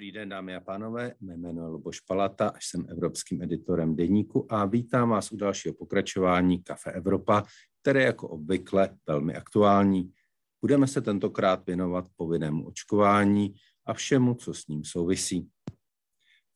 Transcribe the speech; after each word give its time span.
Dobrý 0.00 0.12
den, 0.12 0.28
dámy 0.28 0.54
a 0.54 0.60
pánové. 0.60 1.14
Mé 1.20 1.36
jméno 1.36 1.62
je 1.62 1.68
Luboš 1.68 2.00
Palata, 2.00 2.52
jsem 2.60 2.86
evropským 2.90 3.42
editorem 3.42 3.96
Deníku 3.96 4.52
a 4.52 4.64
vítám 4.64 5.08
vás 5.08 5.32
u 5.32 5.36
dalšího 5.36 5.74
pokračování 5.74 6.62
Kafe 6.62 6.92
Evropa, 6.92 7.44
které 7.80 8.00
je 8.00 8.06
jako 8.06 8.28
obvykle 8.28 8.96
velmi 9.06 9.34
aktuální. 9.34 10.12
Budeme 10.60 10.86
se 10.86 11.00
tentokrát 11.00 11.66
věnovat 11.66 12.06
povinnému 12.16 12.66
očkování 12.66 13.54
a 13.86 13.94
všemu, 13.94 14.34
co 14.34 14.54
s 14.54 14.66
ním 14.66 14.84
souvisí. 14.84 15.48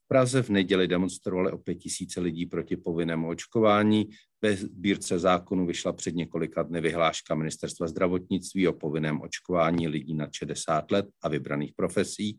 V 0.05 0.09
Praze 0.09 0.43
v 0.43 0.51
neděli 0.51 0.89
demonstrovali 0.89 1.53
o 1.53 1.59
pět 1.59 1.75
tisíce 1.75 2.21
lidí 2.21 2.47
proti 2.47 2.77
povinnému 2.77 3.29
očkování. 3.29 4.11
Ve 4.43 4.57
sbírce 4.57 5.19
zákonu 5.19 5.67
vyšla 5.67 5.93
před 5.93 6.15
několika 6.15 6.63
dny 6.63 6.81
vyhláška 6.81 7.35
Ministerstva 7.35 7.89
zdravotnictví 7.89 8.69
o 8.69 8.73
povinném 8.73 9.21
očkování 9.21 9.89
lidí 9.89 10.14
nad 10.14 10.32
60 10.32 10.90
let 10.90 11.07
a 11.22 11.29
vybraných 11.29 11.72
profesí, 11.76 12.39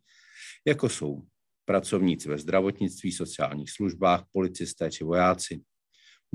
jako 0.65 0.89
jsou 0.89 1.21
pracovníci 1.65 2.29
ve 2.29 2.37
zdravotnictví, 2.37 3.11
sociálních 3.11 3.71
službách, 3.71 4.23
policisté 4.31 4.91
či 4.91 5.03
vojáci. 5.03 5.61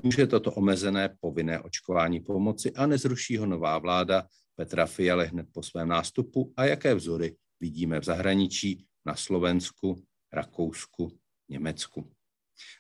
Může 0.02 0.26
toto 0.26 0.52
omezené 0.52 1.16
povinné 1.20 1.60
očkování 1.60 2.20
pomoci 2.20 2.72
a 2.72 2.86
nezruší 2.86 3.36
ho 3.36 3.46
nová 3.46 3.78
vláda 3.78 4.26
Petra 4.56 4.86
Fialy 4.86 5.26
hned 5.26 5.46
po 5.52 5.62
svém 5.62 5.88
nástupu 5.88 6.52
a 6.56 6.64
jaké 6.64 6.94
vzory 6.94 7.36
vidíme 7.60 8.00
v 8.00 8.04
zahraničí, 8.04 8.86
na 9.06 9.16
Slovensku, 9.16 10.04
Rakousku, 10.32 11.18
Německu. 11.48 12.12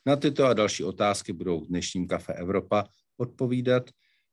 Na 0.06 0.16
tyto 0.16 0.44
a 0.44 0.54
další 0.54 0.84
otázky 0.84 1.32
budou 1.32 1.60
v 1.60 1.66
dnešním 1.66 2.08
Kafe 2.08 2.32
Evropa 2.32 2.84
odpovídat 3.16 3.90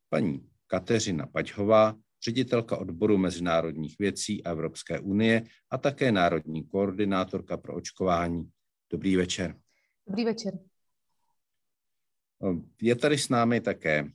paní 0.09 0.49
Kateřina 0.67 1.27
Paťhová, 1.27 1.95
ředitelka 2.23 2.77
odboru 2.77 3.17
mezinárodních 3.17 3.95
věcí 3.99 4.44
a 4.44 4.52
Evropské 4.52 4.99
unie 4.99 5.44
a 5.70 5.77
také 5.77 6.12
národní 6.12 6.67
koordinátorka 6.67 7.58
pro 7.58 7.75
očkování. 7.75 8.50
Dobrý 8.92 9.16
večer. 9.16 9.55
Dobrý 10.08 10.25
večer. 10.25 10.53
Je 12.81 12.95
tady 12.95 13.17
s 13.17 13.30
námi 13.30 13.61
také 13.61 14.11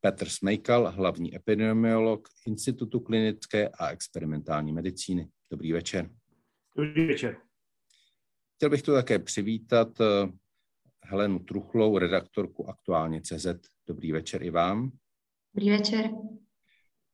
Petr 0.00 0.28
Smejkal, 0.28 0.90
hlavní 0.90 1.36
epidemiolog 1.36 2.28
Institutu 2.46 3.00
klinické 3.00 3.68
a 3.68 3.88
experimentální 3.88 4.72
medicíny. 4.72 5.28
Dobrý 5.50 5.72
večer. 5.72 6.10
Dobrý 6.76 7.06
večer. 7.06 7.36
Chtěl 8.56 8.70
bych 8.70 8.82
tu 8.82 8.92
také 8.92 9.18
přivítat 9.18 10.00
eh, 10.00 10.32
Helenu 11.04 11.38
Truchlou, 11.38 11.98
redaktorku 11.98 12.68
Aktuálně 12.68 13.20
CZ. 13.20 13.46
Dobrý 13.86 14.12
večer 14.12 14.42
i 14.42 14.50
vám. 14.50 14.90
Dobrý 15.54 15.70
večer. 15.70 16.10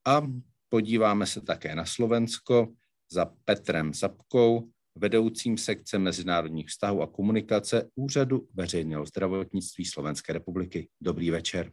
A 0.04 0.22
podíváme 0.68 1.26
se 1.26 1.40
také 1.40 1.74
na 1.74 1.84
Slovensko 1.84 2.74
za 3.10 3.24
Petrem 3.44 3.94
Zapkou, 3.94 4.70
vedoucím 4.94 5.58
sekce 5.58 5.98
mezinárodních 5.98 6.68
vztahů 6.68 7.02
a 7.02 7.06
komunikace 7.06 7.90
Úřadu 7.94 8.48
veřejného 8.54 9.06
zdravotnictví 9.06 9.84
Slovenské 9.84 10.32
republiky. 10.32 10.88
Dobrý 11.00 11.30
večer. 11.30 11.72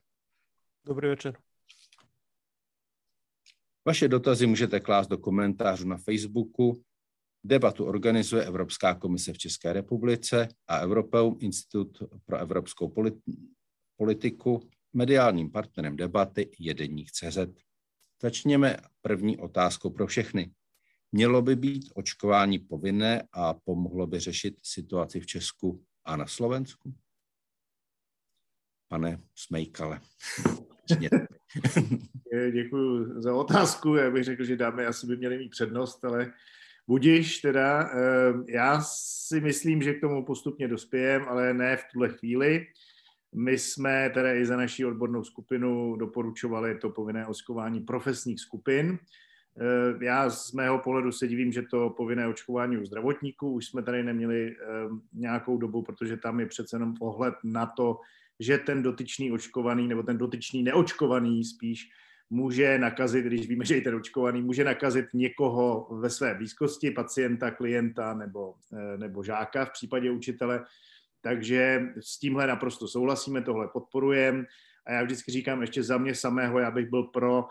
Dobrý 0.85 1.07
večer. 1.07 1.37
Vaše 3.85 4.07
dotazy 4.07 4.47
můžete 4.47 4.79
klást 4.79 5.07
do 5.07 5.17
komentářů 5.17 5.87
na 5.87 5.97
Facebooku. 5.97 6.83
Debatu 7.43 7.85
organizuje 7.85 8.45
Evropská 8.45 8.95
komise 8.95 9.33
v 9.33 9.37
České 9.37 9.73
republice 9.73 10.47
a 10.67 10.81
Europeum 10.81 11.37
Institut 11.39 12.03
pro 12.25 12.37
evropskou 12.37 12.93
politiku. 13.97 14.69
Mediálním 14.93 15.51
partnerem 15.51 15.95
debaty 15.95 16.51
je 16.59 16.73
Deník 16.73 17.11
CZ. 17.11 17.68
Začněme 18.21 18.77
první 19.01 19.37
otázkou 19.37 19.89
pro 19.89 20.07
všechny. 20.07 20.51
Mělo 21.11 21.41
by 21.41 21.55
být 21.55 21.91
očkování 21.95 22.59
povinné 22.59 23.27
a 23.31 23.53
pomohlo 23.53 24.07
by 24.07 24.19
řešit 24.19 24.57
situaci 24.63 25.19
v 25.19 25.25
Česku 25.25 25.85
a 26.05 26.15
na 26.15 26.27
Slovensku? 26.27 26.93
Pane 28.87 29.21
Smejkale. 29.35 30.01
Děkuji 32.51 33.21
za 33.21 33.35
otázku. 33.35 33.95
Já 33.95 34.11
bych 34.11 34.23
řekl, 34.23 34.43
že 34.43 34.57
dámy 34.57 34.85
asi 34.85 35.07
by 35.07 35.17
měly 35.17 35.37
mít 35.37 35.49
přednost, 35.49 36.05
ale 36.05 36.33
budiš 36.87 37.37
teda. 37.37 37.89
Eh, 37.93 38.33
já 38.47 38.81
si 38.81 39.41
myslím, 39.41 39.81
že 39.81 39.93
k 39.93 40.01
tomu 40.01 40.25
postupně 40.25 40.67
dospějem, 40.67 41.25
ale 41.27 41.53
ne 41.53 41.77
v 41.77 41.83
tuhle 41.93 42.09
chvíli. 42.09 42.65
My 43.35 43.57
jsme 43.57 44.09
teda 44.13 44.33
i 44.33 44.45
za 44.45 44.57
naší 44.57 44.85
odbornou 44.85 45.23
skupinu 45.23 45.95
doporučovali 45.95 46.77
to 46.77 46.89
povinné 46.89 47.27
očkování 47.27 47.79
profesních 47.79 48.39
skupin. 48.39 48.99
Eh, 49.61 50.05
já 50.05 50.29
z 50.29 50.51
mého 50.51 50.79
pohledu 50.79 51.11
se 51.11 51.27
divím, 51.27 51.51
že 51.51 51.61
to 51.61 51.89
povinné 51.89 52.27
očkování 52.27 52.77
u 52.77 52.85
zdravotníků 52.85 53.51
už 53.51 53.65
jsme 53.65 53.83
tady 53.83 54.03
neměli 54.03 54.51
eh, 54.51 54.55
nějakou 55.13 55.57
dobu, 55.57 55.81
protože 55.81 56.17
tam 56.17 56.39
je 56.39 56.45
přece 56.45 56.75
jenom 56.75 56.93
pohled 56.93 57.33
na 57.43 57.65
to, 57.65 57.99
že 58.39 58.57
ten 58.57 58.83
dotyčný 58.83 59.31
očkovaný 59.31 59.87
nebo 59.87 60.03
ten 60.03 60.17
dotyčný 60.17 60.63
neočkovaný 60.63 61.43
spíš 61.43 61.89
může 62.29 62.79
nakazit, 62.79 63.25
když 63.25 63.47
víme, 63.47 63.65
že 63.65 63.77
i 63.77 63.81
ten 63.81 63.95
očkovaný 63.95 64.41
může 64.41 64.63
nakazit 64.63 65.05
někoho 65.13 65.87
ve 65.91 66.09
své 66.09 66.35
blízkosti, 66.35 66.91
pacienta, 66.91 67.51
klienta 67.51 68.13
nebo, 68.13 68.53
eh, 68.73 68.97
nebo 68.97 69.23
žáka 69.23 69.65
v 69.65 69.71
případě 69.71 70.11
učitele. 70.11 70.65
Takže 71.21 71.81
s 71.99 72.19
tímhle 72.19 72.47
naprosto 72.47 72.87
souhlasíme, 72.87 73.41
tohle 73.41 73.67
podporujeme. 73.67 74.43
A 74.85 74.91
já 74.91 75.03
vždycky 75.03 75.31
říkám, 75.31 75.61
ještě 75.61 75.83
za 75.83 75.97
mě 75.97 76.15
samého, 76.15 76.59
já 76.59 76.71
bych 76.71 76.89
byl 76.89 77.03
pro, 77.03 77.45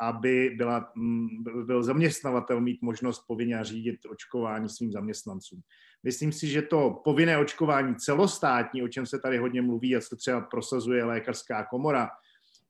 aby 0.00 0.54
byla, 0.56 0.92
mm, 0.94 1.28
byl 1.66 1.82
zaměstnavatel 1.82 2.60
mít 2.60 2.82
možnost 2.82 3.24
povinně 3.26 3.64
řídit 3.64 4.06
očkování 4.10 4.68
svým 4.68 4.92
zaměstnancům. 4.92 5.60
Myslím 6.02 6.32
si, 6.32 6.46
že 6.46 6.62
to 6.62 7.00
povinné 7.04 7.38
očkování 7.38 7.94
celostátní, 7.96 8.82
o 8.82 8.88
čem 8.88 9.06
se 9.06 9.18
tady 9.18 9.38
hodně 9.38 9.62
mluví 9.62 9.96
a 9.96 10.00
co 10.00 10.16
třeba 10.16 10.40
prosazuje 10.40 11.04
lékařská 11.04 11.64
komora, 11.64 12.08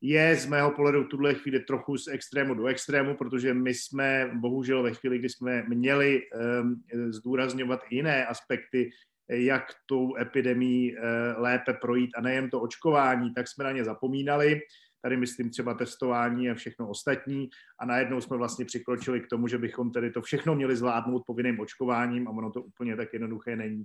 je 0.01 0.37
z 0.37 0.47
mého 0.47 0.71
pohledu 0.71 1.05
v 1.05 1.09
tuhle 1.09 1.35
chvíli 1.35 1.61
trochu 1.61 1.99
z 1.99 2.09
extrému 2.09 2.55
do 2.55 2.67
extrému, 2.67 3.17
protože 3.17 3.55
my 3.55 3.75
jsme 3.75 4.31
bohužel 4.35 4.83
ve 4.83 4.95
chvíli, 4.95 5.19
kdy 5.19 5.29
jsme 5.29 5.63
měli 5.69 6.23
um, 6.23 6.83
zdůrazňovat 7.11 7.81
jiné 7.91 8.27
aspekty 8.27 8.91
jak 9.29 9.65
tou 9.87 10.17
epidemí 10.17 10.97
eh, 10.97 11.01
lépe 11.37 11.73
projít 11.73 12.11
a 12.17 12.21
nejen 12.21 12.51
to 12.51 12.61
očkování, 12.61 13.35
tak 13.35 13.49
jsme 13.49 13.65
na 13.65 13.73
ně 13.73 13.85
zapomínali. 13.85 14.61
Tady 15.03 15.17
myslím 15.17 15.51
třeba 15.51 15.75
testování 15.75 16.51
a 16.51 16.55
všechno 16.55 16.89
ostatní 16.89 17.49
a 17.81 17.87
najednou 17.87 18.21
jsme 18.21 18.37
vlastně 18.37 18.65
přikročili 18.65 19.21
k 19.21 19.27
tomu, 19.27 19.49
že 19.49 19.59
bychom 19.59 19.91
tedy 19.91 20.11
to 20.11 20.23
všechno 20.23 20.55
měli 20.55 20.77
zvládnout 20.77 21.23
povinným 21.27 21.61
očkováním 21.61 22.29
a 22.29 22.31
ono 22.31 22.51
to 22.51 22.63
úplně 22.63 22.97
tak 22.97 23.13
jednoduché 23.13 23.57
není. 23.57 23.85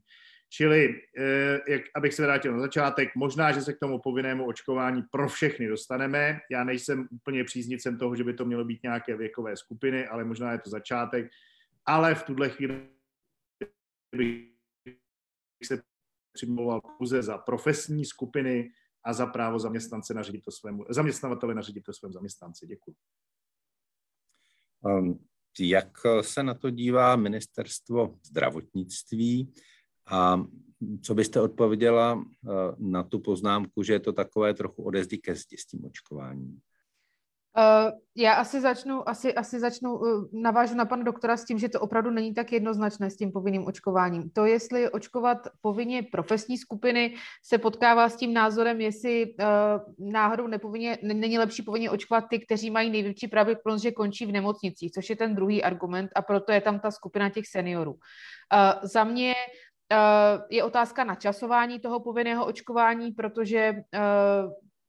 Čili, 0.49 1.01
eh, 1.17 1.59
jak, 1.67 1.81
abych 1.95 2.13
se 2.13 2.23
vrátil 2.23 2.53
na 2.53 2.59
začátek, 2.59 3.15
možná, 3.15 3.51
že 3.51 3.61
se 3.61 3.73
k 3.73 3.79
tomu 3.79 3.99
povinnému 3.99 4.45
očkování 4.45 5.03
pro 5.11 5.27
všechny 5.27 5.67
dostaneme. 5.67 6.39
Já 6.51 6.63
nejsem 6.63 7.07
úplně 7.11 7.43
příznivcem 7.43 7.97
toho, 7.97 8.15
že 8.15 8.23
by 8.23 8.33
to 8.33 8.45
mělo 8.45 8.65
být 8.65 8.83
nějaké 8.83 9.17
věkové 9.17 9.57
skupiny, 9.57 10.07
ale 10.07 10.23
možná 10.23 10.51
je 10.51 10.59
to 10.59 10.69
začátek. 10.69 11.31
Ale 11.85 12.15
v 12.15 12.23
tuhle 12.23 12.49
chvíli 12.49 12.89
bych 14.15 14.52
se 15.65 15.81
přimlouval 16.33 16.81
pouze 16.97 17.23
za 17.23 17.37
profesní 17.37 18.05
skupiny 18.05 18.69
a 19.03 19.13
za 19.13 19.25
právo 19.25 19.59
zaměstnance 19.59 20.13
nařídit 20.13 20.41
to 20.41 20.51
svému, 20.51 20.85
zaměstnavatele 20.89 21.55
nařídit 21.55 21.81
to 21.81 21.93
svému 21.93 22.13
zaměstnanci. 22.13 22.67
Děkuji. 22.67 22.95
Um, 24.81 25.25
jak 25.59 25.97
se 26.21 26.43
na 26.43 26.53
to 26.53 26.69
dívá 26.69 27.15
ministerstvo 27.15 28.19
zdravotnictví 28.25 29.53
a 30.05 30.43
co 31.01 31.15
byste 31.15 31.41
odpověděla 31.41 32.13
uh, 32.13 32.23
na 32.77 33.03
tu 33.03 33.19
poznámku, 33.19 33.83
že 33.83 33.93
je 33.93 33.99
to 33.99 34.13
takové 34.13 34.53
trochu 34.53 34.83
odezdy 34.83 35.17
ke 35.17 35.35
zdi 35.35 35.57
s 35.57 35.65
tím 35.65 35.85
očkováním? 35.85 36.59
Uh, 37.57 37.91
já 38.15 38.33
asi 38.33 38.61
začnu, 38.61 39.09
asi, 39.09 39.33
asi 39.33 39.59
začnu, 39.59 39.93
uh, 39.95 40.25
navážu 40.33 40.75
na 40.75 40.85
pana 40.85 41.03
doktora 41.03 41.37
s 41.37 41.45
tím, 41.45 41.59
že 41.59 41.69
to 41.69 41.79
opravdu 41.79 42.09
není 42.09 42.33
tak 42.33 42.51
jednoznačné 42.51 43.09
s 43.09 43.17
tím 43.17 43.31
povinným 43.31 43.67
očkováním. 43.67 44.29
To, 44.29 44.45
jestli 44.45 44.89
očkovat 44.89 45.37
povinně 45.61 46.03
profesní 46.03 46.57
skupiny, 46.57 47.15
se 47.45 47.57
potkává 47.57 48.09
s 48.09 48.15
tím 48.15 48.33
názorem, 48.33 48.81
jestli 48.81 49.25
uh, 49.25 50.11
náhodou 50.11 50.47
nepovinně, 50.47 50.97
není 51.03 51.39
lepší 51.39 51.63
povinně 51.63 51.89
očkovat 51.89 52.25
ty, 52.29 52.39
kteří 52.39 52.71
mají 52.71 52.89
největší 52.89 53.27
pravděpodobnost, 53.27 53.81
že 53.81 53.91
končí 53.91 54.25
v 54.25 54.31
nemocnicích, 54.31 54.91
což 54.91 55.09
je 55.09 55.15
ten 55.15 55.35
druhý 55.35 55.63
argument 55.63 56.11
a 56.15 56.21
proto 56.21 56.51
je 56.51 56.61
tam 56.61 56.79
ta 56.79 56.91
skupina 56.91 57.29
těch 57.29 57.47
seniorů. 57.47 57.95
Za 58.81 59.03
mě 59.03 59.33
je 60.49 60.63
otázka 60.63 61.03
na 61.03 61.15
časování 61.15 61.79
toho 61.79 61.99
povinného 61.99 62.45
očkování, 62.45 63.11
protože 63.11 63.73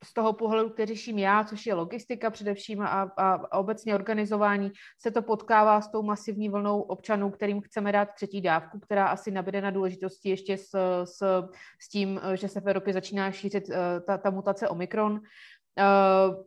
z 0.04 0.12
toho 0.12 0.32
pohledu, 0.32 0.70
který 0.70 0.94
řeším 0.94 1.18
já, 1.18 1.44
což 1.44 1.66
je 1.66 1.74
logistika 1.74 2.30
především 2.30 2.82
a, 2.82 2.86
a, 3.16 3.58
obecně 3.58 3.94
organizování, 3.94 4.72
se 4.98 5.10
to 5.10 5.22
potkává 5.22 5.80
s 5.80 5.90
tou 5.90 6.02
masivní 6.02 6.48
vlnou 6.48 6.80
občanů, 6.80 7.30
kterým 7.30 7.60
chceme 7.60 7.92
dát 7.92 8.08
třetí 8.14 8.40
dávku, 8.40 8.78
která 8.78 9.06
asi 9.06 9.30
nabide 9.30 9.60
na 9.60 9.70
důležitosti 9.70 10.28
ještě 10.28 10.58
s, 10.58 11.04
s, 11.04 11.48
s 11.80 11.88
tím, 11.88 12.20
že 12.34 12.48
se 12.48 12.60
v 12.60 12.66
Evropě 12.66 12.92
začíná 12.92 13.32
šířit 13.32 13.68
uh, 13.68 13.74
ta, 14.06 14.18
ta 14.18 14.30
mutace 14.30 14.68
Omikron. 14.68 15.12
Uh, 15.12 16.44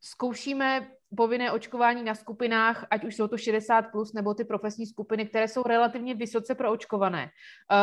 zkoušíme 0.00 0.88
povinné 1.16 1.52
očkování 1.52 2.02
na 2.02 2.14
skupinách, 2.14 2.86
ať 2.90 3.04
už 3.04 3.16
jsou 3.16 3.28
to 3.28 3.38
60 3.38 3.82
plus 3.82 4.12
nebo 4.12 4.34
ty 4.34 4.44
profesní 4.44 4.86
skupiny, 4.86 5.26
které 5.26 5.48
jsou 5.48 5.62
relativně 5.62 6.14
vysoce 6.14 6.54
proočkované. 6.54 7.30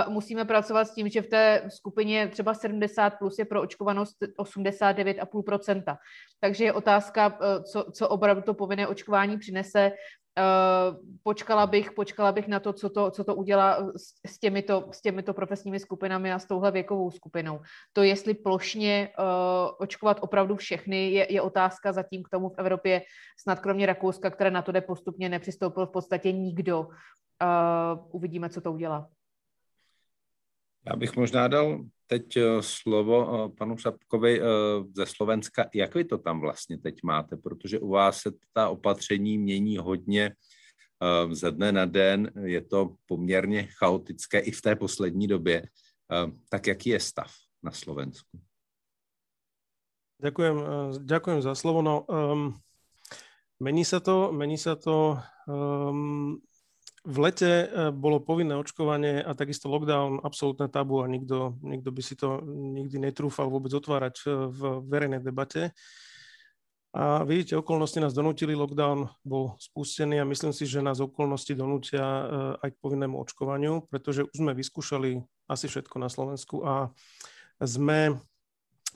Uh, 0.07 0.13
musíme 0.13 0.45
pracovat 0.45 0.85
s 0.85 0.93
tím, 0.93 1.09
že 1.09 1.21
v 1.21 1.27
té 1.27 1.63
skupině 1.67 2.27
třeba 2.27 2.53
70 2.53 3.09
plus 3.09 3.39
je 3.39 3.45
proočkovanost 3.45 4.17
89,5%. 4.39 5.97
Takže 6.39 6.63
je 6.63 6.73
otázka, 6.73 7.27
uh, 7.27 7.63
co, 7.63 7.85
co 7.91 8.09
opravdu 8.09 8.41
to 8.41 8.53
povinné 8.53 8.87
očkování 8.87 9.37
přinese. 9.37 9.91
Uh, 10.39 10.97
počkala 11.23 11.67
bych, 11.67 11.91
počkala 11.91 12.31
bych 12.31 12.47
na 12.47 12.59
to, 12.59 12.73
co 12.73 12.89
to, 12.89 13.11
co 13.11 13.23
to 13.23 13.35
udělá 13.35 13.91
s, 13.97 14.13
s, 14.27 14.39
těmito, 14.39 14.89
s 14.91 15.01
těmito 15.01 15.33
profesními 15.33 15.79
skupinami 15.79 16.33
a 16.33 16.39
s 16.39 16.45
touhle 16.45 16.71
věkovou 16.71 17.11
skupinou. 17.11 17.59
To, 17.93 18.03
jestli 18.03 18.33
plošně 18.33 19.09
uh, 19.19 19.25
očkovat 19.79 20.17
opravdu 20.21 20.55
všechny, 20.55 21.11
je, 21.11 21.33
je 21.33 21.41
otázka 21.41 21.91
zatím 21.91 22.23
k 22.23 22.29
tomu 22.29 22.49
v 22.49 22.55
Evropě, 22.57 23.01
snad 23.39 23.59
kromě 23.59 23.85
Rakouska, 23.85 24.29
které 24.29 24.51
na 24.51 24.61
to 24.61 24.71
jde 24.71 24.81
postupně, 24.81 25.29
nepřistoupil 25.29 25.85
v 25.85 25.91
podstatě 25.91 26.31
nikdo. 26.31 26.79
Uh, 26.81 26.87
uvidíme, 28.11 28.49
co 28.49 28.61
to 28.61 28.71
udělá. 28.71 29.09
Já 30.85 30.95
bych 30.95 31.15
možná 31.15 31.47
dal 31.47 31.85
teď 32.07 32.37
slovo 32.59 33.49
panu 33.57 33.77
Šapkovi 33.77 34.41
ze 34.95 35.05
Slovenska. 35.05 35.65
Jak 35.73 35.95
vy 35.95 36.03
to 36.03 36.17
tam 36.17 36.39
vlastně 36.39 36.77
teď 36.77 37.03
máte? 37.03 37.37
Protože 37.37 37.79
u 37.79 37.89
vás 37.89 38.17
se 38.17 38.31
ta 38.53 38.69
opatření 38.69 39.37
mění 39.37 39.77
hodně 39.77 40.35
ze 41.31 41.51
dne 41.51 41.71
na 41.71 41.85
den. 41.85 42.31
Je 42.43 42.61
to 42.61 42.95
poměrně 43.05 43.67
chaotické 43.79 44.39
i 44.39 44.51
v 44.51 44.61
té 44.61 44.75
poslední 44.75 45.27
době. 45.27 45.67
Tak 46.49 46.67
jaký 46.67 46.89
je 46.89 46.99
stav 46.99 47.31
na 47.63 47.71
Slovensku? 47.71 48.39
Ďakujem, 50.23 50.55
ďakujem 51.03 51.39
za 51.43 51.51
slovo. 51.51 51.83
No, 51.83 52.07
um, 52.07 52.55
mení 53.59 53.83
sa 53.83 53.99
to, 53.99 54.31
mení 54.31 54.55
sa 54.55 54.79
to 54.79 55.19
um, 55.47 56.39
v 57.03 57.17
lete 57.19 57.51
eh, 57.67 57.91
bolo 57.91 58.23
povinné 58.23 58.55
očkovanie 58.55 59.19
a 59.19 59.35
takisto 59.35 59.67
lockdown 59.67 60.23
absolútne 60.23 60.71
tabu 60.71 61.03
a 61.03 61.11
nikto, 61.11 61.59
nikto 61.59 61.91
by 61.91 62.01
si 62.01 62.15
to 62.15 62.39
nikdy 62.47 62.95
netrúfal 62.95 63.51
vôbec 63.51 63.75
otvárať 63.75 64.15
eh, 64.23 64.31
v 64.47 64.59
verejnej 64.87 65.19
debate. 65.19 65.75
A 66.93 67.25
vidíte, 67.25 67.57
okolnosti 67.57 67.97
nás 67.97 68.13
donútili, 68.13 68.53
lockdown 68.53 69.09
bol 69.25 69.57
spustený 69.57 70.21
a 70.21 70.29
myslím 70.29 70.53
si, 70.53 70.69
že 70.69 70.77
nás 70.77 71.01
okolnosti 71.01 71.51
donútia 71.57 71.99
eh, 71.99 72.23
aj 72.63 72.69
k 72.71 72.81
povinnému 72.81 73.19
očkovaniu, 73.19 73.83
pretože 73.91 74.23
už 74.23 74.35
sme 74.39 74.55
vyskúšali 74.55 75.19
asi 75.51 75.67
všetko 75.67 75.99
na 75.99 76.07
Slovensku 76.07 76.63
a 76.63 76.87
sme 77.59 78.15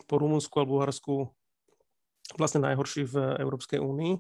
po 0.08 0.16
Rumunsku 0.16 0.56
a 0.62 0.70
Bulharsku 0.70 1.28
vlastne 2.40 2.64
najhorší 2.64 3.08
v 3.08 3.16
Európskej 3.40 3.80
únii. 3.84 4.20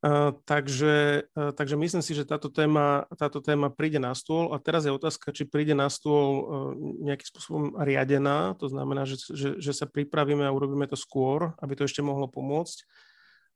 Uh, 0.00 0.32
takže, 0.48 1.28
uh, 1.36 1.52
takže 1.52 1.76
myslím 1.76 2.00
si, 2.00 2.16
že 2.16 2.24
táto 2.24 2.48
téma, 2.48 3.04
táto 3.20 3.44
téma 3.44 3.68
príde 3.68 4.00
na 4.00 4.16
stôl 4.16 4.48
a 4.48 4.56
teraz 4.56 4.88
je 4.88 4.96
otázka, 4.96 5.28
či 5.28 5.44
príde 5.44 5.76
na 5.76 5.92
stôl 5.92 6.28
uh, 6.40 6.44
nejakým 7.04 7.28
spôsobom 7.28 7.64
riadená, 7.76 8.56
to 8.56 8.72
znamená, 8.72 9.04
že, 9.04 9.20
že, 9.28 9.60
že 9.60 9.72
sa 9.76 9.84
pripravíme 9.84 10.40
a 10.40 10.56
urobíme 10.56 10.88
to 10.88 10.96
skôr, 10.96 11.52
aby 11.60 11.76
to 11.76 11.84
ešte 11.84 12.00
mohlo 12.00 12.32
pomôcť, 12.32 12.80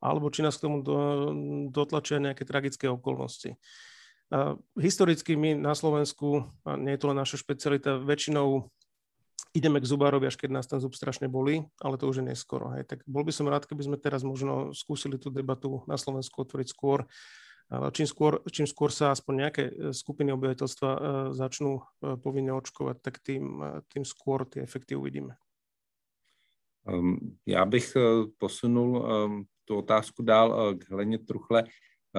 alebo 0.04 0.28
či 0.28 0.44
nás 0.44 0.60
k 0.60 0.68
tomu 0.68 0.84
do, 0.84 1.32
dotlačia 1.72 2.20
nejaké 2.20 2.44
tragické 2.44 2.92
okolnosti. 2.92 3.56
Historicky 4.76 5.40
my 5.40 5.56
na 5.56 5.72
Slovensku, 5.72 6.44
a 6.68 6.76
nie 6.76 6.92
je 6.96 7.00
to 7.00 7.08
len 7.08 7.16
naša 7.20 7.40
špecialita, 7.40 8.04
väčšinou 8.04 8.68
ideme 9.54 9.80
k 9.80 9.86
zubárovi, 9.86 10.26
až 10.26 10.36
keď 10.36 10.50
nás 10.50 10.66
ten 10.66 10.82
zub 10.82 10.98
strašne 10.98 11.30
bolí, 11.30 11.62
ale 11.78 11.94
to 11.94 12.10
už 12.10 12.20
je 12.20 12.28
neskoro. 12.34 12.74
Hej. 12.74 12.90
Tak 12.90 13.06
bol 13.06 13.22
by 13.22 13.30
som 13.30 13.46
rád, 13.46 13.70
keby 13.70 13.86
sme 13.86 13.96
teraz 13.96 14.26
možno 14.26 14.74
skúsili 14.74 15.14
tú 15.14 15.30
debatu 15.30 15.86
na 15.86 15.94
Slovensku 15.94 16.42
otvoriť 16.42 16.68
skôr. 16.74 17.06
Čím 17.72 18.06
skôr, 18.06 18.44
čím 18.52 18.68
skôr 18.68 18.92
sa 18.92 19.08
aspoň 19.08 19.34
nejaké 19.40 19.62
e, 19.64 19.72
skupiny 19.96 20.36
obyvateľstva 20.36 20.90
e, 20.92 20.98
začnú 21.32 21.80
e, 21.80 21.82
povinne 22.20 22.52
očkovať, 22.52 23.00
tak 23.00 23.24
tým, 23.24 23.56
tým 23.88 24.04
skôr 24.04 24.44
ty 24.44 24.60
efekty 24.60 24.92
uvidíme. 24.92 25.36
Um, 26.84 27.16
já 27.46 27.64
bych 27.64 27.96
posunul 28.38 28.98
um, 28.98 29.44
tu 29.64 29.76
otázku 29.76 30.22
dál 30.22 30.74
k 30.74 30.90
Hleně 30.90 31.18
Truchle. 31.18 31.64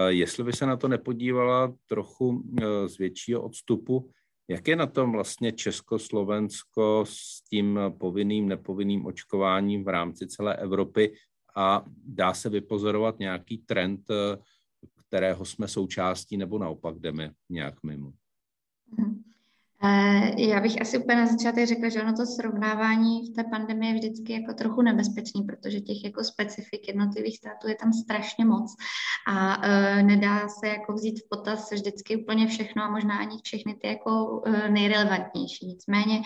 Jestli 0.08 0.44
by 0.44 0.54
se 0.54 0.66
na 0.66 0.78
to 0.78 0.88
nepodívala 0.88 1.74
trochu 1.86 2.44
z 2.86 2.98
většího 2.98 3.42
odstupu, 3.42 4.10
jak 4.48 4.68
je 4.68 4.76
na 4.76 4.88
tom 4.88 5.12
vlastně 5.12 5.52
Československo 5.52 7.06
s 7.08 7.42
tím 7.42 7.80
povinným, 8.00 8.48
nepovinným 8.48 9.06
očkováním 9.06 9.84
v 9.84 9.88
rámci 9.88 10.28
celé 10.28 10.56
Evropy 10.56 11.16
a 11.56 11.86
dá 12.06 12.34
se 12.34 12.50
vypozorovat 12.50 13.20
nějaký 13.20 13.58
trend, 13.58 14.02
kterého 15.08 15.46
jsme 15.46 15.68
součástí, 15.68 16.38
nebo 16.38 16.58
naopak 16.58 17.00
jdeme 17.00 17.32
nějak 17.50 17.84
mimo? 17.84 18.10
Mm-hmm. 18.10 19.35
Já 20.38 20.60
bych 20.62 20.82
asi 20.82 20.98
úplně 20.98 21.18
na 21.18 21.26
začátek 21.26 21.68
řekla, 21.68 21.90
že 21.90 22.02
ono 22.02 22.14
to 22.14 22.26
srovnávání 22.26 23.22
v 23.22 23.36
té 23.36 23.44
pandemii 23.44 23.92
je 23.92 23.96
vždycky 23.96 24.34
jako 24.34 24.54
trochu 24.54 24.82
nebezpečný, 24.82 25.44
protože 25.44 25.80
těch 25.80 26.04
jako 26.04 26.24
specifik 26.24 26.88
jednotlivých 26.88 27.38
států 27.38 27.68
je 27.68 27.76
tam 27.76 27.94
strašně 27.94 28.46
moc 28.46 28.76
a 29.28 29.58
uh, 29.58 30.02
nedá 30.02 30.48
se 30.48 30.68
jako 30.68 30.94
vzít 30.94 31.20
v 31.20 31.30
potaz 31.30 31.72
vždycky 31.72 32.16
úplně 32.16 32.48
všechno 32.48 32.84
a 32.84 32.92
možná 32.92 33.18
ani 33.18 33.38
všechny 33.44 33.74
ty 33.74 33.88
jako 33.88 34.26
uh, 34.26 34.70
nejrelevantnější. 34.70 35.68
Nicméně 35.68 36.22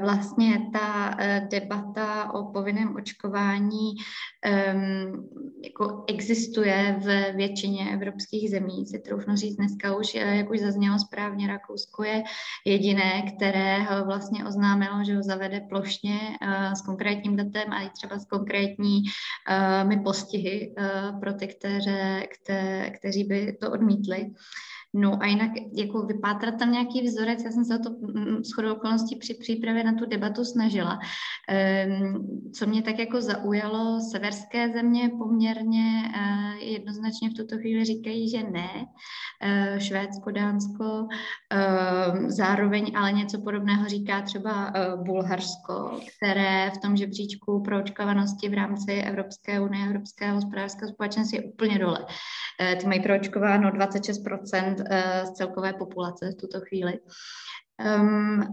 vlastně 0.00 0.70
ta 0.72 1.16
eh, 1.18 1.48
debata 1.50 2.32
o 2.32 2.44
povinném 2.52 2.96
očkování 2.96 3.94
um, 4.74 5.28
jako 5.64 6.04
existuje 6.06 6.96
v 6.98 7.32
většině 7.32 7.92
evropských 7.92 8.50
zemí. 8.50 8.86
Si 8.86 8.98
troufnu 8.98 9.36
říct 9.36 9.56
dneska 9.56 9.96
už, 9.96 10.14
eh, 10.14 10.36
jak 10.36 10.50
už 10.50 10.60
zaznělo 10.60 10.98
správně, 10.98 11.46
Rakousko 11.46 12.04
je 12.04 12.22
jediné, 12.64 13.22
které 13.22 13.86
vlastně 14.04 14.44
oznámilo, 14.44 15.04
že 15.04 15.16
ho 15.16 15.22
zavede 15.22 15.60
plošně 15.60 16.18
uh, 16.42 16.72
s 16.72 16.82
konkrétním 16.82 17.36
datem 17.36 17.72
a 17.72 17.82
i 17.82 17.90
třeba 17.90 18.18
s 18.18 18.24
konkrétními 18.24 19.02
uh, 19.96 20.02
postihy 20.02 20.74
uh, 20.78 21.20
pro 21.20 21.32
ty, 21.32 21.48
kte, 21.48 22.90
kteří 22.90 23.24
by 23.24 23.56
to 23.60 23.70
odmítli. 23.70 24.30
No 24.98 25.22
a 25.22 25.26
jinak 25.26 25.50
jako 25.72 26.02
vypátrat 26.02 26.58
tam 26.58 26.72
nějaký 26.72 27.02
vzorec, 27.02 27.44
já 27.44 27.50
jsem 27.50 27.64
se 27.64 27.74
o 27.74 27.82
to 27.82 27.90
mm, 27.90 28.44
s 28.44 28.52
chodou 28.52 28.72
okolností 28.72 29.16
při 29.16 29.34
přípravě 29.34 29.84
na 29.84 29.92
tu 29.92 30.06
debatu 30.06 30.44
snažila. 30.44 30.98
Ehm, 31.48 32.26
co 32.54 32.66
mě 32.66 32.82
tak 32.82 32.98
jako 32.98 33.20
zaujalo, 33.20 34.00
severské 34.00 34.72
země 34.72 35.10
poměrně 35.18 36.02
eh, 36.14 36.64
jednoznačně 36.64 37.30
v 37.30 37.34
tuto 37.34 37.58
chvíli 37.58 37.84
říkají, 37.84 38.30
že 38.30 38.42
ne. 38.42 38.86
Eh, 39.42 39.80
Švédsko, 39.80 40.30
Dánsko, 40.30 41.08
ehm, 41.50 42.30
zároveň 42.30 42.92
ale 42.96 43.12
něco 43.12 43.40
podobného 43.40 43.88
říká 43.88 44.22
třeba 44.22 44.72
eh, 44.74 44.96
Bulharsko, 44.96 46.00
které 46.16 46.70
v 46.70 46.78
tom 46.78 46.96
žebříčku 46.96 47.62
pro 47.62 47.78
očkovanosti 47.78 48.48
v 48.48 48.54
rámci 48.54 48.92
Evropské 48.92 49.60
unie, 49.60 49.86
Evropského 49.86 50.34
hospodářského 50.34 50.92
společenství 50.92 51.38
je 51.38 51.44
úplně 51.44 51.78
dole. 51.78 52.06
Ty 52.80 52.86
mají 52.86 53.02
proočkováno 53.02 53.70
26% 53.70 54.85
z 55.24 55.32
celkové 55.32 55.72
populace 55.72 56.30
v 56.30 56.34
tuto 56.34 56.60
chvíli. 56.60 57.00
Um, 57.84 58.50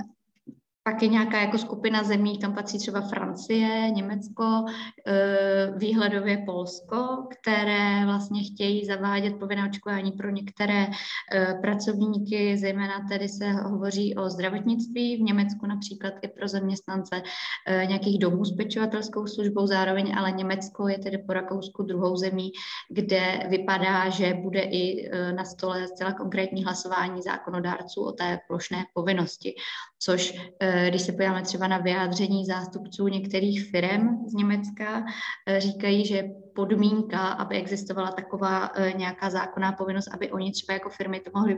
pak 0.83 1.01
je 1.01 1.07
nějaká 1.07 1.41
jako 1.41 1.57
skupina 1.57 2.03
zemí, 2.03 2.39
tam 2.39 2.55
patří 2.55 2.77
třeba 2.77 3.01
Francie, 3.01 3.91
Německo, 3.91 4.65
eh, 5.07 5.73
výhledově 5.77 6.37
Polsko, 6.45 7.27
které 7.31 8.05
vlastně 8.05 8.43
chtějí 8.43 8.85
zavádět 8.85 9.39
povinné 9.39 9.69
očkování 9.69 10.11
pro 10.11 10.29
některé 10.29 10.87
eh, 11.33 11.59
pracovníky, 11.61 12.57
zejména 12.57 13.05
tedy 13.09 13.29
se 13.29 13.51
hovoří 13.51 14.15
o 14.15 14.29
zdravotnictví, 14.29 15.17
v 15.17 15.21
Německu 15.21 15.65
například 15.65 16.13
i 16.21 16.27
pro 16.27 16.47
zaměstnance 16.47 17.21
eh, 17.67 17.85
nějakých 17.85 18.19
domů 18.19 18.45
s 18.45 18.55
pečovatelskou 18.55 19.27
službou, 19.27 19.67
zároveň 19.67 20.15
ale 20.17 20.31
Německo 20.31 20.87
je 20.87 20.99
tedy 20.99 21.17
po 21.17 21.33
Rakousku 21.33 21.83
druhou 21.83 22.15
zemí, 22.15 22.51
kde 22.89 23.39
vypadá, 23.49 24.09
že 24.09 24.33
bude 24.33 24.61
i 24.61 25.11
na 25.35 25.45
stole 25.45 25.87
zcela 25.87 26.13
konkrétní 26.13 26.63
hlasování 26.63 27.21
zákonodárců 27.21 28.03
o 28.03 28.11
té 28.11 28.39
plošné 28.47 28.85
povinnosti, 28.93 29.55
což 30.05 30.33
Eh, 30.65 30.89
když 30.89 31.01
se 31.01 31.11
podíváme 31.11 31.41
třeba 31.41 31.67
na 31.67 31.77
vyjádření 31.77 32.45
zástupců 32.45 33.07
některých 33.07 33.69
firm 33.69 34.25
z 34.27 34.33
Německa, 34.33 35.05
eh, 35.47 35.59
říkají, 35.59 36.05
že 36.05 36.23
podmínka, 36.55 37.19
aby 37.19 37.55
existovala 37.55 38.11
taková 38.11 38.71
eh, 38.75 38.93
nějaká 38.93 39.29
zákonná 39.29 39.71
povinnost, 39.71 40.07
aby 40.13 40.31
oni 40.31 40.51
třeba 40.51 40.73
jako 40.73 40.89
firmy 40.89 41.19
to 41.19 41.31
mohly 41.35 41.55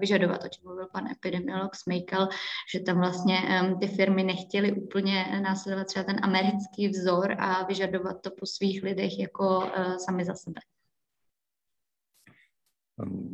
vyžadovat, 0.00 0.44
o 0.44 0.48
čem 0.48 0.62
mluvil 0.64 0.86
pan 0.92 1.08
epidemiolog 1.08 1.74
Smejkal, 1.74 2.28
že 2.72 2.80
tam 2.80 2.98
vlastně 2.98 3.38
ty 3.80 3.86
firmy 3.86 4.24
nechtěly 4.24 4.72
úplně 4.72 5.40
následovat 5.42 5.86
třeba 5.86 6.04
ten 6.04 6.16
americký 6.22 6.88
vzor 6.88 7.36
a 7.38 7.64
vyžadovat 7.64 8.16
to 8.20 8.30
po 8.30 8.46
svých 8.46 8.82
lidech 8.82 9.18
jako 9.18 9.70
sami 10.06 10.24
za 10.24 10.34
sebe. 10.34 10.60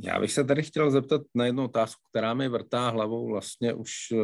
Já 0.05 0.21
bych 0.21 0.33
se 0.33 0.45
tady 0.45 0.63
chtěl 0.63 0.91
zeptat 0.91 1.23
na 1.35 1.47
jednu 1.47 1.65
otázku, 1.65 2.03
která 2.11 2.35
mi 2.35 2.49
vrtá 2.49 2.89
hlavou 2.89 3.27
vlastně 3.27 3.75
už 3.75 3.93
eh, 4.13 4.17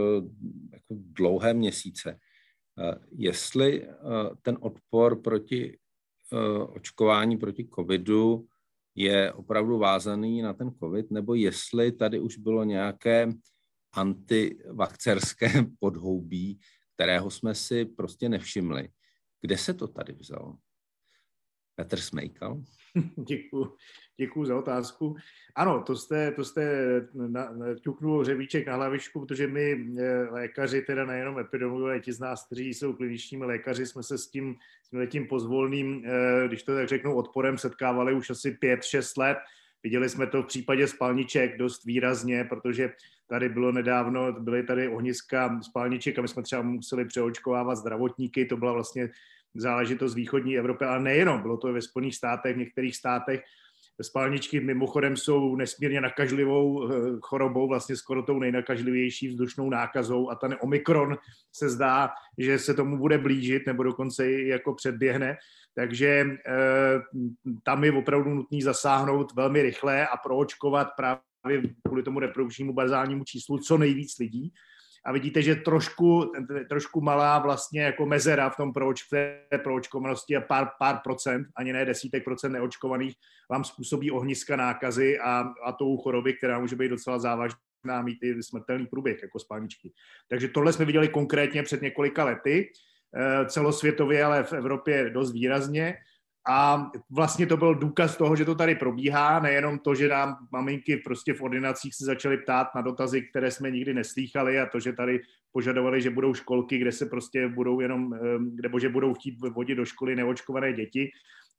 jako 0.73 0.87
dlouhé 0.91 1.55
měsíce. 1.55 2.19
Eh, 2.79 2.95
jestli 3.13 3.85
eh, 3.85 3.95
ten 4.43 4.59
odpor 4.61 5.23
proti 5.23 5.79
očkování 6.69 7.37
proti 7.37 7.69
covidu 7.75 8.47
je 8.95 9.33
opravdu 9.33 9.79
vázaný 9.79 10.43
na 10.43 10.53
ten 10.53 10.71
covid, 10.71 11.11
nebo 11.11 11.35
jestli 11.35 11.93
tady 11.93 12.21
už 12.21 12.37
bylo 12.37 12.65
nějaké 12.65 13.33
antivakcerské 13.93 15.49
podhoubí, 15.81 16.61
kterého 16.95 17.31
jsme 17.31 17.55
si 17.55 17.85
prostě 17.85 18.29
nevšimli. 18.29 18.89
Kde 19.41 19.59
se 19.59 19.75
to 19.75 19.89
tady 19.89 20.13
vzalo? 20.13 20.57
Petr 21.75 22.01
Smejkal? 22.01 22.63
Děkuji. 23.17 23.77
Děkuji 24.17 24.45
za 24.45 24.59
otázku. 24.59 25.17
Ano, 25.55 25.83
to 25.83 25.97
jste, 25.97 26.33
to 26.33 26.45
jste 26.45 26.85
ťuknul 27.81 28.25
řebíček 28.25 28.67
na 28.67 28.75
hlavičku, 28.75 29.21
protože 29.21 29.47
my 29.47 29.87
eh, 29.99 30.23
lékaři, 30.31 30.83
teda 30.83 31.07
nejenom 31.07 31.39
epidemiologové, 31.39 32.01
ti 32.01 32.13
z 32.13 32.21
nás, 32.21 32.47
kteří 32.47 32.75
jsou 32.75 32.93
kliničními 32.93 33.45
lékaři, 33.45 33.87
jsme 33.87 34.03
se 34.03 34.19
s 34.19 34.29
tím, 34.29 34.57
s 34.93 35.11
tím 35.11 35.27
pozvolným, 35.27 36.05
eh, 36.07 36.49
když 36.49 36.63
to 36.63 36.75
tak 36.75 36.89
řeknu, 36.89 37.15
odporem 37.15 37.59
setkávali 37.59 38.15
už 38.15 38.31
asi 38.31 38.51
5-6 38.51 39.17
let. 39.17 39.39
Viděli 39.83 40.09
jsme 40.09 40.27
to 40.27 40.43
v 40.43 40.47
případě 40.47 40.89
spalniček 40.89 41.59
dost 41.59 41.85
výrazně, 41.85 42.45
protože 42.45 42.93
tady 43.27 43.49
bylo 43.49 43.73
nedávno, 43.73 44.33
byly 44.33 44.63
tady 44.63 44.89
ohniska 44.89 45.61
spalniček 45.63 46.19
a 46.19 46.23
my 46.23 46.29
jsme 46.29 46.43
třeba 46.43 46.63
museli 46.63 47.05
přeočkovávat 47.05 47.79
zdravotníky, 47.79 48.45
to 48.45 48.57
byla 48.57 48.73
vlastně 48.73 49.11
záležitost 49.55 50.15
východní 50.15 50.59
Evropy, 50.59 50.85
ale 50.85 51.01
nejenom, 51.01 51.43
bylo 51.43 51.57
to 51.57 51.73
ve 51.73 51.83
Spojených 51.83 52.15
státech, 52.15 52.55
v 52.55 52.59
některých 52.59 52.97
státech, 52.97 53.43
Spalničky 54.03 54.61
mimochodem 54.61 55.17
jsou 55.17 55.57
nesmírně 55.57 56.01
nakažlivou 56.01 56.89
eh, 56.89 56.95
chorobou, 57.21 57.69
vlastně 57.69 57.97
skoro 57.97 58.23
tou 58.23 58.39
nejnakažlivější 58.39 59.29
vzdušnou 59.29 59.71
nákazou 59.71 60.31
a 60.31 60.35
ten 60.35 60.57
Omikron 60.61 61.17
se 61.53 61.69
zdá, 61.69 62.11
že 62.39 62.59
se 62.59 62.75
tomu 62.75 62.99
bude 62.99 63.19
blížit 63.19 63.67
nebo 63.67 63.83
dokonce 63.83 64.31
i 64.31 64.49
jako 64.49 64.75
předběhne. 64.75 65.37
Takže 65.75 66.07
e, 66.07 66.27
tam 67.63 67.85
je 67.85 67.93
opravdu 67.93 68.35
nutný 68.35 68.63
zasáhnout 68.63 69.35
velmi 69.35 69.63
rychle 69.63 70.07
a 70.07 70.17
proočkovat 70.17 70.89
právě 70.97 71.63
kvůli 71.87 72.03
tomu 72.03 72.21
reprodukčnímu 72.21 72.73
bazálnímu 72.73 73.25
číslu 73.25 73.59
co 73.59 73.79
nejvíc 73.79 74.19
lidí 74.19 74.53
a 75.05 75.13
vidíte, 75.13 75.43
že 75.43 75.55
trošku, 75.55 76.33
trošku 76.69 77.01
malá 77.01 77.39
vlastně 77.39 77.83
jako 77.83 78.07
mezera 78.07 78.51
v 78.51 78.57
tom 78.57 78.73
prooč, 78.73 79.03
v 79.03 79.09
té 79.11 79.59
proočkovanosti 79.59 80.37
a 80.37 80.41
pár, 80.41 80.69
pár 80.79 81.01
procent, 81.05 81.47
ani 81.57 81.73
ne 81.73 81.85
desítek 81.85 82.25
procent 82.25 82.53
neočkovaných, 82.53 83.15
vám 83.51 83.65
způsobí 83.65 84.11
ohniska 84.11 84.57
nákazy 84.57 85.19
a, 85.19 85.45
a 85.65 85.73
tou 85.73 85.97
choroby, 85.97 86.35
která 86.35 86.59
může 86.59 86.77
být 86.77 86.89
docela 86.89 87.19
závažná, 87.19 88.03
mít 88.03 88.19
i 88.23 88.43
smrtelný 88.43 88.87
průběh 88.87 89.23
jako 89.23 89.39
spalničky. 89.39 89.93
Takže 90.29 90.49
tohle 90.49 90.73
jsme 90.73 90.85
viděli 90.85 91.09
konkrétně 91.09 91.63
před 91.63 91.83
několika 91.83 92.25
lety, 92.25 92.73
eh, 93.17 93.47
celosvětově, 93.47 94.25
ale 94.25 94.45
v 94.45 94.53
Evropě 94.53 95.11
dost 95.11 95.33
výrazně. 95.33 95.97
A 96.49 96.91
vlastně 97.11 97.47
to 97.47 97.57
byl 97.57 97.75
důkaz 97.75 98.17
toho, 98.17 98.37
že 98.37 98.45
to 98.45 98.55
tady 98.55 98.75
probíhá, 98.75 99.41
nejenom 99.41 99.79
to, 99.79 99.95
že 99.95 100.09
nám 100.09 100.37
maminky 100.53 100.97
prostě 100.97 101.35
v 101.35 101.43
ordinacích 101.43 101.95
se 101.95 102.05
začaly 102.05 102.39
ptát 102.39 102.75
na 102.75 102.83
dotazy, 102.83 103.23
které 103.23 103.51
jsme 103.51 103.71
nikdy 103.71 103.95
neslýchali 103.95 104.61
a 104.61 104.67
to, 104.67 104.81
že 104.81 104.93
tady 104.93 105.21
požadovali, 105.53 106.03
že 106.03 106.11
budou 106.11 106.35
školky, 106.35 106.79
kde 106.79 106.93
se 106.93 107.07
prostě 107.07 107.49
budou 107.49 107.81
jenom, 107.81 108.15
nebo 108.63 108.79
že 108.79 108.89
budou 108.89 109.15
chtít 109.15 109.39
vodit 109.55 109.77
do 109.77 109.85
školy 109.85 110.17
neočkované 110.17 110.73
děti. 110.73 111.11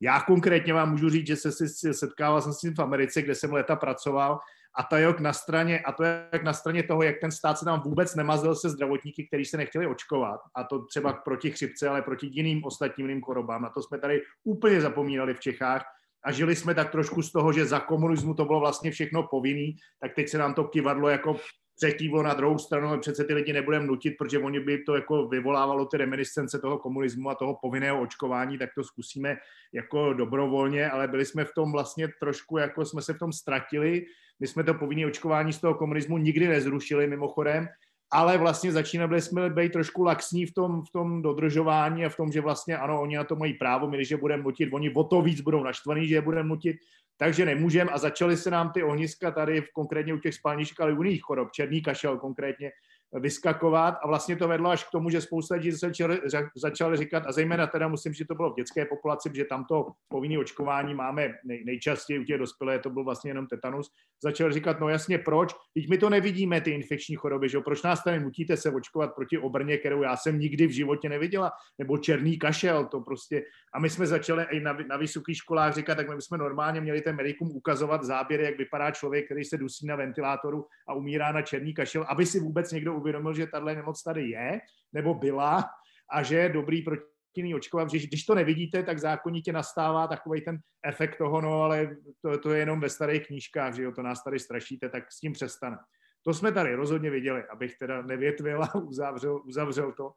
Já 0.01 0.21
konkrétně 0.21 0.73
vám 0.73 0.91
můžu 0.91 1.09
říct, 1.09 1.27
že 1.27 1.35
se 1.35 1.51
setkával 1.93 2.41
jsem 2.41 2.53
s 2.53 2.59
tím 2.59 2.75
v 2.75 2.79
Americe, 2.79 3.21
kde 3.21 3.35
jsem 3.35 3.53
leta 3.53 3.75
pracoval 3.75 4.39
a 4.77 4.83
to 4.83 4.95
jak 4.95 5.19
na 5.19 5.33
straně, 5.33 5.79
a 5.79 5.91
to 5.91 6.03
jak 6.03 6.43
na 6.43 6.53
straně 6.53 6.83
toho, 6.83 7.03
jak 7.03 7.15
ten 7.21 7.31
stát 7.31 7.57
se 7.57 7.65
tam 7.65 7.81
vůbec 7.81 8.15
nemazil 8.15 8.55
se 8.55 8.69
zdravotníky, 8.69 9.27
kteří 9.27 9.45
se 9.45 9.57
nechtěli 9.57 9.87
očkovat, 9.87 10.39
a 10.55 10.63
to 10.63 10.85
třeba 10.85 11.13
proti 11.13 11.51
chřipce, 11.51 11.89
ale 11.89 12.01
proti 12.01 12.27
jiným 12.31 12.65
ostatním 12.65 13.09
jiným 13.09 13.23
chorobám. 13.23 13.61
Na 13.61 13.69
to 13.69 13.81
jsme 13.81 13.97
tady 13.97 14.21
úplně 14.43 14.81
zapomínali 14.81 15.33
v 15.33 15.39
Čechách 15.39 15.85
a 16.25 16.31
žili 16.31 16.55
jsme 16.55 16.75
tak 16.75 16.91
trošku 16.91 17.21
z 17.21 17.31
toho, 17.31 17.53
že 17.53 17.65
za 17.65 17.79
komunismu 17.79 18.33
to 18.33 18.45
bylo 18.45 18.59
vlastně 18.59 18.91
všechno 18.91 19.27
povinný, 19.31 19.75
tak 20.01 20.15
teď 20.15 20.29
se 20.29 20.37
nám 20.37 20.53
to 20.53 20.63
kivadlo 20.63 21.09
jako 21.09 21.35
překývlo 21.83 22.23
na 22.23 22.33
druhou 22.33 22.57
stranu, 22.57 22.99
přece 22.99 23.23
ty 23.23 23.33
lidi 23.33 23.53
nebudeme 23.53 23.85
nutit, 23.85 24.15
protože 24.17 24.39
oni 24.39 24.59
by 24.59 24.83
to 24.83 24.95
jako 24.95 25.27
vyvolávalo 25.27 25.85
ty 25.85 25.97
reminiscence 25.97 26.59
toho 26.59 26.77
komunismu 26.77 27.29
a 27.29 27.35
toho 27.35 27.57
povinného 27.61 28.01
očkování, 28.01 28.57
tak 28.57 28.69
to 28.75 28.83
zkusíme 28.83 29.37
jako 29.73 30.13
dobrovolně, 30.13 30.89
ale 30.89 31.07
byli 31.07 31.25
jsme 31.25 31.45
v 31.45 31.53
tom 31.55 31.71
vlastně 31.71 32.07
trošku, 32.19 32.57
jako 32.57 32.85
jsme 32.85 33.01
se 33.01 33.13
v 33.13 33.19
tom 33.19 33.33
ztratili, 33.33 34.05
my 34.39 34.47
jsme 34.47 34.63
to 34.63 34.73
povinné 34.73 35.05
očkování 35.05 35.53
z 35.53 35.59
toho 35.59 35.73
komunismu 35.73 36.17
nikdy 36.17 36.47
nezrušili 36.47 37.07
mimochodem, 37.07 37.67
ale 38.13 38.37
vlastně 38.37 38.71
začínali 38.71 39.21
jsme 39.21 39.49
být 39.49 39.71
trošku 39.71 40.03
laxní 40.03 40.45
v 40.45 40.53
tom, 40.53 40.81
v 40.81 40.91
tom 40.91 41.21
dodržování 41.21 42.05
a 42.05 42.09
v 42.09 42.15
tom, 42.15 42.31
že 42.31 42.41
vlastně 42.41 42.77
ano, 42.77 43.01
oni 43.01 43.17
na 43.17 43.23
to 43.23 43.35
mají 43.35 43.53
právo, 43.53 43.87
my, 43.87 44.05
že 44.05 44.17
budeme 44.17 44.43
nutit, 44.43 44.69
oni 44.73 44.93
o 44.93 45.03
to 45.03 45.21
víc 45.21 45.41
budou 45.41 45.63
naštvaní, 45.63 46.07
že 46.07 46.15
je 46.15 46.21
budeme 46.21 46.49
nutit, 46.49 46.77
takže 47.17 47.45
nemůžeme. 47.45 47.91
A 47.91 47.97
začaly 47.97 48.37
se 48.37 48.51
nám 48.51 48.71
ty 48.71 48.83
ohniska 48.83 49.31
tady 49.31 49.61
v, 49.61 49.71
konkrétně 49.73 50.13
u 50.13 50.17
těch 50.17 50.33
spalniček, 50.33 50.79
ale 50.79 50.93
u 50.93 51.03
jiných 51.03 51.21
chorob, 51.23 51.51
černý 51.51 51.81
kašel 51.81 52.17
konkrétně, 52.17 52.71
vyskakovat 53.19 53.95
a 54.03 54.07
vlastně 54.07 54.35
to 54.35 54.47
vedlo 54.47 54.69
až 54.69 54.83
k 54.83 54.91
tomu, 54.91 55.09
že 55.09 55.21
spousta 55.21 55.55
lidí 55.55 55.71
začali, 56.55 56.97
říkat, 56.97 57.23
a 57.27 57.31
zejména 57.31 57.67
teda 57.67 57.87
musím, 57.87 58.13
že 58.13 58.25
to 58.25 58.35
bylo 58.35 58.53
v 58.53 58.55
dětské 58.55 58.85
populaci, 58.85 59.29
že 59.33 59.45
tam 59.45 59.65
to 59.65 59.87
povinné 60.07 60.39
očkování 60.39 60.93
máme 60.93 61.33
nej, 61.45 61.63
nejčastěji 61.65 62.19
u 62.19 62.23
těch 62.23 62.37
dospělé, 62.37 62.79
to 62.79 62.89
byl 62.89 63.03
vlastně 63.03 63.31
jenom 63.31 63.47
tetanus, 63.47 63.91
začali 64.23 64.53
říkat, 64.53 64.79
no 64.79 64.89
jasně, 64.89 65.17
proč? 65.17 65.53
Teď 65.73 65.89
my 65.89 65.97
to 65.97 66.09
nevidíme, 66.09 66.61
ty 66.61 66.71
infekční 66.71 67.15
choroby, 67.15 67.49
že 67.49 67.57
jo? 67.57 67.61
proč 67.61 67.83
nás 67.83 68.03
tady 68.03 68.19
nutíte 68.19 68.57
se 68.57 68.71
očkovat 68.71 69.15
proti 69.15 69.37
obrně, 69.37 69.77
kterou 69.77 70.01
já 70.01 70.17
jsem 70.17 70.39
nikdy 70.39 70.67
v 70.67 70.71
životě 70.71 71.09
neviděla, 71.09 71.51
nebo 71.77 71.97
černý 71.97 72.37
kašel, 72.37 72.85
to 72.85 73.01
prostě. 73.01 73.43
A 73.73 73.79
my 73.79 73.89
jsme 73.89 74.07
začali 74.07 74.45
i 74.51 74.59
na, 74.59 74.77
na 74.89 74.97
vysokých 74.97 75.37
školách 75.37 75.73
říkat, 75.73 75.95
tak 75.95 76.15
my 76.15 76.21
jsme 76.21 76.37
normálně 76.37 76.81
měli 76.81 77.01
ten 77.01 77.15
medikům 77.15 77.51
ukazovat 77.51 78.03
záběry, 78.03 78.43
jak 78.43 78.57
vypadá 78.57 78.91
člověk, 78.91 79.25
který 79.25 79.43
se 79.43 79.57
dusí 79.57 79.87
na 79.87 79.95
ventilátoru 79.95 80.65
a 80.87 80.93
umírá 80.93 81.31
na 81.31 81.41
černý 81.41 81.73
kašel, 81.73 82.05
aby 82.09 82.25
si 82.25 82.39
vůbec 82.39 82.71
někdo 82.71 82.93
uvědomil, 83.03 83.33
že 83.33 83.47
tahle 83.47 83.75
nemoc 83.75 84.03
tady 84.03 84.29
je, 84.29 84.59
nebo 84.93 85.13
byla, 85.13 85.67
a 86.07 86.23
že 86.23 86.35
je 86.35 86.49
dobrý 86.49 86.81
proti 86.81 87.43
ní 87.43 87.55
očkovat, 87.55 87.89
že 87.89 88.07
když 88.07 88.25
to 88.25 88.35
nevidíte, 88.35 88.83
tak 88.83 88.99
zákonitě 88.99 89.53
nastává 89.53 90.07
takový 90.07 90.41
ten 90.41 90.57
efekt 90.85 91.17
toho, 91.17 91.41
no 91.41 91.63
ale 91.63 91.97
to, 92.21 92.37
to 92.37 92.51
je 92.51 92.59
jenom 92.59 92.79
ve 92.79 92.89
starých 92.89 93.27
knížkách, 93.27 93.73
že 93.73 93.83
jo, 93.83 93.91
to 93.91 94.01
nás 94.01 94.23
tady 94.23 94.39
strašíte, 94.39 94.89
tak 94.89 95.11
s 95.11 95.19
tím 95.19 95.33
přestane. 95.33 95.77
To 96.25 96.33
jsme 96.33 96.51
tady 96.51 96.75
rozhodně 96.75 97.09
viděli, 97.09 97.43
abych 97.43 97.77
teda 97.77 98.01
nevětvil 98.01 98.63
a 98.63 98.75
uzavřel, 98.75 99.41
uzavřel 99.45 99.91
to. 99.91 100.11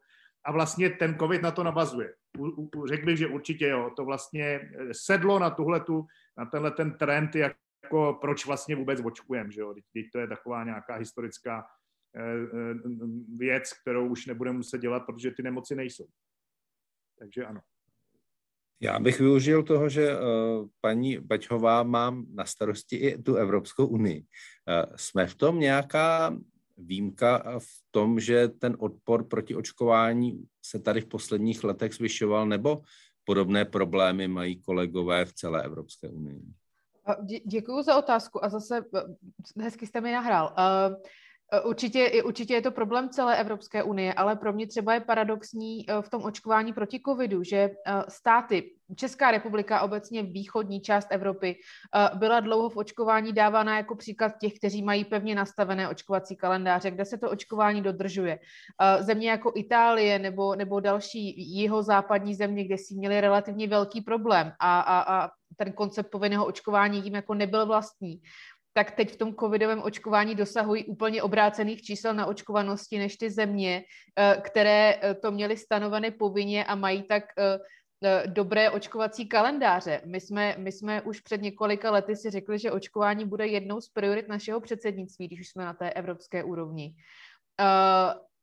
A 0.45 0.51
vlastně 0.51 0.89
ten 0.89 1.17
COVID 1.19 1.41
na 1.41 1.51
to 1.51 1.63
navazuje. 1.63 2.13
U, 2.37 2.69
u, 2.75 2.87
řekl 2.87 3.05
bych, 3.05 3.17
že 3.17 3.27
určitě 3.27 3.67
jo, 3.67 3.91
to 3.95 4.05
vlastně 4.05 4.69
sedlo 4.91 5.39
na 5.39 5.49
tuhletu, 5.49 6.05
na 6.37 6.45
tenhle 6.45 6.71
ten 6.71 6.97
trend, 6.97 7.35
jako 7.35 8.17
proč 8.21 8.45
vlastně 8.45 8.75
vůbec 8.75 9.01
očkujeme, 9.03 9.51
že 9.51 9.61
jo, 9.61 9.73
teď 9.93 10.05
to 10.13 10.19
je 10.19 10.27
taková 10.27 10.63
nějaká 10.63 10.95
historická 10.95 11.63
Eh, 11.63 11.63
eh, 11.63 11.86
věc, 13.37 13.73
kterou 13.81 14.07
už 14.09 14.25
nebudeme 14.25 14.57
muset 14.57 14.81
dělat, 14.81 14.99
protože 15.05 15.31
ty 15.31 15.43
nemoci 15.43 15.75
nejsou. 15.75 16.05
Takže 17.19 17.45
ano. 17.45 17.61
Já 18.79 18.99
bych 18.99 19.19
využil 19.19 19.63
toho, 19.63 19.89
že 19.89 20.19
uh, 20.19 20.67
paní 20.81 21.17
Baťhová 21.17 21.83
má 21.83 22.17
na 22.33 22.45
starosti 22.45 22.95
i 22.95 23.21
tu 23.21 23.35
Evropskou 23.35 23.87
unii. 23.87 24.25
Jsme 24.95 25.27
v 25.27 25.35
tom 25.35 25.59
nějaká 25.59 26.37
výjimka 26.77 27.59
v 27.59 27.67
tom, 27.91 28.19
že 28.19 28.47
ten 28.47 28.75
odpor 28.79 29.27
proti 29.27 29.55
očkování 29.55 30.47
se 30.61 30.79
tady 30.79 31.01
v 31.01 31.05
posledních 31.05 31.63
letech 31.63 31.93
zvyšoval, 31.93 32.47
nebo 32.47 32.81
podobné 33.23 33.65
problémy 33.65 34.27
mají 34.27 34.61
kolegové 34.61 35.25
v 35.25 35.33
celé 35.33 35.63
Evropské 35.63 36.09
unii? 36.09 36.41
Děkuji 37.45 37.81
za 37.81 37.97
otázku 37.97 38.45
a 38.45 38.49
zase 38.49 38.85
hezky 39.59 39.87
jste 39.87 40.01
mi 40.01 40.11
nahrál. 40.11 40.55
Uh, 40.57 40.95
Eh, 40.95 40.95
určitě, 41.63 42.23
určitě 42.23 42.53
je 42.53 42.61
to 42.61 42.71
problém 42.71 43.09
celé 43.09 43.37
Evropské 43.37 43.83
unie, 43.83 44.13
ale 44.13 44.35
pro 44.35 44.53
mě 44.53 44.67
třeba 44.67 44.93
je 44.93 44.99
paradoxní 44.99 45.89
eh, 45.89 46.01
v 46.01 46.09
tom 46.09 46.23
očkování 46.23 46.73
proti 46.73 47.01
covidu, 47.05 47.43
že 47.43 47.57
eh, 47.57 48.03
státy, 48.09 48.71
Česká 48.95 49.31
republika, 49.31 49.81
obecně 49.81 50.23
východní 50.23 50.81
část 50.81 51.07
Evropy, 51.11 51.55
byla 52.13 52.39
dlouho 52.39 52.69
v 52.69 52.77
očkování 52.77 53.33
dávána 53.33 53.77
jako 53.77 53.95
příklad 53.95 54.31
těch, 54.41 54.53
kteří 54.53 54.83
mají 54.83 55.05
pevně 55.05 55.35
nastavené 55.35 55.89
očkovací 55.89 56.35
kalendáře, 56.35 56.91
kde 56.91 57.05
se 57.05 57.17
to 57.17 57.29
očkování 57.29 57.81
dodržuje. 57.81 58.39
Země 58.99 59.29
jako 59.29 59.51
Itálie 59.55 60.19
nebo, 60.19 60.55
nebo 60.55 60.79
další 60.79 61.53
jihozápadní 61.55 62.35
země, 62.35 62.63
kde 62.63 62.77
si 62.77 62.95
měli 62.95 63.21
relativně 63.21 63.67
velký 63.67 64.01
problém 64.01 64.53
a, 64.59 64.79
a, 64.79 65.23
a 65.23 65.29
ten 65.57 65.73
koncept 65.73 66.11
povinného 66.11 66.45
očkování 66.45 67.03
jim 67.03 67.15
jako 67.15 67.33
nebyl 67.33 67.65
vlastní, 67.65 68.21
tak 68.77 68.91
teď 68.91 69.13
v 69.13 69.17
tom 69.17 69.35
covidovém 69.35 69.81
očkování 69.81 70.35
dosahují 70.35 70.85
úplně 70.85 71.23
obrácených 71.23 71.81
čísel 71.81 72.13
na 72.13 72.25
očkovanosti 72.25 72.97
než 72.97 73.17
ty 73.17 73.29
země, 73.29 73.83
eh, 74.15 74.41
které 74.41 74.99
eh, 75.01 75.13
to 75.13 75.31
měly 75.31 75.57
stanovené 75.57 76.11
povinně 76.11 76.65
a 76.65 76.75
mají 76.75 77.03
tak 77.03 77.23
eh, 77.37 78.27
dobré 78.27 78.69
očkovací 78.69 79.25
kalendáře. 79.25 80.01
My 80.05 80.21
jsme, 80.21 80.55
my 80.57 80.71
jsme 80.71 81.01
už 81.01 81.21
před 81.21 81.41
několika 81.41 81.91
lety 81.91 82.15
si 82.15 82.29
řekli, 82.29 82.59
že 82.59 82.71
očkování 82.71 83.25
bude 83.25 83.47
jednou 83.47 83.81
z 83.81 83.89
priorit 83.89 84.27
našeho 84.27 84.61
předsednictví, 84.61 85.27
když 85.27 85.39
už 85.39 85.49
jsme 85.49 85.65
na 85.65 85.73
té 85.73 85.89
evropské 85.89 86.43
úrovni. 86.43 86.93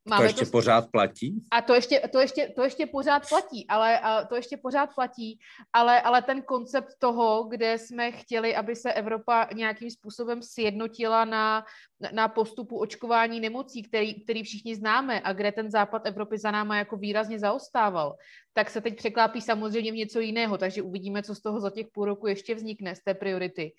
Máme 0.08 0.23
to 0.23 0.25
ještě 0.25 0.44
to... 0.44 0.50
pořád 0.50 0.90
platí? 0.90 1.42
A 1.50 1.62
to 1.62 1.75
ještě, 1.75 2.00
to 2.12 2.20
ještě, 2.20 2.52
to 2.56 2.62
ještě 2.62 2.87
pořád 2.87 3.28
platí, 3.28 3.66
ale 3.68 3.99
a 3.99 4.25
to 4.25 4.37
ještě 4.37 4.56
pořád 4.56 4.94
platí, 4.94 5.38
ale, 5.73 6.00
ale 6.00 6.23
ten 6.23 6.42
koncept 6.42 6.88
toho, 6.99 7.44
kde 7.44 7.78
jsme 7.78 8.12
chtěli, 8.12 8.56
aby 8.56 8.76
se 8.76 8.92
Evropa 8.92 9.49
nějakým 9.54 9.90
způsobem 9.90 10.42
sjednotila 10.42 11.25
na, 11.25 11.64
na 12.12 12.28
postupu 12.28 12.78
očkování 12.78 13.40
nemocí, 13.40 13.82
který, 13.82 14.25
který 14.25 14.42
všichni 14.42 14.76
známe 14.76 15.20
a 15.25 15.32
kde 15.32 15.52
ten 15.52 15.70
západ 15.70 16.06
Evropy 16.06 16.38
za 16.38 16.50
náma 16.50 16.76
jako 16.76 16.96
výrazně 16.96 17.38
zaostával, 17.38 18.16
tak 18.54 18.70
se 18.70 18.80
teď 18.80 18.96
překlápí 18.96 19.40
samozřejmě 19.40 19.92
v 19.92 19.94
něco 19.94 20.20
jiného, 20.20 20.58
takže 20.58 20.82
uvidíme, 20.82 21.23
co 21.23 21.34
z 21.34 21.40
toho 21.40 21.61
za 21.61 21.70
těch 21.70 21.87
půl 21.92 22.04
roku 22.04 22.26
ještě 22.26 22.54
vznikne 22.54 22.94
z 22.94 23.02
té 23.02 23.14
priority. 23.14 23.73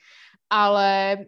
Ale 0.50 1.18
uh, 1.20 1.24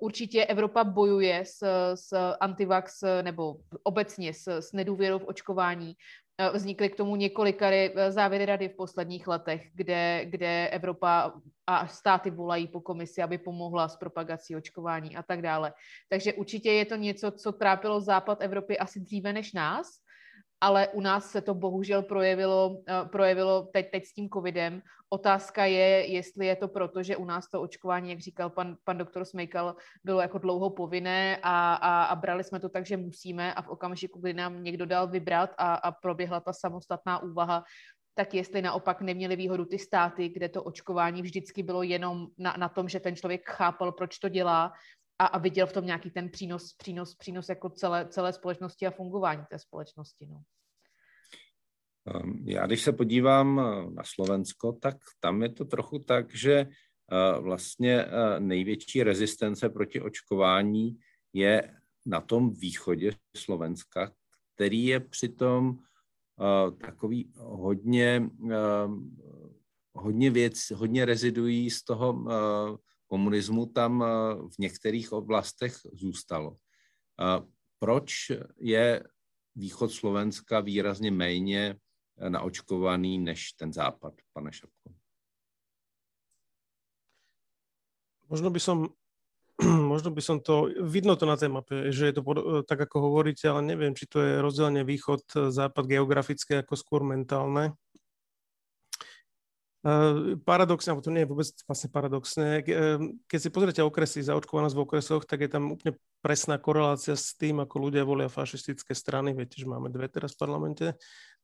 určitě 0.00 0.44
Evropa 0.44 0.84
bojuje 0.84 1.44
s, 1.44 1.62
s 1.94 2.34
antivax 2.40 3.00
nebo 3.22 3.56
obecně 3.82 4.34
s, 4.34 4.48
s 4.48 4.72
nedůvěrou 4.72 5.18
v 5.18 5.28
očkování. 5.28 5.94
Uh, 6.40 6.56
vznikly 6.56 6.88
k 6.88 6.96
tomu 6.96 7.16
několika 7.16 7.66
závěry 8.08 8.46
rady 8.46 8.68
v 8.68 8.76
posledních 8.76 9.28
letech, 9.28 9.70
kde, 9.74 10.24
kde 10.24 10.68
Evropa 10.68 11.32
a 11.66 11.86
státy 11.86 12.30
volají 12.30 12.68
po 12.68 12.80
komisi, 12.80 13.22
aby 13.22 13.38
pomohla 13.38 13.88
s 13.88 13.96
propagací 13.96 14.56
očkování 14.56 15.16
a 15.16 15.22
tak 15.22 15.42
dále. 15.42 15.72
Takže 16.08 16.32
určitě 16.32 16.72
je 16.72 16.84
to 16.84 16.96
něco, 16.96 17.30
co 17.30 17.52
trápilo 17.52 18.00
západ 18.00 18.42
Evropy 18.42 18.78
asi 18.78 19.00
dříve 19.00 19.32
než 19.32 19.52
nás 19.52 19.86
ale 20.60 20.88
u 20.88 21.00
nás 21.00 21.30
se 21.30 21.40
to 21.40 21.54
bohužel 21.54 22.02
projevilo, 22.02 22.82
eh, 22.88 23.08
projevilo 23.08 23.62
teď, 23.62 23.90
teď 23.90 24.04
s 24.04 24.12
tím 24.12 24.28
covidem. 24.28 24.82
Otázka 25.08 25.64
je, 25.64 26.12
jestli 26.12 26.46
je 26.46 26.56
to 26.56 26.68
proto, 26.68 27.02
že 27.02 27.16
u 27.16 27.24
nás 27.24 27.48
to 27.50 27.62
očkování, 27.62 28.10
jak 28.10 28.20
říkal 28.20 28.50
pan, 28.50 28.76
pan 28.84 28.98
doktor 28.98 29.24
Smejkal, 29.24 29.76
bylo 30.04 30.20
jako 30.20 30.38
dlouho 30.38 30.70
povinné 30.70 31.38
a, 31.42 31.74
a, 31.74 32.04
a 32.04 32.14
brali 32.16 32.44
jsme 32.44 32.60
to 32.60 32.68
tak, 32.68 32.86
že 32.86 32.96
musíme 32.96 33.54
a 33.54 33.62
v 33.62 33.68
okamžiku, 33.68 34.20
kdy 34.20 34.34
nám 34.34 34.62
někdo 34.62 34.86
dal 34.86 35.08
vybrat 35.08 35.50
a, 35.58 35.74
a 35.74 35.92
proběhla 35.92 36.40
ta 36.40 36.52
samostatná 36.52 37.22
úvaha, 37.22 37.64
tak 38.14 38.34
jestli 38.34 38.62
naopak 38.62 39.00
neměli 39.00 39.36
výhodu 39.36 39.64
ty 39.64 39.78
státy, 39.78 40.28
kde 40.28 40.48
to 40.48 40.62
očkování 40.62 41.22
vždycky 41.22 41.62
bylo 41.62 41.82
jenom 41.82 42.26
na, 42.38 42.54
na 42.58 42.68
tom, 42.68 42.88
že 42.88 43.00
ten 43.00 43.16
člověk 43.16 43.48
chápal, 43.48 43.92
proč 43.92 44.18
to 44.18 44.28
dělá 44.28 44.72
a, 45.20 45.26
a 45.26 45.38
viděl 45.38 45.66
v 45.66 45.72
tom 45.72 45.86
nějaký 45.86 46.10
ten 46.10 46.28
přínos, 46.28 46.72
přínos, 46.72 47.14
přínos 47.14 47.48
jako 47.48 47.70
celé, 47.70 48.08
celé 48.08 48.32
společnosti 48.32 48.86
a 48.86 48.90
fungování 48.90 49.44
té 49.50 49.58
společnosti. 49.58 50.26
No. 50.26 50.42
Ehm, 52.06 52.44
já 52.48 52.66
když 52.66 52.82
se 52.82 52.92
podívám 52.92 53.60
eh, 53.60 53.90
na 53.90 54.02
Slovensko, 54.04 54.72
tak 54.72 54.96
tam 55.20 55.42
je 55.42 55.48
to 55.48 55.64
trochu 55.64 55.98
tak, 55.98 56.34
že 56.34 56.52
eh, 56.52 57.40
vlastně 57.40 58.04
eh, 58.04 58.40
největší 58.40 59.02
rezistence 59.02 59.68
proti 59.68 60.00
očkování 60.00 60.98
je 61.32 61.74
na 62.06 62.20
tom 62.20 62.50
východě 62.50 63.12
Slovenska, 63.36 64.12
který 64.54 64.84
je 64.84 65.00
přitom 65.00 65.78
takový 66.80 67.32
hodně, 67.36 68.30
ehm, 68.50 69.16
hodně 69.92 70.30
věc, 70.30 70.70
hodně 70.70 71.04
rezidují 71.04 71.70
z 71.70 71.84
toho 71.84 72.24
komunismu 73.10 73.66
tam 73.66 74.04
v 74.54 74.58
některých 74.58 75.12
oblastech 75.12 75.76
zůstalo. 75.92 76.56
Proč 77.78 78.32
je 78.58 79.04
východ 79.56 79.92
Slovenska 79.92 80.60
výrazně 80.60 81.10
méně 81.10 81.76
naočkovaný 82.28 83.18
než 83.18 83.52
ten 83.52 83.72
západ, 83.72 84.14
pane 84.32 84.52
Šapko? 84.52 84.94
Možno 88.30 88.50
by 88.50 88.60
som 88.62 88.94
možno 89.92 90.14
by 90.14 90.22
som 90.22 90.38
to, 90.38 90.70
vidno 90.80 91.18
to 91.18 91.26
na 91.26 91.36
té 91.36 91.50
mape, 91.50 91.92
že 91.92 92.06
je 92.06 92.12
to 92.14 92.22
pod, 92.22 92.38
tak, 92.64 92.86
ako 92.86 93.10
hovoríte, 93.10 93.50
ale 93.50 93.66
neviem, 93.66 93.90
či 93.90 94.06
to 94.06 94.22
je 94.22 94.38
rozdielne 94.38 94.86
východ, 94.86 95.50
západ 95.50 95.84
geografické, 95.90 96.62
ako 96.62 96.78
skôr 96.78 97.02
mentálne. 97.02 97.74
Uh, 99.80 100.36
paradoxne, 100.44 100.92
alebo 100.92 101.00
to 101.00 101.08
nie 101.08 101.24
je 101.24 101.30
vôbec 101.32 101.48
vlastne 101.64 101.88
paradoxné, 101.88 102.60
keď 103.24 103.38
si 103.40 103.48
pozriete 103.48 103.80
okresy, 103.80 104.20
zaočkovanosť 104.20 104.76
v 104.76 104.84
okresoch, 104.84 105.24
tak 105.24 105.40
je 105.40 105.48
tam 105.48 105.72
úplne 105.72 105.96
presná 106.20 106.60
korelácia 106.60 107.16
s 107.16 107.32
tým, 107.32 107.64
ako 107.64 107.88
ľudia 107.88 108.04
volia 108.04 108.28
fašistické 108.28 108.92
strany. 108.92 109.32
Viete, 109.32 109.56
že 109.56 109.64
máme 109.64 109.88
dve 109.88 110.12
teraz 110.12 110.36
v 110.36 110.40
parlamente. 110.44 110.86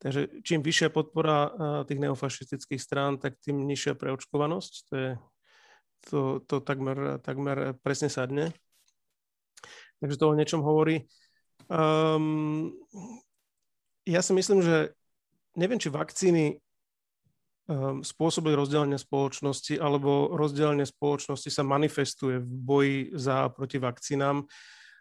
Takže 0.05 0.45
čím 0.45 0.61
vyššia 0.61 0.93
podpora 0.93 1.39
uh, 1.49 1.51
tých 1.89 1.97
neofašistických 1.97 2.77
strán, 2.77 3.17
tak 3.17 3.41
tým 3.41 3.65
nižšia 3.65 3.97
preočkovanosť. 3.97 4.73
To, 4.93 4.95
je, 5.01 5.11
to, 6.13 6.21
to 6.45 6.61
takmer, 6.61 7.17
takmer 7.25 7.73
presne 7.81 8.13
sadne. 8.13 8.53
Takže 10.05 10.21
to 10.21 10.29
o 10.29 10.37
niečom 10.37 10.61
hovorí. 10.61 11.09
Um, 11.73 12.77
ja 14.05 14.21
si 14.21 14.37
myslím, 14.37 14.61
že 14.61 14.93
neviem, 15.57 15.81
či 15.81 15.89
vakcíny 15.89 16.61
um, 17.67 18.01
spôsobili 18.03 18.55
rozdelenie 18.55 18.99
spoločnosti 18.99 19.79
alebo 19.79 20.33
rozdelenie 20.35 20.87
spoločnosti 20.87 21.51
sa 21.51 21.63
manifestuje 21.63 22.43
v 22.43 22.49
boji 22.49 22.99
za 23.15 23.51
proti 23.51 23.79
vakcínám. 23.79 24.47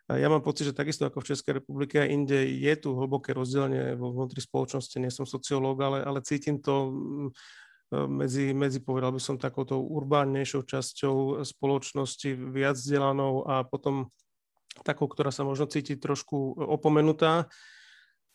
Ja 0.06 0.30
mám 0.30 0.46
pocit, 0.46 0.70
že 0.70 0.78
takisto 0.78 1.10
ako 1.10 1.26
v 1.26 1.30
Českej 1.34 1.54
republike 1.58 1.98
a 1.98 2.06
inde 2.06 2.46
je 2.46 2.74
tu 2.78 2.94
hlboké 2.94 3.34
rozdelenie 3.34 3.98
vo 3.98 4.14
vnútri 4.14 4.38
spoločnosti. 4.38 5.02
Nie 5.02 5.10
som 5.10 5.26
sociológ, 5.26 5.82
ale, 5.82 6.06
ale 6.06 6.22
cítim 6.22 6.62
to 6.62 6.94
mm, 6.94 7.30
medzi, 8.06 8.54
medzi, 8.54 8.86
povedal 8.86 9.14
by 9.14 9.22
som, 9.22 9.42
takouto 9.42 9.82
urbánnejšou 9.82 10.62
časťou 10.62 11.42
spoločnosti, 11.42 12.38
viac 12.54 12.78
vzdelanou 12.78 13.50
a 13.50 13.66
potom 13.66 14.14
takou, 14.86 15.10
ktorá 15.10 15.34
sa 15.34 15.42
možno 15.42 15.66
cíti 15.70 15.98
trošku 15.98 16.54
opomenutá. 16.54 17.50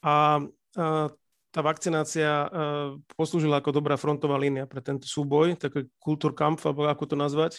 A, 0.02 0.42
a 0.74 1.10
tá 1.50 1.60
vakcinácia 1.66 2.46
uh, 2.46 2.48
poslúžila 3.18 3.58
ako 3.58 3.74
dobrá 3.74 3.98
frontová 3.98 4.38
línia 4.38 4.70
pre 4.70 4.78
tento 4.78 5.10
súboj, 5.10 5.58
taký 5.58 5.90
kultúrkampf, 5.98 6.62
alebo 6.62 6.86
ako 6.86 7.04
to 7.10 7.16
nazvať. 7.18 7.52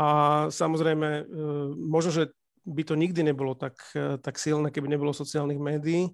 A 0.00 0.08
samozrejme, 0.48 1.08
uh, 1.24 1.68
možno, 1.76 2.10
že 2.16 2.24
by 2.64 2.82
to 2.84 2.96
nikdy 2.96 3.20
nebolo 3.20 3.52
tak, 3.52 3.76
uh, 3.92 4.16
tak 4.16 4.40
silné, 4.40 4.72
keby 4.72 4.88
nebolo 4.88 5.12
sociálnych 5.12 5.60
médií, 5.60 6.08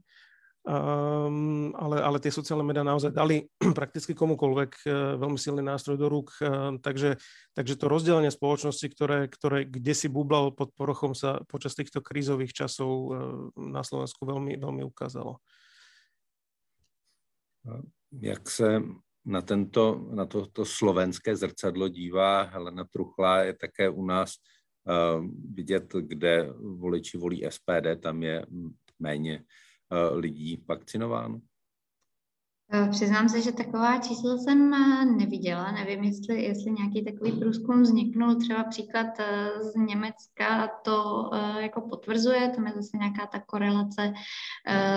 Um, 0.67 1.71
ale, 1.79 2.03
ale 2.03 2.19
tie 2.19 2.35
sociálne 2.35 2.67
médiá 2.67 2.83
naozaj 2.83 3.15
dali 3.15 3.47
prakticky 3.79 4.19
komukoľvek 4.19 4.71
uh, 4.83 5.15
veľmi 5.15 5.39
silný 5.39 5.63
nástroj 5.63 5.95
do 5.95 6.11
rúk, 6.11 6.35
uh, 6.43 6.75
takže, 6.83 7.23
takže 7.55 7.79
to 7.79 7.87
rozdelenie 7.87 8.35
spoločnosti, 8.35 8.83
ktoré, 8.91 9.31
ktoré 9.31 9.63
kde 9.63 9.95
si 9.95 10.11
bublalo 10.11 10.51
pod 10.51 10.75
porochom, 10.75 11.15
sa 11.15 11.39
počas 11.47 11.79
týchto 11.79 12.03
krízových 12.03 12.51
časov 12.51 12.91
uh, 12.91 13.15
na 13.55 13.87
Slovensku 13.87 14.27
veľmi, 14.27 14.59
veľmi 14.59 14.83
ukázalo. 14.83 15.39
Jak 18.11 18.51
se 18.51 18.83
na, 19.23 19.47
tento, 19.47 20.11
na 20.11 20.27
to, 20.27 20.51
to 20.51 20.67
slovenské 20.67 21.31
zrcadlo 21.39 21.87
dívá 21.87 22.51
Helena 22.51 22.83
Truchla, 22.91 23.47
je 23.47 23.55
také 23.55 23.87
u 23.87 24.03
nás 24.03 24.35
uh, 24.83 25.23
vidět, 25.55 25.95
kde 25.95 26.51
voliči 26.59 27.15
volí 27.15 27.47
SPD, 27.47 28.03
tam 28.03 28.23
je 28.23 28.43
méně 28.99 29.47
Eh, 29.47 29.66
lidí 30.13 30.65
vakcinováno? 30.69 31.41
Eh, 32.73 32.89
přiznám 32.91 33.29
se, 33.29 33.43
že 33.43 33.53
taková 33.53 33.99
čísla 33.99 34.39
jsem 34.39 34.75
eh, 34.75 35.05
neviděla. 35.05 35.73
Nevím, 35.73 36.05
jestli, 36.05 36.43
jestli 36.43 36.71
nějaký 36.71 37.05
takový 37.05 37.33
průzkum 37.33 37.83
vzniknul. 37.83 38.35
Třeba 38.35 38.65
příklad 38.65 39.07
z 39.61 39.75
Německa 39.75 40.69
to 40.85 41.31
jako 41.61 41.81
potvrzuje. 41.81 42.51
Tam 42.51 42.67
je 42.67 42.73
zase 42.73 42.97
nějaká 42.97 43.27
ta 43.27 43.41
korelace 43.41 44.13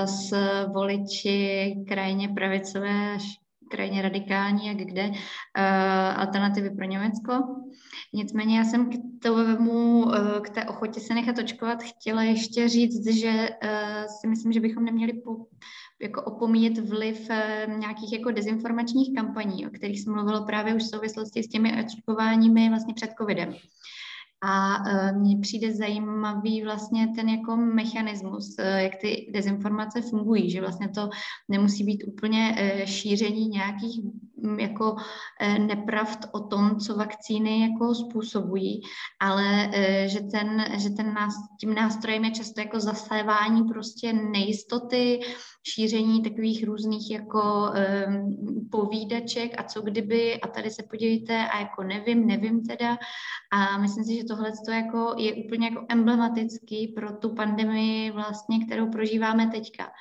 s 0.05 0.33
voliči 0.73 1.75
krajně 1.87 2.29
pravicové 2.29 3.13
až 3.15 3.39
krajně 3.69 4.01
radikální, 4.01 4.67
jak 4.67 4.77
kde, 4.77 5.11
alternativy 6.15 6.69
pro 6.69 6.85
Německo. 6.85 7.31
Nicméně 8.13 8.57
já 8.57 8.63
jsem 8.63 8.89
k 8.89 8.93
tomu, 9.23 10.05
eh, 10.15 10.41
k 10.41 10.49
té 10.49 10.65
ochotě 10.65 10.99
se 10.99 11.13
nechat 11.13 11.37
očkovat 11.37 11.83
chtěla 11.83 12.23
ještě 12.23 12.69
říct, 12.69 13.07
že 13.07 13.49
eh, 13.61 14.05
si 14.21 14.27
myslím, 14.27 14.53
že 14.53 14.59
bychom 14.59 14.85
neměli 14.85 15.13
po, 15.13 15.35
jako 16.01 16.21
opomíjet 16.23 16.77
vliv 16.77 17.29
nějakých 17.77 18.13
jako 18.13 18.31
dezinformačních 18.31 19.15
kampaní, 19.15 19.67
o 19.67 19.69
kterých 19.69 20.01
jsem 20.01 20.13
mluvila 20.13 20.41
právě 20.41 20.73
už 20.73 20.83
v 20.83 20.89
souvislosti 20.95 21.43
s 21.43 21.47
těmi 21.47 21.85
očkováními 21.85 22.69
vlastně 22.69 22.93
před 22.93 23.11
covidem. 23.17 23.55
A 24.41 24.77
mně 25.11 25.37
přijde 25.41 25.75
zajímavý 25.75 26.63
vlastně 26.63 27.07
ten 27.15 27.29
jako 27.29 27.55
mechanismus, 27.55 28.55
jak 28.77 28.95
ty 29.01 29.31
dezinformace 29.33 30.01
fungují, 30.01 30.51
že 30.51 30.61
vlastně 30.61 30.89
to 30.89 31.09
nemusí 31.49 31.83
být 31.83 32.03
úplně 32.07 32.55
šíření 32.85 33.47
nějakých 33.47 33.99
jako 34.59 34.95
eh, 35.39 35.59
nepravd 35.59 36.19
o 36.31 36.39
tom, 36.39 36.79
co 36.79 36.95
vakcíny 36.95 37.61
jako 37.61 37.95
způsobují, 37.95 38.81
ale 39.19 39.69
eh, 39.73 40.07
že 40.07 40.19
ten, 40.19 40.65
že 40.77 40.89
ten 40.89 41.13
nás, 41.13 41.33
tím 41.59 41.73
nástrojem 41.73 42.25
je 42.25 42.31
často 42.31 42.61
jako 42.61 42.79
zasévání 42.79 43.63
prostě 43.63 44.13
nejistoty, 44.13 45.19
šíření 45.63 46.23
takových 46.23 46.63
různých 46.63 47.11
jako 47.11 47.71
um, 48.07 48.69
povídaček 48.71 49.59
a 49.59 49.63
co 49.63 49.81
kdyby 49.81 50.41
a 50.41 50.47
tady 50.47 50.71
se 50.71 50.83
podívejte 50.83 51.47
a 51.47 51.59
jako 51.59 51.83
nevím, 51.83 52.27
nevím 52.27 52.65
teda 52.65 52.97
a 53.51 53.77
myslím 53.77 54.03
si, 54.03 54.15
že 54.15 54.23
tohle 54.23 54.51
jako 54.71 55.15
je 55.17 55.33
úplně 55.33 55.67
jako 55.67 55.85
emblematický 55.89 56.87
pro 56.87 57.11
tu 57.11 57.35
pandemii 57.35 58.11
vlastně, 58.11 58.65
kterou 58.65 58.91
prožíváme 58.91 59.47
teďka. 59.47 59.91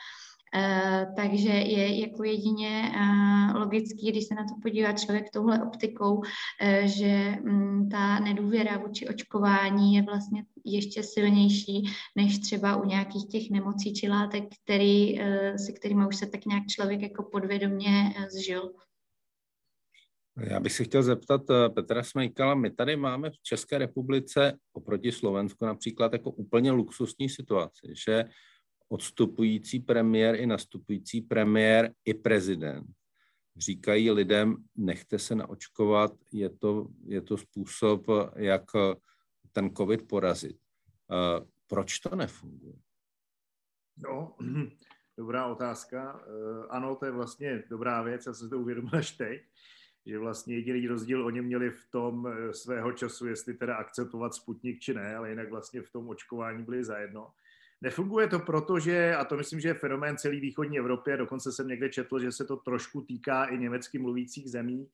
Uh, 0.54 1.14
takže 1.16 1.48
je 1.48 2.00
jako 2.00 2.24
jedině 2.24 2.92
uh, 2.94 3.60
logický, 3.60 4.10
když 4.10 4.24
se 4.24 4.34
na 4.34 4.44
to 4.44 4.54
podívá 4.62 4.92
člověk 4.92 5.30
touhle 5.30 5.62
optikou, 5.62 6.14
uh, 6.14 6.24
že 6.84 7.34
um, 7.42 7.88
ta 7.88 8.18
nedůvěra 8.18 8.78
vůči 8.78 9.08
očkování 9.08 9.94
je 9.94 10.02
vlastně 10.02 10.44
ještě 10.64 11.02
silnější 11.02 11.90
než 12.16 12.38
třeba 12.38 12.76
u 12.76 12.84
nějakých 12.84 13.28
těch 13.28 13.50
nemocí 13.50 13.94
či 13.94 14.08
látek, 14.08 14.44
který, 14.64 15.20
se 15.56 15.72
kterými 15.72 16.06
už 16.06 16.16
se 16.16 16.26
tak 16.26 16.46
nějak 16.46 16.66
člověk 16.66 17.02
jako 17.02 17.22
podvědomě 17.22 18.14
zžil. 18.30 18.72
Já 20.36 20.60
bych 20.60 20.72
se 20.72 20.84
chtěl 20.84 21.02
zeptat 21.02 21.42
Petra 21.74 22.02
Smejkala, 22.02 22.54
my 22.54 22.70
tady 22.70 22.96
máme 22.96 23.30
v 23.30 23.42
České 23.42 23.78
republice 23.78 24.58
oproti 24.72 25.12
Slovensku 25.12 25.64
například 25.64 26.12
jako 26.12 26.30
úplně 26.30 26.70
luxusní 26.70 27.28
situaci, 27.28 27.92
že 28.06 28.24
odstupující 28.88 29.80
premiér 29.80 30.34
i 30.34 30.46
nastupující 30.46 31.20
premiér 31.20 31.92
i 32.04 32.14
prezident 32.14 32.86
říkají 33.58 34.10
lidem, 34.10 34.56
nechte 34.76 35.18
se 35.18 35.34
naočkovat, 35.34 36.12
je 36.32 36.50
to, 36.50 36.88
je 37.04 37.20
to 37.22 37.36
způsob, 37.36 38.06
jak 38.36 38.64
ten 39.52 39.74
covid 39.74 40.08
porazit. 40.08 40.56
Eh, 41.10 41.46
proč 41.66 41.98
to 41.98 42.16
nefunguje? 42.16 42.74
No, 43.96 44.36
dobrá 45.16 45.46
otázka. 45.46 46.20
Eh, 46.22 46.66
ano, 46.70 46.96
to 46.96 47.06
je 47.06 47.12
vlastně 47.12 47.62
dobrá 47.70 48.02
věc, 48.02 48.26
já 48.26 48.32
jsem 48.34 48.50
to 48.50 48.58
uvědomil 48.58 48.90
až 48.98 49.10
teď, 49.10 49.42
že 50.06 50.18
vlastně 50.18 50.54
jediný 50.54 50.86
rozdíl 50.86 51.26
oni 51.26 51.42
měli 51.42 51.70
v 51.70 51.90
tom 51.90 52.26
eh, 52.26 52.54
svého 52.54 52.92
času, 52.92 53.26
jestli 53.26 53.54
teda 53.54 53.76
akceptovat 53.76 54.34
Sputnik 54.34 54.80
či 54.80 54.94
ne, 54.94 55.16
ale 55.16 55.30
jinak 55.30 55.50
vlastně 55.50 55.82
v 55.82 55.90
tom 55.90 56.08
očkování 56.08 56.64
byli 56.64 56.84
zajedno. 56.84 57.32
Nefunguje 57.80 58.28
to 58.28 58.38
proto, 58.38 58.78
že, 58.78 59.14
a 59.14 59.24
to 59.24 59.36
myslím, 59.36 59.60
že 59.60 59.68
je 59.68 59.74
fenomén 59.74 60.16
celé 60.16 60.40
východní 60.40 60.78
Evropě, 60.78 61.16
dokonce 61.16 61.52
jsem 61.52 61.68
někde 61.68 61.88
četl, 61.88 62.18
že 62.18 62.32
se 62.32 62.44
to 62.44 62.56
trošku 62.56 63.02
týká 63.02 63.44
i 63.44 63.58
německy 63.58 63.98
mluvících 63.98 64.50
zemí, 64.50 64.88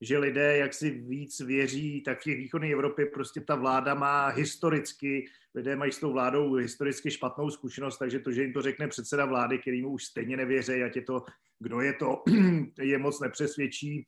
že 0.00 0.18
lidé 0.18 0.56
jak 0.56 0.74
si 0.74 0.90
víc 0.90 1.40
věří, 1.40 2.00
tak 2.00 2.20
v 2.20 2.24
těch 2.24 2.36
východní 2.36 2.72
Evropě 2.72 3.06
prostě 3.06 3.40
ta 3.40 3.54
vláda 3.54 3.94
má 3.94 4.28
historicky, 4.28 5.26
lidé 5.54 5.76
mají 5.76 5.92
s 5.92 5.98
tou 5.98 6.12
vládou 6.12 6.54
historicky 6.54 7.10
špatnou 7.10 7.50
zkušenost, 7.50 7.98
takže 7.98 8.18
to, 8.18 8.32
že 8.32 8.42
jim 8.42 8.52
to 8.52 8.62
řekne 8.62 8.88
předseda 8.88 9.24
vlády, 9.24 9.58
kterýmu 9.58 9.88
už 9.88 10.04
stejně 10.04 10.36
nevěří, 10.36 10.82
ať 10.82 10.96
je 10.96 11.02
to, 11.02 11.24
kdo 11.58 11.80
je 11.80 11.92
to, 11.92 12.22
je 12.80 12.98
moc 12.98 13.20
nepřesvědčí, 13.20 14.06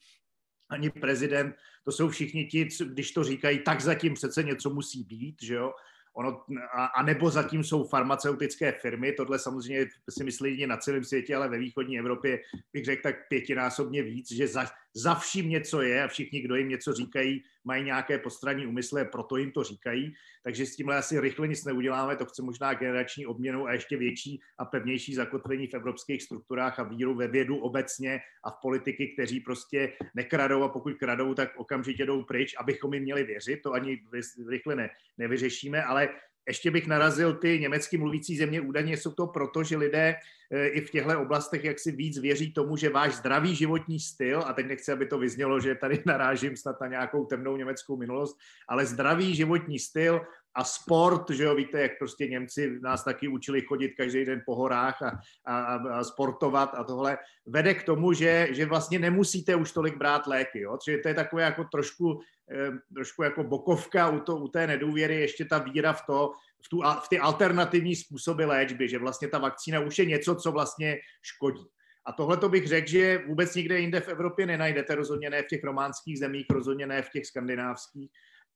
ani 0.70 0.90
prezident, 0.90 1.56
to 1.84 1.92
jsou 1.92 2.08
všichni 2.08 2.44
ti, 2.44 2.68
když 2.84 3.12
to 3.12 3.24
říkají, 3.24 3.58
tak 3.58 3.80
zatím 3.80 4.14
přece 4.14 4.42
něco 4.42 4.70
musí 4.70 5.04
být, 5.04 5.42
že 5.42 5.54
jo, 5.54 5.72
Ono, 6.16 6.44
a, 6.72 6.84
a 6.84 7.02
nebo 7.02 7.30
zatím 7.30 7.64
jsou 7.64 7.84
farmaceutické 7.84 8.72
firmy, 8.72 9.12
tohle 9.12 9.38
samozřejmě 9.38 9.86
si 10.10 10.24
myslí 10.24 10.66
na 10.66 10.76
celém 10.76 11.04
světě, 11.04 11.36
ale 11.36 11.48
ve 11.48 11.58
východní 11.58 11.98
Evropě 11.98 12.40
bych 12.72 12.84
řekl 12.84 13.02
tak 13.02 13.28
pětinásobně 13.28 14.02
víc, 14.02 14.32
že 14.32 14.48
za, 14.48 14.66
za 14.94 15.14
vším 15.14 15.48
něco 15.48 15.82
je 15.82 16.04
a 16.04 16.08
všichni, 16.08 16.40
kdo 16.40 16.56
jim 16.56 16.68
něco 16.68 16.92
říkají, 16.92 17.42
mají 17.64 17.84
nějaké 17.84 18.18
postranní 18.18 18.66
úmysly, 18.66 19.04
proto 19.04 19.36
jim 19.36 19.52
to 19.52 19.64
říkají. 19.64 20.14
Takže 20.42 20.66
s 20.66 20.76
tímhle 20.76 20.96
asi 20.96 21.20
rychle 21.20 21.48
nic 21.48 21.64
neuděláme, 21.64 22.16
to 22.16 22.26
chce 22.26 22.42
možná 22.42 22.74
generační 22.74 23.26
obměnu 23.26 23.66
a 23.66 23.72
ještě 23.72 23.96
větší 23.96 24.40
a 24.58 24.64
pevnější 24.64 25.14
zakotvení 25.14 25.66
v 25.66 25.74
evropských 25.74 26.22
strukturách 26.22 26.78
a 26.78 26.82
víru 26.82 27.14
ve 27.14 27.28
vědu 27.28 27.56
obecně 27.56 28.20
a 28.44 28.50
v 28.50 28.60
politiky, 28.62 29.08
kteří 29.08 29.40
prostě 29.40 29.92
nekradou 30.14 30.62
a 30.62 30.68
pokud 30.68 30.94
kradou, 30.94 31.34
tak 31.34 31.56
okamžitě 31.56 32.06
jdou 32.06 32.22
pryč, 32.22 32.54
abychom 32.58 32.94
jim 32.94 33.02
měli 33.02 33.24
věřit. 33.24 33.62
To 33.62 33.72
ani 33.72 34.00
rychle 34.48 34.76
ne, 34.76 34.90
nevyřešíme, 35.18 35.84
ale 35.84 36.08
ještě 36.48 36.70
bych 36.70 36.86
narazil 36.86 37.34
ty 37.34 37.58
německy 37.60 37.98
mluvící 37.98 38.36
země, 38.36 38.60
údajně 38.60 38.96
jsou 38.96 39.12
to 39.12 39.26
proto, 39.26 39.62
že 39.62 39.76
lidé 39.76 40.16
e, 40.50 40.68
i 40.68 40.80
v 40.80 40.90
těchto 40.90 41.20
oblastech 41.20 41.64
jak 41.64 41.78
si 41.78 41.92
víc 41.92 42.18
věří 42.18 42.52
tomu, 42.52 42.76
že 42.76 42.88
váš 42.88 43.14
zdravý 43.14 43.54
životní 43.54 44.00
styl, 44.00 44.42
a 44.46 44.52
teď 44.52 44.66
nechci, 44.66 44.92
aby 44.92 45.06
to 45.06 45.18
vyznělo, 45.18 45.60
že 45.60 45.74
tady 45.74 46.02
narážím 46.06 46.56
snad 46.56 46.80
na 46.80 46.86
nějakou 46.86 47.24
temnou 47.24 47.56
německou 47.56 47.96
minulost, 47.96 48.38
ale 48.68 48.86
zdravý 48.86 49.34
životní 49.34 49.78
styl 49.78 50.20
a 50.54 50.64
sport, 50.64 51.30
že 51.30 51.44
jo, 51.44 51.54
víte, 51.54 51.80
jak 51.80 51.98
prostě 51.98 52.26
Němci 52.26 52.78
nás 52.82 53.04
taky 53.04 53.28
učili 53.28 53.60
chodit 53.60 53.88
každý 53.88 54.24
den 54.24 54.42
po 54.46 54.54
horách 54.54 55.02
a, 55.02 55.20
a, 55.44 55.74
a 55.74 56.04
sportovat 56.04 56.74
a 56.74 56.84
tohle, 56.84 57.18
vede 57.46 57.74
k 57.74 57.82
tomu, 57.82 58.12
že, 58.12 58.48
že 58.50 58.66
vlastně 58.66 58.98
nemusíte 58.98 59.54
už 59.54 59.72
tolik 59.72 59.96
brát 59.96 60.26
léky, 60.26 60.60
jo, 60.60 60.78
Čili 60.84 60.98
to 60.98 61.08
je 61.08 61.14
takové 61.14 61.42
jako 61.42 61.64
trošku, 61.64 62.20
eh, 62.50 62.70
trošku 62.94 63.22
jako 63.22 63.44
bokovka 63.44 64.08
u, 64.08 64.20
to, 64.20 64.36
u 64.36 64.48
té 64.48 64.66
nedůvěry, 64.66 65.20
ještě 65.20 65.44
ta 65.44 65.58
víra 65.58 65.92
v 65.92 66.02
to, 66.06 66.32
v, 66.64 66.68
tu, 66.68 66.82
v 66.82 67.08
ty 67.08 67.18
alternativní 67.18 67.96
způsoby 67.96 68.44
léčby, 68.44 68.88
že 68.88 68.98
vlastně 68.98 69.28
ta 69.28 69.38
vakcína 69.38 69.80
už 69.80 69.98
je 69.98 70.04
něco, 70.04 70.34
co 70.34 70.52
vlastně 70.52 70.98
škodí. 71.22 71.66
A 72.06 72.12
tohle 72.12 72.36
to 72.36 72.48
bych 72.48 72.66
řekl, 72.68 72.88
že 72.88 73.22
vůbec 73.26 73.54
nikde 73.54 73.80
jinde 73.80 74.00
v 74.00 74.08
Evropě 74.08 74.46
nenajdete, 74.46 74.94
rozhodně 74.94 75.30
ne 75.30 75.42
v 75.42 75.46
těch 75.46 75.64
románských 75.64 76.18
zemích, 76.18 76.46
rozhodně 76.50 76.86
ne 76.86 77.02
v 77.02 77.10
těch 77.10 77.26
skandinávských 77.26 78.10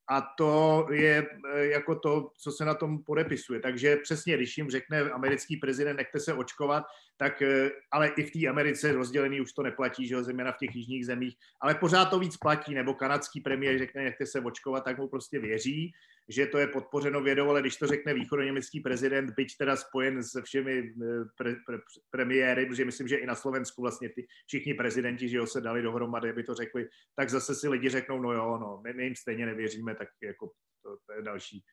a 0.09 0.21
to 0.21 0.87
je 0.91 1.27
e, 1.53 1.65
jako 1.65 1.95
to, 1.95 2.31
co 2.37 2.51
se 2.51 2.65
na 2.65 2.73
tom 2.73 3.03
podepisuje. 3.03 3.59
Takže 3.59 3.97
přesně, 3.97 4.37
když 4.37 4.57
jim 4.57 4.69
řekne 4.69 4.99
americký 4.99 5.57
prezident, 5.57 5.97
nechte 5.97 6.19
se 6.19 6.33
očkovat, 6.33 6.83
tak 7.17 7.41
e, 7.41 7.71
ale 7.91 8.07
i 8.07 8.23
v 8.23 8.31
té 8.31 8.47
Americe 8.47 8.91
rozdělený 8.91 9.41
už 9.41 9.53
to 9.53 9.63
neplatí, 9.63 10.07
že 10.07 10.15
jo, 10.15 10.23
zejména 10.23 10.51
v 10.51 10.57
těch 10.57 10.75
jižních 10.75 11.05
zemích, 11.05 11.35
ale 11.61 11.75
pořád 11.75 12.05
to 12.05 12.19
víc 12.19 12.37
platí, 12.37 12.73
nebo 12.73 12.93
kanadský 12.93 13.41
premiér 13.41 13.77
řekne, 13.77 14.03
nechte 14.03 14.25
se 14.25 14.41
očkovat, 14.41 14.83
tak 14.83 14.97
mu 14.97 15.07
prostě 15.07 15.39
věří 15.39 15.93
že 16.29 16.45
to 16.45 16.57
je 16.57 16.67
podpořeno 16.67 17.21
vědou, 17.21 17.49
ale 17.49 17.61
když 17.61 17.77
to 17.77 17.87
řekne 17.87 18.13
východoněmecký 18.13 18.79
prezident, 18.79 19.33
byť 19.35 19.57
teda 19.57 19.75
spojen 19.75 20.23
se 20.23 20.41
všemi 20.41 20.79
eh, 20.79 21.25
pre, 21.37 21.55
pre, 21.65 21.77
premiéry, 22.11 22.65
protože 22.65 22.85
myslím, 22.85 23.07
že 23.07 23.15
i 23.15 23.25
na 23.25 23.35
Slovensku 23.35 23.81
vlastně 23.81 24.09
ty 24.09 24.27
všichni 24.47 24.73
prezidenti, 24.73 25.29
že 25.29 25.37
jo, 25.37 25.47
se 25.47 25.61
dali 25.61 25.81
dohromady, 25.81 26.29
aby 26.29 26.43
to 26.43 26.53
řekli, 26.53 26.87
tak 27.15 27.29
zase 27.29 27.55
si 27.55 27.67
lidi 27.67 27.89
řeknou, 27.89 28.21
no 28.21 28.31
jo, 28.31 28.57
no, 28.57 28.81
my, 28.83 28.93
my 28.93 29.03
jim 29.03 29.15
stejně 29.15 29.45
nevěříme, 29.45 29.95
tak 29.95 30.07
jako 30.23 30.51
to, 30.83 30.97
to 31.05 31.13
je 31.13 31.21
další, 31.21 31.63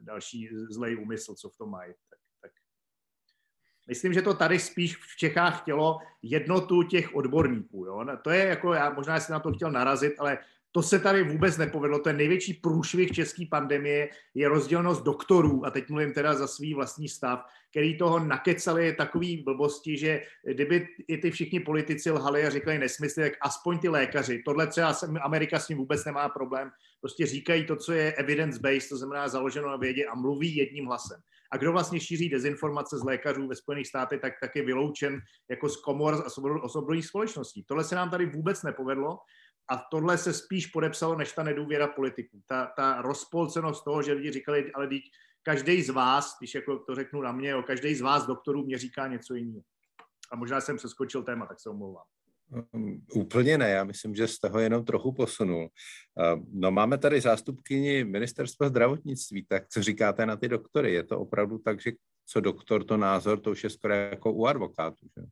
další 0.00 0.48
zlej 0.70 0.96
úmysl, 0.96 1.34
co 1.34 1.48
v 1.48 1.56
tom 1.56 1.70
mají. 1.70 1.92
Tak, 2.10 2.18
tak. 2.42 2.52
Myslím, 3.88 4.12
že 4.12 4.22
to 4.22 4.34
tady 4.34 4.58
spíš 4.58 4.96
v 4.96 5.16
Čechách 5.16 5.62
chtělo 5.62 5.98
jednotu 6.22 6.82
těch 6.82 7.14
odborníků. 7.14 7.86
Jo? 7.86 8.06
To 8.24 8.30
je 8.30 8.46
jako, 8.46 8.74
já 8.74 8.90
možná 8.90 9.20
jsem 9.20 9.32
na 9.32 9.40
to 9.40 9.52
chtěl 9.52 9.72
narazit, 9.72 10.14
ale 10.18 10.38
to 10.72 10.82
se 10.82 10.98
tady 10.98 11.22
vůbec 11.22 11.56
nepovedlo. 11.56 11.98
Ten 11.98 12.16
největší 12.16 12.54
průšvih 12.54 13.12
české 13.12 13.44
pandemie 13.50 14.08
je 14.34 14.48
rozdělnost 14.48 15.02
doktorů, 15.02 15.66
a 15.66 15.70
teď 15.70 15.90
mluvím 15.90 16.12
teda 16.12 16.34
za 16.34 16.46
svý 16.46 16.74
vlastní 16.74 17.08
stav, 17.08 17.44
který 17.70 17.98
toho 17.98 18.18
nakecali 18.18 18.92
takový 18.92 19.42
blbosti, 19.42 19.98
že 19.98 20.22
kdyby 20.44 20.86
i 21.08 21.18
ty 21.18 21.30
všichni 21.30 21.60
politici 21.60 22.10
lhali 22.10 22.46
a 22.46 22.50
říkali 22.50 22.78
nesmysly, 22.78 23.22
tak 23.22 23.32
aspoň 23.40 23.78
ty 23.78 23.88
lékaři, 23.88 24.42
tohle 24.44 24.66
třeba 24.66 24.96
Amerika 25.22 25.58
s 25.58 25.68
ním 25.68 25.78
vůbec 25.78 26.04
nemá 26.04 26.28
problém, 26.28 26.70
prostě 27.00 27.26
říkají 27.26 27.66
to, 27.66 27.76
co 27.76 27.92
je 27.92 28.12
evidence-based, 28.12 28.88
to 28.88 28.96
znamená 28.96 29.28
založeno 29.28 29.68
na 29.68 29.76
vědě 29.76 30.06
a 30.06 30.14
mluví 30.14 30.56
jedním 30.56 30.86
hlasem. 30.86 31.20
A 31.52 31.56
kdo 31.56 31.72
vlastně 31.72 32.00
šíří 32.00 32.28
dezinformace 32.28 32.98
z 32.98 33.02
lékařů 33.02 33.48
ve 33.48 33.56
Spojených 33.56 33.86
státech, 33.86 34.20
tak, 34.20 34.32
tak 34.40 34.56
je 34.56 34.64
vyloučen 34.64 35.20
jako 35.50 35.68
z 35.68 35.76
komor 35.76 36.14
a 36.14 36.62
osobních 36.62 37.06
společností. 37.06 37.64
Tohle 37.64 37.84
se 37.84 37.94
nám 37.94 38.10
tady 38.10 38.26
vůbec 38.26 38.62
nepovedlo 38.62 39.18
a 39.70 39.76
tohle 39.90 40.18
se 40.18 40.32
spíš 40.32 40.66
podepsalo 40.66 41.16
než 41.16 41.32
ta 41.32 41.42
nedůvěra 41.42 41.88
politiků. 41.88 42.42
Ta, 42.46 42.66
ta 42.76 43.02
rozpolcenost 43.02 43.84
toho, 43.84 44.02
že 44.02 44.12
lidi 44.12 44.30
říkali, 44.30 44.72
ale 44.72 44.86
teď 44.86 45.02
každý 45.42 45.82
z 45.82 45.90
vás, 45.90 46.36
když 46.38 46.54
jako 46.54 46.78
to 46.78 46.94
řeknu 46.94 47.22
na 47.22 47.32
mě, 47.32 47.54
každý 47.66 47.94
z 47.94 48.00
vás 48.00 48.26
doktorů 48.26 48.64
mě 48.64 48.78
říká 48.78 49.06
něco 49.06 49.34
jiného. 49.34 49.62
A 50.32 50.36
možná 50.36 50.60
jsem 50.60 50.76
přeskočil 50.76 51.22
téma, 51.22 51.46
tak 51.46 51.60
se 51.60 51.70
omlouvám. 51.70 52.04
Um, 52.72 53.04
úplně 53.14 53.58
ne, 53.58 53.70
já 53.70 53.84
myslím, 53.84 54.14
že 54.14 54.28
z 54.28 54.38
toho 54.38 54.58
jenom 54.58 54.84
trochu 54.84 55.12
posunul. 55.12 55.62
Uh, 55.62 56.44
no 56.52 56.70
máme 56.70 56.98
tady 56.98 57.20
zástupkyni 57.20 58.04
ministerstva 58.04 58.68
zdravotnictví, 58.68 59.46
tak 59.48 59.68
co 59.68 59.82
říkáte 59.82 60.26
na 60.26 60.36
ty 60.36 60.48
doktory? 60.48 60.92
Je 60.92 61.04
to 61.04 61.20
opravdu 61.20 61.58
tak, 61.58 61.80
že 61.80 61.92
co 62.26 62.40
doktor, 62.40 62.84
to 62.84 62.96
názor, 62.96 63.40
to 63.40 63.50
už 63.50 63.64
je 63.64 63.70
skoro 63.70 63.94
jako 63.94 64.32
u 64.32 64.46
advokátů, 64.46 65.06
že? 65.16 65.22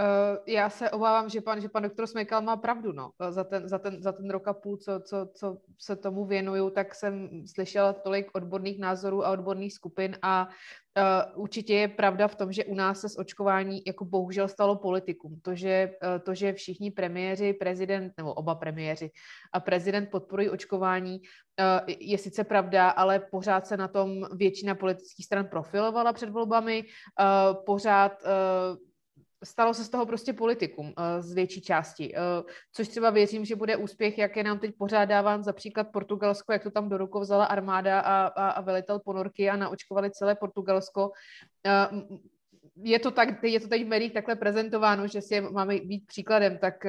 Uh, 0.00 0.38
já 0.46 0.70
se 0.70 0.90
obávám, 0.90 1.28
že 1.28 1.40
pan, 1.40 1.60
že 1.60 1.68
pan 1.68 1.82
doktor 1.82 2.06
Smekal 2.06 2.42
má 2.42 2.56
pravdu. 2.56 2.92
No. 2.92 3.10
Za, 3.30 3.44
ten, 3.44 3.68
za, 3.68 3.78
ten, 3.78 4.02
za 4.02 4.12
ten 4.12 4.30
rok 4.30 4.48
a 4.48 4.52
půl, 4.52 4.76
co, 4.76 5.00
co, 5.00 5.28
co 5.34 5.58
se 5.78 5.96
tomu 5.96 6.24
věnuju, 6.24 6.70
tak 6.70 6.94
jsem 6.94 7.42
slyšela 7.54 7.92
tolik 7.92 8.30
odborných 8.32 8.78
názorů 8.78 9.26
a 9.26 9.30
odborných 9.30 9.72
skupin 9.72 10.16
a 10.22 10.48
uh, 10.48 11.42
určitě 11.42 11.74
je 11.74 11.88
pravda 11.88 12.28
v 12.28 12.34
tom, 12.34 12.52
že 12.52 12.64
u 12.64 12.74
nás 12.74 13.00
se 13.00 13.08
z 13.08 13.18
očkování 13.18 13.82
jako 13.86 14.04
bohužel 14.04 14.48
stalo 14.48 14.76
politikum. 14.76 15.40
To, 15.42 15.54
že, 15.54 15.90
uh, 16.02 16.22
to, 16.24 16.34
že 16.34 16.52
všichni 16.52 16.90
premiéři, 16.90 17.52
prezident, 17.52 18.12
nebo 18.16 18.34
oba 18.34 18.54
premiéři 18.54 19.10
a 19.52 19.60
prezident 19.60 20.10
podporují 20.10 20.50
očkování, 20.50 21.20
uh, 21.20 21.94
je 22.00 22.18
sice 22.18 22.44
pravda, 22.44 22.90
ale 22.90 23.18
pořád 23.18 23.66
se 23.66 23.76
na 23.76 23.88
tom 23.88 24.24
většina 24.36 24.74
politických 24.74 25.26
stran 25.26 25.46
profilovala 25.46 26.12
před 26.12 26.30
volbami, 26.30 26.84
uh, 26.84 27.64
pořád 27.64 28.12
uh, 28.22 28.91
stalo 29.44 29.74
se 29.74 29.84
z 29.84 29.88
toho 29.88 30.06
prostě 30.06 30.32
politikum 30.32 30.86
uh, 30.86 30.92
z 31.20 31.32
větší 31.32 31.60
části, 31.60 32.14
uh, 32.14 32.50
což 32.72 32.88
třeba 32.88 33.10
věřím, 33.10 33.44
že 33.44 33.56
bude 33.56 33.76
úspěch, 33.76 34.18
jak 34.18 34.36
je 34.36 34.44
nám 34.44 34.58
teď 34.58 34.74
pořád 34.78 35.04
dáván 35.04 35.44
za 35.44 35.52
příklad 35.52 35.86
Portugalsko, 35.92 36.52
jak 36.52 36.62
to 36.62 36.70
tam 36.70 36.88
do 36.88 36.98
rukou 36.98 37.20
vzala 37.20 37.44
armáda 37.44 38.00
a, 38.00 38.26
a, 38.26 38.50
a 38.50 38.60
velitel 38.60 38.98
ponorky 38.98 39.50
a 39.50 39.56
naočkovali 39.56 40.10
celé 40.10 40.34
Portugalsko. 40.34 41.10
Uh, 41.90 42.18
je 42.84 42.98
to, 42.98 43.10
tak, 43.10 43.42
je 43.42 43.60
to 43.60 43.68
teď 43.68 43.84
v 43.84 43.88
médiích 43.88 44.12
takhle 44.12 44.36
prezentováno, 44.36 45.06
že 45.06 45.20
si 45.20 45.40
máme 45.40 45.80
být 45.80 46.06
příkladem, 46.06 46.58
tak, 46.58 46.86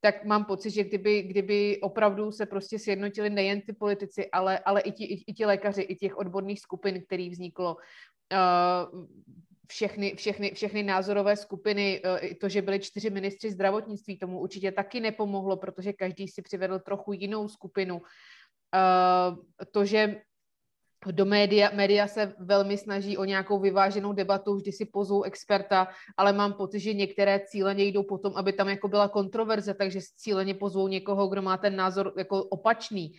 tak 0.00 0.24
mám 0.24 0.44
pocit, 0.44 0.70
že 0.70 0.84
kdyby, 0.84 1.22
kdyby 1.22 1.80
opravdu 1.80 2.32
se 2.32 2.46
prostě 2.46 2.78
sjednotili 2.78 3.30
nejen 3.30 3.60
ty 3.60 3.72
politici, 3.72 4.30
ale, 4.30 4.58
ale 4.58 4.80
i, 4.80 4.92
ti, 4.92 5.04
i, 5.04 5.30
i 5.30 5.34
ti 5.34 5.46
lékaři, 5.46 5.82
i 5.82 5.96
těch 5.96 6.16
odborných 6.16 6.60
skupin, 6.60 7.02
který 7.06 7.30
vzniklo, 7.30 7.76
uh, 8.32 9.06
všechny, 9.70 10.14
všechny, 10.16 10.50
všechny 10.54 10.82
názorové 10.82 11.36
skupiny, 11.36 12.02
eh, 12.04 12.34
to, 12.34 12.48
že 12.48 12.62
byli 12.62 12.80
čtyři 12.80 13.10
ministři 13.10 13.50
zdravotnictví, 13.50 14.18
tomu 14.18 14.40
určitě 14.40 14.72
taky 14.72 15.00
nepomohlo, 15.00 15.56
protože 15.56 15.92
každý 15.92 16.28
si 16.28 16.42
přivedl 16.42 16.78
trochu 16.78 17.12
jinou 17.12 17.48
skupinu. 17.48 18.02
Eh, 18.74 19.64
to, 19.72 19.84
že 19.84 20.20
do 21.06 21.24
média, 21.24 21.70
média 21.74 22.06
se 22.06 22.34
velmi 22.38 22.78
snaží 22.78 23.16
o 23.16 23.24
nějakou 23.24 23.58
vyváženou 23.58 24.12
debatu, 24.12 24.54
vždy 24.54 24.72
si 24.72 24.84
pozvou 24.84 25.22
experta, 25.22 25.88
ale 26.16 26.32
mám 26.32 26.52
pocit, 26.52 26.80
že 26.80 26.94
některé 26.94 27.40
cíleně 27.46 27.84
jdou 27.84 28.02
potom, 28.02 28.32
aby 28.36 28.52
tam 28.52 28.68
jako 28.68 28.88
byla 28.88 29.08
kontroverze, 29.08 29.74
takže 29.74 30.00
cíleně 30.16 30.54
pozvou 30.54 30.88
někoho, 30.88 31.28
kdo 31.28 31.42
má 31.42 31.56
ten 31.56 31.76
názor 31.76 32.12
jako 32.18 32.44
opačný. 32.44 33.12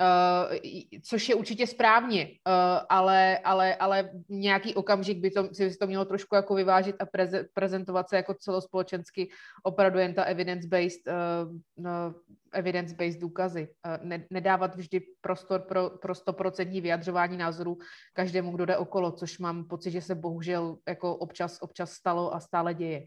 Uh, 0.00 0.56
což 1.02 1.28
je 1.28 1.34
určitě 1.34 1.66
správně, 1.66 2.26
uh, 2.26 2.52
ale, 2.88 3.38
ale, 3.38 3.74
ale 3.76 4.10
nějaký 4.28 4.74
okamžik 4.74 5.18
by 5.18 5.30
to, 5.30 5.54
si 5.54 5.76
to 5.76 5.86
mělo 5.86 6.04
trošku 6.04 6.34
jako 6.34 6.54
vyvážit 6.54 6.96
a 6.98 7.06
preze, 7.06 7.48
prezentovat 7.54 8.08
se 8.08 8.16
jako 8.16 8.34
celospolečensky 8.34 9.28
opravdu 9.62 9.98
jen 9.98 10.14
ta 10.14 10.24
evidence-based, 10.24 11.00
uh, 11.06 11.52
no, 11.76 12.14
evidence-based 12.52 13.20
důkazy. 13.20 13.68
Ne, 14.02 14.26
nedávat 14.30 14.76
vždy 14.76 15.00
prostor 15.20 15.60
pro, 15.60 15.90
pro 15.90 16.12
100% 16.12 16.82
vyjadřování 16.82 17.36
názorů 17.36 17.78
každému, 18.12 18.52
kdo 18.52 18.66
jde 18.66 18.76
okolo, 18.76 19.12
což 19.12 19.38
mám 19.38 19.64
pocit, 19.64 19.90
že 19.90 20.00
se 20.00 20.14
bohužel 20.14 20.78
jako 20.88 21.16
občas, 21.16 21.58
občas 21.60 21.92
stalo 21.92 22.34
a 22.34 22.40
stále 22.40 22.74
děje. 22.74 23.06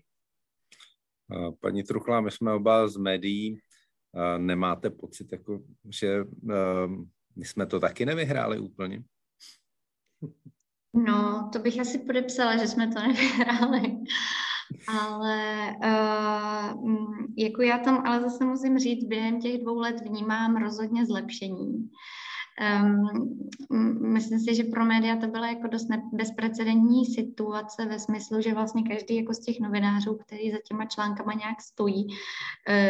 Paní 1.62 1.84
Truchlá, 1.84 2.22
my 2.22 2.32
jsme 2.32 2.54
oba 2.54 2.88
z 2.88 2.98
médií 2.98 3.60
nemáte 4.38 4.90
pocit, 4.90 5.32
jako, 5.32 5.60
že 5.90 6.24
ehm, 6.50 7.10
my 7.36 7.46
jsme 7.46 7.66
to 7.66 7.80
taky 7.80 8.06
nevyhráli 8.06 8.60
úplně? 8.60 9.04
No, 10.94 11.50
to 11.54 11.60
bych 11.60 11.80
asi 11.80 12.00
podepsala, 12.00 12.58
že 12.58 12.68
jsme 12.68 12.88
to 12.88 13.02
nevyhráli. 13.08 13.98
Ale 14.88 15.68
uh, 15.84 16.92
jako 17.38 17.62
já 17.62 17.78
tam 17.78 18.08
ale 18.08 18.22
zase 18.22 18.46
musím 18.46 18.80
říct, 18.80 19.08
během 19.08 19.42
těch 19.42 19.62
dvou 19.62 19.80
let 19.80 20.02
vnímám 20.02 20.56
rozhodně 20.56 21.06
zlepšení. 21.06 21.90
Um, 22.60 23.40
myslím 24.02 24.40
si, 24.40 24.56
že 24.56 24.64
pro 24.64 24.86
média 24.86 25.16
to 25.16 25.28
byla 25.28 25.48
jako 25.48 25.68
dost 25.68 25.88
bezprecedentní 26.14 27.06
situace 27.06 27.86
ve 27.86 28.00
smyslu, 28.00 28.42
že 28.42 28.54
vlastně 28.54 28.84
každý 28.84 29.16
jako 29.16 29.34
z 29.34 29.40
těch 29.40 29.60
novinářů, 29.60 30.18
který 30.26 30.52
za 30.52 30.58
těma 30.68 30.86
článkama 30.86 31.34
nějak 31.34 31.62
stojí, 31.62 32.08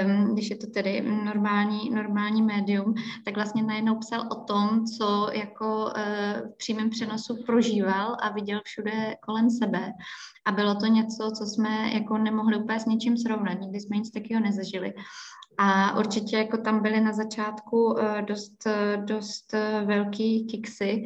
um, 0.06 0.34
když 0.34 0.50
je 0.50 0.56
to 0.56 0.68
tedy 0.68 1.02
normální, 1.02 1.90
normální 1.90 2.42
médium, 2.42 2.94
tak 3.26 3.36
vlastně 3.36 3.64
najednou 3.64 3.96
psal 3.96 4.28
o 4.32 4.36
tom, 4.36 4.86
co 4.86 5.30
jako 5.34 5.86
uh, 5.86 6.50
v 6.52 6.58
přímém 6.58 6.90
přenosu 6.90 7.44
prožíval 7.46 8.18
a 8.22 8.30
viděl 8.30 8.62
všude 8.66 9.16
kolem 9.22 9.50
sebe. 9.50 9.94
A 10.46 10.52
bylo 10.52 10.76
to 10.76 10.86
něco, 10.86 11.32
co 11.38 11.46
jsme 11.46 11.94
jako 11.94 12.18
nemohli 12.18 12.58
úplně 12.58 12.80
s 12.80 12.86
ničím 12.86 13.18
srovnat, 13.18 13.62
nikdy 13.62 13.80
jsme 13.80 13.98
nic 13.98 14.12
takového 14.12 14.44
nezažili. 14.44 14.94
A 15.62 15.98
určitě 15.98 16.38
jako 16.38 16.58
tam 16.58 16.82
byly 16.82 17.02
na 17.02 17.14
začátku 17.14 18.00
eh, 18.00 18.22
dost, 18.22 18.68
eh, 18.68 18.98
dost 18.98 19.54
eh, 19.54 19.82
velký 19.86 20.46
kiksy, 20.46 21.04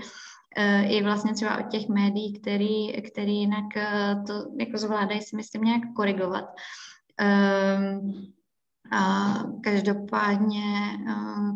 i 0.88 1.04
vlastně 1.04 1.34
třeba 1.34 1.58
od 1.58 1.72
těch 1.72 1.90
médií, 1.90 2.40
který, 2.40 3.02
který 3.02 3.36
jinak 3.36 3.66
to 4.28 4.34
jako 4.60 4.78
zvládají 4.78 5.22
si 5.22 5.36
myslím 5.36 5.62
nějak 5.62 5.82
korigovat. 5.96 6.46
Ehm, 7.18 8.12
a 8.94 9.34
každopádně, 9.64 10.64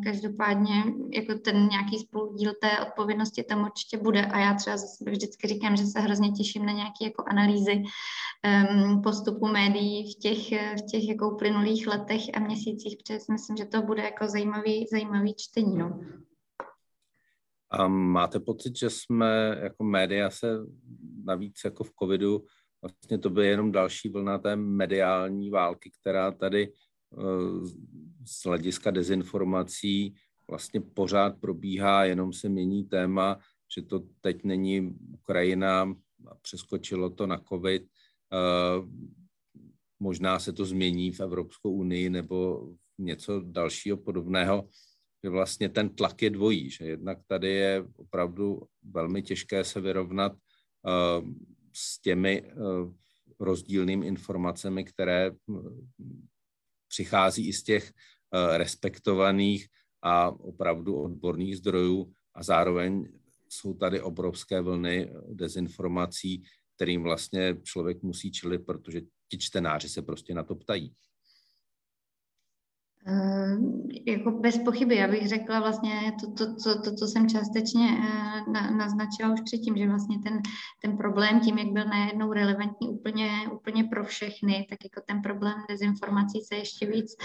každopádně 0.03 0.83
jako 1.13 1.39
ten 1.39 1.67
nějaký 1.67 1.99
spoludíl 1.99 2.53
té 2.61 2.79
odpovědnosti 2.87 3.43
tam 3.43 3.63
určitě 3.63 3.97
bude 3.97 4.25
a 4.25 4.39
já 4.39 4.53
třeba 4.53 4.77
za 4.77 4.87
sebe 4.87 5.11
vždycky 5.11 5.47
říkám, 5.47 5.75
že 5.75 5.85
se 5.85 5.99
hrozně 5.99 6.31
těším 6.31 6.65
na 6.65 6.71
nějaké 6.71 7.03
jako 7.03 7.23
analýzy 7.27 7.83
um, 7.83 9.01
postupu 9.01 9.47
médií 9.47 10.13
v 10.13 10.19
těch, 10.19 10.51
v 10.51 10.91
těch 10.91 11.07
jako 11.09 11.31
uplynulých 11.31 11.87
letech 11.87 12.21
a 12.33 12.39
měsících, 12.39 12.97
protože 12.97 13.19
si 13.19 13.31
myslím, 13.31 13.57
že 13.57 13.65
to 13.65 13.81
bude 13.81 14.03
jako 14.03 14.27
zajímavý, 14.27 14.87
zajímavý 14.91 15.35
čtení. 15.37 15.77
No. 15.77 15.99
A 17.71 17.87
máte 17.87 18.39
pocit, 18.39 18.77
že 18.77 18.89
jsme 18.89 19.59
jako 19.63 19.83
média 19.83 20.29
se 20.29 20.57
navíc 21.23 21.61
jako 21.65 21.83
v 21.83 21.91
covidu, 21.99 22.43
vlastně 22.81 23.17
to 23.17 23.29
by 23.29 23.47
jenom 23.47 23.71
další 23.71 24.09
vlna 24.09 24.37
té 24.37 24.55
mediální 24.55 25.49
války, 25.49 25.91
která 26.01 26.31
tady 26.31 26.71
z 28.25 28.45
hlediska 28.45 28.91
dezinformací 28.91 30.15
vlastně 30.49 30.81
pořád 30.81 31.39
probíhá, 31.39 32.05
jenom 32.05 32.33
se 32.33 32.49
mění 32.49 32.83
téma, 32.83 33.39
že 33.75 33.81
to 33.81 34.03
teď 34.21 34.43
není 34.43 34.95
Ukrajina 35.13 35.95
přeskočilo 36.41 37.09
to 37.09 37.27
na 37.27 37.37
COVID. 37.49 37.87
Možná 39.99 40.39
se 40.39 40.53
to 40.53 40.65
změní 40.65 41.11
v 41.11 41.19
Evropskou 41.19 41.71
unii 41.71 42.09
nebo 42.09 42.69
něco 42.97 43.41
dalšího 43.45 43.97
podobného, 43.97 44.69
že 45.23 45.29
vlastně 45.29 45.69
ten 45.69 45.89
tlak 45.89 46.21
je 46.21 46.29
dvojí, 46.29 46.69
že 46.69 46.85
jednak 46.85 47.19
tady 47.27 47.49
je 47.49 47.87
opravdu 47.95 48.61
velmi 48.83 49.21
těžké 49.21 49.63
se 49.63 49.81
vyrovnat 49.81 50.31
s 51.73 52.01
těmi 52.01 52.43
rozdílnými 53.39 54.07
informacemi, 54.07 54.83
které 54.83 55.31
přichází 56.87 57.47
i 57.47 57.53
z 57.53 57.63
těch 57.63 57.91
eh, 57.91 58.57
respektovaných 58.57 59.67
a 60.01 60.29
opravdu 60.29 61.01
odborných 61.01 61.57
zdrojů 61.57 62.13
a 62.35 62.43
zároveň 62.43 63.07
jsou 63.49 63.73
tady 63.73 64.01
obrovské 64.01 64.61
vlny 64.61 65.13
dezinformací, 65.27 66.43
kterým 66.75 67.03
vlastně 67.03 67.57
člověk 67.63 68.03
musí 68.03 68.31
čelit, 68.31 68.65
protože 68.65 69.01
ti 69.29 69.37
čtenáři 69.37 69.89
se 69.89 70.01
prostě 70.01 70.33
na 70.33 70.43
to 70.43 70.55
ptají. 70.55 70.93
Uh, 73.09 73.77
jako 74.05 74.31
bez 74.31 74.57
pochyby, 74.57 74.95
já 74.95 75.07
bych 75.07 75.27
řekla 75.27 75.59
vlastně 75.59 76.13
to, 76.19 76.33
to, 76.33 76.55
to, 76.63 76.81
to 76.81 76.95
co 76.95 77.07
jsem 77.07 77.29
částečně 77.29 77.87
uh, 77.87 78.53
na, 78.53 78.71
naznačila 78.71 79.33
už 79.33 79.41
předtím, 79.41 79.77
že 79.77 79.87
vlastně 79.87 80.19
ten, 80.19 80.41
ten 80.81 80.97
problém 80.97 81.39
tím, 81.39 81.57
jak 81.57 81.67
byl 81.67 81.85
najednou 81.85 82.33
relevantní 82.33 82.89
úplně, 82.89 83.31
úplně 83.53 83.83
pro 83.83 84.03
všechny, 84.03 84.65
tak 84.69 84.79
jako 84.83 85.01
ten 85.07 85.21
problém 85.21 85.55
dezinformací 85.69 86.41
se 86.41 86.55
ještě 86.55 86.85
víc 86.85 87.15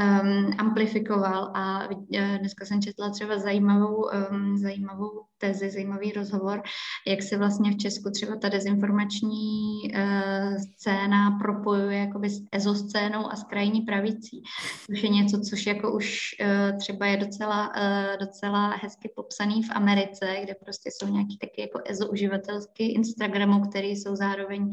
um, 0.00 0.50
amplifikoval 0.58 1.50
a 1.54 1.88
uh, 1.88 2.38
dneska 2.38 2.64
jsem 2.64 2.82
četla 2.82 3.10
třeba 3.10 3.38
zajímavou, 3.38 4.04
um, 4.30 4.58
zajímavou 4.58 5.29
tezi, 5.40 5.70
zajímavý 5.70 6.12
rozhovor, 6.12 6.62
jak 7.06 7.22
se 7.22 7.38
vlastně 7.38 7.70
v 7.70 7.76
Česku 7.76 8.10
třeba 8.10 8.36
ta 8.36 8.48
dezinformační 8.48 9.82
uh, 9.94 10.56
scéna 10.56 11.30
propojuje 11.30 11.98
jakoby 11.98 12.30
s 12.30 12.42
ezoscénou 12.52 13.32
a 13.32 13.36
s 13.36 13.44
krajní 13.44 13.80
pravicí, 13.80 14.42
což 14.86 15.02
je 15.02 15.08
něco, 15.08 15.40
což 15.40 15.66
jako 15.66 15.92
už 15.92 16.20
uh, 16.40 16.78
třeba 16.78 17.06
je 17.06 17.16
docela, 17.16 17.68
uh, 17.68 18.26
docela 18.26 18.76
hezky 18.82 19.10
popsaný 19.16 19.62
v 19.62 19.70
Americe, 19.70 20.36
kde 20.42 20.54
prostě 20.64 20.90
jsou 20.92 21.08
nějaký 21.08 21.38
taky 21.38 21.60
jako 21.60 21.80
ezo 21.86 22.08
uživatelsky 22.08 22.84
Instagramu, 22.84 23.60
které 23.60 23.86
jsou 23.86 24.16
zároveň 24.16 24.70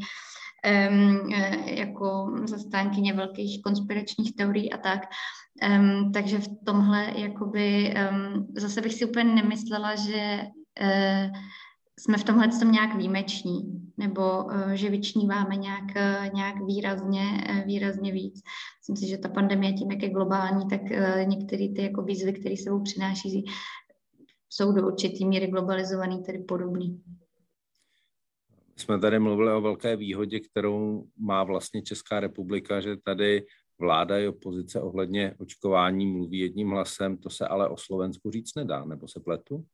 um, 0.90 1.30
jako 1.64 2.36
zastánkyně 2.44 3.12
velkých 3.12 3.62
konspiračních 3.62 4.36
teorií 4.36 4.72
a 4.72 4.78
tak. 4.78 5.00
Um, 5.78 6.12
takže 6.12 6.38
v 6.38 6.48
tomhle 6.64 7.12
jakoby 7.16 7.94
um, 8.10 8.46
zase 8.56 8.80
bych 8.80 8.94
si 8.94 9.04
úplně 9.04 9.34
nemyslela, 9.34 9.96
že 9.96 10.40
jsme 11.98 12.18
v 12.18 12.24
tomhle 12.24 12.48
tom 12.48 12.72
nějak 12.72 12.96
výjimeční, 12.96 13.90
nebo 13.96 14.44
uh, 14.44 14.70
že 14.70 14.90
vyčníváme 14.90 15.56
nějak, 15.56 15.84
uh, 15.84 16.34
nějak 16.34 16.56
výrazně, 16.66 17.24
výrazně 17.66 18.12
víc. 18.12 18.42
Myslím 18.78 18.96
si, 18.96 19.10
že 19.10 19.18
ta 19.18 19.28
pandemie 19.28 19.72
tím, 19.72 19.90
jak 19.90 20.02
je 20.02 20.08
globální, 20.10 20.68
tak 20.68 20.80
některé 21.24 21.68
ty 21.68 21.82
jako 21.82 22.02
výzvy, 22.02 22.32
které 22.32 22.56
sebou 22.56 22.82
přináší, 22.82 23.44
jsou 24.50 24.72
do 24.72 24.86
určitý 24.86 25.26
míry 25.26 25.46
globalizovaný, 25.46 26.22
tedy 26.22 26.38
podobný. 26.38 27.02
Jsme 28.76 29.00
tady 29.00 29.18
mluvili 29.18 29.52
o 29.52 29.60
velké 29.60 29.96
výhodě, 29.96 30.40
kterou 30.40 31.04
má 31.18 31.44
vlastně 31.44 31.82
Česká 31.82 32.20
republika, 32.20 32.80
že 32.80 32.96
tady 32.96 33.46
vláda 33.78 34.18
i 34.18 34.28
opozice 34.28 34.80
ohledně 34.80 35.34
očkování 35.38 36.06
mluví 36.06 36.38
jedním 36.38 36.70
hlasem, 36.70 37.16
to 37.16 37.30
se 37.30 37.48
ale 37.48 37.68
o 37.68 37.76
Slovensku 37.76 38.30
říct 38.30 38.54
nedá, 38.56 38.84
nebo 38.84 39.08
se 39.08 39.20
pletu? 39.20 39.64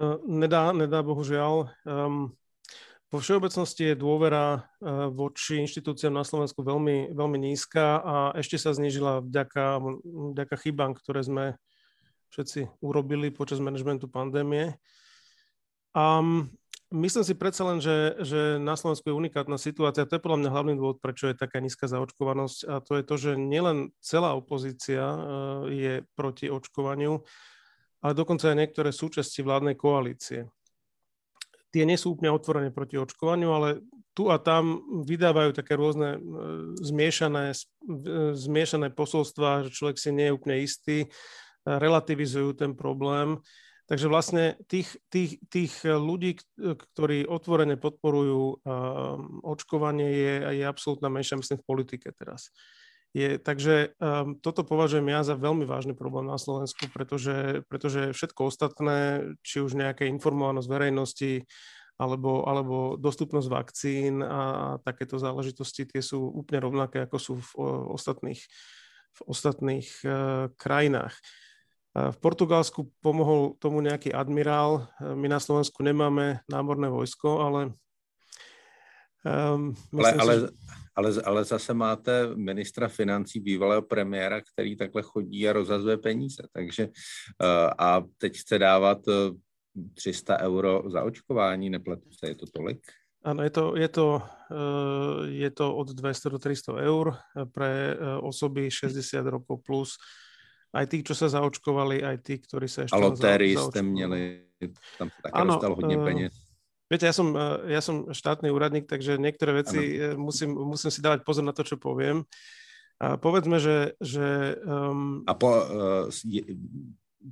Eh, 0.00 0.16
nedá, 0.24 0.72
nedá 0.72 1.04
bohužiaľ. 1.04 1.68
Um, 1.84 2.32
vo 3.12 3.18
všeobecnosti 3.20 3.92
je 3.92 4.00
dôvera 4.00 4.64
uh, 4.80 5.12
voči 5.12 5.60
inštitúciám 5.60 6.14
na 6.14 6.24
Slovensku 6.24 6.64
veľmi, 6.64 7.12
veľmi 7.12 7.38
nízka 7.42 8.00
a 8.00 8.14
ešte 8.38 8.56
sa 8.56 8.72
znížila 8.72 9.20
vďaka, 9.20 9.82
vďaka 10.32 10.56
chybám, 10.56 10.96
ktoré 10.96 11.20
sme 11.26 11.44
všetci 12.32 12.80
urobili 12.80 13.28
počas 13.28 13.60
manažmentu 13.60 14.08
pandémie. 14.08 14.78
Um, 15.92 16.48
myslím 16.94 17.26
si 17.26 17.34
predsa 17.36 17.66
len, 17.68 17.82
že, 17.82 18.14
že 18.24 18.40
na 18.56 18.78
Slovensku 18.78 19.10
je 19.10 19.18
unikátna 19.20 19.60
situácia. 19.60 20.06
To 20.06 20.16
je 20.16 20.22
podľa 20.22 20.46
mňa 20.46 20.54
hlavný 20.54 20.74
dôvod, 20.80 21.02
prečo 21.02 21.28
je 21.28 21.36
taká 21.36 21.60
nízka 21.60 21.90
zaočkovanosť. 21.90 22.58
A 22.72 22.80
to 22.80 22.94
je 22.96 23.04
to, 23.04 23.14
že 23.20 23.32
nielen 23.36 23.92
celá 24.00 24.32
opozícia 24.32 25.02
uh, 25.02 25.18
je 25.68 26.06
proti 26.16 26.46
očkovaniu, 26.48 27.20
ale 28.00 28.12
dokonca 28.16 28.48
aj 28.48 28.56
niektoré 28.56 28.90
súčasti 28.90 29.44
vládnej 29.44 29.76
koalície. 29.76 30.48
Tie 31.70 31.86
nie 31.86 31.94
sú 31.94 32.18
úplne 32.18 32.34
otvorené 32.34 32.74
proti 32.74 32.98
očkovaniu, 32.98 33.54
ale 33.54 33.68
tu 34.10 34.26
a 34.26 34.42
tam 34.42 34.82
vydávajú 35.06 35.54
také 35.54 35.78
rôzne 35.78 36.18
e, 36.18 36.20
zmiešané, 36.82 37.54
e, 37.54 38.34
zmiešané 38.34 38.90
posolstva, 38.90 39.70
že 39.70 39.70
človek 39.70 39.96
si 39.96 40.10
nie 40.10 40.28
je 40.28 40.36
úplne 40.36 40.56
istý, 40.58 41.06
e, 41.06 41.08
relativizujú 41.64 42.58
ten 42.58 42.74
problém. 42.74 43.38
Takže 43.86 44.06
vlastne 44.06 44.44
tých, 44.70 44.98
tých, 45.10 45.42
tých 45.50 45.82
ľudí, 45.82 46.38
ktorí 46.54 47.26
otvorene 47.26 47.74
podporujú 47.74 48.62
očkovanie, 49.42 50.06
je, 50.14 50.62
je 50.62 50.64
absolútna 50.70 51.10
menšia, 51.10 51.34
myslím, 51.34 51.58
v 51.58 51.66
politike 51.66 52.14
teraz. 52.14 52.54
Je, 53.10 53.42
takže 53.42 53.98
um, 53.98 54.38
toto 54.38 54.62
považujem 54.62 55.02
ja 55.10 55.26
za 55.26 55.34
veľmi 55.34 55.66
vážny 55.66 55.98
problém 55.98 56.30
na 56.30 56.38
Slovensku, 56.38 56.86
pretože, 56.94 57.66
pretože 57.66 58.14
všetko 58.14 58.46
ostatné, 58.46 58.98
či 59.42 59.58
už 59.58 59.74
nejaká 59.74 60.06
informovanosť 60.06 60.68
verejnosti, 60.70 61.32
alebo, 61.98 62.46
alebo 62.46 62.94
dostupnosť 62.94 63.48
vakcín 63.50 64.22
a 64.22 64.78
takéto 64.86 65.18
záležitosti, 65.18 65.90
tie 65.90 65.98
sú 66.00 66.22
úplne 66.22 66.62
rovnaké, 66.62 67.02
ako 67.02 67.16
sú 67.18 67.34
v 67.42 67.50
o, 67.58 67.64
ostatných, 67.98 68.40
v 69.10 69.20
ostatných 69.26 69.88
uh, 70.06 70.48
krajinách. 70.54 71.18
Uh, 71.92 72.14
v 72.14 72.18
Portugalsku 72.22 72.94
pomohol 73.02 73.58
tomu 73.58 73.82
nejaký 73.82 74.14
admirál. 74.14 74.86
Uh, 75.02 75.18
my 75.18 75.26
na 75.34 75.42
Slovensku 75.42 75.82
nemáme 75.82 76.46
námorné 76.46 76.86
vojsko, 76.86 77.42
ale 77.42 77.74
Um, 79.20 79.76
ale, 79.92 80.08
ale, 80.16 80.32
že... 80.32 80.46
ale, 81.00 81.10
ale 81.24 81.40
zase 81.44 81.74
máte 81.74 82.36
ministra 82.36 82.88
financí, 82.88 83.40
bývalého 83.40 83.82
premiéra, 83.82 84.40
který 84.40 84.76
takhle 84.76 85.02
chodí 85.02 85.48
a 85.48 85.52
rozhazuje 85.52 85.96
peníze. 85.96 86.42
Takže 86.52 86.86
uh, 86.86 87.70
a 87.78 88.04
teď 88.18 88.36
chce 88.36 88.58
dávat 88.58 89.08
uh, 89.08 89.14
eh, 89.14 89.94
300 89.94 90.38
euro 90.38 90.82
za 90.86 91.04
očkování, 91.04 91.70
nepletu 91.70 92.10
se, 92.12 92.28
je 92.28 92.34
to 92.34 92.46
tolik? 92.46 92.80
Ano, 93.24 93.42
je 93.42 93.50
to, 93.50 93.76
je, 93.76 93.88
to, 93.88 94.22
uh, 94.50 95.28
je 95.28 95.50
to 95.50 95.76
od 95.76 95.88
200 95.88 96.30
do 96.30 96.38
300 96.38 96.72
eur 96.72 97.16
pre 97.52 97.96
uh, 97.96 98.24
osoby 98.24 98.70
60 98.70 99.26
rokov 99.26 99.60
plus. 99.64 99.90
Aj 100.70 100.86
tí, 100.86 101.02
čo 101.02 101.18
sa 101.18 101.26
zaočkovali, 101.26 101.98
aj 102.06 102.16
tí, 102.22 102.38
ktorí 102.38 102.70
sa 102.70 102.86
ešte... 102.86 102.94
A 102.94 103.02
lotérii 103.02 103.58
ste 103.58 103.82
měli, 103.82 104.46
tam 104.98 105.10
také 105.10 105.34
ano, 105.34 105.58
dostal 105.58 105.74
hodně 105.74 105.98
peněz. 105.98 106.49
Viete, 106.90 107.06
ja 107.06 107.14
som, 107.14 107.30
eh, 107.38 107.78
ja 107.78 107.80
som 107.80 108.10
štátny 108.10 108.50
úradník, 108.50 108.90
takže 108.90 109.14
niektoré 109.14 109.62
veci 109.62 109.78
ano. 109.78 110.02
Eh, 110.02 110.16
musím, 110.18 110.58
musím 110.58 110.90
si 110.90 110.98
dávať 110.98 111.22
pozor 111.22 111.46
na 111.46 111.54
to, 111.54 111.62
čo 111.62 111.78
poviem. 111.78 112.26
A 113.00 113.16
povedzme, 113.16 113.62
že... 113.62 113.96
že 114.02 114.60
um... 114.60 115.24
A 115.24 115.32
po, 115.32 115.48
uh, 115.48 116.12
je, 116.20 116.44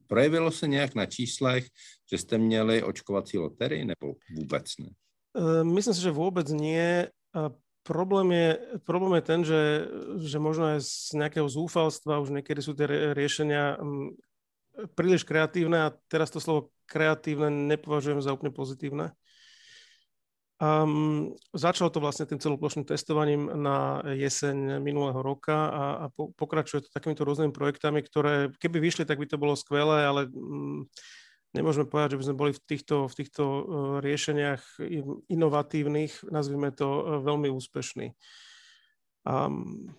projevilo 0.07 0.51
se 0.51 0.69
nějak 0.69 0.95
na 0.95 1.07
číslech, 1.07 1.69
že 2.11 2.19
jste 2.19 2.39
měli 2.39 2.83
očkovací 2.83 3.39
loterii, 3.39 3.85
nebo 3.85 4.15
vůbec 4.33 4.65
ne? 4.79 4.91
Uh, 5.37 5.65
myslím 5.65 5.95
si, 5.95 6.01
že 6.01 6.11
vôbec 6.11 6.49
nie. 6.49 7.05
A 7.37 7.53
problém 7.85 8.33
je, 8.33 8.49
problém 8.85 9.21
je 9.21 9.25
ten, 9.25 9.41
že, 9.45 9.63
že 10.25 10.39
možno 10.41 10.73
aj 10.73 10.81
z 10.81 11.21
nejakého 11.21 11.49
zúfalstva 11.49 12.21
už 12.21 12.33
niekedy 12.33 12.65
sú 12.65 12.73
tie 12.73 12.89
riešenia 13.13 13.77
um, 13.77 14.17
príliš 14.97 15.25
kreatívne 15.29 15.85
a 15.85 15.95
teraz 16.09 16.33
to 16.33 16.41
slovo 16.41 16.73
kreatívne 16.89 17.53
nepovažujem 17.53 18.25
za 18.25 18.33
úplne 18.33 18.57
pozitívne. 18.57 19.13
Um, 20.59 21.39
začalo 21.55 21.87
to 21.87 22.03
vlastne 22.03 22.27
tým 22.27 22.43
celoplošným 22.43 22.83
testovaním 22.83 23.47
na 23.47 24.03
jeseň 24.11 24.83
minulého 24.83 25.23
roka 25.23 25.55
a, 25.55 25.85
a 26.03 26.05
po, 26.11 26.35
pokračuje 26.35 26.83
to 26.83 26.91
takýmito 26.91 27.23
rôznymi 27.23 27.55
projektami, 27.55 28.03
ktoré 28.03 28.51
keby 28.59 28.83
vyšli, 28.83 29.07
tak 29.07 29.23
by 29.23 29.31
to 29.31 29.39
bolo 29.39 29.55
skvelé, 29.55 30.03
ale 30.03 30.27
um, 30.35 30.83
nemôžeme 31.55 31.87
povedať, 31.87 32.19
že 32.19 32.19
by 32.19 32.27
sme 32.27 32.41
boli 32.43 32.53
v 32.59 32.63
týchto, 32.67 33.07
v 33.07 33.15
týchto 33.15 33.43
uh, 33.47 33.63
riešeniach 34.03 34.83
inovatívnych, 35.31 36.27
nazvime 36.27 36.75
to, 36.75 36.91
uh, 36.91 37.03
veľmi 37.23 37.55
úspešní. 37.55 38.19
Um, 39.23 39.95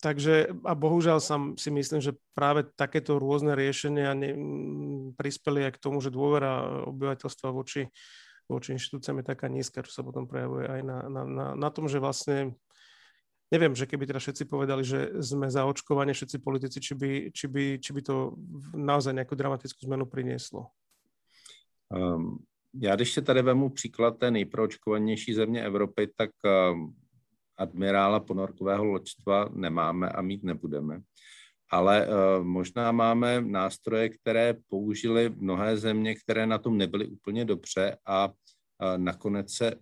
takže 0.00 0.48
a 0.64 0.72
bohužiaľ 0.72 1.20
sam 1.20 1.60
si 1.60 1.68
myslím, 1.68 2.00
že 2.00 2.16
práve 2.32 2.64
takéto 2.72 3.20
rôzne 3.20 3.52
riešenia 3.52 4.16
ne, 4.16 4.32
prispeli 5.12 5.68
aj 5.68 5.76
k 5.76 5.82
tomu, 5.84 6.00
že 6.00 6.08
dôvera 6.08 6.88
obyvateľstva 6.88 7.52
voči 7.52 7.92
voči 8.48 8.72
inštitúciám 8.72 9.20
je 9.20 9.30
taká 9.30 9.46
nízka, 9.48 9.82
čo 9.82 9.92
sa 9.92 10.02
potom 10.02 10.28
prejavuje 10.28 10.68
aj 10.68 10.80
na, 10.84 10.98
na, 11.08 11.22
na, 11.24 11.46
na 11.54 11.68
tom, 11.70 11.88
že 11.88 12.02
vlastne 12.02 12.52
neviem, 13.52 13.74
že 13.74 13.86
keby 13.86 14.06
teda 14.06 14.18
všetci 14.18 14.44
povedali, 14.44 14.82
že 14.84 15.22
sme 15.22 15.50
za 15.50 15.64
očkovanie, 15.64 16.16
všetci 16.16 16.38
politici, 16.38 16.78
či 16.80 16.94
by, 16.94 17.10
či 17.30 17.46
by, 17.46 17.64
či 17.78 17.90
by 17.92 18.00
to 18.02 18.34
naozaj 18.74 19.14
nejakú 19.14 19.34
dramatickú 19.36 19.80
zmenu 19.86 20.06
prinieslo. 20.06 20.70
Um, 21.88 22.38
já 22.74 22.96
když 22.96 23.12
se 23.12 23.22
tady 23.22 23.42
vemu 23.42 23.70
příklad 23.70 24.18
té 24.18 24.30
nejproočkovanější 24.30 25.34
země 25.34 25.64
Evropy, 25.64 26.08
tak 26.16 26.30
um, 26.44 26.96
admirála 27.56 28.20
ponorkového 28.20 28.84
loďstva 28.84 29.48
nemáme 29.52 30.08
a 30.08 30.22
mít 30.22 30.42
nebudeme 30.42 31.00
ale 31.74 32.06
uh, 32.06 32.44
možná 32.44 32.92
máme 32.92 33.40
nástroje, 33.40 34.08
které 34.08 34.54
použily 34.68 35.28
mnohé 35.28 35.76
země, 35.76 36.14
které 36.14 36.46
na 36.46 36.58
tom 36.58 36.78
nebyly 36.78 37.06
úplně 37.06 37.44
dobře 37.44 37.96
a 38.06 38.28
uh, 38.28 38.32
nakonec 38.96 39.52
se 39.52 39.74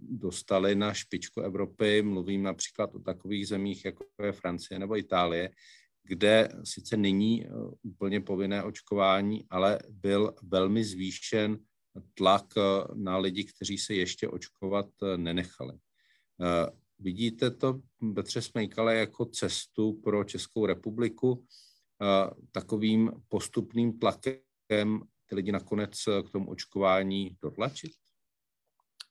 dostali 0.00 0.74
na 0.74 0.92
špičku 0.92 1.40
Evropy. 1.40 2.02
Mluvím 2.02 2.42
například 2.42 2.94
o 2.94 2.98
takových 2.98 3.48
zemích, 3.48 3.84
jako 3.84 4.04
je 4.22 4.32
Francie 4.32 4.78
nebo 4.78 4.96
Itálie, 4.96 5.50
kde 6.04 6.48
sice 6.64 6.96
není 6.96 7.46
uh, 7.46 7.72
úplně 7.82 8.20
povinné 8.20 8.62
očkování, 8.62 9.44
ale 9.50 9.78
byl 9.88 10.34
velmi 10.42 10.84
zvýšen 10.84 11.58
tlak 12.14 12.44
na 12.94 13.18
lidi, 13.18 13.44
kteří 13.44 13.78
se 13.78 13.94
ještě 13.94 14.28
očkovat 14.28 14.86
nenechali. 15.16 15.74
Vidíte 17.00 17.50
to, 17.50 17.80
Petře 18.14 18.42
Smejkale, 18.42 18.96
jako 18.96 19.24
cestu 19.24 19.92
pro 19.92 20.24
Českou 20.24 20.66
republiku 20.66 21.46
takovým 22.52 23.12
postupným 23.28 23.98
tlakem 23.98 25.02
ty 25.26 25.34
lidi 25.34 25.52
nakonec 25.52 26.04
k 26.26 26.30
tomu 26.30 26.50
očkování 26.50 27.36
dotlačit? 27.42 27.92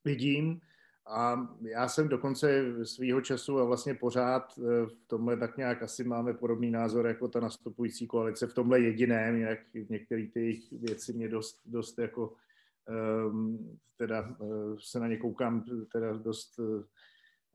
Vidím. 0.06 0.60
A 1.08 1.48
já 1.62 1.88
jsem 1.88 2.10
dokonce 2.10 2.64
svýho 2.86 3.22
času 3.22 3.60
a 3.60 3.64
vlastně 3.64 3.94
pořád 3.94 4.58
e, 4.58 4.62
v 4.86 5.08
tomhle 5.08 5.38
tak 5.38 5.58
nějak 5.58 5.84
asi 5.84 6.04
máme 6.04 6.34
podobný 6.34 6.72
názor 6.72 7.08
jako 7.08 7.28
ta 7.28 7.40
nastupující 7.40 8.08
koalice 8.08 8.48
v 8.48 8.54
tomhle 8.54 8.80
jediném, 8.80 9.38
jak 9.42 9.60
některé 9.90 10.28
ty 10.28 10.62
věci 10.72 11.14
mě 11.14 11.30
dost, 11.30 11.60
dost 11.66 12.00
jako 12.00 12.34
um, 13.30 13.80
teda 13.98 14.36
se 14.80 15.00
na 15.00 15.08
ně 15.08 15.18
koukám 15.18 15.66
teda 15.92 16.14
dost 16.14 16.60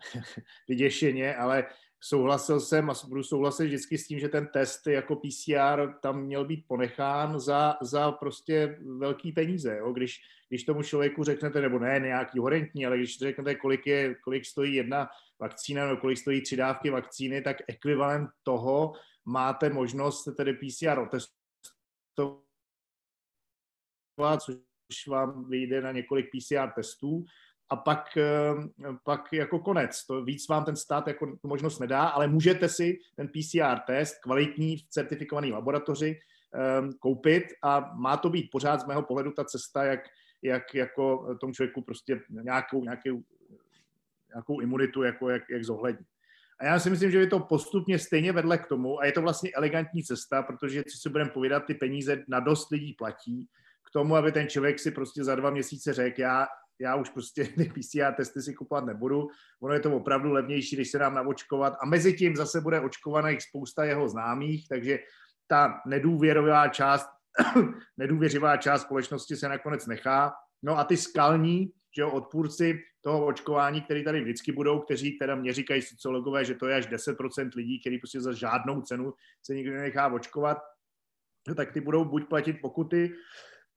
vyděšeně, 0.69 1.37
ale 1.37 1.67
souhlasil 2.05 2.61
jsem 2.61 2.91
a 2.91 2.95
budu 3.09 3.23
souhlasit 3.23 3.65
vždycky 3.65 3.99
s 3.99 4.07
tím, 4.07 4.19
že 4.19 4.29
ten 4.29 4.47
test 4.47 4.87
jako 4.87 5.17
PCR 5.17 5.95
tam 6.03 6.23
měl 6.23 6.45
být 6.45 6.65
ponechán 6.69 7.41
za, 7.41 7.77
za 7.83 8.13
prostě 8.13 8.79
velký 8.99 9.33
peníze. 9.33 9.77
Jo? 9.77 9.93
Když, 9.93 10.21
když 10.49 10.65
tomu 10.65 10.83
člověku 10.83 11.25
řeknete, 11.25 11.61
nebo 11.61 11.79
ne 11.79 12.01
nějaký 12.01 12.39
horentní, 12.39 12.87
ale 12.87 12.99
když 12.99 13.19
řeknete, 13.19 13.55
kolik, 13.55 13.87
je, 13.87 14.15
kolik 14.15 14.47
stojí 14.47 14.75
jedna 14.75 15.09
vakcína 15.41 15.87
nebo 15.87 16.01
kolik 16.01 16.19
stojí 16.19 16.43
tři 16.43 16.57
dávky 16.57 16.91
vakcíny, 16.91 17.43
tak 17.43 17.57
ekvivalent 17.69 18.31
toho 18.43 18.93
máte 19.25 19.71
možnost 19.71 20.29
tedy 20.37 20.53
PCR 20.53 20.99
otestovat, 20.99 22.43
což 24.41 25.07
vám 25.09 25.49
vyjde 25.49 25.81
na 25.81 25.93
několik 25.93 26.27
PCR 26.27 26.71
testů 26.75 27.25
a 27.73 27.77
pak, 27.77 28.17
eh, 28.17 28.55
pak 29.05 29.33
jako 29.33 29.59
konec. 29.59 30.07
To 30.07 30.25
víc 30.25 30.49
vám 30.49 30.65
ten 30.65 30.77
stát 30.77 31.07
jako 31.07 31.27
tu 31.27 31.49
možnost 31.49 31.79
nedá, 31.79 32.03
ale 32.03 32.29
můžete 32.29 32.69
si 32.69 32.99
ten 33.17 33.29
PCR 33.29 33.79
test 33.87 34.19
kvalitní 34.23 34.77
v 34.77 34.89
certifikované 34.89 35.49
laboratoři 35.49 36.19
um, 36.81 36.93
koupit 36.93 37.45
a 37.63 37.95
má 37.95 38.17
to 38.17 38.31
být 38.31 38.49
pořád 38.53 38.81
z 38.81 38.87
mého 38.87 39.03
pohledu 39.03 39.33
ta 39.33 39.45
cesta, 39.45 39.85
jak, 39.85 40.01
jak 40.43 40.75
jako 40.75 41.37
tomu 41.41 41.53
člověku 41.53 41.83
prostě 41.83 42.21
nějakou, 42.31 42.83
nějakou, 42.85 43.23
nějakou 44.35 44.61
imunitu 44.61 45.03
jako 45.03 45.31
jak, 45.31 45.43
jak 45.51 45.65
zohlednit. 45.65 46.07
A 46.61 46.65
já 46.65 46.79
si 46.79 46.91
myslím, 46.91 47.11
že 47.11 47.19
je 47.19 47.27
to 47.27 47.41
postupně 47.41 47.99
stejně 47.99 48.33
vedle 48.33 48.59
k 48.59 48.67
tomu 48.67 49.01
a 49.01 49.07
je 49.07 49.13
to 49.13 49.23
vlastně 49.23 49.51
elegantní 49.55 50.05
cesta, 50.05 50.43
protože, 50.43 50.85
co 50.85 50.99
si 50.99 51.09
budeme 51.09 51.31
povídat, 51.31 51.65
ty 51.65 51.75
peníze 51.75 52.25
na 52.29 52.41
dost 52.41 52.71
lidí 52.71 52.93
platí 52.93 53.49
k 53.87 53.91
tomu, 53.93 54.17
aby 54.17 54.33
ten 54.33 54.49
člověk 54.49 54.79
si 54.79 54.91
prostě 54.91 55.25
za 55.25 55.35
dva 55.35 55.51
měsíce 55.51 55.93
řekl, 55.93 56.21
já, 56.21 56.47
já 56.83 56.97
už 56.97 57.11
prostě 57.11 57.45
PCR 57.75 58.13
testy 58.17 58.43
si 58.43 58.55
kupovat 58.55 58.85
nebudu, 58.85 59.29
ono 59.63 59.75
je 59.75 59.81
to 59.81 59.97
opravdu 59.97 60.33
levnější, 60.33 60.77
když 60.77 60.91
se 60.91 60.99
nám 60.99 61.15
naočkovat 61.15 61.75
a 61.81 61.87
mezi 61.87 62.13
tím 62.13 62.37
zase 62.37 62.61
bude 62.61 62.81
očkovaných 62.81 63.43
spousta 63.43 63.85
jeho 63.85 64.09
známých, 64.09 64.69
takže 64.69 64.99
ta 65.47 65.81
nedůvěrová 65.87 66.69
část, 66.69 67.07
nedůvěřivá 67.97 68.57
část 68.57 68.83
společnosti 68.83 69.37
se 69.37 69.49
nakonec 69.49 69.87
nechá. 69.87 70.33
No 70.63 70.79
a 70.79 70.85
ty 70.85 70.97
skalní, 70.97 71.73
že 71.97 72.03
jo, 72.03 72.11
odpůrci 72.11 72.81
toho 73.01 73.27
očkování, 73.27 73.83
který 73.83 74.05
tady 74.05 74.21
vždycky 74.21 74.53
budou, 74.53 74.81
kteří 74.81 75.19
teda 75.19 75.35
mě 75.35 75.53
říkají 75.53 75.83
sociologové, 75.83 76.45
že 76.45 76.55
to 76.55 76.67
je 76.69 76.77
až 76.77 76.89
10% 76.89 77.51
lidí, 77.57 77.81
který 77.81 77.99
prostě 77.99 78.21
za 78.21 78.33
žádnou 78.33 78.83
cenu 78.83 79.15
se 79.43 79.55
nikdo 79.55 79.73
nenechá 79.73 80.13
očkovat, 80.13 80.59
no, 81.49 81.55
tak 81.55 81.73
ty 81.73 81.81
budou 81.81 82.05
buď 82.05 82.29
platit 82.29 82.53
pokuty, 82.53 83.13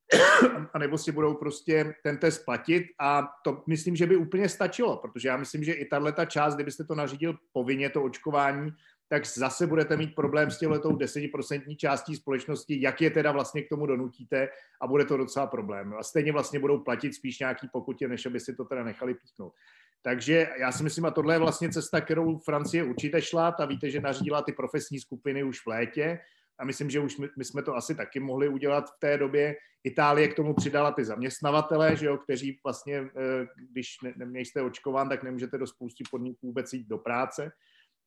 anebo 0.74 0.98
si 0.98 1.12
budou 1.12 1.34
prostě 1.34 1.96
ten 2.04 2.18
test 2.18 2.46
platit 2.46 2.86
a 3.00 3.28
to 3.44 3.64
myslím, 3.68 3.96
že 3.96 4.06
by 4.06 4.16
úplně 4.16 4.50
stačilo, 4.50 4.98
protože 4.98 5.28
já 5.28 5.38
myslím, 5.38 5.64
že 5.64 5.74
i 5.74 5.86
tahle 5.86 6.12
ta 6.12 6.26
část, 6.26 6.56
kdybyste 6.56 6.84
to 6.84 6.96
nařídil 6.96 7.36
povinně, 7.54 7.90
to 7.90 8.04
očkování, 8.04 8.72
tak 9.08 9.26
zase 9.26 9.68
budete 9.68 9.98
mít 9.98 10.16
problém 10.16 10.52
s 10.52 10.58
těhletou 10.58 10.96
desetiprocentní 10.96 11.76
částí 11.76 12.16
společnosti, 12.16 12.82
jak 12.82 13.02
je 13.02 13.10
teda 13.10 13.32
vlastně 13.32 13.62
k 13.62 13.70
tomu 13.70 13.86
donutíte 13.86 14.50
a 14.82 14.88
bude 14.88 15.06
to 15.06 15.18
docela 15.18 15.48
problém. 15.48 15.94
A 16.00 16.04
stejně 16.04 16.32
vlastně 16.32 16.60
budou 16.60 16.80
platit 16.80 17.14
spíš 17.14 17.40
nějaký 17.40 17.68
pokutě, 17.74 18.08
než 18.08 18.26
aby 18.26 18.40
si 18.40 18.56
to 18.56 18.66
teda 18.66 18.84
nechali 18.84 19.14
píchnout. 19.14 19.54
Takže 20.02 20.48
já 20.60 20.72
si 20.72 20.84
myslím, 20.84 21.06
a 21.06 21.12
tohle 21.12 21.36
je 21.36 21.40
vlastně 21.40 21.70
cesta, 21.70 22.02
kterou 22.02 22.38
Francie 22.38 22.84
určitě 22.84 23.22
šla. 23.22 23.48
A 23.48 23.66
víte, 23.66 23.90
že 23.90 24.02
nařídila 24.02 24.42
ty 24.42 24.52
profesní 24.52 25.00
skupiny 25.00 25.44
už 25.44 25.60
v 25.60 25.68
létě. 25.68 26.20
A 26.60 26.66
myslím, 26.66 26.90
že 26.90 27.00
už 27.00 27.18
my, 27.18 27.30
my 27.38 27.46
jsme 27.46 27.64
to 27.64 27.76
asi 27.76 27.96
taky 27.96 28.20
mohli 28.20 28.50
udělat 28.50 28.90
v 28.90 29.00
té 29.00 29.18
době. 29.18 29.56
Itálie 29.84 30.28
k 30.28 30.36
tomu 30.36 30.54
přidala 30.54 30.92
ty 30.92 31.06
zaměstnavatele, 31.06 31.96
že 31.96 32.06
jo, 32.06 32.18
kteří 32.18 32.60
vlastně, 32.64 32.96
eh, 32.98 33.48
když 33.72 33.88
ne, 34.04 34.26
nejste 34.26 34.62
očkován, 34.62 35.10
tak 35.10 35.24
nemůžete 35.24 35.58
do 35.58 35.68
spousty 35.68 36.04
podniků 36.12 36.48
vůbec 36.48 36.74
jít 36.74 36.88
do 36.88 36.98
práce. 36.98 37.52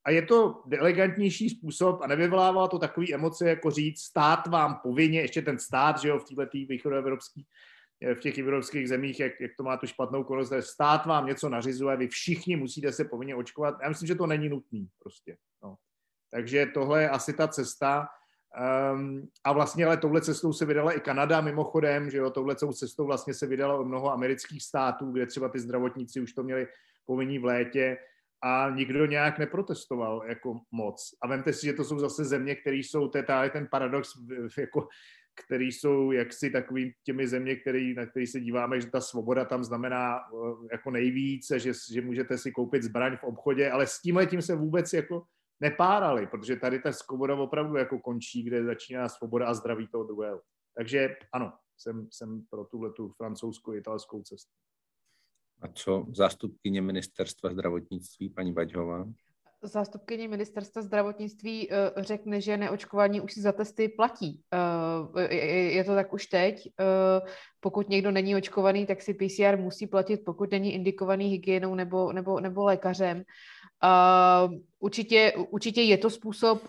A 0.05 0.11
je 0.11 0.23
to 0.23 0.63
elegantnější 0.71 1.51
způsob 1.51 2.01
a 2.03 2.07
nevyvolává 2.07 2.69
to 2.69 2.79
takové 2.79 3.07
emoce, 3.13 3.49
jako 3.49 3.71
říct, 3.71 4.01
stát 4.01 4.47
vám 4.47 4.81
povinně, 4.83 5.21
ještě 5.21 5.43
ten 5.43 5.59
stát, 5.59 5.99
že 5.99 6.09
jo, 6.09 6.19
v 6.19 6.25
této 6.25 6.59
východoevropský, 6.69 7.47
eh, 8.03 8.15
v 8.15 8.21
těch 8.21 8.39
evropských 8.39 8.89
zemích, 8.89 9.21
jak, 9.21 9.41
jak 9.41 9.51
to 9.57 9.65
má 9.65 9.77
tu 9.77 9.87
špatnou 9.87 10.25
konost, 10.25 10.53
stát 10.61 11.07
vám 11.07 11.27
něco 11.27 11.49
nařizuje, 11.49 11.97
vy 11.97 12.09
všichni 12.09 12.57
musíte 12.57 12.93
se 12.93 13.05
povinně 13.05 13.35
očkovat. 13.35 13.75
Já 13.83 13.89
myslím, 13.89 14.07
že 14.07 14.15
to 14.15 14.27
není 14.27 14.49
nutný 14.49 14.89
prostě. 15.03 15.37
No. 15.63 15.77
Takže 16.31 16.67
tohle 16.75 17.03
je 17.03 17.11
asi 17.11 17.33
ta 17.33 17.49
cesta. 17.49 18.09
Um, 18.93 19.29
a 19.45 19.53
vlastně 19.53 19.87
ale 19.87 19.97
touhle 19.97 20.21
cestou 20.21 20.53
se 20.53 20.65
vydala 20.65 20.93
i 20.93 21.01
Kanada 21.01 21.41
mimochodem, 21.41 22.11
že 22.11 22.19
jo, 22.19 22.31
touhle 22.31 22.57
cestou 22.57 23.07
vlastně 23.07 23.35
se 23.35 23.47
vydala 23.47 23.83
mnoho 23.83 24.13
amerických 24.13 24.63
států, 24.63 25.13
kde 25.13 25.27
třeba 25.27 25.49
ty 25.49 25.61
zdravotníci 25.61 26.21
už 26.21 26.33
to 26.33 26.43
měli 26.43 26.67
povinní 27.07 27.39
v 27.39 27.45
létě 27.45 27.97
a 28.43 28.71
nikdo 28.71 29.07
nějak 29.07 29.39
neprotestoval 29.39 30.25
jako 30.27 30.61
moc. 30.71 31.15
A 31.23 31.29
vemte 31.29 31.53
si, 31.53 31.67
že 31.67 31.73
to 31.73 31.85
jsou 31.85 31.99
zase 31.99 32.25
země, 32.25 32.55
které 32.55 32.77
jsou, 32.77 33.09
to 33.09 33.19
je 33.19 33.25
ten 33.53 33.69
paradox, 33.71 34.13
jako, 34.59 34.89
který 35.47 35.73
jsou 35.73 36.13
jaksi 36.13 36.51
takový 36.51 36.95
těmi 37.05 37.29
země, 37.29 37.57
který, 37.57 37.95
na 37.95 38.07
který 38.07 38.27
se 38.27 38.41
díváme, 38.41 38.81
že 38.81 38.91
ta 38.91 39.01
svoboda 39.01 39.45
tam 39.45 39.65
znamená 39.65 40.17
eh, 40.17 40.69
jako 40.73 40.91
nejvíce, 40.91 41.59
že, 41.59 41.73
že 41.93 42.01
můžete 42.01 42.39
si 42.39 42.53
koupit 42.53 42.83
zbraň 42.83 43.17
v 43.17 43.25
obchodě, 43.25 43.71
ale 43.71 43.87
s 43.87 44.01
tímhle 44.01 44.27
tím 44.27 44.43
se 44.43 44.57
vůbec 44.57 44.93
jako 44.93 45.23
nepárali, 45.61 46.27
protože 46.27 46.57
tady 46.57 46.79
ta 46.79 46.93
svoboda 46.93 47.35
opravdu 47.35 47.77
jako 47.77 47.99
končí, 47.99 48.43
kde 48.43 48.65
začíná 48.65 49.09
svoboda 49.09 49.47
a 49.47 49.55
zdraví 49.55 49.89
toho 49.89 50.05
druhého. 50.05 50.43
Takže 50.77 51.17
ano, 51.33 51.53
jsem, 51.77 52.09
jsem 52.11 52.47
pro 52.51 52.65
tuhle 52.65 52.93
tu 52.93 53.09
francouzskou, 53.09 53.75
italskou 53.75 54.23
cestu. 54.23 54.53
A 55.61 55.69
co 55.69 56.07
zástupkyně 56.13 56.83
ministerstva 56.83 57.51
zdravotnictví, 57.53 58.29
paní 58.29 58.53
Baďhová? 58.53 59.05
Zástupkyně 59.63 60.29
ministerstva 60.29 60.83
zdravotnictví 60.83 61.69
uh, 61.69 62.03
řekne, 62.03 62.41
že 62.41 62.57
neočkování 62.57 63.21
už 63.21 63.33
si 63.33 63.41
za 63.41 63.53
testy 63.53 63.89
platí. 63.89 64.41
Uh, 65.15 65.23
je, 65.31 65.85
to 65.85 65.95
tak 65.95 66.13
už 66.13 66.27
teď. 66.27 66.69
Uh, 66.81 67.29
pokud 67.61 67.89
někdo 67.89 68.11
není 68.11 68.37
očkovaný, 68.37 68.87
tak 68.87 69.03
si 69.03 69.15
PCR 69.15 69.57
musí 69.57 69.87
platit, 69.87 70.21
pokud 70.25 70.51
není 70.51 70.75
indikovaný 70.75 71.27
hygienou 71.27 71.75
nebo, 71.75 72.13
nebo, 72.13 72.41
nebo 72.41 72.65
lékařem. 72.65 73.23
Určitě, 74.79 75.33
určitě 75.51 75.83
je 75.83 75.99
to 75.99 76.11
způsob. 76.11 76.63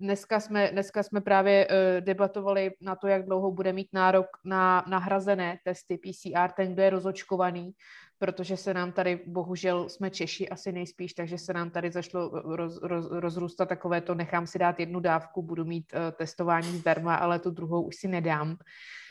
Dneska, 0.00 0.40
jsme, 0.40 0.70
dneska 0.72 1.02
jsme 1.02 1.20
právě 1.20 1.68
debatovali 2.00 2.70
na 2.80 2.96
to, 2.96 3.08
jak 3.08 3.26
dlouho 3.26 3.52
bude 3.52 3.72
mít 3.72 3.88
nárok 3.92 4.26
na 4.44 4.84
nahrazené 4.88 5.58
testy 5.64 5.98
PCR, 5.98 6.50
ten, 6.56 6.72
kdo 6.72 6.82
je 6.82 6.90
rozočkovaný 6.90 7.72
protože 8.20 8.56
se 8.56 8.74
nám 8.74 8.92
tady, 8.92 9.20
bohužel 9.26 9.88
jsme 9.88 10.10
Češi 10.10 10.48
asi 10.48 10.72
nejspíš, 10.72 11.14
takže 11.14 11.38
se 11.38 11.52
nám 11.52 11.70
tady 11.70 11.90
zašlo 11.90 12.28
roz, 12.28 12.78
roz, 12.82 13.06
rozrůstat 13.10 13.68
takové 13.68 14.00
to, 14.00 14.14
nechám 14.14 14.46
si 14.46 14.58
dát 14.58 14.80
jednu 14.80 15.00
dávku, 15.00 15.42
budu 15.42 15.64
mít 15.64 15.92
uh, 15.92 16.00
testování 16.12 16.78
zdarma, 16.78 17.14
ale 17.14 17.38
tu 17.38 17.50
druhou 17.50 17.82
už 17.82 17.96
si 17.96 18.08
nedám. 18.08 18.56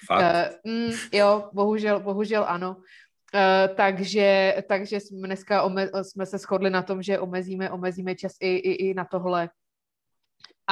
Fakt? 0.05 0.51
Uh, 0.65 0.71
mm, 0.73 0.91
jo, 1.13 1.49
bohužel, 1.53 1.99
bohužel 1.99 2.45
ano. 2.47 2.75
Uh, 2.77 3.75
takže, 3.75 4.55
takže 4.67 4.99
jsme 4.99 5.27
dneska 5.27 5.61
ome, 5.61 5.89
jsme 6.01 6.25
se 6.25 6.37
shodli 6.37 6.69
na 6.69 6.81
tom, 6.81 7.01
že 7.01 7.19
omezíme, 7.19 7.69
omezíme 7.69 8.15
čas 8.15 8.31
i, 8.39 8.55
i, 8.55 8.89
i 8.89 8.93
na 8.93 9.05
tohle 9.05 9.49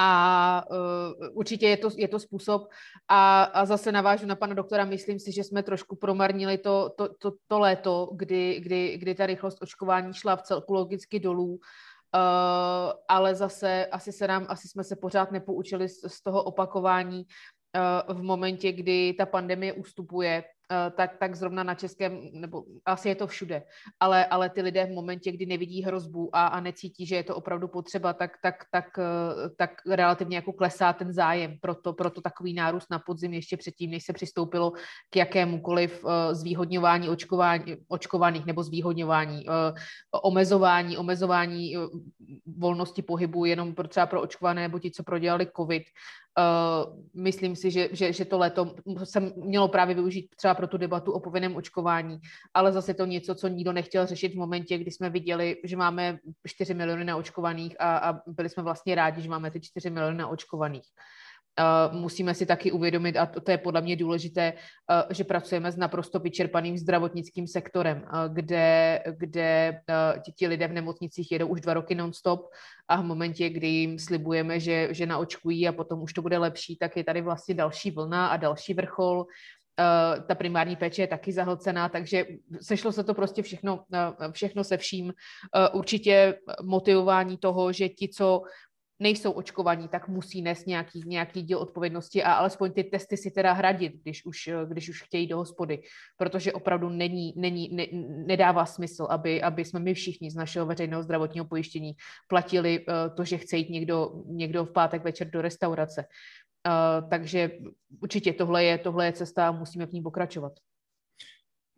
a 0.00 0.64
uh, 0.70 1.28
určitě 1.32 1.68
je 1.68 1.76
to, 1.76 1.90
je 1.96 2.08
to 2.08 2.18
způsob. 2.18 2.68
A, 3.08 3.42
a 3.42 3.64
zase 3.64 3.92
navážu 3.92 4.26
na 4.26 4.36
pana 4.36 4.54
doktora, 4.54 4.84
myslím 4.84 5.18
si, 5.18 5.32
že 5.32 5.44
jsme 5.44 5.62
trošku 5.62 5.96
promarnili 5.96 6.58
to, 6.58 6.94
to, 6.96 7.08
to, 7.18 7.32
to 7.46 7.58
léto, 7.58 8.10
kdy, 8.14 8.60
kdy, 8.60 8.98
kdy 8.98 9.14
ta 9.14 9.26
rychlost 9.26 9.62
očkování 9.62 10.14
šla 10.14 10.36
v 10.36 10.42
celku 10.42 10.74
logicky 10.74 11.20
dolů. 11.20 11.58
Uh, 12.14 12.92
ale 13.08 13.34
zase 13.34 13.86
asi, 13.86 14.12
se 14.12 14.28
nám, 14.28 14.46
asi 14.48 14.68
jsme 14.68 14.84
se 14.84 14.96
pořád 14.96 15.32
nepoučili 15.32 15.88
z, 15.88 16.00
z 16.06 16.22
toho 16.22 16.42
opakování 16.42 17.24
uh, 18.08 18.16
v 18.16 18.22
momentě, 18.22 18.72
kdy 18.72 19.14
ta 19.18 19.26
pandemie 19.26 19.72
ustupuje, 19.72 20.44
tak, 20.96 21.16
tak 21.16 21.34
zrovna 21.34 21.62
na 21.62 21.74
českém, 21.74 22.20
nebo 22.32 22.64
asi 22.84 23.08
je 23.08 23.14
to 23.14 23.26
všude, 23.26 23.62
ale, 24.00 24.26
ale 24.26 24.50
ty 24.50 24.62
lidé 24.62 24.86
v 24.86 24.90
momentě, 24.90 25.32
kdy 25.32 25.46
nevidí 25.46 25.82
hrozbu 25.82 26.36
a, 26.36 26.46
a 26.46 26.60
necítí, 26.60 27.06
že 27.06 27.16
je 27.16 27.24
to 27.24 27.36
opravdu 27.36 27.68
potřeba, 27.68 28.12
tak, 28.12 28.30
tak, 28.42 28.54
tak, 28.70 28.98
eh, 28.98 29.48
tak 29.56 29.70
relativně 29.86 30.36
jako 30.36 30.52
klesá 30.52 30.92
ten 30.92 31.12
zájem. 31.12 31.56
Proto, 31.60 31.92
proto 31.92 32.20
takový 32.20 32.54
nárůst 32.54 32.90
na 32.90 32.98
podzim 32.98 33.34
ještě 33.34 33.56
předtím, 33.56 33.90
než 33.90 34.04
se 34.04 34.12
přistoupilo 34.12 34.72
k 35.10 35.16
jakémukoliv 35.16 36.04
eh, 36.04 36.34
zvýhodňování 36.34 37.08
očkování, 37.08 37.76
očkovaných 37.88 38.46
nebo 38.46 38.62
zvýhodňování, 38.62 39.46
omezování, 40.22 40.96
omezování 40.96 41.74
volnosti 42.58 43.02
pohybu 43.02 43.44
jenom 43.44 43.74
pro, 43.74 43.88
třeba 43.88 44.06
pro 44.06 44.20
očkované 44.22 44.62
nebo 44.62 44.78
ti, 44.78 44.90
co 44.90 45.02
prodělali 45.02 45.46
covid. 45.56 45.82
Myslím 47.14 47.56
si, 47.56 47.70
že, 47.70 47.88
že, 47.92 48.12
že 48.12 48.24
to 48.24 48.38
léto 48.38 48.74
jsem 49.04 49.32
mělo 49.36 49.68
právě 49.68 49.94
využít 49.94 50.28
třeba 50.36 50.54
pro 50.54 50.66
tu 50.66 50.78
debatu 50.78 51.12
o 51.12 51.20
povinném 51.20 51.56
očkování, 51.56 52.18
ale 52.54 52.72
zase 52.72 52.94
to 52.94 53.04
něco, 53.04 53.34
co 53.34 53.48
nikdo 53.48 53.72
nechtěl 53.72 54.06
řešit 54.06 54.32
v 54.34 54.38
momentě, 54.38 54.78
kdy 54.78 54.90
jsme 54.90 55.10
viděli, 55.10 55.56
že 55.64 55.76
máme 55.76 56.18
4 56.46 56.74
miliony 56.74 57.04
naočkovaných 57.04 57.80
a, 57.80 57.98
a 57.98 58.20
byli 58.26 58.48
jsme 58.48 58.62
vlastně 58.62 58.94
rádi, 58.94 59.22
že 59.22 59.28
máme 59.28 59.50
ty 59.50 59.60
4 59.60 59.90
miliony 59.90 60.18
naočkovaných. 60.18 60.84
Uh, 60.84 61.27
musíme 61.92 62.34
si 62.34 62.46
taky 62.46 62.72
uvědomit, 62.72 63.16
a 63.16 63.26
to, 63.26 63.40
to 63.40 63.50
je 63.50 63.58
podle 63.58 63.80
mě 63.80 63.96
důležité, 63.96 64.52
uh, 64.52 65.02
že 65.10 65.24
pracujeme 65.24 65.72
s 65.72 65.76
naprosto 65.76 66.18
vyčerpaným 66.18 66.78
zdravotnickým 66.78 67.46
sektorem, 67.46 67.98
uh, 67.98 68.34
kde, 68.34 69.02
kde 69.16 69.80
ti, 70.36 70.46
lidé 70.46 70.68
v 70.68 70.72
nemocnicích 70.72 71.32
jedou 71.32 71.46
už 71.46 71.60
dva 71.60 71.74
roky 71.74 71.94
non-stop 71.94 72.50
a 72.88 73.00
v 73.00 73.04
momentě, 73.04 73.50
kdy 73.50 73.66
jim 73.66 73.98
slibujeme, 73.98 74.60
že, 74.60 74.88
že 74.90 75.06
naočkují 75.06 75.68
a 75.68 75.72
potom 75.72 76.02
už 76.02 76.12
to 76.12 76.22
bude 76.22 76.38
lepší, 76.38 76.76
tak 76.76 76.96
je 76.96 77.04
tady 77.04 77.20
vlastně 77.20 77.54
další 77.54 77.90
vlna 77.90 78.28
a 78.28 78.36
další 78.36 78.74
vrchol 78.74 79.26
ta 80.26 80.34
primární 80.34 80.76
péče 80.76 81.02
je 81.02 81.06
taky 81.06 81.32
zahlcená, 81.32 81.88
takže 81.88 82.26
sešlo 82.62 82.92
se 82.92 83.04
to 83.04 83.14
prostě 83.14 83.42
všechno, 83.42 83.84
všechno 84.32 84.64
se 84.64 84.76
vším. 84.76 85.14
Určitě 85.72 86.34
motivování 86.62 87.36
toho, 87.36 87.72
že 87.72 87.88
ti, 87.88 88.08
co 88.08 88.42
nejsou 89.00 89.30
očkovaní, 89.30 89.88
tak 89.88 90.08
musí 90.08 90.42
nést 90.42 90.66
nějaký, 90.66 91.02
nějaký 91.06 91.42
díl 91.42 91.58
odpovědnosti 91.58 92.22
a 92.22 92.32
alespoň 92.32 92.72
ty 92.72 92.84
testy 92.84 93.16
si 93.16 93.30
teda 93.30 93.52
hradit, 93.52 93.92
když 94.02 94.26
už, 94.26 94.50
když 94.68 94.88
už 94.88 95.02
chtějí 95.02 95.26
do 95.26 95.36
hospody, 95.36 95.82
protože 96.16 96.52
opravdu 96.52 96.88
není, 96.88 97.32
není, 97.36 97.68
ne, 97.72 97.86
nedává 98.26 98.66
smysl, 98.66 99.06
aby, 99.10 99.42
aby 99.42 99.64
jsme 99.64 99.80
my 99.80 99.94
všichni 99.94 100.30
z 100.30 100.34
našeho 100.34 100.66
veřejného 100.66 101.02
zdravotního 101.02 101.46
pojištění 101.46 101.92
platili 102.28 102.78
uh, 102.78 102.94
to, 103.14 103.24
že 103.24 103.38
chce 103.38 103.56
jít 103.56 103.70
někdo, 103.70 104.22
někdo 104.26 104.64
v 104.64 104.72
pátek 104.72 105.04
večer 105.04 105.30
do 105.30 105.42
restaurace. 105.42 106.04
Uh, 106.66 107.10
takže 107.10 107.50
určitě 108.02 108.32
tohle 108.32 108.64
je, 108.64 108.78
tohle 108.78 109.06
je 109.06 109.12
cesta 109.12 109.48
a 109.48 109.52
musíme 109.52 109.86
v 109.86 109.92
ní 109.92 110.02
pokračovat. 110.02 110.52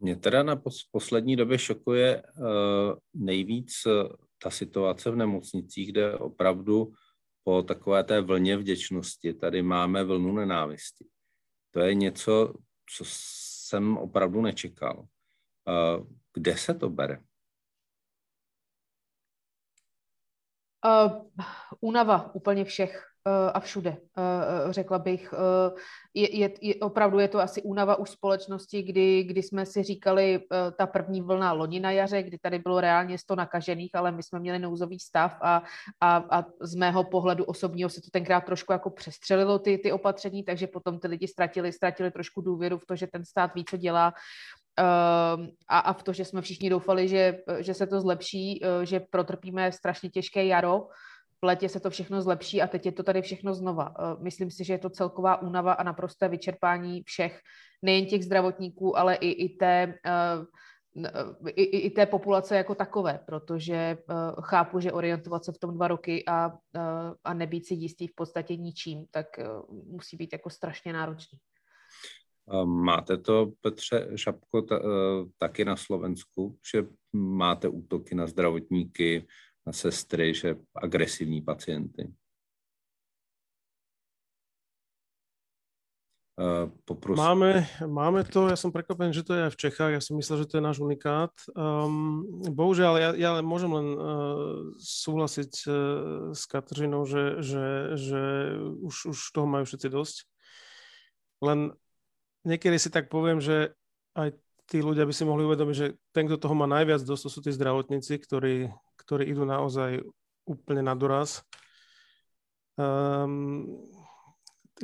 Mě 0.02 0.16
teda 0.16 0.42
na 0.42 0.62
poslední 0.90 1.36
době 1.36 1.58
šokuje 1.58 2.22
nejvíc 3.14 3.72
ta 4.42 4.50
situace 4.50 5.10
v 5.10 5.16
nemocnicích, 5.16 5.92
kde 5.92 6.18
opravdu 6.18 6.92
po 7.50 7.62
takové 7.62 8.04
té 8.04 8.20
vlně 8.20 8.56
vděčnosti 8.56 9.34
tady 9.34 9.62
máme 9.62 10.04
vlnu 10.04 10.32
nenávisti. 10.32 11.06
To 11.70 11.80
je 11.80 11.94
něco, 11.94 12.54
co 12.96 13.04
jsem 13.06 13.96
opravdu 13.96 14.42
nečekal. 14.42 15.06
Kde 16.34 16.56
se 16.56 16.74
to 16.74 16.90
bere? 16.90 17.18
Uh, 20.86 21.30
únava 21.80 22.34
úplně 22.34 22.64
všech. 22.64 23.09
A 23.52 23.60
všude, 23.60 23.96
řekla 24.70 24.98
bych. 24.98 25.34
Je, 26.14 26.36
je, 26.38 26.50
je, 26.60 26.74
opravdu 26.74 27.18
je 27.18 27.28
to 27.28 27.40
asi 27.40 27.62
únava 27.62 27.96
už 27.96 28.10
společnosti, 28.10 28.82
kdy, 28.82 29.22
kdy 29.22 29.42
jsme 29.42 29.66
si 29.66 29.82
říkali 29.82 30.40
ta 30.78 30.86
první 30.86 31.20
vlna 31.20 31.52
loni 31.52 31.80
na 31.80 31.90
jaře, 31.90 32.22
kdy 32.22 32.38
tady 32.38 32.58
bylo 32.58 32.80
reálně 32.80 33.18
100 33.18 33.36
nakažených, 33.36 33.94
ale 33.94 34.12
my 34.12 34.22
jsme 34.22 34.40
měli 34.40 34.58
nouzový 34.58 34.98
stav 34.98 35.38
a, 35.42 35.62
a, 36.00 36.16
a 36.16 36.44
z 36.60 36.74
mého 36.74 37.04
pohledu 37.04 37.44
osobního 37.44 37.90
se 37.90 38.00
to 38.00 38.10
tenkrát 38.12 38.44
trošku 38.44 38.72
jako 38.72 38.90
přestřelilo 38.90 39.58
ty, 39.58 39.78
ty 39.78 39.92
opatření, 39.92 40.44
takže 40.44 40.66
potom 40.66 40.98
ty 40.98 41.08
lidi 41.08 41.28
ztratili, 41.28 41.72
ztratili 41.72 42.10
trošku 42.10 42.40
důvěru 42.40 42.78
v 42.78 42.86
to, 42.86 42.96
že 42.96 43.06
ten 43.06 43.24
stát 43.24 43.54
ví, 43.54 43.64
co 43.64 43.76
dělá 43.76 44.12
a, 45.68 45.78
a 45.78 45.92
v 45.92 46.02
to, 46.02 46.12
že 46.12 46.24
jsme 46.24 46.42
všichni 46.42 46.70
doufali, 46.70 47.08
že, 47.08 47.38
že 47.58 47.74
se 47.74 47.86
to 47.86 48.00
zlepší, 48.00 48.60
že 48.82 49.00
protrpíme 49.00 49.72
strašně 49.72 50.10
těžké 50.10 50.44
jaro, 50.44 50.86
v 51.40 51.46
létě 51.46 51.68
se 51.68 51.80
to 51.80 51.90
všechno 51.90 52.22
zlepší 52.22 52.62
a 52.62 52.66
teď 52.66 52.86
je 52.86 52.92
to 52.92 53.02
tady 53.02 53.22
všechno 53.22 53.54
znova. 53.54 53.94
Eh, 53.98 54.16
myslím 54.22 54.50
si, 54.50 54.64
že 54.64 54.72
je 54.72 54.78
to 54.78 54.90
celková 54.90 55.42
únava 55.42 55.72
a 55.72 55.82
naprosté 55.82 56.28
vyčerpání 56.28 57.02
všech, 57.02 57.40
nejen 57.82 58.06
těch 58.06 58.24
zdravotníků, 58.24 58.98
ale 58.98 59.14
i, 59.14 59.30
i 59.30 59.56
té 59.56 59.94
eh, 60.06 60.46
i, 61.46 61.62
i, 61.62 61.90
té 61.90 62.06
populace 62.06 62.56
jako 62.56 62.74
takové, 62.74 63.20
protože 63.26 63.98
uh, 64.08 64.44
chápu, 64.44 64.80
že 64.80 64.92
orientovat 64.92 65.44
se 65.44 65.52
v 65.52 65.58
tom 65.58 65.74
dva 65.74 65.88
roky 65.88 66.24
a, 66.26 66.48
uh, 66.48 66.54
a 67.24 67.34
nebýt 67.34 67.66
si 67.66 67.74
jistý 67.74 68.06
v 68.06 68.14
podstatě 68.14 68.56
ničím, 68.56 69.06
tak 69.10 69.26
uh, 69.38 69.76
musí 69.92 70.16
být 70.16 70.32
jako 70.32 70.50
strašně 70.50 70.92
náročný. 70.92 71.38
Máte 72.64 73.18
to, 73.18 73.52
Petře 73.60 74.08
Šapko, 74.14 74.62
ta, 74.62 74.80
taky 75.38 75.64
na 75.64 75.76
Slovensku, 75.76 76.58
že 76.72 76.86
máte 77.12 77.68
útoky 77.68 78.14
na 78.14 78.26
zdravotníky, 78.26 79.26
na 79.66 79.72
sestry, 79.72 80.34
že 80.34 80.56
agresivní 80.74 81.42
pacienty. 81.42 82.08
Poprosím. 86.88 87.20
Máme, 87.20 87.68
máme 87.84 88.24
to, 88.24 88.48
ja 88.48 88.56
som 88.56 88.72
prekvapený, 88.72 89.12
že 89.12 89.28
to 89.28 89.36
je 89.36 89.44
aj 89.44 89.52
v 89.52 89.60
Čechách, 89.60 89.92
ja 89.92 90.00
som 90.00 90.16
myslel, 90.16 90.40
že 90.40 90.48
to 90.48 90.56
je 90.56 90.64
náš 90.64 90.80
unikát. 90.80 91.36
Um, 91.52 92.24
bohužiaľ, 92.48 92.94
ja, 92.96 93.10
ja 93.12 93.30
môžem 93.44 93.68
len 93.68 93.88
uh, 93.92 94.72
súhlasiť 94.80 95.52
uh, 95.68 95.74
s 96.32 96.48
Katrinou, 96.48 97.04
že, 97.04 97.44
že, 97.44 97.92
že 98.00 98.22
už, 98.56 99.12
už 99.12 99.18
toho 99.36 99.44
majú 99.44 99.68
všetci 99.68 99.92
dosť. 99.92 100.16
Len 101.44 101.76
niekedy 102.48 102.80
si 102.80 102.88
tak 102.88 103.12
poviem, 103.12 103.36
že 103.36 103.76
aj 104.16 104.32
tí 104.64 104.80
ľudia 104.80 105.04
by 105.04 105.12
si 105.12 105.28
mohli 105.28 105.44
uvedomiť, 105.44 105.76
že 105.76 106.00
ten, 106.16 106.24
kto 106.24 106.40
toho 106.40 106.56
má 106.56 106.64
najviac 106.64 107.04
dosť, 107.04 107.22
to 107.28 107.30
sú 107.36 107.40
tí 107.44 107.52
zdravotníci, 107.52 108.16
ktorí 108.16 108.72
ktorí 109.10 109.26
idú 109.26 109.42
naozaj 109.42 110.06
úplne 110.46 110.86
na 110.86 110.94
doraz. 110.94 111.42
Um, 112.78 113.66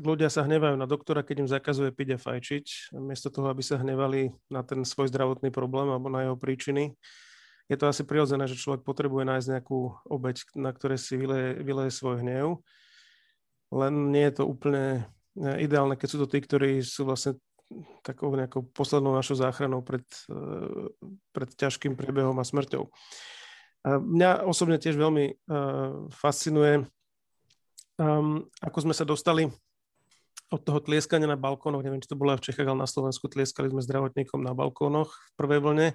ľudia 0.03 0.27
sa 0.27 0.43
hnevajú 0.43 0.75
na 0.75 0.91
doktora, 0.91 1.23
keď 1.23 1.47
im 1.47 1.53
zakazuje 1.55 1.95
piť 1.95 2.19
a 2.19 2.19
fajčiť, 2.19 2.91
miesto 2.99 3.31
toho, 3.31 3.47
aby 3.55 3.63
sa 3.63 3.79
hnevali 3.79 4.35
na 4.51 4.67
ten 4.67 4.83
svoj 4.83 5.15
zdravotný 5.15 5.55
problém 5.55 5.87
alebo 5.95 6.11
na 6.11 6.27
jeho 6.27 6.35
príčiny. 6.35 6.99
Je 7.71 7.79
to 7.79 7.87
asi 7.87 8.03
prirodzené, 8.03 8.51
že 8.51 8.59
človek 8.59 8.83
potrebuje 8.83 9.31
nájsť 9.31 9.47
nejakú 9.47 9.95
obeď, 10.11 10.43
na 10.59 10.75
ktoré 10.75 10.99
si 10.99 11.15
vyleje, 11.15 11.63
vyleje 11.63 11.95
svoj 11.95 12.27
hnev. 12.27 12.59
Len 13.71 13.95
nie 14.11 14.27
je 14.27 14.43
to 14.43 14.45
úplne 14.51 15.07
eh, 15.39 15.63
ideálne, 15.63 15.95
keď 15.95 16.09
sú 16.11 16.19
to 16.19 16.27
tí, 16.27 16.43
ktorí 16.43 16.83
sú 16.83 17.07
vlastne 17.07 17.39
takou 18.03 18.31
nejakou 18.35 18.67
poslednou 18.75 19.15
našou 19.15 19.39
záchranou 19.39 19.87
pred, 19.87 20.07
eh, 20.31 20.91
pred 21.31 21.51
ťažkým 21.55 21.95
priebehom 21.95 22.35
a 22.39 22.45
smrťou. 22.47 22.91
Mňa 23.87 24.43
osobne 24.43 24.83
tiež 24.83 24.99
veľmi 24.99 25.25
uh, 25.31 26.11
fascinuje, 26.11 26.83
um, 28.03 28.43
ako 28.59 28.79
sme 28.83 28.95
sa 28.99 29.07
dostali 29.07 29.47
od 30.51 30.61
toho 30.67 30.83
tlieskania 30.83 31.31
na 31.31 31.39
balkónoch, 31.39 31.87
neviem, 31.87 32.03
či 32.03 32.11
to 32.11 32.19
bolo 32.19 32.35
aj 32.35 32.43
v 32.43 32.47
Čechách, 32.51 32.67
ale 32.67 32.83
na 32.83 32.91
Slovensku 32.91 33.31
tlieskali 33.31 33.71
sme 33.71 33.83
zdravotníkom 33.83 34.43
na 34.43 34.59
balkónoch 34.59 35.15
v 35.15 35.31
prvej 35.39 35.61
vlne, 35.63 35.89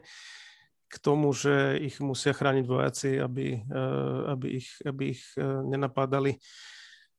k 0.91 0.95
tomu, 1.03 1.35
že 1.35 1.83
ich 1.83 1.99
musia 1.99 2.31
chrániť 2.31 2.65
vojaci, 2.67 3.19
aby, 3.19 3.59
uh, 3.67 4.39
aby 4.39 4.47
ich, 4.63 4.71
aby 4.87 5.03
ich 5.11 5.23
uh, 5.35 5.59
nenapádali. 5.59 6.39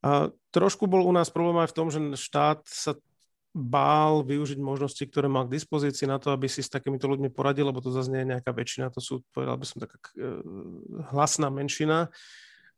A 0.01 0.33
trošku 0.57 0.89
bol 0.89 1.05
u 1.05 1.13
nás 1.13 1.29
problém 1.29 1.61
aj 1.61 1.69
v 1.69 1.77
tom, 1.77 1.89
že 1.93 2.01
štát 2.17 2.65
sa 2.65 2.97
bál 3.53 4.25
využiť 4.25 4.57
možnosti, 4.57 5.05
ktoré 5.05 5.29
mal 5.29 5.45
k 5.45 5.61
dispozícii 5.61 6.09
na 6.09 6.17
to, 6.17 6.33
aby 6.33 6.49
si 6.49 6.65
s 6.65 6.73
takýmito 6.73 7.05
ľuďmi 7.05 7.29
poradil, 7.29 7.69
lebo 7.69 7.85
to 7.85 7.93
zase 7.93 8.09
nie 8.09 8.25
je 8.25 8.33
nejaká 8.33 8.49
väčšina, 8.49 8.89
to 8.89 9.05
sú, 9.05 9.21
povedal 9.37 9.61
by 9.61 9.67
som, 9.69 9.85
taká 9.85 9.97
e, 10.17 10.41
hlasná 11.13 11.53
menšina. 11.53 12.09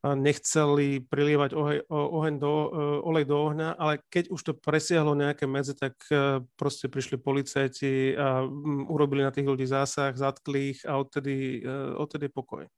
A 0.04 0.12
nechceli 0.12 1.00
prilievať 1.00 1.56
oheň, 1.56 1.78
oheň 1.88 2.34
do, 2.36 2.52
e, 2.52 2.68
olej 3.08 3.24
do 3.24 3.36
ohňa, 3.40 3.72
ale 3.80 4.04
keď 4.12 4.28
už 4.34 4.40
to 4.44 4.52
presiahlo 4.52 5.16
nejaké 5.16 5.48
medze, 5.48 5.72
tak 5.72 5.96
e, 6.12 6.44
proste 6.58 6.92
prišli 6.92 7.16
policajti 7.16 8.12
a 8.18 8.44
urobili 8.90 9.24
na 9.24 9.32
tých 9.32 9.48
ľudí 9.48 9.64
zásah, 9.64 10.12
zatkli 10.12 10.76
ich 10.76 10.84
a 10.84 11.00
odtedy, 11.00 11.64
odtedy 11.96 12.28
pokoj. 12.28 12.68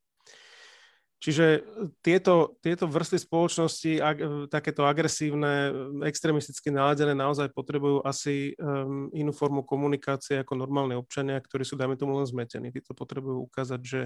Čiže 1.17 1.47
e, 1.49 1.61
tieto, 2.05 2.61
tieto 2.61 2.85
vrstvy 2.85 3.19
spoločnosti, 3.25 3.93
ag, 3.99 4.17
e, 4.21 4.27
takéto 4.53 4.85
agresívne, 4.85 5.73
extrémisticky 6.05 6.69
naladené, 6.69 7.17
naozaj 7.17 7.57
potrebujú 7.57 8.05
asi 8.05 8.53
um, 8.61 9.09
inú 9.17 9.33
formu 9.33 9.65
komunikácie 9.65 10.45
ako 10.45 10.61
normálne 10.61 10.93
občania, 10.93 11.41
ktorí 11.41 11.65
sú, 11.65 11.81
dajme 11.81 11.97
tomu, 11.97 12.21
len 12.21 12.29
zmetení. 12.29 12.69
Títo 12.69 12.93
potrebujú 12.93 13.49
ukázať, 13.49 13.81
že 13.81 14.01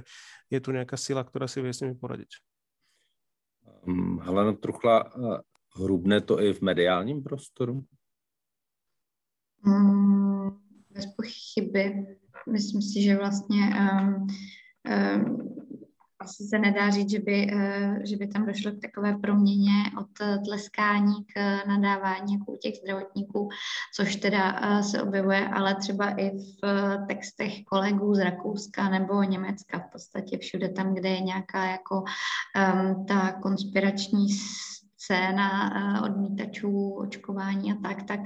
je 0.47 0.59
tu 0.63 0.71
nejaká 0.71 0.95
sila, 0.95 1.27
ktorá 1.27 1.51
si 1.51 1.59
vie 1.59 1.75
s 1.75 1.83
nimi 1.83 1.99
poradiť. 1.99 2.39
Um, 3.83 4.23
Helena 4.23 4.55
Truchla, 4.55 5.11
hrubne 5.83 6.23
to 6.23 6.39
i 6.39 6.55
v 6.55 6.63
mediálním 6.63 7.27
prostoru? 7.27 7.83
Mm, 9.67 10.55
bez 10.95 11.07
pochyby. 11.19 12.17
Myslím 12.47 12.83
si, 12.83 13.03
že 13.03 13.17
vlastně 13.17 13.63
um, 13.77 14.27
um, 14.87 15.51
asi 16.21 16.45
se 16.45 16.59
nedá 16.59 16.91
říct, 16.91 17.11
že 17.11 17.19
by, 17.19 17.51
eh, 17.53 18.01
že 18.05 18.17
by 18.17 18.27
tam 18.27 18.47
došlo 18.47 18.73
k 18.73 18.81
takové 18.81 19.19
proměně 19.19 19.73
od 19.99 20.21
eh, 20.21 20.39
tleskání 20.45 21.25
k 21.25 21.37
eh, 21.37 21.61
nadávání 21.69 22.33
jako 22.33 22.53
u 22.53 22.57
těch 22.57 22.75
zdravotníků, 22.77 23.49
což 23.95 24.17
teda 24.17 24.61
se 24.83 25.03
objevuje, 25.03 25.49
ale 25.49 25.75
třeba 25.75 26.11
i 26.11 26.31
v 26.31 26.99
textech 27.09 27.65
kolegů 27.65 28.15
z 28.15 28.19
Rakouska 28.19 28.89
nebo 28.89 29.23
Německa, 29.23 29.79
v 29.79 29.93
podstatě 29.93 30.39
všude 30.39 30.69
tam, 30.69 30.95
kde 30.95 31.09
je 31.09 31.21
nějaká 31.21 31.65
jako 31.65 32.05
um, 32.05 33.07
ta 33.07 33.33
konspirační 33.33 34.29
scéna 34.97 36.03
odmítačů 36.05 36.91
očkování 36.91 37.73
a 37.73 37.77
tak, 37.83 38.03
tak 38.03 38.21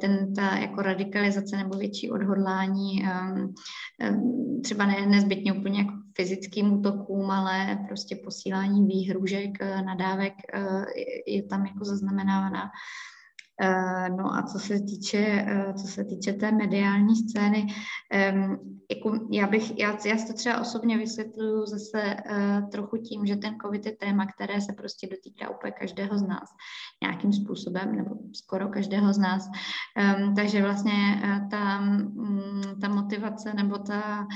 ten, 0.00 0.34
ta 0.34 0.56
jako 0.56 0.82
radikalizace 0.82 1.56
nebo 1.56 1.78
větší 1.78 2.10
odhodlání 2.10 3.04
ehm, 3.04 3.54
ehm, 4.00 4.60
třeba 4.64 4.86
ne 4.86 5.06
nezbytně 5.06 5.52
úplně 5.52 5.78
jako 5.78 5.92
fyzickým 6.20 6.72
útokům, 6.72 7.30
ale 7.30 7.84
prostě 7.88 8.16
posílání 8.16 8.86
výhružek, 8.86 9.50
eh, 9.60 9.82
nadávek 9.82 10.32
je 11.26 11.42
tam 11.42 11.66
jako 11.66 11.84
zaznamenávaná. 11.84 12.70
Eh, 13.60 14.08
no 14.08 14.34
a 14.34 14.42
co 14.42 14.58
se 14.58 14.80
týče, 14.80 15.46
eh, 15.48 15.74
co 15.74 15.86
se 15.86 16.04
týče 16.04 16.32
té 16.32 16.52
mediální 16.52 17.16
scény, 17.16 17.66
jako 18.90 19.20
já 19.30 19.46
bych, 19.46 19.78
já, 19.78 19.98
já 20.06 20.16
to 20.26 20.32
třeba 20.32 20.60
osobně 20.60 20.98
vysvětluju 20.98 21.66
zase 21.66 22.00
eh, 22.02 22.62
trochu 22.72 22.96
tím, 22.96 23.26
že 23.26 23.36
ten 23.36 23.56
COVID 23.62 23.86
je 23.86 23.96
téma, 23.96 24.26
které 24.26 24.60
se 24.60 24.72
prostě 24.72 25.08
dotýká 25.10 25.50
úplně 25.50 25.72
každého 25.72 26.18
z 26.18 26.22
nás 26.22 26.50
nějakým 27.02 27.32
způsobem, 27.32 27.96
nebo 27.96 28.16
skoro 28.32 28.68
každého 28.68 29.12
z 29.12 29.18
nás. 29.18 29.50
Takže 30.36 30.62
vlastně 30.62 31.22
ta, 31.50 31.78
um, 31.78 32.62
ta 32.80 32.88
motivace 32.88 33.54
nebo 33.54 33.78
ta, 33.78 34.26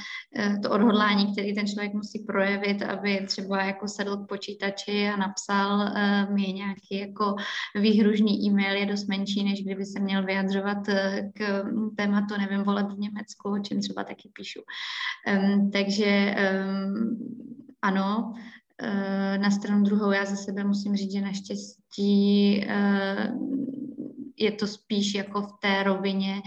to 0.62 0.70
odhodlání, 0.70 1.32
který 1.32 1.54
ten 1.54 1.66
člověk 1.66 1.94
musí 1.94 2.18
projevit, 2.18 2.82
aby 2.82 3.24
třeba 3.26 3.62
jako 3.62 3.88
sedl 3.88 4.16
k 4.16 4.28
počítači 4.28 5.08
a 5.08 5.16
napsal 5.16 5.90
mi 6.34 6.42
nějaký 6.42 6.98
jako 6.98 7.34
výhružný 7.74 8.46
e-mail 8.46 8.76
je 8.76 8.86
dost 8.86 9.08
menší, 9.12 9.44
než 9.44 9.62
kdyby 9.64 9.84
se 9.84 10.00
měl 10.00 10.24
vyjadřovat 10.24 10.88
uh, 10.88 10.94
k 11.34 11.64
tématu, 11.96 12.34
nevím, 12.38 12.62
voleb 12.62 12.88
v 12.90 12.98
Německu, 12.98 13.50
o 13.52 13.58
čem 13.58 13.80
třeba 13.80 14.04
taky 14.04 14.30
píšu. 14.32 14.60
Takže 15.72 16.34
ano, 17.82 18.32
uh, 18.32 19.42
na 19.42 19.50
stranu 19.50 19.84
druhou 19.84 20.10
já 20.10 20.24
za 20.24 20.36
sebe 20.36 20.64
musím 20.64 20.96
říct, 20.96 21.12
že 21.12 21.20
naštěstí 21.20 22.64
uh, 22.66 23.52
je 24.36 24.52
to 24.52 24.66
spíš 24.66 25.14
jako 25.14 25.42
v 25.42 25.52
té 25.62 25.82
rovině 25.82 26.42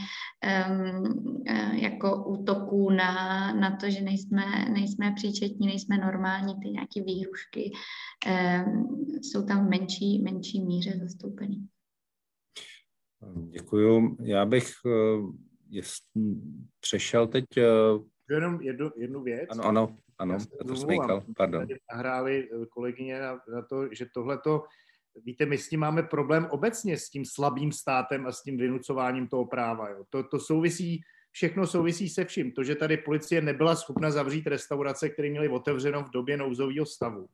jako 1.73 2.25
útoků 2.25 2.89
na, 2.89 3.13
na 3.53 3.75
to, 3.75 3.89
že 3.89 4.01
nejsme, 4.01 4.45
nejsme 4.73 5.11
příčetní, 5.15 5.67
nejsme 5.67 5.97
normální, 5.97 6.53
ty 6.59 6.69
nějaké 6.69 7.03
výhrušky 7.03 7.71
jsou 9.21 9.45
tam 9.45 9.65
v 9.65 9.69
menší, 9.69 10.21
menší 10.21 10.65
míře 10.65 10.99
zastoupený. 11.01 11.67
Děkuju. 13.49 14.17
Já 14.23 14.45
bych 14.45 14.71
jest, 15.69 16.03
přešel 16.79 17.27
teď... 17.27 17.45
Uh... 17.57 18.03
Jenom 18.29 18.61
jednu, 18.61 18.91
jednu 18.95 19.23
věc. 19.23 19.49
Ano, 19.51 19.63
ano, 19.63 19.97
ano, 20.17 20.37
to 20.67 20.75
smíkal, 20.75 21.23
pardon. 21.37 21.67
Nahráli 21.93 22.49
kolegyně 22.69 23.19
na, 23.19 23.39
na 23.55 23.61
to, 23.69 23.93
že 23.93 24.05
tohleto 24.13 24.63
víte, 25.25 25.45
my 25.45 25.57
s 25.57 25.69
tím 25.69 25.79
máme 25.79 26.03
problém 26.03 26.47
obecně 26.51 26.97
s 26.97 27.09
tím 27.09 27.25
slabým 27.25 27.71
státem 27.71 28.27
a 28.27 28.31
s 28.31 28.43
tím 28.43 28.57
vynucováním 28.57 29.27
toho 29.27 29.45
práva. 29.45 29.89
Jo. 29.89 30.03
To, 30.09 30.23
to 30.23 30.39
souvisí, 30.39 31.01
všechno 31.31 31.67
souvisí 31.67 32.09
se 32.09 32.25
vším. 32.25 32.51
To, 32.51 32.63
že 32.63 32.75
tady 32.75 32.97
policie 32.97 33.41
nebyla 33.41 33.75
schopna 33.75 34.11
zavřít 34.11 34.47
restaurace, 34.47 35.09
které 35.09 35.29
měly 35.29 35.49
otevřeno 35.49 36.03
v 36.03 36.09
době 36.09 36.37
nouzového 36.37 36.85
stavu 36.85 37.27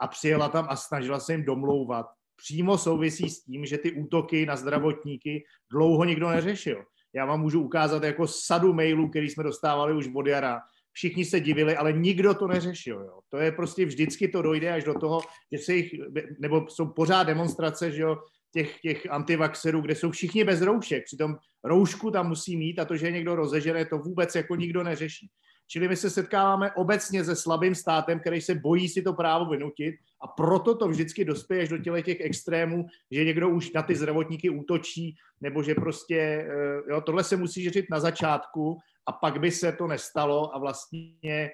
a 0.00 0.06
přijela 0.06 0.48
tam 0.48 0.66
a 0.68 0.76
snažila 0.76 1.20
se 1.20 1.32
jim 1.32 1.44
domlouvat, 1.44 2.06
přímo 2.42 2.78
souvisí 2.78 3.30
s 3.30 3.44
tím, 3.44 3.66
že 3.66 3.78
ty 3.78 3.92
útoky 3.92 4.46
na 4.46 4.56
zdravotníky 4.56 5.44
dlouho 5.72 6.04
nikdo 6.04 6.28
neřešil. 6.30 6.84
Já 7.14 7.26
vám 7.26 7.40
můžu 7.40 7.62
ukázat 7.62 8.02
jako 8.02 8.26
sadu 8.26 8.72
mailů, 8.72 9.08
který 9.08 9.30
jsme 9.30 9.44
dostávali 9.44 9.94
už 9.94 10.08
od 10.14 10.26
jara, 10.26 10.60
všichni 10.92 11.24
se 11.24 11.40
divili, 11.40 11.76
ale 11.76 11.92
nikdo 11.92 12.34
to 12.34 12.46
neřešil. 12.48 13.00
Jo. 13.00 13.20
To 13.28 13.36
je 13.36 13.52
prostě 13.52 13.84
vždycky 13.84 14.28
to 14.28 14.42
dojde 14.42 14.72
až 14.72 14.84
do 14.84 14.94
toho, 14.94 15.20
že 15.52 15.58
se 15.58 15.74
jich, 15.74 15.94
nebo 16.40 16.66
jsou 16.68 16.86
pořád 16.86 17.22
demonstrace, 17.22 17.90
že 17.90 18.02
jo, 18.02 18.16
těch, 18.52 18.80
těch 18.80 19.10
antivaxerů, 19.10 19.80
kde 19.80 19.94
jsou 19.94 20.10
všichni 20.10 20.44
bez 20.44 20.60
roušek. 20.62 21.04
Přitom 21.04 21.36
roušku 21.64 22.10
tam 22.10 22.28
musí 22.28 22.56
mít 22.56 22.78
a 22.78 22.84
to, 22.84 22.96
že 22.96 23.06
je 23.06 23.12
někdo 23.12 23.36
rozežene, 23.36 23.84
to 23.84 23.98
vůbec 23.98 24.34
jako 24.34 24.56
nikdo 24.56 24.82
neřeší. 24.82 25.30
Čili 25.72 25.88
my 25.88 25.96
se 25.96 26.10
setkáváme 26.10 26.72
obecně 26.72 27.24
se 27.24 27.36
slabým 27.36 27.74
státem, 27.74 28.20
který 28.20 28.40
se 28.40 28.54
bojí 28.54 28.88
si 28.88 29.02
to 29.02 29.12
právo 29.12 29.44
vynutit 29.44 29.94
a 30.20 30.26
proto 30.26 30.74
to 30.74 30.88
vždycky 30.88 31.24
dospěje 31.24 31.62
až 31.62 31.68
do 31.68 31.78
těle 31.78 32.02
těch 32.02 32.20
extrémů, 32.20 32.86
že 33.10 33.24
někdo 33.24 33.48
už 33.48 33.72
na 33.72 33.82
ty 33.82 33.94
zdravotníky 33.94 34.50
útočí, 34.50 35.16
nebo 35.40 35.62
že 35.62 35.74
prostě, 35.74 36.18
eh, 36.18 36.92
jo, 36.92 37.00
tohle 37.00 37.24
se 37.24 37.36
musí 37.36 37.64
řešit 37.64 37.86
na 37.90 38.00
začátku 38.00 38.78
a 39.06 39.12
pak 39.12 39.40
by 39.40 39.50
se 39.50 39.72
to 39.72 39.86
nestalo 39.86 40.54
a 40.54 40.58
vlastně 40.58 41.50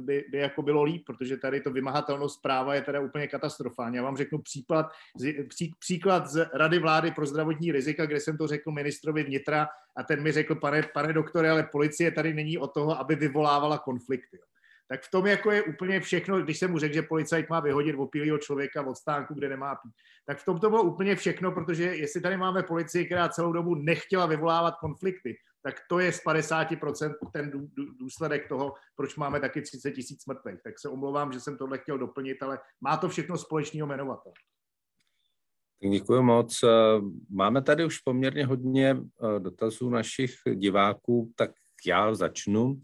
by, 0.00 0.24
by 0.30 0.38
jako 0.38 0.62
bylo 0.62 0.82
líp, 0.82 1.02
protože 1.06 1.36
tady 1.36 1.60
to 1.60 1.70
vymahatelnost 1.70 2.42
práva 2.42 2.74
je 2.74 2.82
teda 2.82 3.00
úplně 3.00 3.28
katastrofální. 3.28 3.96
Já 3.96 4.02
vám 4.02 4.16
řeknu 4.16 4.38
příklad, 4.38 4.86
pří, 5.48 5.74
příklad 5.78 6.26
z 6.26 6.48
Rady 6.54 6.78
vlády 6.78 7.10
pro 7.10 7.26
zdravotní 7.26 7.72
rizika, 7.72 8.06
kde 8.06 8.20
jsem 8.20 8.36
to 8.36 8.46
řekl 8.46 8.70
ministrovi 8.70 9.22
vnitra 9.22 9.68
a 9.96 10.02
ten 10.02 10.22
mi 10.22 10.32
řekl, 10.32 10.54
pane, 10.54 10.82
pane 10.94 11.12
doktore, 11.12 11.50
ale 11.50 11.62
policie 11.62 12.10
tady 12.10 12.34
není 12.34 12.58
o 12.58 12.66
toho, 12.66 12.98
aby 12.98 13.16
vyvolávala 13.16 13.78
konflikty 13.78 14.38
tak 14.88 15.02
v 15.02 15.10
tom 15.10 15.26
jako 15.26 15.50
je 15.50 15.62
úplně 15.62 16.00
všechno, 16.00 16.40
když 16.40 16.58
jsem 16.58 16.70
mu 16.70 16.78
řekl, 16.78 16.94
že 16.94 17.02
policajt 17.02 17.48
má 17.48 17.60
vyhodit 17.60 17.96
opilýho 17.98 18.38
člověka 18.38 18.86
od 18.86 18.96
stánku, 18.96 19.34
kde 19.34 19.48
nemá 19.48 19.74
pít, 19.74 19.92
tak 20.26 20.38
v 20.38 20.44
tom 20.44 20.60
to 20.60 20.70
bylo 20.70 20.82
úplně 20.82 21.16
všechno, 21.16 21.52
protože 21.52 21.84
jestli 21.84 22.20
tady 22.20 22.36
máme 22.36 22.62
policii, 22.62 23.06
která 23.06 23.28
celou 23.28 23.52
dobu 23.52 23.74
nechtěla 23.74 24.26
vyvolávat 24.26 24.74
konflikty, 24.80 25.38
tak 25.62 25.74
to 25.88 25.98
je 25.98 26.12
z 26.12 26.20
50% 26.24 27.14
ten 27.32 27.70
důsledek 28.00 28.48
toho, 28.48 28.74
proč 28.96 29.16
máme 29.16 29.40
taky 29.40 29.62
30 29.62 29.92
tisíc 29.92 30.26
mrtvých. 30.26 30.62
Tak 30.64 30.78
se 30.78 30.88
omlouvám, 30.88 31.32
že 31.32 31.40
jsem 31.40 31.58
tohle 31.58 31.78
chtěl 31.78 31.98
doplnit, 31.98 32.42
ale 32.42 32.58
má 32.80 32.96
to 32.96 33.08
všechno 33.08 33.38
společného 33.38 33.86
jmenovatele. 33.86 34.34
Děkuji 35.92 36.22
moc. 36.22 36.60
Máme 37.30 37.62
tady 37.62 37.84
už 37.84 37.98
poměrně 37.98 38.46
hodně 38.46 38.96
eh, 38.96 39.40
dotazů 39.40 39.90
našich 39.90 40.34
diváků, 40.54 41.32
tak 41.36 41.50
já 41.86 42.14
začnu. 42.14 42.82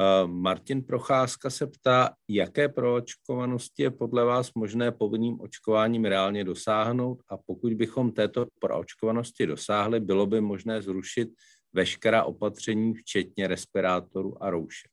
Eh, 0.00 0.26
Martin 0.26 0.84
Procházka 0.84 1.50
se 1.50 1.66
ptá, 1.66 2.10
jaké 2.28 2.68
proočkovanosti 2.68 3.82
je 3.82 3.90
podle 3.90 4.24
vás 4.24 4.54
možné 4.54 4.92
povinným 4.92 5.40
očkováním 5.40 6.04
reálně 6.04 6.44
dosáhnout 6.44 7.22
a 7.28 7.36
pokud 7.36 7.74
bychom 7.74 8.12
této 8.12 8.46
proočkovanosti 8.58 9.46
dosáhli, 9.46 10.00
bylo 10.00 10.26
by 10.26 10.40
možné 10.40 10.82
zrušit 10.82 11.28
veškerá 11.72 12.24
opatření, 12.24 12.94
včetně 12.94 13.48
respirátorů 13.48 14.42
a 14.42 14.50
roušek. 14.50 14.90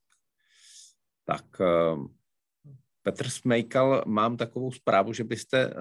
Tak 1.26 1.46
eh, 1.62 1.96
Petr 3.02 3.30
Smejkal, 3.30 4.04
mám 4.08 4.38
takovou 4.38 4.72
zprávu, 4.72 5.14
že 5.14 5.24
byste 5.24 5.66
eh, 5.66 5.74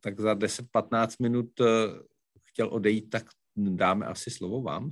tak 0.00 0.20
za 0.20 0.34
10-15 0.34 1.16
minut 1.22 1.50
chtěl 2.42 2.68
odejít, 2.68 3.10
tak 3.10 3.24
dáme 3.56 4.06
asi 4.06 4.30
slovo 4.30 4.62
vám. 4.62 4.90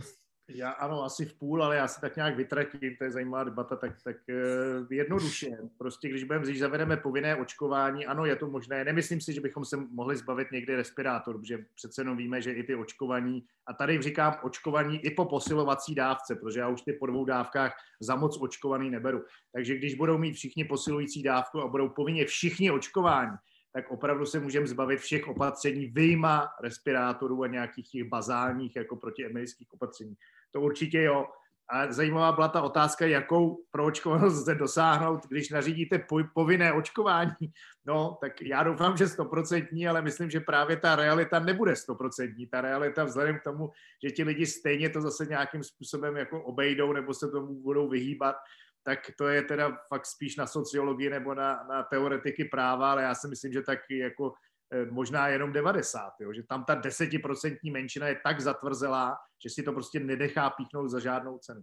Já 0.49 0.71
ano, 0.71 1.03
asi 1.03 1.25
v 1.25 1.35
půl, 1.35 1.65
ale 1.65 1.77
já 1.77 1.89
se 1.89 2.01
tak 2.01 2.17
nějak 2.17 2.37
vytratím, 2.37 2.97
to 2.99 3.05
je 3.05 3.11
zajímavá 3.11 3.45
debata, 3.45 3.77
tak, 3.77 4.03
tak 4.03 4.17
uh, 4.29 4.93
jednoduše. 4.93 5.51
Prostě 5.79 6.09
když 6.09 6.25
budeme 6.25 6.47
říct, 6.47 6.59
zavedeme 6.59 6.97
povinné 6.97 7.37
očkování, 7.37 8.07
ano, 8.07 8.25
je 8.25 8.37
to 8.37 8.47
možné. 8.47 8.85
Nemyslím 8.85 9.21
si, 9.21 9.33
že 9.33 9.41
bychom 9.41 9.65
se 9.65 9.77
mohli 9.77 10.17
zbavit 10.17 10.53
někdy 10.53 10.77
respirátor, 10.77 11.39
protože 11.39 11.59
přece 11.75 12.01
jenom 12.01 12.17
víme, 12.17 12.43
že 12.43 12.53
i 12.53 12.63
ty 12.63 12.75
očkovaní, 12.75 13.45
a 13.67 13.73
tady 13.73 14.03
říkám 14.03 14.37
očkovaní 14.43 15.05
i 15.05 15.11
po 15.11 15.25
posilovací 15.25 15.95
dávce, 15.95 16.37
protože 16.37 16.61
já 16.61 16.69
už 16.69 16.83
ty 16.83 16.93
po 16.93 17.07
dvou 17.07 17.25
dávkách 17.25 17.77
za 18.01 18.17
moc 18.17 18.39
očkovaný 18.41 18.91
neberu. 18.91 19.25
Takže 19.53 19.77
když 19.77 19.95
budou 19.95 20.19
mít 20.19 20.33
všichni 20.33 20.65
posilující 20.65 21.23
dávku 21.23 21.61
a 21.61 21.69
budou 21.69 21.89
povinně 21.89 22.27
všichni 22.27 22.71
očkování, 22.71 23.37
tak 23.75 23.91
opravdu 23.91 24.27
se 24.27 24.41
můžeme 24.41 24.67
zbavit 24.67 25.01
všech 25.01 25.29
opatření, 25.29 25.87
vyjma 25.87 26.49
respirátorů 26.63 27.43
a 27.43 27.47
nějakých 27.47 27.91
těch 27.91 28.05
bazálních 28.05 28.77
jako 28.77 28.97
protiemerických 28.97 29.75
opatření. 29.75 30.15
To 30.51 30.61
určitě 30.61 31.03
jo. 31.03 31.27
A 31.69 31.93
zajímavá 31.93 32.33
byla 32.33 32.49
ta 32.49 32.63
otázka, 32.63 33.07
jakou 33.07 33.65
proočkovanost 33.71 34.37
lze 34.37 34.55
dosáhnout, 34.55 35.27
když 35.29 35.51
nařídíte 35.51 36.07
povinné 36.35 36.73
očkování. 36.73 37.53
No, 37.87 38.19
tak 38.21 38.43
já 38.43 38.63
doufám, 38.63 38.97
že 38.97 39.09
stoprocentní, 39.09 39.89
ale 39.89 40.03
myslím, 40.03 40.31
že 40.31 40.41
právě 40.41 40.77
ta 40.77 40.97
realita 40.97 41.39
nebude 41.39 41.77
stoprocentní. 41.77 42.47
Ta 42.47 42.61
realita 42.61 43.05
vzhledem 43.05 43.39
k 43.39 43.43
tomu, 43.43 43.71
že 44.05 44.11
ti 44.11 44.25
lidi 44.25 44.47
stejně 44.47 44.91
to 44.91 45.01
zase 45.01 45.27
nějakým 45.27 45.63
způsobem 45.65 46.17
jako 46.17 46.43
obejdou 46.43 46.93
nebo 46.93 47.15
se 47.15 47.29
tomu 47.29 47.55
budou 47.55 47.89
vyhýbat, 47.89 48.37
tak 48.85 49.11
to 49.19 49.29
je 49.29 49.43
teda 49.43 49.79
fakt 49.89 50.07
spíš 50.07 50.37
na 50.37 50.47
sociologii 50.47 51.11
nebo 51.11 51.35
na, 51.35 51.65
na 51.69 51.83
teoretiky 51.83 52.45
práva, 52.45 52.93
ale 52.93 53.03
já 53.03 53.15
si 53.15 53.29
myslím, 53.29 53.53
že 53.53 53.63
tak 53.63 53.79
jako 53.91 54.33
eh, 54.73 54.87
možná 54.87 55.29
jenom 55.29 55.53
90, 55.53 56.13
jo? 56.21 56.33
že 56.33 56.43
tam 56.43 56.65
ta 56.65 56.75
desetiprocentní 56.75 57.71
menšina 57.71 58.09
je 58.09 58.21
tak 58.25 58.41
zatvrzelá, 58.41 59.17
že 59.45 59.51
si 59.51 59.63
to 59.63 59.73
prostě 59.73 60.01
nedechá 60.01 60.51
píchnout 60.51 60.91
za 60.91 61.01
žádnou 61.01 61.39
cenu. 61.39 61.63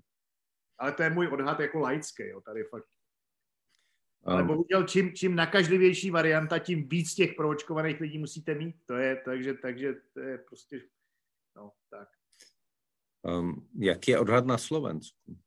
Ale 0.79 0.91
to 0.91 1.03
je 1.03 1.09
můj 1.09 1.27
odhad 1.27 1.59
jako 1.59 1.79
laický, 1.79 2.27
jo, 2.27 2.41
tady 2.41 2.63
fakt. 2.63 2.85
Ale 4.23 4.43
bohužel, 4.43 4.83
čím, 4.83 5.13
čím 5.13 5.35
nakažlivější 5.35 6.11
varianta, 6.11 6.59
tím 6.59 6.89
víc 6.89 7.13
těch 7.13 7.33
proočkovaných 7.33 7.99
lidí 7.99 8.17
musíte 8.17 8.55
mít. 8.55 8.75
To 8.85 8.93
je, 8.93 9.21
takže, 9.25 9.53
takže 9.53 9.93
to 10.13 10.19
je 10.19 10.37
prostě, 10.37 10.81
no, 11.55 11.71
tak. 11.89 12.09
Um, 13.21 13.69
jak 13.79 14.07
je 14.07 14.19
odhad 14.19 14.45
na 14.45 14.57
Slovensku? 14.57 15.37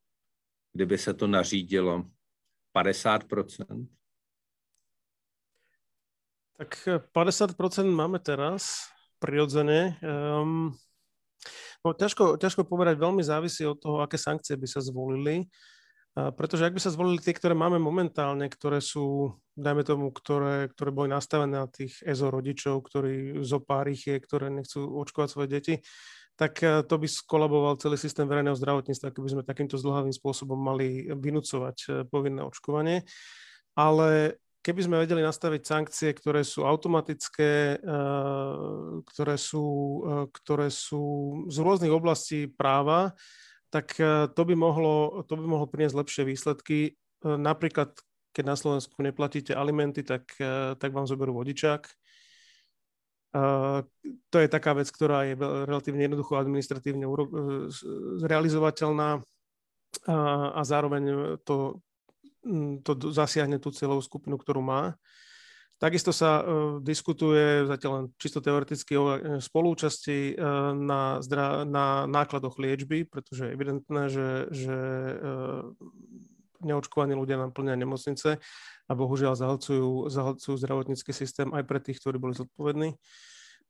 Kdyby 0.75 0.99
se 0.99 1.15
to 1.15 1.27
nařídilo 1.27 2.05
50%? 2.77 3.87
Tak 6.59 6.89
50% 7.15 7.91
máme 7.91 8.19
teraz, 8.19 8.87
prirodzene. 9.19 9.99
Um, 10.03 10.71
no, 11.83 11.91
ťažko, 11.95 12.39
ťažko 12.39 12.63
povedať, 12.69 12.95
veľmi 12.99 13.23
závisí 13.27 13.67
od 13.67 13.81
toho, 13.81 13.99
aké 14.05 14.19
sankcie 14.21 14.55
by 14.55 14.69
sa 14.71 14.79
zvolili. 14.79 15.51
Uh, 16.15 16.31
pretože 16.31 16.63
ak 16.63 16.79
by 16.79 16.81
sa 16.83 16.95
zvolili 16.95 17.19
tie, 17.19 17.35
ktoré 17.35 17.59
máme 17.59 17.83
momentálne, 17.83 18.47
ktoré 18.47 18.79
sú, 18.79 19.35
dajme 19.59 19.83
tomu, 19.83 20.15
ktoré, 20.15 20.71
ktoré 20.71 20.91
boli 20.95 21.11
nastavené 21.11 21.59
na 21.59 21.67
tých 21.67 21.99
EZO 22.07 22.31
rodičov, 22.31 22.87
ktorí 22.87 23.43
zo 23.43 23.59
pár 23.59 23.91
ich 23.91 24.07
je, 24.07 24.15
ktoré 24.23 24.47
nechcú 24.47 24.87
očkovať 25.03 25.29
svoje 25.31 25.49
deti, 25.51 25.75
tak 26.35 26.63
eh, 26.63 26.83
to 26.83 26.95
by 26.99 27.07
skolaboval 27.07 27.79
celý 27.79 27.99
systém 27.99 28.27
verejného 28.27 28.59
zdravotníctva, 28.59 29.15
keby 29.15 29.29
sme 29.31 29.43
takýmto 29.47 29.79
zdlhavým 29.79 30.15
spôsobom 30.15 30.59
mali 30.59 31.07
vynúcovať 31.11 31.77
eh, 31.87 31.93
povinné 32.07 32.43
očkovanie. 32.43 33.07
Ale 33.75 34.39
keby 34.63 34.81
sme 34.87 35.03
vedeli 35.03 35.23
nastaviť 35.23 35.63
sankcie, 35.67 36.09
ktoré 36.15 36.47
sú 36.47 36.63
automatické, 36.63 37.83
ktoré 39.03 39.37
sú, 39.37 39.67
ktoré 40.31 40.71
sú 40.71 41.03
z 41.51 41.59
rôznych 41.59 41.91
oblastí 41.91 42.47
práva, 42.47 43.19
tak 43.69 43.99
to 44.33 44.43
by 44.47 44.55
mohlo, 44.55 45.27
to 45.27 45.35
by 45.35 45.45
mohlo 45.45 45.67
priniesť 45.67 45.99
lepšie 45.99 46.23
výsledky. 46.25 46.79
Napríklad, 47.27 47.99
keď 48.31 48.45
na 48.47 48.55
Slovensku 48.55 48.95
neplatíte 49.03 49.59
alimenty, 49.59 50.07
tak, 50.07 50.33
tak 50.79 50.91
vám 50.95 51.11
zoberú 51.11 51.35
vodičák 51.35 51.85
to 54.31 54.37
je 54.39 54.47
taká 54.47 54.79
vec, 54.79 54.87
ktorá 54.95 55.27
je 55.27 55.35
relatívne 55.67 56.07
jednoducho 56.07 56.39
administratívne 56.39 57.03
zrealizovateľná 58.23 59.19
a, 60.07 60.61
zároveň 60.63 61.35
to, 61.43 61.83
to 62.87 62.93
zasiahne 63.11 63.59
tú 63.59 63.75
celú 63.75 63.99
skupinu, 63.99 64.39
ktorú 64.39 64.63
má. 64.63 64.95
Takisto 65.83 66.15
sa 66.15 66.39
uh, 66.39 66.79
diskutuje 66.79 67.67
zatiaľ 67.67 67.93
len 67.99 68.07
čisto 68.15 68.39
teoreticky 68.39 68.95
o 68.95 69.05
e, 69.11 69.19
spolúčasti 69.43 70.39
na, 70.79 71.19
zdra- 71.19 71.67
na 71.67 72.07
nákladoch 72.07 72.63
liečby, 72.63 73.03
pretože 73.11 73.51
je 73.51 73.55
evidentné, 73.59 74.03
že, 74.07 74.29
že 74.55 74.79
neočkovaní 76.65 77.13
ľudia 77.13 77.37
nám 77.39 77.53
plnia 77.53 77.77
nemocnice 77.77 78.41
a 78.89 78.93
bohužiaľ 78.93 79.37
zahlcujú, 79.37 80.09
zahlcujú 80.09 80.55
zdravotnícky 80.61 81.13
systém 81.13 81.53
aj 81.53 81.65
pre 81.65 81.81
tých, 81.81 82.01
ktorí 82.01 82.17
boli 82.21 82.35
zodpovední. 82.37 82.97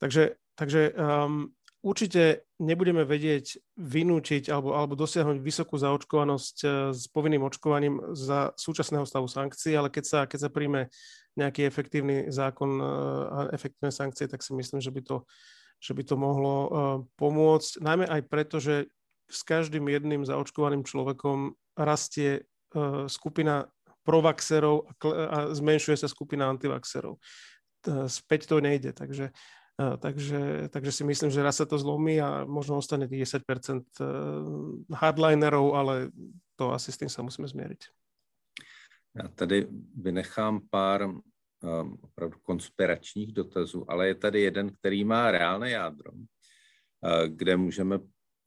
Takže, 0.03 0.34
takže 0.59 0.90
um, 0.95 1.55
určite 1.82 2.42
nebudeme 2.59 3.07
vedieť 3.07 3.62
vynúčiť 3.78 4.51
alebo, 4.51 4.74
alebo 4.74 4.99
dosiahnuť 4.99 5.38
vysokú 5.38 5.78
zaočkovanosť 5.78 6.57
uh, 6.64 6.70
s 6.90 7.07
povinným 7.11 7.47
očkovaním 7.47 8.14
za 8.14 8.51
súčasného 8.59 9.07
stavu 9.07 9.30
sankcií, 9.30 9.78
ale 9.78 9.90
keď 9.90 10.05
sa, 10.05 10.20
keď 10.26 10.38
sa 10.47 10.51
príjme 10.51 10.90
nejaký 11.38 11.66
efektívny 11.66 12.30
zákon 12.30 12.78
uh, 12.78 12.86
a 13.30 13.38
efektívne 13.55 13.95
sankcie, 13.95 14.26
tak 14.26 14.42
si 14.42 14.51
myslím, 14.55 14.82
že 14.82 14.90
by 14.90 15.03
to, 15.03 15.16
že 15.78 15.95
by 15.95 16.03
to 16.03 16.14
mohlo 16.18 16.55
uh, 16.55 16.70
pomôcť. 17.18 17.82
Najmä 17.82 18.07
aj 18.11 18.22
preto, 18.26 18.59
že 18.59 18.90
s 19.30 19.40
každým 19.40 19.88
jedným 19.88 20.22
zaočkovaným 20.26 20.84
človekom 20.84 21.57
rastie 21.78 22.45
skupina 23.07 23.64
provaxerov 24.05 24.85
a 25.31 25.55
zmenšuje 25.55 25.97
sa 25.97 26.09
skupina 26.11 26.51
antivaxerov. 26.51 27.16
Späť 28.07 28.49
to 28.53 28.61
nejde, 28.61 28.93
takže, 28.93 29.33
takže, 29.77 30.68
takže 30.68 30.93
si 30.93 31.03
myslím, 31.05 31.31
že 31.33 31.45
raz 31.45 31.57
sa 31.57 31.66
to 31.68 31.81
zlomí 31.81 32.20
a 32.20 32.45
možno 32.45 32.77
ostane 32.77 33.09
tých 33.09 33.33
10% 33.41 33.85
hardlinerov, 34.93 35.72
ale 35.72 36.12
to 36.57 36.72
asi 36.72 36.93
s 36.93 37.01
tým 37.01 37.09
sa 37.09 37.25
musíme 37.25 37.49
zmieriť. 37.49 37.81
Já 39.14 39.29
tady 39.29 39.66
vynechám 39.97 40.61
pár 40.70 41.09
opravdu 42.03 42.39
konspiračních 42.43 43.33
dotazů, 43.33 43.91
ale 43.91 44.07
je 44.07 44.14
tady 44.14 44.41
jeden, 44.41 44.70
který 44.75 45.05
má 45.05 45.31
reálné 45.31 45.70
jádro, 45.70 46.12
kde 47.29 47.57
můžeme 47.57 47.99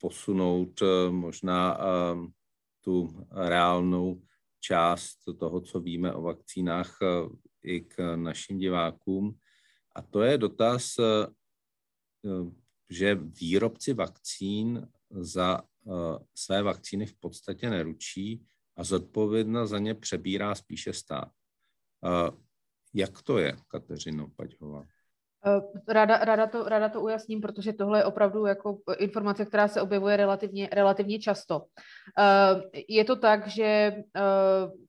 posunout 0.01 0.84
možná 1.09 1.78
tu 2.88 3.27
reálnou 3.31 4.21
část 4.59 5.17
toho, 5.39 5.61
co 5.61 5.79
víme 5.79 6.13
o 6.13 6.21
vakcínách 6.21 6.97
i 7.63 7.81
k 7.81 8.15
našim 8.15 8.57
divákům. 8.57 9.39
A 9.95 10.01
to 10.01 10.21
je 10.21 10.38
dotaz, 10.38 10.95
že 12.89 13.15
výrobci 13.15 13.93
vakcín 13.93 14.88
za 15.09 15.61
své 16.35 16.63
vakcíny 16.63 17.05
v 17.05 17.19
podstatě 17.19 17.69
neručí 17.69 18.45
a 18.77 18.83
zodpovědnost 18.83 19.69
za 19.69 19.79
ně 19.79 19.95
přebírá 19.95 20.55
spíše 20.55 20.93
stát. 20.93 21.31
Jak 22.93 23.21
to 23.21 23.38
je, 23.38 23.57
Kateřino 23.67 24.29
Paťhová? 24.29 24.88
Eh, 25.47 25.61
ráda, 25.87 26.17
ráda, 26.17 26.47
to, 26.47 26.69
ráda 26.69 26.89
to 26.89 27.01
ujasním, 27.01 27.41
protože 27.41 27.73
tohle 27.73 27.99
je 27.99 28.05
opravdu 28.05 28.45
jako 28.45 28.77
informace, 28.97 29.45
která 29.45 29.67
se 29.67 29.81
objevuje 29.81 30.17
relativně, 30.17 30.69
relativně 30.71 31.19
často. 31.19 31.63
Eh, 32.19 32.83
je 32.87 33.03
to 33.03 33.15
tak, 33.15 33.47
že 33.47 33.63
eh, 33.63 34.01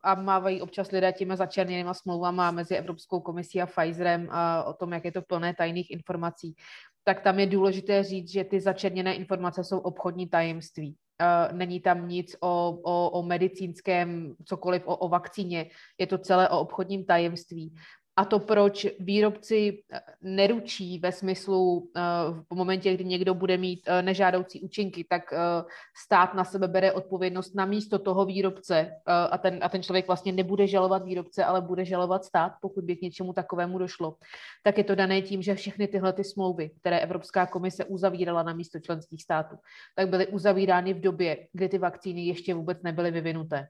a 0.02 0.14
mávají 0.14 0.60
občas 0.62 0.90
lidé 0.90 1.12
těma 1.12 1.36
začerněnýma 1.36 1.94
smlouvama 1.94 2.50
mezi 2.50 2.74
Evropskou 2.74 3.20
komisí 3.20 3.62
a 3.62 3.66
Pfizerem 3.66 4.28
a 4.30 4.64
o 4.64 4.72
tom, 4.72 4.92
jak 4.92 5.04
je 5.04 5.12
to 5.12 5.22
plné 5.22 5.54
tajných 5.54 5.90
informací, 5.90 6.54
tak 7.04 7.20
tam 7.20 7.38
je 7.38 7.46
důležité 7.46 8.02
říct, 8.02 8.32
že 8.32 8.44
ty 8.44 8.60
začerněné 8.60 9.14
informace 9.14 9.64
jsou 9.64 9.78
obchodní 9.78 10.28
tajemství. 10.28 10.96
Není 11.52 11.80
tam 11.80 12.08
nic 12.08 12.36
o, 12.40 12.78
o, 12.84 13.10
o 13.10 13.22
medicínském, 13.22 14.34
cokoliv 14.44 14.82
o, 14.86 14.96
o 14.96 15.08
vakcíně, 15.08 15.70
je 15.98 16.06
to 16.06 16.18
celé 16.18 16.48
o 16.48 16.60
obchodním 16.60 17.04
tajemství 17.04 17.74
a 18.18 18.24
to, 18.24 18.38
proč 18.38 18.86
výrobci 18.98 19.82
eh, 19.92 20.00
neručí 20.22 20.98
ve 20.98 21.12
smyslu 21.12 21.90
eh, 21.96 22.00
v 22.50 22.54
momentě, 22.54 22.94
kdy 22.94 23.04
někdo 23.04 23.34
bude 23.34 23.56
mít 23.56 23.80
eh, 23.86 24.02
nežádoucí 24.02 24.60
účinky, 24.60 25.04
tak 25.04 25.22
stát 26.04 26.34
na 26.34 26.44
sebe 26.44 26.68
bere 26.68 26.92
odpovědnost 26.92 27.54
na 27.54 27.66
místo 27.66 27.98
toho 27.98 28.24
výrobce 28.24 28.90
a 29.06 29.38
ten, 29.38 29.58
a 29.62 29.68
ten 29.68 29.82
člověk 29.82 30.06
vlastně 30.06 30.32
nebude 30.32 30.66
žalovat 30.66 31.04
výrobce, 31.04 31.44
ale 31.44 31.60
bude 31.60 31.84
žalovat 31.84 32.24
stát, 32.24 32.52
pokud 32.62 32.84
by 32.84 32.96
k 32.96 33.02
něčemu 33.02 33.32
takovému 33.32 33.78
došlo. 33.78 34.16
Tak 34.62 34.78
je 34.78 34.84
to 34.84 34.94
dané 34.94 35.22
tím, 35.22 35.42
že 35.42 35.54
všechny 35.54 35.88
tyhle 35.88 36.12
ty 36.12 36.24
smlouvy, 36.24 36.70
které 36.80 37.00
Evropská 37.00 37.46
komise 37.46 37.84
uzavírala 37.84 38.42
na 38.42 38.52
místo 38.52 38.80
členských 38.80 39.22
států, 39.22 39.56
tak 39.96 40.08
byly 40.08 40.26
uzavírány 40.26 40.94
v 40.94 41.00
době, 41.00 41.48
kdy 41.52 41.68
ty 41.68 41.78
vakcíny 41.78 42.26
ještě 42.26 42.54
vůbec 42.54 42.82
nebyly 42.82 43.10
vyvinuté. 43.10 43.68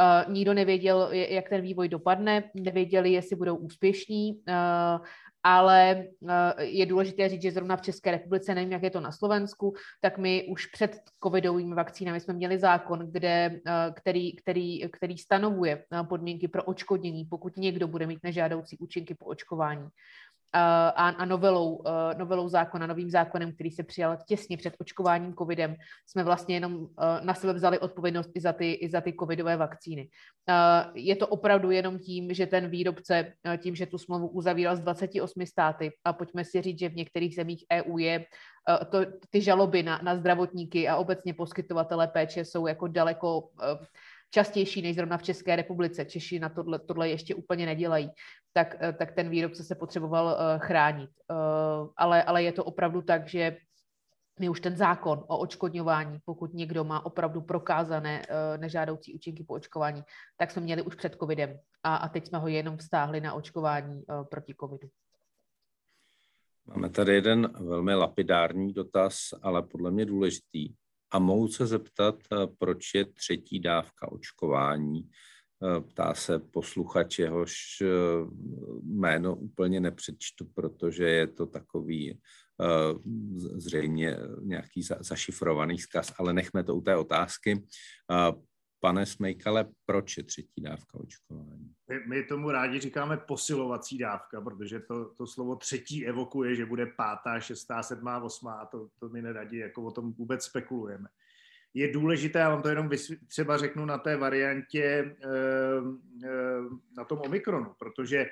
Uh, 0.00 0.32
nikdo 0.32 0.54
nevěděl, 0.54 1.08
jak 1.12 1.48
ten 1.48 1.60
vývoj 1.60 1.88
dopadne, 1.88 2.50
nevěděli, 2.54 3.12
jestli 3.12 3.36
budou 3.36 3.56
úspěšní, 3.56 4.32
uh, 4.32 5.06
ale 5.42 6.04
uh, 6.20 6.30
je 6.58 6.86
důležité 6.86 7.28
říct, 7.28 7.42
že 7.42 7.52
zrovna 7.52 7.76
v 7.76 7.82
České 7.82 8.10
republice, 8.10 8.54
nevím, 8.54 8.72
jak 8.72 8.82
je 8.82 8.90
to 8.90 9.00
na 9.00 9.12
Slovensku, 9.12 9.74
tak 10.00 10.18
my 10.18 10.46
už 10.50 10.66
před 10.66 11.00
covidovými 11.22 11.74
vakcínami 11.74 12.20
jsme 12.20 12.34
měli 12.34 12.58
zákon, 12.58 13.12
kde, 13.12 13.60
který, 13.94 14.36
který, 14.36 14.90
který 14.90 15.18
stanovuje 15.18 15.84
podmínky 16.08 16.48
pro 16.48 16.64
očkodnění, 16.64 17.24
pokud 17.24 17.56
někdo 17.56 17.88
bude 17.88 18.06
mít 18.06 18.18
nežádoucí 18.22 18.78
účinky 18.78 19.14
po 19.14 19.24
očkování 19.24 19.88
a, 20.52 21.08
a 21.08 21.24
novelou, 21.24 21.82
novelou 22.18 22.48
zákona, 22.48 22.86
novým 22.86 23.10
zákonem, 23.10 23.52
který 23.52 23.70
se 23.70 23.82
přijal 23.82 24.18
těsně 24.28 24.56
před 24.56 24.74
očkováním 24.78 25.34
covidem, 25.34 25.76
jsme 26.06 26.24
vlastně 26.24 26.56
jenom 26.56 26.86
na 27.22 27.34
sebe 27.34 27.52
vzali 27.52 27.78
odpovědnost 27.78 28.30
i 28.34 28.40
za 28.40 28.52
ty, 28.52 28.72
i 28.72 28.88
za 28.88 29.00
ty 29.00 29.14
covidové 29.20 29.56
vakcíny. 29.56 30.08
Je 30.94 31.16
to 31.16 31.26
opravdu 31.26 31.70
jenom 31.70 31.98
tím, 31.98 32.34
že 32.34 32.46
ten 32.46 32.68
výrobce, 32.68 33.32
tím, 33.58 33.74
že 33.74 33.86
tu 33.86 33.98
smlouvu 33.98 34.28
uzavíral 34.28 34.76
z 34.76 34.80
28 34.80 35.46
státy, 35.46 35.90
a 36.04 36.12
pojďme 36.12 36.44
si 36.44 36.62
říct, 36.62 36.78
že 36.78 36.88
v 36.88 36.96
některých 36.96 37.34
zemích 37.34 37.64
EU 37.72 37.98
je 37.98 38.24
to, 38.90 38.98
ty 39.30 39.40
žaloby 39.40 39.82
na, 39.82 40.00
na 40.02 40.16
zdravotníky 40.16 40.88
a 40.88 40.96
obecně 40.96 41.34
poskytovatele 41.34 42.08
péče 42.08 42.44
jsou 42.44 42.66
jako 42.66 42.86
daleko 42.88 43.48
častější 44.34 44.82
než 44.82 44.96
zrovna 44.96 45.18
v 45.18 45.22
České 45.22 45.56
republice. 45.56 46.04
Češi 46.04 46.38
na 46.38 46.48
tohle, 46.48 46.78
tohle 46.78 47.08
ještě 47.08 47.34
úplně 47.34 47.66
nedělají. 47.66 48.10
Tak, 48.52 48.76
eh, 48.80 48.92
tak 48.92 49.12
ten 49.12 49.28
výrobce 49.28 49.64
se 49.64 49.74
potřeboval 49.74 50.26
uh, 50.26 50.60
chránit. 50.66 51.10
Uh, 51.30 51.88
ale, 51.96 52.22
ale 52.22 52.42
je 52.42 52.52
to 52.52 52.64
opravdu 52.64 53.02
tak, 53.02 53.28
že 53.28 53.56
my 54.40 54.48
už 54.48 54.60
ten 54.60 54.76
zákon 54.76 55.24
o 55.28 55.38
očkodňování, 55.38 56.18
pokud 56.24 56.54
někdo 56.54 56.84
má 56.84 57.06
opravdu 57.06 57.40
prokázané 57.40 58.22
nežádoucí 58.56 59.14
účinky 59.14 59.44
po 59.44 59.54
očkování, 59.54 60.02
tak 60.36 60.50
jsme 60.50 60.62
měli 60.62 60.82
už 60.82 60.94
před 60.94 61.16
covidem. 61.20 61.58
A, 61.82 61.96
a 61.96 62.08
teď 62.08 62.26
jsme 62.26 62.38
ho 62.38 62.48
jenom 62.48 62.76
vztáhli 62.76 63.20
na 63.20 63.34
očkování 63.34 64.02
proti 64.30 64.54
covidu. 64.60 64.88
Máme 66.66 66.90
tady 66.90 67.14
jeden 67.14 67.52
velmi 67.60 67.94
lapidární 67.94 68.72
dotaz, 68.72 69.16
ale 69.42 69.62
podle 69.62 69.90
mě 69.90 70.06
důležitý. 70.06 70.74
A 71.12 71.18
mohu 71.18 71.48
se 71.48 71.66
zeptat, 71.66 72.14
eh, 72.32 72.46
proč 72.58 72.94
je 72.94 73.04
třetí 73.04 73.60
dávka 73.60 74.12
očkování? 74.12 75.10
Eh, 75.64 75.80
ptá 75.80 76.14
se 76.14 76.38
posluchač, 76.38 77.18
jehož 77.18 77.52
eh, 77.82 77.86
jméno 78.82 79.36
úplně 79.36 79.80
nepřečtu, 79.80 80.44
protože 80.54 81.04
je 81.04 81.26
to 81.26 81.46
takový 81.46 82.20
zřejmě 83.56 84.16
nějaký 84.42 84.82
zašifrovaný 85.00 85.78
zkaz, 85.78 86.12
ale 86.18 86.32
nechme 86.32 86.64
to 86.64 86.76
u 86.76 86.80
té 86.80 86.96
otázky. 86.96 87.62
Pane 88.84 89.06
Smejkale, 89.06 89.66
proč 89.86 90.16
je 90.16 90.22
třetí 90.22 90.62
dávka 90.62 91.00
očkování? 91.00 91.72
My, 91.90 92.00
my 92.06 92.22
tomu 92.22 92.50
rádi 92.50 92.80
říkáme 92.80 93.16
posilovací 93.16 93.98
dávka, 93.98 94.40
protože 94.40 94.80
to, 94.80 95.04
to 95.04 95.26
slovo 95.26 95.56
třetí 95.56 96.06
evokuje, 96.06 96.54
že 96.54 96.66
bude 96.66 96.86
pátá, 96.86 97.40
šestá, 97.40 97.82
sedmá, 97.82 98.22
osmá, 98.22 98.66
to, 98.66 98.88
to 98.98 99.08
mi 99.08 99.22
neradí, 99.22 99.56
jako 99.56 99.82
o 99.82 99.90
tom 99.90 100.12
vůbec 100.12 100.44
spekulujeme. 100.44 101.08
Je 101.74 101.92
důležité, 101.92 102.38
já 102.38 102.48
vám 102.48 102.62
to 102.62 102.68
jenom 102.68 102.90
třeba 103.26 103.58
řeknu 103.58 103.84
na 103.84 103.98
té 103.98 104.16
variantě 104.16 104.82
e, 104.82 105.14
e, 106.24 106.34
na 106.96 107.04
tom 107.04 107.18
Omikronu, 107.18 107.74
protože 107.78 108.26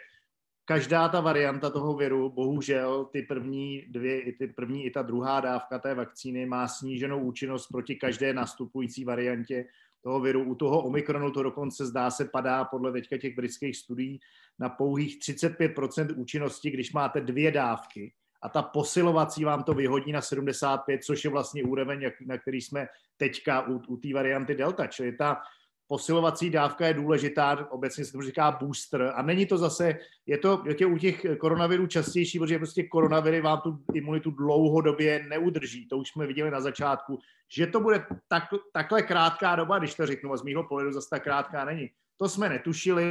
každá 0.64 1.08
ta 1.08 1.20
varianta 1.20 1.70
toho 1.70 1.96
viru, 1.96 2.30
bohužel 2.30 3.04
ty 3.04 3.22
první 3.22 3.84
dvě, 3.88 4.20
i 4.20 4.32
ty 4.32 4.46
první 4.46 4.86
i 4.86 4.90
ta 4.90 5.02
druhá 5.02 5.40
dávka 5.40 5.78
té 5.78 5.94
vakcíny 5.94 6.46
má 6.46 6.68
sníženou 6.68 7.20
účinnost 7.20 7.66
proti 7.66 7.96
každé 7.96 8.32
nastupující 8.32 9.04
variantě 9.04 9.64
toho 10.02 10.20
viru. 10.20 10.44
U 10.44 10.54
toho 10.54 10.82
Omikronu 10.82 11.30
to 11.30 11.42
dokonce 11.42 11.86
zdá 11.86 12.10
se 12.10 12.24
padá 12.24 12.64
podle 12.64 12.92
teďka 12.92 13.18
těch 13.18 13.36
britských 13.36 13.76
studií 13.76 14.20
na 14.58 14.68
pouhých 14.68 15.18
35% 15.18 16.14
účinnosti, 16.16 16.70
když 16.70 16.92
máte 16.92 17.20
dvě 17.20 17.50
dávky 17.50 18.12
a 18.42 18.48
ta 18.48 18.62
posilovací 18.62 19.44
vám 19.44 19.62
to 19.62 19.74
vyhodí 19.74 20.12
na 20.12 20.20
75, 20.20 21.04
což 21.04 21.24
je 21.24 21.30
vlastně 21.30 21.64
úroveň, 21.64 22.10
na 22.26 22.38
který 22.38 22.60
jsme 22.60 22.86
teďka 23.16 23.68
u, 23.68 23.82
u 23.88 23.96
té 23.96 24.14
varianty 24.14 24.54
Delta. 24.54 24.86
Čili 24.86 25.12
ta 25.12 25.42
posilovací 25.90 26.50
dávka 26.50 26.86
je 26.86 26.94
důležitá, 26.94 27.66
obecně 27.70 28.04
se 28.04 28.12
to 28.12 28.22
říká 28.22 28.50
booster. 28.50 29.12
A 29.14 29.22
není 29.22 29.46
to 29.46 29.58
zase, 29.58 29.98
je 30.26 30.38
to 30.38 30.62
je 30.80 30.86
u 30.86 30.98
těch 30.98 31.26
koronavirů 31.38 31.86
častější, 31.86 32.38
protože 32.38 32.58
prostě 32.58 32.82
koronaviry 32.82 33.40
vám 33.40 33.60
tu 33.60 33.78
imunitu 33.94 34.30
dlouhodobě 34.30 35.26
neudrží, 35.28 35.88
to 35.88 35.98
už 35.98 36.08
jsme 36.08 36.26
viděli 36.26 36.50
na 36.50 36.60
začátku, 36.60 37.18
že 37.52 37.66
to 37.66 37.80
bude 37.80 38.06
tak, 38.28 38.42
takhle 38.72 39.02
krátká 39.02 39.56
doba, 39.56 39.78
když 39.78 39.94
to 39.94 40.06
řeknu, 40.06 40.32
a 40.32 40.36
z 40.36 40.42
mýho 40.42 40.64
pohledu 40.64 40.92
zase 40.92 41.10
tak 41.10 41.22
krátká 41.22 41.64
není. 41.64 41.90
To 42.16 42.28
jsme 42.28 42.48
netušili, 42.48 43.04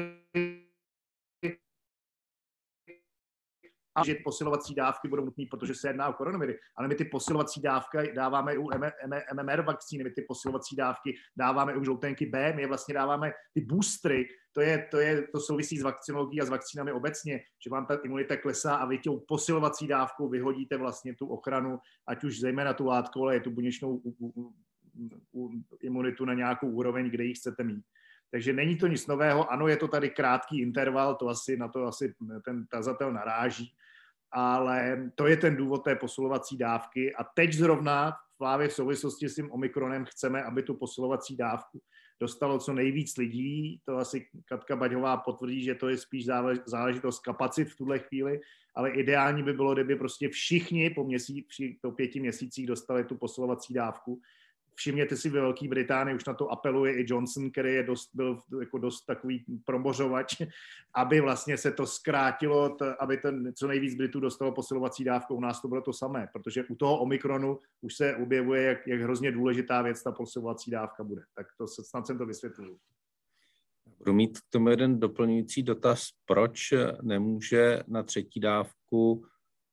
a 3.96 4.06
že 4.06 4.16
posilovací 4.24 4.76
dávky 4.76 5.08
budou 5.08 5.26
nutné, 5.26 5.46
protože 5.52 5.76
se 5.76 5.90
jedná 5.90 6.10
o 6.10 6.14
koronaviry. 6.14 6.58
Ale 6.78 6.88
my 6.88 6.96
ty 6.96 7.06
posilovací 7.06 7.62
dávky 7.62 8.14
dáváme 8.16 8.58
u 8.58 8.70
MMR 9.34 9.62
vakcíny, 9.62 10.04
my 10.04 10.12
ty 10.12 10.22
posilovací 10.28 10.76
dávky 10.76 11.14
dáváme 11.38 11.76
u 11.76 11.84
žloutenky 11.84 12.26
B, 12.26 12.54
my 12.54 12.62
je 12.62 12.68
vlastně 12.68 12.94
dáváme 12.94 13.32
ty 13.54 13.62
boostry, 13.62 14.26
to, 14.54 14.62
je, 14.62 14.88
to, 14.92 14.98
je, 14.98 15.28
to 15.28 15.40
souvisí 15.40 15.78
s 15.78 15.84
vakcinologií 15.84 16.42
a 16.42 16.46
s 16.46 16.50
vakcínami 16.50 16.92
obecně, 16.92 17.40
že 17.64 17.70
vám 17.70 17.86
ta 17.86 17.96
imunita 18.04 18.38
klesá 18.38 18.76
a 18.76 18.86
vy 18.86 18.98
tou 18.98 19.20
posilovací 19.28 19.88
dávkou 19.88 20.30
vyhodíte 20.30 20.78
vlastně 20.78 21.16
tu 21.16 21.28
ochranu, 21.28 21.78
ať 22.08 22.24
už 22.24 22.40
zejména 22.40 22.74
tu 22.74 22.86
látku, 22.86 23.24
ale 23.24 23.34
je 23.34 23.42
tu 23.42 23.52
buněčnou 23.52 24.02
imunitu 25.82 26.26
na 26.26 26.34
nějakou 26.34 26.70
úroveň, 26.72 27.10
kde 27.10 27.24
ji 27.24 27.34
chcete 27.34 27.64
mít. 27.64 27.86
Takže 28.32 28.54
není 28.54 28.76
to 28.76 28.88
nic 28.88 29.08
nového. 29.08 29.52
Ano, 29.52 29.68
je 29.68 29.78
to 29.78 29.88
tady 29.88 30.10
krátký 30.10 30.62
interval, 30.62 31.16
to 31.16 31.28
asi 31.28 31.58
na 31.58 31.68
to 31.68 31.86
asi 31.86 32.14
ten 32.46 32.68
tazatel 32.68 33.14
naráží, 33.14 33.74
ale 34.32 35.10
to 35.16 35.28
je 35.28 35.38
ten 35.38 35.56
důvod 35.56 35.84
té 35.84 35.96
posilovací 35.96 36.58
dávky. 36.58 37.16
A 37.16 37.24
teď 37.24 37.54
zrovna 37.54 38.14
právě 38.38 38.68
v 38.68 38.74
souvislosti 38.74 39.30
s 39.30 39.36
tím 39.36 39.52
omikronem 39.52 40.06
chceme, 40.06 40.44
aby 40.44 40.64
tu 40.64 40.74
posilovací 40.74 41.38
dávku 41.38 41.82
dostalo 42.20 42.60
co 42.60 42.74
nejvíc 42.74 43.18
lidí. 43.18 43.82
To 43.86 43.98
asi 43.98 44.28
Katka 44.46 44.76
Baďová 44.76 45.18
potvrdí, 45.18 45.64
že 45.64 45.76
to 45.76 45.90
je 45.90 45.98
spíš 45.98 46.26
záležitost 46.66 47.20
kapacit 47.20 47.66
v 47.66 47.76
tuhle 47.76 48.00
chvíli, 48.00 48.40
ale 48.76 48.92
ideální 48.92 49.44
by 49.44 49.54
bylo, 49.54 49.74
kdyby 49.74 49.96
prostě 49.96 50.30
všichni 50.30 50.90
po, 50.90 51.04
měsíc, 51.04 51.46
po 51.82 51.92
pěti 51.92 52.20
měsících 52.20 52.68
dostali 52.68 53.04
tu 53.04 53.18
posilovací 53.18 53.74
dávku, 53.74 54.22
všimněte 54.80 55.16
si, 55.16 55.30
ve 55.30 55.42
Velké 55.42 55.68
Británii 55.68 56.16
už 56.16 56.26
na 56.26 56.34
to 56.34 56.52
apeluje 56.52 56.94
i 56.94 57.06
Johnson, 57.08 57.52
který 57.52 57.74
je 57.74 57.84
dost, 57.84 58.10
byl 58.14 58.40
jako 58.60 58.78
dost 58.78 59.06
takový 59.06 59.46
promořovač, 59.66 60.42
aby 60.96 61.22
vlastně 61.22 61.58
se 61.58 61.72
to 61.72 61.86
zkrátilo, 61.86 62.70
t, 62.70 62.96
aby 63.00 63.18
ten 63.18 63.54
co 63.56 63.68
nejvíc 63.68 63.96
Britů 63.96 64.20
dostalo 64.20 64.52
posilovací 64.52 65.04
dávku. 65.04 65.36
U 65.36 65.40
nás 65.40 65.62
to 65.62 65.68
bylo 65.68 65.82
to 65.82 65.94
samé, 65.94 66.28
protože 66.34 66.64
u 66.64 66.76
toho 66.76 67.00
Omikronu 67.00 67.60
už 67.82 67.96
se 67.96 68.16
objevuje, 68.16 68.64
jak, 68.64 68.88
jak 68.88 69.02
hrozně 69.02 69.32
důležitá 69.32 69.82
věc 69.82 70.04
ta 70.04 70.12
posilovací 70.12 70.72
dávka 70.72 71.04
bude. 71.04 71.22
Tak 71.36 71.48
to 71.58 71.68
snad 71.68 72.08
jsem 72.08 72.18
to 72.18 72.26
vysvětlil. 72.26 72.78
Budu 73.98 74.14
mít 74.14 74.40
k 74.40 74.50
tomu 74.50 74.70
jeden 74.70 75.00
doplňující 75.00 75.64
dotaz. 75.64 76.08
Proč 76.26 76.74
nemůže 77.02 77.80
na 77.88 78.04
třetí 78.04 78.40
dávku 78.40 79.26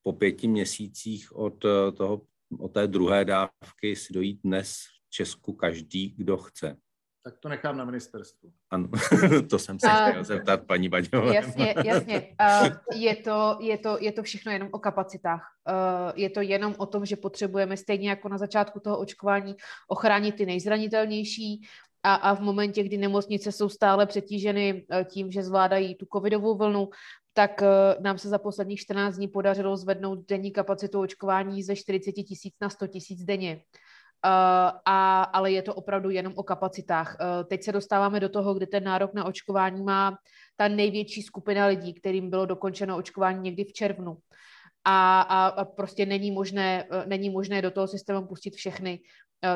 po 0.02 0.12
pěti 0.12 0.48
měsících 0.48 1.36
od, 1.36 1.64
toho, 1.94 2.22
od 2.58 2.68
té 2.68 2.86
druhé 2.86 3.24
dávky 3.24 3.96
si 3.96 4.12
dojít 4.12 4.40
dnes 4.44 4.95
Česku 5.16 5.52
každý, 5.52 6.14
kdo 6.16 6.36
chce. 6.36 6.76
Tak 7.22 7.38
to 7.38 7.48
nechám 7.48 7.76
na 7.76 7.84
ministerstvu. 7.84 8.52
Ano, 8.70 8.88
to 9.50 9.58
jsem 9.58 9.78
se 9.80 9.88
chtěl 9.88 10.24
zeptat 10.24 10.66
paní 10.66 10.88
Baďové. 10.88 11.34
Jasně, 11.34 11.74
jasně. 11.84 12.36
Uh, 12.62 12.68
je, 12.94 13.16
to, 13.16 13.58
je, 13.60 13.78
to, 13.78 13.98
je 14.00 14.12
to 14.12 14.22
všechno 14.22 14.52
jenom 14.52 14.68
o 14.72 14.78
kapacitách. 14.78 15.42
Uh, 15.68 16.12
je 16.14 16.30
to 16.30 16.40
jenom 16.40 16.74
o 16.78 16.86
tom, 16.86 17.06
že 17.06 17.16
potřebujeme 17.16 17.76
stejně 17.76 18.08
jako 18.08 18.28
na 18.28 18.38
začátku 18.38 18.80
toho 18.80 18.98
očkování 18.98 19.56
ochránit 19.88 20.36
ty 20.36 20.46
nejzranitelnější 20.46 21.66
a, 22.02 22.14
a 22.14 22.34
v 22.34 22.40
momentě, 22.40 22.82
kdy 22.82 22.96
nemocnice 22.96 23.52
jsou 23.52 23.68
stále 23.68 24.06
přetíženy 24.06 24.86
uh, 24.90 25.04
tím, 25.04 25.32
že 25.32 25.42
zvládají 25.42 25.94
tu 25.94 26.06
covidovou 26.12 26.56
vlnu, 26.56 26.88
tak 27.32 27.62
nám 28.00 28.18
se 28.18 28.28
za 28.28 28.38
posledních 28.38 28.80
14 28.80 29.16
dní 29.16 29.28
podařilo 29.28 29.76
zvednout 29.76 30.28
denní 30.28 30.52
kapacitu 30.52 31.00
očkování 31.00 31.62
ze 31.62 31.76
40 31.76 32.12
tisíc 32.12 32.54
na 32.60 32.70
100 32.70 32.86
tisíc 32.86 33.24
denně. 33.24 33.62
Uh, 34.26 34.78
a, 34.84 35.22
ale 35.22 35.52
je 35.52 35.62
to 35.62 35.74
opravdu 35.74 36.10
jenom 36.10 36.32
o 36.36 36.42
kapacitách. 36.42 37.16
Uh, 37.20 37.48
teď 37.48 37.62
se 37.62 37.72
dostáváme 37.72 38.20
do 38.20 38.28
toho, 38.28 38.54
kdy 38.54 38.66
ten 38.66 38.84
nárok 38.84 39.14
na 39.14 39.24
očkování 39.24 39.82
má 39.82 40.18
ta 40.56 40.68
největší 40.68 41.22
skupina 41.22 41.66
lidí, 41.66 41.94
kterým 41.94 42.30
bylo 42.30 42.46
dokončeno 42.46 42.96
očkování 42.96 43.40
někdy 43.40 43.64
v 43.64 43.72
červnu. 43.72 44.16
A, 44.84 45.20
a, 45.20 45.46
a 45.46 45.64
prostě 45.64 46.06
není 46.06 46.30
možné, 46.30 46.84
uh, 46.90 47.06
není 47.06 47.30
možné 47.30 47.62
do 47.62 47.70
toho 47.70 47.86
systému 47.86 48.26
pustit 48.26 48.54
všechny, 48.54 49.00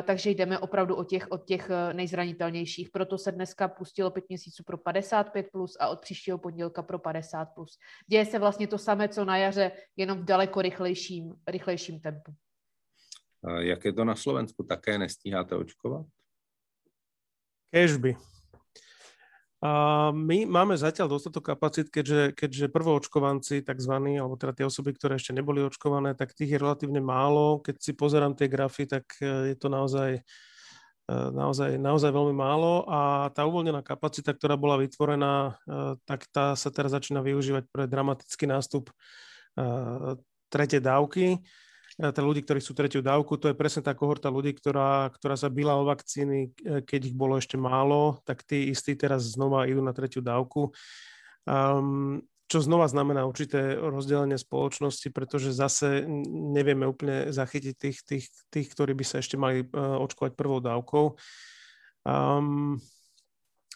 takže 0.02 0.30
jdeme 0.30 0.58
opravdu 0.58 0.94
o 0.96 1.04
těch, 1.04 1.26
od 1.30 1.44
těch 1.44 1.70
nejzranitelnějších. 1.92 2.90
Proto 2.90 3.18
se 3.18 3.32
dneska 3.32 3.68
pustilo 3.68 4.10
pět 4.10 4.24
měsíců 4.28 4.62
pro 4.66 4.76
55+, 4.76 5.44
plus 5.52 5.76
a 5.80 5.88
od 5.88 6.00
příštího 6.00 6.38
pondělka 6.38 6.82
pro 6.82 6.98
50+. 6.98 7.46
Plus. 7.54 7.78
Děje 8.06 8.26
se 8.26 8.38
vlastně 8.38 8.66
to 8.66 8.78
samé, 8.78 9.08
co 9.08 9.24
na 9.24 9.36
jaře, 9.36 9.72
jenom 9.96 10.18
v 10.18 10.24
daleko 10.24 10.62
rychlejším, 10.62 11.34
rychlejším 11.46 12.00
tempu. 12.00 12.32
Jak 13.40 13.80
je 13.84 13.92
to 13.92 14.04
na 14.04 14.16
Slovensku? 14.16 14.60
Také 14.62 15.00
nestíháte 15.00 15.56
očkovat? 15.56 16.04
Kežby. 17.72 18.16
A 19.60 20.08
my 20.16 20.48
máme 20.48 20.72
zatiaľ 20.72 21.20
dostatok 21.20 21.52
kapacit, 21.52 21.92
keďže, 21.92 22.32
keďže 22.32 22.72
prvoočkovanci, 22.72 23.60
takzvaní, 23.60 24.16
alebo 24.16 24.40
teda 24.40 24.56
tie 24.56 24.64
osoby, 24.64 24.96
ktoré 24.96 25.20
ešte 25.20 25.36
neboli 25.36 25.60
očkované, 25.60 26.16
tak 26.16 26.32
tých 26.32 26.56
je 26.56 26.60
relatívne 26.60 27.04
málo. 27.04 27.60
Keď 27.60 27.76
si 27.76 27.92
pozerám 27.92 28.32
tie 28.32 28.48
grafy, 28.48 28.88
tak 28.88 29.04
e, 29.20 29.52
je 29.52 29.56
to 29.60 29.68
naozaj, 29.68 30.16
e, 30.16 31.12
naozaj, 31.12 31.76
naozaj 31.76 32.08
veľmi 32.08 32.32
málo 32.32 32.88
a 32.88 33.28
tá 33.36 33.44
uvoľnená 33.44 33.84
kapacita, 33.84 34.32
ktorá 34.32 34.56
bola 34.56 34.80
vytvorená, 34.80 35.60
tak 36.08 36.24
tá 36.32 36.56
sa 36.56 36.72
teraz 36.72 36.96
začína 36.96 37.20
využívať 37.20 37.68
pre 37.68 37.84
dramatický 37.84 38.48
nástup 38.48 38.88
tretie 40.48 40.80
dávky 40.80 41.36
teda 42.08 42.24
ľudí, 42.24 42.40
ktorí 42.40 42.64
sú 42.64 42.72
tretiu 42.72 43.04
dávku, 43.04 43.36
to 43.36 43.52
je 43.52 43.56
presne 43.60 43.84
tá 43.84 43.92
kohorta 43.92 44.32
ľudí, 44.32 44.56
ktorá, 44.56 45.12
ktorá 45.12 45.36
sa 45.36 45.52
byla 45.52 45.76
o 45.76 45.84
vakcíny, 45.84 46.48
e, 46.48 46.80
keď 46.80 47.12
ich 47.12 47.16
bolo 47.16 47.36
ešte 47.36 47.60
málo, 47.60 48.24
tak 48.24 48.40
tí 48.40 48.72
istí 48.72 48.96
teraz 48.96 49.36
znova 49.36 49.68
idú 49.68 49.84
na 49.84 49.92
tretiu 49.92 50.24
dávku. 50.24 50.72
Um, 51.44 52.24
čo 52.50 52.58
znova 52.58 52.90
znamená 52.90 53.28
určité 53.28 53.78
rozdelenie 53.78 54.34
spoločnosti, 54.34 55.06
pretože 55.14 55.54
zase 55.54 56.02
nevieme 56.26 56.88
úplne 56.88 57.30
zachytiť 57.30 57.74
tých, 57.78 57.98
tých, 58.02 58.24
tých 58.50 58.68
ktorí 58.74 58.96
by 58.96 59.04
sa 59.06 59.22
ešte 59.22 59.38
mali 59.38 59.62
uh, 59.62 60.00
očkovať 60.02 60.34
prvou 60.34 60.58
dávkou. 60.58 61.14
Um, 62.02 62.80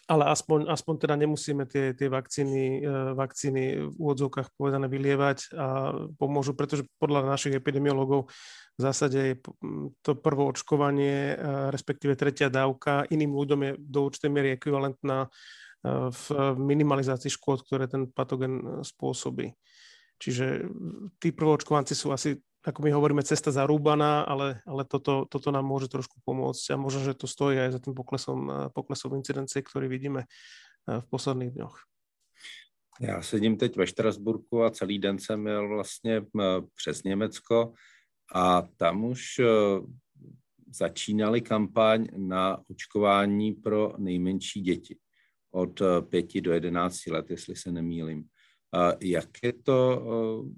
ale 0.05 0.23
aspoň, 0.29 0.69
aspoň 0.69 0.95
teda 1.01 1.15
nemusíme 1.17 1.65
tie, 1.65 1.97
tie 1.97 2.07
vakcíny, 2.09 2.85
e, 2.85 2.89
vakcíny 3.17 3.89
v 3.89 3.95
úvodzovkách 3.97 4.53
povedané 4.53 4.85
vylievať 4.85 5.49
a 5.57 5.67
pomôžu, 6.21 6.53
pretože 6.53 6.85
podľa 7.01 7.25
našich 7.25 7.57
epidemiologov 7.57 8.29
v 8.77 8.81
zásade 8.81 9.17
je 9.17 9.35
to 10.05 10.13
prvo 10.13 10.53
očkovanie, 10.53 11.33
e, 11.33 11.35
respektíve 11.73 12.13
tretia 12.13 12.53
dávka, 12.53 13.09
iným 13.09 13.33
ľuďom 13.33 13.59
je 13.65 13.71
do 13.81 13.99
určitej 14.05 14.29
miery 14.29 14.49
ekvivalentná 14.53 15.25
e, 15.25 15.29
v 16.13 16.25
minimalizácii 16.53 17.33
škôd, 17.33 17.65
ktoré 17.65 17.89
ten 17.89 18.05
patogen 18.05 18.85
spôsobí. 18.85 19.57
Čiže 20.21 20.69
tí 21.19 21.33
prvoočkovanci 21.33 21.97
sú 21.97 22.13
asi 22.13 22.39
ako 22.65 22.81
my 22.81 22.91
hovoríme, 22.91 23.21
cesta 23.21 23.53
zarúbaná, 23.53 24.25
ale, 24.25 24.65
ale 24.65 24.83
toto, 24.89 25.29
toto 25.29 25.53
nám 25.53 25.69
môže 25.69 25.85
trošku 25.85 26.17
pomôcť 26.25 26.73
a 26.73 26.81
možno, 26.81 27.05
že 27.05 27.13
to 27.13 27.29
stojí 27.29 27.61
aj 27.61 27.77
za 27.77 27.79
tým 27.79 27.93
poklesom, 27.93 28.39
eh, 28.49 28.53
poklesom 28.73 29.13
incidencie, 29.13 29.61
ktorý 29.61 29.85
vidíme 29.85 30.25
eh, 30.25 30.99
v 31.01 31.05
posledných 31.05 31.53
dňoch. 31.53 31.77
Já 32.99 33.21
sedím 33.21 33.57
teď 33.57 33.75
ve 33.75 33.87
Štrasburku 33.87 34.63
a 34.63 34.69
celý 34.69 34.99
den 34.99 35.19
jsem 35.19 35.47
jel 35.47 35.69
vlastně 35.69 36.17
eh, 36.17 36.43
přes 36.75 37.03
Německo 37.03 37.73
a 38.33 38.61
tam 38.77 39.05
už 39.05 39.41
začínali 40.71 41.41
kampaň 41.41 42.07
na 42.17 42.57
očkování 42.69 43.53
pro 43.53 43.93
nejmenší 43.97 44.61
děti 44.61 44.97
od 45.51 45.81
5 46.09 46.41
do 46.41 46.53
11 46.53 47.07
let, 47.07 47.29
jestli 47.29 47.55
se 47.55 47.71
nemýlím. 47.71 48.27
Jak 49.01 49.29
je 49.43 49.53
to, 49.53 50.01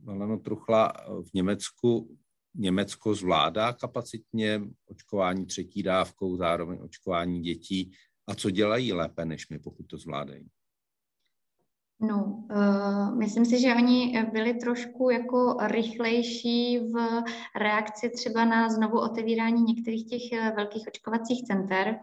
eh, 0.05 0.11
Heleno 0.11 0.37
Truchla, 0.37 0.93
v 1.21 1.33
Německu? 1.33 2.17
Německo 2.59 3.15
zvládá 3.15 3.73
kapacitně 3.73 4.61
očkování 4.85 5.45
třetí 5.45 5.83
dávkou, 5.83 6.37
zároveň 6.37 6.79
očkování 6.81 7.41
dětí. 7.41 7.91
A 8.27 8.35
co 8.35 8.49
dělají 8.49 8.93
lépe 8.93 9.25
než 9.25 9.49
my, 9.49 9.59
pokud 9.59 9.83
to 9.83 9.97
zvládají? 9.97 10.47
No, 12.01 12.45
uh, 12.51 13.15
myslím 13.15 13.45
si, 13.45 13.61
že 13.61 13.75
oni 13.75 14.25
byli 14.31 14.53
trošku 14.53 15.09
jako 15.09 15.57
rychlejší 15.67 16.79
v 16.79 17.23
reakci 17.55 18.09
třeba 18.09 18.45
na 18.45 18.69
znovu 18.69 18.99
otevírání 18.99 19.63
některých 19.63 20.07
těch 20.07 20.21
eh, 20.33 20.53
velkých 20.55 20.87
očkovacích 20.87 21.43
center. 21.43 21.99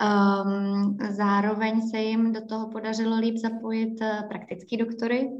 Um, 0.00 0.98
zároveň 1.10 1.88
se 1.90 1.98
jim 1.98 2.32
do 2.32 2.46
toho 2.46 2.68
podařilo 2.68 3.18
líp 3.18 3.36
zapojit 3.36 4.00
uh, 4.00 4.28
praktický 4.28 4.76
doktory, 4.76 5.30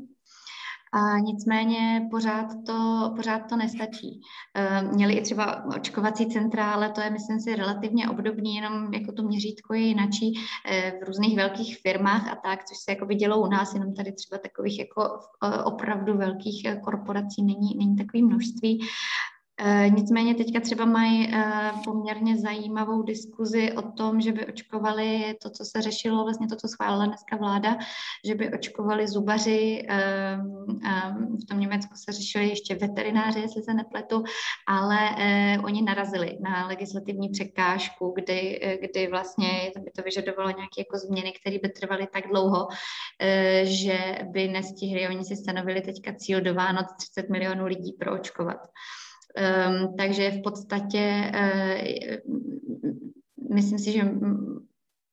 a 0.93 1.19
nicméně 1.19 2.09
pořád 2.11 2.47
to, 2.67 3.13
pořád 3.17 3.39
to 3.39 3.57
nestačí. 3.57 4.21
Ehm, 4.55 4.95
měli 4.95 5.15
i 5.15 5.23
třeba 5.23 5.65
očkovací 5.65 6.27
centra, 6.27 6.71
ale 6.71 6.91
to 6.91 7.01
je, 7.01 7.11
myslím 7.11 7.41
si, 7.41 7.57
relativně 7.57 8.09
obdobný, 8.09 8.55
jenom 8.57 8.95
jako 8.95 9.13
to 9.13 9.23
měřítko 9.23 9.75
je 9.75 9.81
jinačí 9.81 10.41
eh, 10.67 10.93
v 11.01 11.07
různých 11.07 11.37
velkých 11.37 11.79
firmách 11.79 12.29
a 12.33 12.37
tak, 12.37 12.65
což 12.65 12.79
se 12.79 12.93
jako 12.93 13.07
vidělo 13.07 13.41
u 13.43 13.47
nás, 13.47 13.75
jenom 13.75 13.95
tady 13.95 14.13
třeba 14.13 14.39
takových 14.39 14.79
jako 14.79 15.19
eh, 15.45 15.63
opravdu 15.63 16.17
velkých 16.17 16.65
eh, 16.65 16.77
korporací 16.77 17.43
není, 17.43 17.77
není 17.79 17.97
takový 17.97 18.23
množství. 18.23 18.81
Eh, 19.63 19.91
nicméně 19.91 20.35
teďka 20.35 20.61
třeba 20.61 20.85
mají 20.85 21.29
eh, 21.33 21.73
poměrně 21.85 22.37
zajímavou 22.37 23.03
diskuzi 23.03 23.73
o 23.73 23.83
tom, 23.83 24.21
že 24.21 24.33
by 24.33 24.47
očkovali 24.47 25.37
to, 25.43 25.51
co 25.51 25.65
se 25.65 25.83
řešilo, 25.83 26.25
vlastně 26.25 26.49
to, 26.49 26.57
co 26.57 26.69
schválila 26.69 27.07
dneska 27.07 27.37
vláda, 27.37 27.77
že 28.25 28.35
by 28.35 28.53
očkovali 28.53 29.09
zubaři, 29.09 29.83
eh, 29.89 30.39
v 31.43 31.47
tom 31.49 31.61
Německu 31.61 31.95
se 31.95 32.13
řešili 32.13 32.49
ještě 32.49 32.75
veterináři, 32.75 33.41
jestli 33.41 33.63
se 33.63 33.75
nepletu, 33.75 34.25
ale 34.67 34.99
oni 35.65 35.83
narazili 35.83 36.39
na 36.41 36.67
legislativní 36.67 37.29
překážku, 37.29 38.13
kdy, 38.17 38.61
kdy 38.81 39.07
vlastně 39.07 39.73
by 39.85 39.91
to 39.91 40.03
vyžadovalo 40.03 40.49
nějaké 40.49 40.79
jako 40.79 40.99
změny, 40.99 41.33
které 41.41 41.59
by 41.63 41.69
trvaly 41.69 42.09
tak 42.13 42.29
dlouho, 42.29 42.69
že 43.63 44.19
by 44.31 44.49
nestihli, 44.49 45.09
oni 45.09 45.25
si 45.25 45.37
stanovili 45.37 45.81
teďka 45.81 46.13
cíl 46.15 46.41
do 46.41 46.55
Vánoc 46.55 46.87
30 46.97 47.29
milionů 47.29 47.67
lidí 47.67 47.93
proočkovat. 47.93 48.67
Um, 49.31 49.97
takže 49.97 50.31
v 50.31 50.43
podstatě 50.43 51.33
uh, 51.35 52.37
myslím 53.57 53.79
si, 53.79 53.93
že 53.93 54.03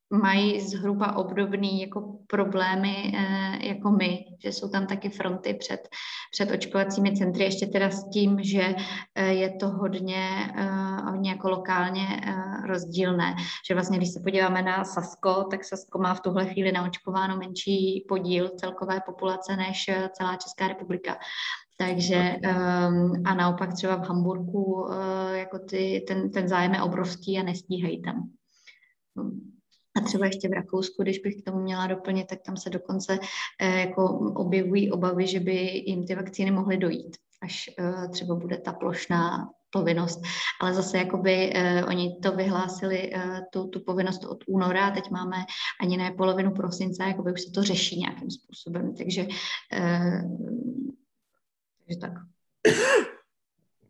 mají 0.09 0.61
zhruba 0.61 1.15
obdobný 1.15 1.81
jako 1.81 2.19
problémy 2.27 3.13
uh, 3.13 3.65
jako 3.65 3.91
my, 3.91 4.25
že 4.43 4.51
jsou 4.51 4.69
tam 4.69 4.87
taky 4.87 5.09
fronty 5.09 5.53
před, 5.53 5.89
před 6.31 6.51
očkovacími 6.51 7.17
centry, 7.17 7.43
ještě 7.43 7.65
teda 7.65 7.89
s 7.89 8.09
tím, 8.09 8.43
že 8.43 8.75
uh, 8.75 9.25
je 9.27 9.49
to 9.49 9.69
hodně, 9.69 10.53
uh, 10.59 11.09
hodně 11.09 11.31
jako 11.31 11.49
lokálně 11.49 12.21
uh, 12.27 12.65
rozdílné. 12.65 13.35
Že 13.67 13.73
vlastně, 13.73 13.97
když 13.97 14.09
se 14.09 14.19
podíváme 14.19 14.61
na 14.61 14.83
Sasko, 14.83 15.43
tak 15.51 15.63
Sasko 15.63 15.99
má 15.99 16.13
v 16.13 16.21
tuhle 16.21 16.45
chvíli 16.45 16.71
naočkováno 16.71 17.37
menší 17.37 18.05
podíl 18.07 18.49
celkové 18.49 19.01
populace 19.05 19.55
než 19.55 19.89
celá 20.11 20.35
Česká 20.35 20.67
republika. 20.67 21.17
Takže 21.79 22.35
um, 22.43 23.13
a 23.25 23.33
naopak 23.35 23.73
třeba 23.73 23.95
v 23.95 24.07
Hamburgu 24.07 24.63
uh, 24.63 24.91
jako 25.33 25.59
ty, 25.59 26.05
ten, 26.07 26.31
ten 26.31 26.47
zájem 26.47 26.73
je 26.73 26.81
obrovský 26.81 27.39
a 27.39 27.43
nestíhají 27.43 28.01
tam. 28.01 28.29
A 29.97 30.01
třeba 30.01 30.25
ještě 30.25 30.49
v 30.49 30.53
Rakousku, 30.53 31.03
když 31.03 31.19
bych 31.19 31.41
k 31.41 31.45
tomu 31.45 31.61
měla 31.61 31.87
doplnit, 31.87 32.27
tak 32.27 32.39
tam 32.45 32.57
se 32.57 32.69
dokonce 32.69 33.19
uh, 33.19 33.77
jako 33.77 34.03
objevují 34.35 34.91
obavy, 34.91 35.27
že 35.27 35.39
by 35.39 35.83
jim 35.85 36.05
ty 36.05 36.15
vakcíny 36.15 36.51
mohly 36.51 36.77
dojít, 36.77 37.17
až 37.41 37.69
uh, 37.79 38.11
třeba 38.11 38.35
bude 38.35 38.57
ta 38.57 38.73
plošná 38.73 39.49
povinnost. 39.69 40.21
Ale 40.61 40.73
zase 40.73 40.97
jakoby 40.97 41.53
uh, 41.53 41.89
oni 41.89 42.19
to 42.23 42.31
vyhlásili, 42.31 43.11
uh, 43.15 43.39
tu, 43.53 43.67
tu 43.67 43.79
povinnost 43.79 44.25
od 44.25 44.43
února, 44.47 44.91
teď 44.91 45.09
máme 45.11 45.37
ani 45.81 45.97
ne 45.97 46.11
polovinu 46.11 46.51
prosince, 46.51 47.03
jakoby 47.03 47.33
už 47.33 47.41
se 47.41 47.51
to 47.51 47.63
řeší 47.63 47.99
nějakým 47.99 48.31
způsobem. 48.31 48.95
Takže 48.95 49.27
uh, 49.27 50.21
takže 51.87 51.99
tak. 51.99 52.13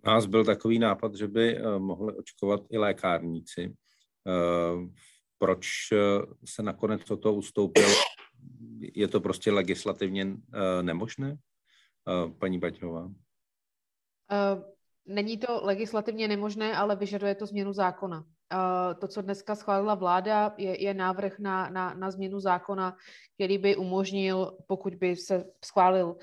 U 0.04 0.10
nás 0.10 0.26
byl 0.26 0.46
takový 0.46 0.80
nápad, 0.80 1.16
že 1.16 1.28
by 1.28 1.62
uh, 1.62 1.80
mohli 1.80 2.18
očkovat 2.18 2.62
i 2.70 2.78
lékárníci. 2.78 3.76
Uh, 4.24 4.90
proč 5.38 5.68
uh, 5.92 6.34
se 6.46 6.64
nakonec 6.64 7.04
toto 7.04 7.34
ustoupil? 7.34 7.90
Je 8.80 9.08
to 9.08 9.22
prostě 9.22 9.52
legislativně 9.52 10.38
nemožné, 10.82 11.38
paní 12.40 12.60
Baťová? 12.60 13.12
Není 15.06 15.38
to 15.38 15.62
legislativně 15.64 16.28
nemožné, 16.28 16.76
ale 16.76 16.96
vyžaduje 16.96 17.36
to 17.36 17.46
změnu 17.46 17.74
zákona. 17.74 18.26
Uh, 18.54 19.00
to, 19.00 19.08
co 19.08 19.22
dneska 19.22 19.56
schválila 19.56 19.96
vláda, 19.96 20.54
je, 20.58 20.84
je 20.84 20.94
návrh 20.94 21.40
na, 21.40 21.70
na, 21.70 21.94
na 21.94 22.12
změnu 22.12 22.40
zákona, 22.40 22.96
který 23.36 23.58
by 23.58 23.76
umožnil, 23.76 24.58
pokud 24.68 24.96
by 24.96 25.16
se 25.16 25.46
schválil 25.66 26.08
uh, 26.08 26.16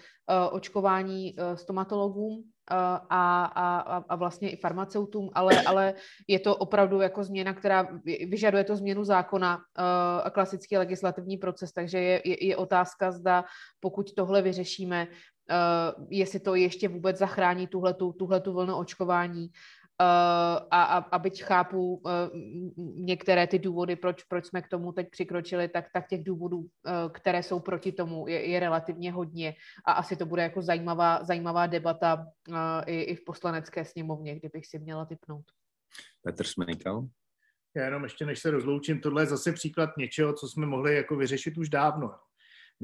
očkování 0.53 1.35
uh, 1.35 1.55
stomatologům 1.55 2.45
a, 2.71 3.45
a, 3.45 3.77
a 4.09 4.17
vlastně 4.17 4.51
i 4.51 4.57
farmaceutům, 4.57 5.31
ale, 5.35 5.63
ale 5.63 5.95
je 6.29 6.39
to 6.39 6.57
opravdu 6.57 7.01
jako 7.01 7.25
změna, 7.25 7.53
která 7.53 7.89
vyžaduje 8.05 8.65
to 8.65 8.77
změnu 8.77 9.05
zákona 9.05 9.59
a 10.25 10.31
klasický 10.31 10.77
legislativní 10.77 11.37
proces, 11.37 11.73
takže 11.73 11.99
je, 11.99 12.21
je, 12.25 12.47
je 12.47 12.57
otázka, 12.57 13.13
zda 13.13 13.45
pokud 13.81 14.15
tohle 14.15 14.43
vyřešíme, 14.43 15.09
jestli 16.11 16.41
to 16.41 16.55
ještě 16.55 16.89
vůbec 16.89 17.19
zachrání 17.19 17.67
tuhletu, 17.67 18.13
tuhletu 18.13 18.53
vlnu 18.53 18.77
očkování, 18.77 19.49
Uh, 20.01 20.07
a, 20.71 20.83
a, 20.83 20.99
a 20.99 21.19
byť 21.19 21.43
chápu 21.43 21.95
uh, 21.95 22.11
některé 22.97 23.47
ty 23.47 23.59
důvody, 23.59 23.97
proč, 23.97 24.23
proč 24.23 24.47
jsme 24.47 24.63
k 24.63 24.69
tomu 24.69 24.93
teď 24.93 25.11
přikročili, 25.11 25.69
tak, 25.69 25.85
tak 25.93 26.09
těch 26.09 26.25
důvodů, 26.25 26.59
uh, 26.59 26.67
které 27.13 27.43
jsou 27.43 27.61
proti 27.61 27.93
tomu, 27.93 28.29
je, 28.29 28.49
je 28.51 28.61
relativně 28.61 29.13
hodně 29.13 29.55
a 29.87 29.93
asi 29.93 30.17
to 30.17 30.27
bude 30.27 30.43
jako 30.43 30.63
zajímavá, 30.63 31.25
zajímavá 31.25 31.67
debata 31.67 32.27
uh, 32.49 32.57
i, 32.87 33.03
i 33.03 33.17
v 33.17 33.25
poslanecké 33.25 33.85
sněmovně, 33.85 34.39
kdybych 34.39 34.67
si 34.67 34.79
měla 34.79 35.05
typnout. 35.05 35.45
Petr 36.23 36.45
Smejkal. 36.45 37.07
Já 37.77 37.85
jenom 37.85 38.05
ještě 38.05 38.27
než 38.27 38.39
se 38.39 38.51
rozloučím, 38.51 39.01
tohle 39.01 39.23
je 39.23 39.27
zase 39.27 39.53
příklad 39.53 39.91
něčeho, 39.99 40.33
co 40.33 40.49
jsme 40.49 40.67
mohli 40.67 40.97
jako 40.97 41.17
vyřešit 41.17 41.59
už 41.59 41.69
dávno. 41.69 42.15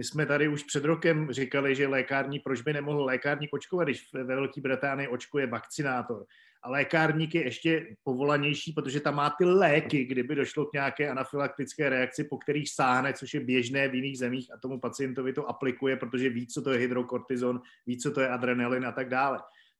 My 0.00 0.04
jsme 0.04 0.26
tady 0.26 0.48
už 0.48 0.62
před 0.62 0.84
rokem 0.84 1.28
říkali, 1.30 1.74
že 1.74 1.86
lékární, 1.86 2.38
proč 2.38 2.62
by 2.62 2.72
nemohl 2.72 3.04
lékárník 3.04 3.52
očkovat, 3.52 3.84
když 3.84 4.12
ve 4.12 4.24
Velké 4.24 4.60
Británii 4.60 5.08
očkuje 5.08 5.46
vakcinátor 5.46 6.26
a 6.62 6.70
lékárník 6.70 7.34
je 7.34 7.44
ještě 7.44 7.96
povolanější, 8.02 8.72
protože 8.72 9.00
tam 9.00 9.14
má 9.14 9.30
ty 9.30 9.44
léky, 9.44 10.04
kdyby 10.04 10.34
došlo 10.34 10.66
k 10.66 10.72
nějaké 10.72 11.10
anafylaktické 11.10 11.88
reakci, 11.88 12.24
po 12.24 12.38
kterých 12.38 12.70
sáhne, 12.70 13.12
což 13.12 13.34
je 13.34 13.40
běžné 13.40 13.88
v 13.88 13.94
jiných 13.94 14.18
zemích 14.18 14.52
a 14.54 14.58
tomu 14.58 14.80
pacientovi 14.80 15.32
to 15.32 15.48
aplikuje, 15.48 15.96
protože 15.96 16.28
ví, 16.28 16.46
co 16.46 16.62
to 16.62 16.72
je 16.72 16.78
hydrokortizon, 16.78 17.60
ví, 17.86 17.98
co 17.98 18.10
to 18.10 18.20
je 18.20 18.28
adrenalin 18.28 18.86
a 18.86 18.92
tak 18.92 19.08
dále. 19.08 19.38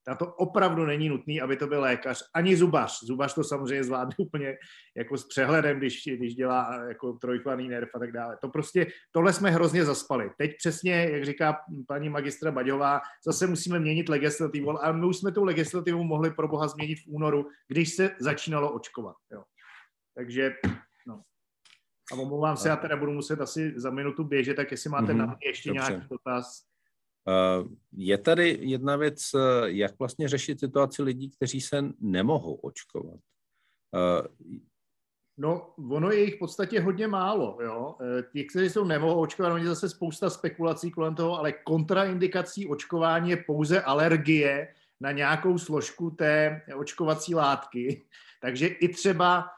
Na 0.09 0.15
to 0.15 0.27
opravdu 0.27 0.87
není 0.87 1.09
nutný, 1.09 1.41
aby 1.41 1.57
to 1.57 1.67
byl 1.67 1.81
lékař, 1.81 2.23
ani 2.35 2.57
zubař. 2.57 3.05
Zubař 3.05 3.35
to 3.35 3.45
samozřejmě 3.45 3.85
zvládne 3.85 4.15
úplně 4.19 4.57
jako 4.97 5.17
s 5.17 5.27
přehledem, 5.27 5.79
když, 5.79 6.03
když 6.07 6.35
dělá 6.35 6.85
jako 6.89 7.13
trojklaný 7.13 7.69
nerv 7.69 7.89
a 7.95 7.99
tak 7.99 8.13
dále. 8.13 8.39
To 8.41 8.49
prostě, 8.49 8.87
tohle 9.13 9.33
jsme 9.33 9.51
hrozně 9.51 9.85
zaspali. 9.85 10.31
Teď 10.39 10.57
přesně, 10.57 11.09
jak 11.11 11.25
říká 11.25 11.57
paní 11.89 12.09
magistra 12.09 12.53
Baďová, 12.53 13.01
zase 13.27 13.47
musíme 13.47 13.79
měnit 13.79 14.09
legislativu, 14.09 14.85
ale 14.85 14.93
my 14.93 15.07
už 15.07 15.17
jsme 15.17 15.33
tu 15.33 15.45
legislativu 15.45 16.05
mohli 16.05 16.31
pro 16.31 16.49
boha 16.49 16.69
změnit 16.69 16.97
v 16.97 17.09
únoru, 17.09 17.47
když 17.69 17.95
se 17.95 18.11
začínalo 18.21 18.73
očkovat. 18.73 19.17
Jo. 19.33 19.45
Takže 20.15 20.53
no. 21.07 21.23
A 22.13 22.15
omlouvám 22.15 22.57
se, 22.57 22.69
já 22.69 22.77
teda 22.77 22.97
budu 22.97 23.13
muset 23.13 23.41
asi 23.41 23.73
za 23.77 23.91
minutu 23.91 24.25
běžet, 24.25 24.55
tak 24.55 24.71
jestli 24.71 24.91
máte 24.91 25.13
mm-hmm. 25.13 25.17
na 25.17 25.27
mě 25.27 25.37
ještě 25.47 25.71
Dobře. 25.71 25.93
nějaký 25.93 26.09
dotaz, 26.11 26.70
je 27.93 28.19
tady 28.19 28.59
jedna 28.61 28.97
věc, 28.97 29.21
eh, 29.35 29.41
jak 29.65 29.99
vlastně 29.99 30.29
řešit 30.29 30.61
situaci 30.61 31.03
lidí, 31.03 31.31
kteří 31.31 31.61
se 31.61 31.85
nemohou 32.01 32.55
očkovat. 32.55 33.21
Eh, 33.95 34.29
no, 35.39 35.75
ono 35.91 36.11
je 36.11 36.25
jich 36.25 36.35
v 36.35 36.39
podstatě 36.39 36.81
hodně 36.81 37.07
málo. 37.07 37.59
Jo? 37.63 37.97
Ti, 38.33 38.45
kteří 38.45 38.71
jsou 38.71 38.85
nemohou 38.85 39.21
očkovat, 39.21 39.53
oni 39.53 39.67
zase 39.67 39.89
spousta 39.89 40.31
spekulací 40.31 40.91
kolem 40.91 41.15
toho, 41.15 41.39
ale 41.39 41.53
kontraindikací 41.53 42.69
očkování 42.69 43.31
je 43.31 43.37
pouze 43.37 43.83
alergie 43.83 44.75
na 45.01 45.13
nějakou 45.13 45.59
složku 45.59 46.11
té 46.11 46.63
očkovací 46.77 47.35
látky. 47.35 48.03
Takže 48.43 48.67
i 48.67 48.89
třeba 48.89 49.49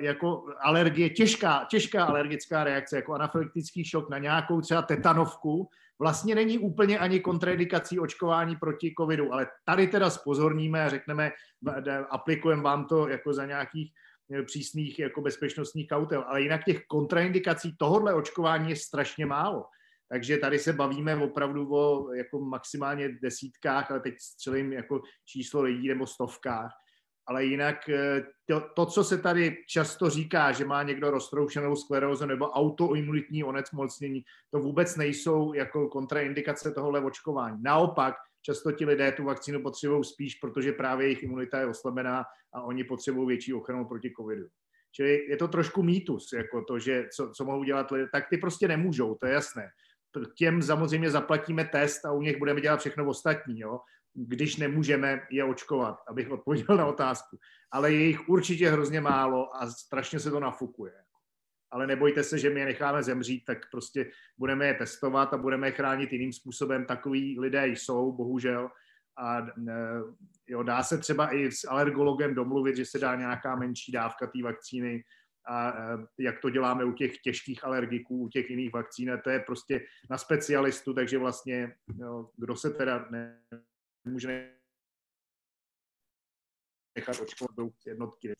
jako 0.00 0.44
alergie, 0.60 1.10
těžká, 1.10 1.66
těžká 1.70 2.04
alergická 2.04 2.64
reakce, 2.64 2.96
jako 2.96 3.14
anafylaktický 3.14 3.84
šok 3.84 4.10
na 4.10 4.18
nějakou 4.18 4.60
třeba 4.60 4.82
tetanovku, 4.82 5.68
vlastně 5.98 6.34
není 6.34 6.58
úplně 6.58 6.98
ani 6.98 7.20
kontraindikací 7.20 7.98
očkování 7.98 8.56
proti 8.56 8.94
covidu, 9.00 9.32
ale 9.32 9.46
tady 9.64 9.86
teda 9.86 10.10
spozorníme 10.10 10.84
a 10.84 10.88
řekneme, 10.88 11.30
aplikujeme 12.10 12.62
vám 12.62 12.86
to 12.86 13.08
jako 13.08 13.32
za 13.32 13.46
nějakých 13.46 13.92
eh, 14.34 14.42
přísných 14.42 14.98
jako 14.98 15.20
bezpečnostních 15.20 15.88
kautel, 15.88 16.24
ale 16.28 16.42
jinak 16.42 16.64
těch 16.64 16.82
kontraindikací 16.86 17.76
tohohle 17.78 18.14
očkování 18.14 18.70
je 18.70 18.76
strašně 18.76 19.26
málo. 19.26 19.64
Takže 20.08 20.38
tady 20.38 20.58
se 20.58 20.72
bavíme 20.72 21.16
opravdu 21.16 21.74
o 21.74 22.12
jako 22.14 22.40
maximálně 22.40 23.08
desítkách, 23.22 23.90
ale 23.90 24.00
teď 24.00 24.14
střelím 24.18 24.72
jako 24.72 25.02
číslo 25.24 25.62
lidí 25.62 25.88
nebo 25.88 26.06
stovkách 26.06 26.81
ale 27.26 27.44
jinak 27.44 27.88
eh, 27.88 28.26
to, 28.46 28.60
to, 28.60 28.86
co 28.86 29.04
se 29.04 29.18
tady 29.18 29.56
často 29.68 30.10
říká, 30.10 30.52
že 30.52 30.64
má 30.64 30.82
někdo 30.82 31.10
roztroušenou 31.10 31.76
sklerózu 31.76 32.26
nebo 32.26 32.50
autoimunitní 32.50 33.44
onecmocnění, 33.44 34.22
to 34.50 34.58
vůbec 34.58 34.96
nejsou 34.96 35.52
jako 35.52 35.88
kontraindikace 35.88 36.70
tohohle 36.70 37.00
očkování. 37.00 37.62
Naopak, 37.62 38.14
často 38.42 38.72
ti 38.72 38.84
lidé 38.84 39.12
tu 39.12 39.24
vakcínu 39.24 39.62
potřebují 39.62 40.04
spíš, 40.04 40.34
protože 40.34 40.72
právě 40.72 41.06
jejich 41.06 41.22
imunita 41.22 41.60
je 41.60 41.66
oslabená 41.66 42.24
a 42.54 42.62
oni 42.62 42.84
potřebují 42.84 43.28
větší 43.28 43.54
ochranu 43.54 43.84
proti 43.84 44.12
covidu. 44.20 44.46
Čili 44.94 45.26
je 45.28 45.36
to 45.36 45.48
trošku 45.48 45.82
mýtus, 45.82 46.32
jako 46.32 46.64
to, 46.64 46.78
že 46.78 47.06
co, 47.16 47.30
co 47.36 47.44
mohou 47.44 47.64
dělat 47.64 47.90
lidé, 47.90 48.06
tak 48.12 48.28
ty 48.28 48.38
prostě 48.38 48.68
nemůžou, 48.68 49.14
to 49.14 49.26
je 49.26 49.32
jasné. 49.32 49.68
Těm 50.38 50.62
samozřejmě 50.62 51.10
zaplatíme 51.10 51.64
test 51.64 52.04
a 52.04 52.12
u 52.12 52.22
nich 52.22 52.38
budeme 52.38 52.60
dělat 52.60 52.80
všechno 52.80 53.08
ostatní, 53.08 53.60
jo? 53.60 53.80
Když 54.14 54.56
nemůžeme 54.56 55.20
je 55.30 55.44
očkovat, 55.44 55.96
abych 56.08 56.30
odpověděl 56.30 56.76
na 56.76 56.86
otázku. 56.86 57.38
Ale 57.72 57.92
je 57.92 58.06
jich 58.06 58.28
určitě 58.28 58.70
hrozně 58.70 59.00
málo 59.00 59.56
a 59.56 59.66
strašně 59.66 60.20
se 60.20 60.30
to 60.30 60.40
nafukuje. 60.40 60.92
Ale 61.70 61.86
nebojte 61.86 62.24
se, 62.24 62.38
že 62.38 62.50
my 62.50 62.60
je 62.60 62.66
necháme 62.66 63.02
zemřít, 63.02 63.44
tak 63.44 63.58
prostě 63.70 64.10
budeme 64.38 64.66
je 64.66 64.74
testovat 64.74 65.34
a 65.34 65.38
budeme 65.38 65.66
je 65.66 65.72
chránit 65.72 66.12
jiným 66.12 66.32
způsobem. 66.32 66.86
Takový 66.86 67.40
lidé 67.40 67.66
jsou, 67.66 68.12
bohužel. 68.12 68.70
A 69.18 69.38
e, 69.38 69.44
jo, 70.48 70.62
dá 70.62 70.82
se 70.82 70.98
třeba 70.98 71.34
i 71.34 71.52
s 71.52 71.68
alergologem 71.68 72.34
domluvit, 72.34 72.76
že 72.76 72.86
se 72.86 72.98
dá 72.98 73.14
nějaká 73.14 73.56
menší 73.56 73.92
dávka 73.92 74.26
té 74.26 74.42
vakcíny, 74.42 75.04
a 75.48 75.68
e, 75.68 75.98
jak 76.18 76.40
to 76.40 76.50
děláme 76.50 76.84
u 76.84 76.92
těch 76.92 77.18
těžkých 77.18 77.64
alergiků, 77.64 78.22
u 78.22 78.28
těch 78.28 78.50
jiných 78.50 78.72
vakcín, 78.72 79.20
to 79.24 79.30
je 79.30 79.40
prostě 79.40 79.84
na 80.10 80.18
specialistu, 80.18 80.94
takže 80.94 81.18
vlastně 81.18 81.74
jo, 81.98 82.30
kdo 82.36 82.56
se 82.56 82.70
teda 82.70 83.08
nemůže 84.04 84.56
nechat 86.96 87.20
očkovat 87.20 87.56
do 87.56 87.70
jednotky. 87.86 88.34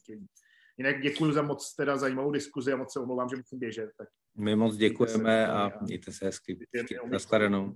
Jinak 0.77 1.03
děkuji 1.03 1.33
za 1.33 1.43
moc 1.43 1.75
teda 1.75 1.97
zajímavou 1.97 2.31
diskuzi 2.31 2.73
a 2.73 2.77
moc 2.77 2.93
se 2.93 3.01
omlouvám, 3.01 3.29
že 3.29 3.37
musím 3.37 3.59
běžet. 3.59 3.91
Tak. 3.99 4.09
My 4.37 4.57
moc 4.57 4.77
děkujeme 4.77 5.47
a 5.47 5.83
mějte 5.83 6.13
se 6.13 6.25
hezky. 6.25 6.67
Nashledanou. 7.11 7.75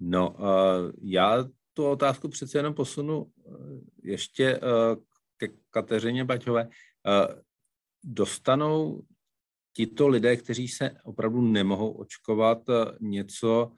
No, 0.00 0.30
uh, 0.30 0.92
já 1.02 1.44
tu 1.72 1.86
otázku 1.86 2.28
přece 2.28 2.58
jenom 2.58 2.74
posunu 2.74 3.22
uh, 3.22 3.80
ještě 4.02 4.60
uh, 4.60 5.04
ke 5.36 5.48
Kateřině 5.70 6.24
Baťové. 6.24 6.64
Uh, 6.64 7.40
dostanou 8.04 9.02
tito 9.72 10.08
lidé, 10.08 10.36
kteří 10.36 10.68
se 10.68 10.90
opravdu 11.04 11.40
nemohou 11.40 11.92
očkovat, 11.92 12.58
něco 13.00 13.72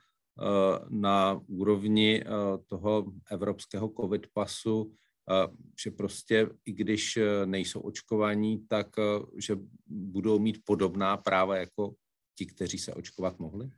na 0.89 1.41
úrovni 1.47 2.23
toho 2.65 3.05
evropského 3.31 3.91
covid 4.01 4.27
pasu, 4.33 4.93
že 5.83 5.91
prostě 5.91 6.49
i 6.65 6.71
když 6.71 7.19
nejsou 7.45 7.79
očkovaní, 7.79 8.65
tak 8.67 8.87
že 9.37 9.57
budou 9.87 10.39
mít 10.39 10.61
podobná 10.65 11.17
práva 11.17 11.57
jako 11.57 11.95
ti, 12.35 12.45
kteří 12.45 12.77
se 12.77 12.93
očkovat 12.93 13.39
mohli? 13.39 13.69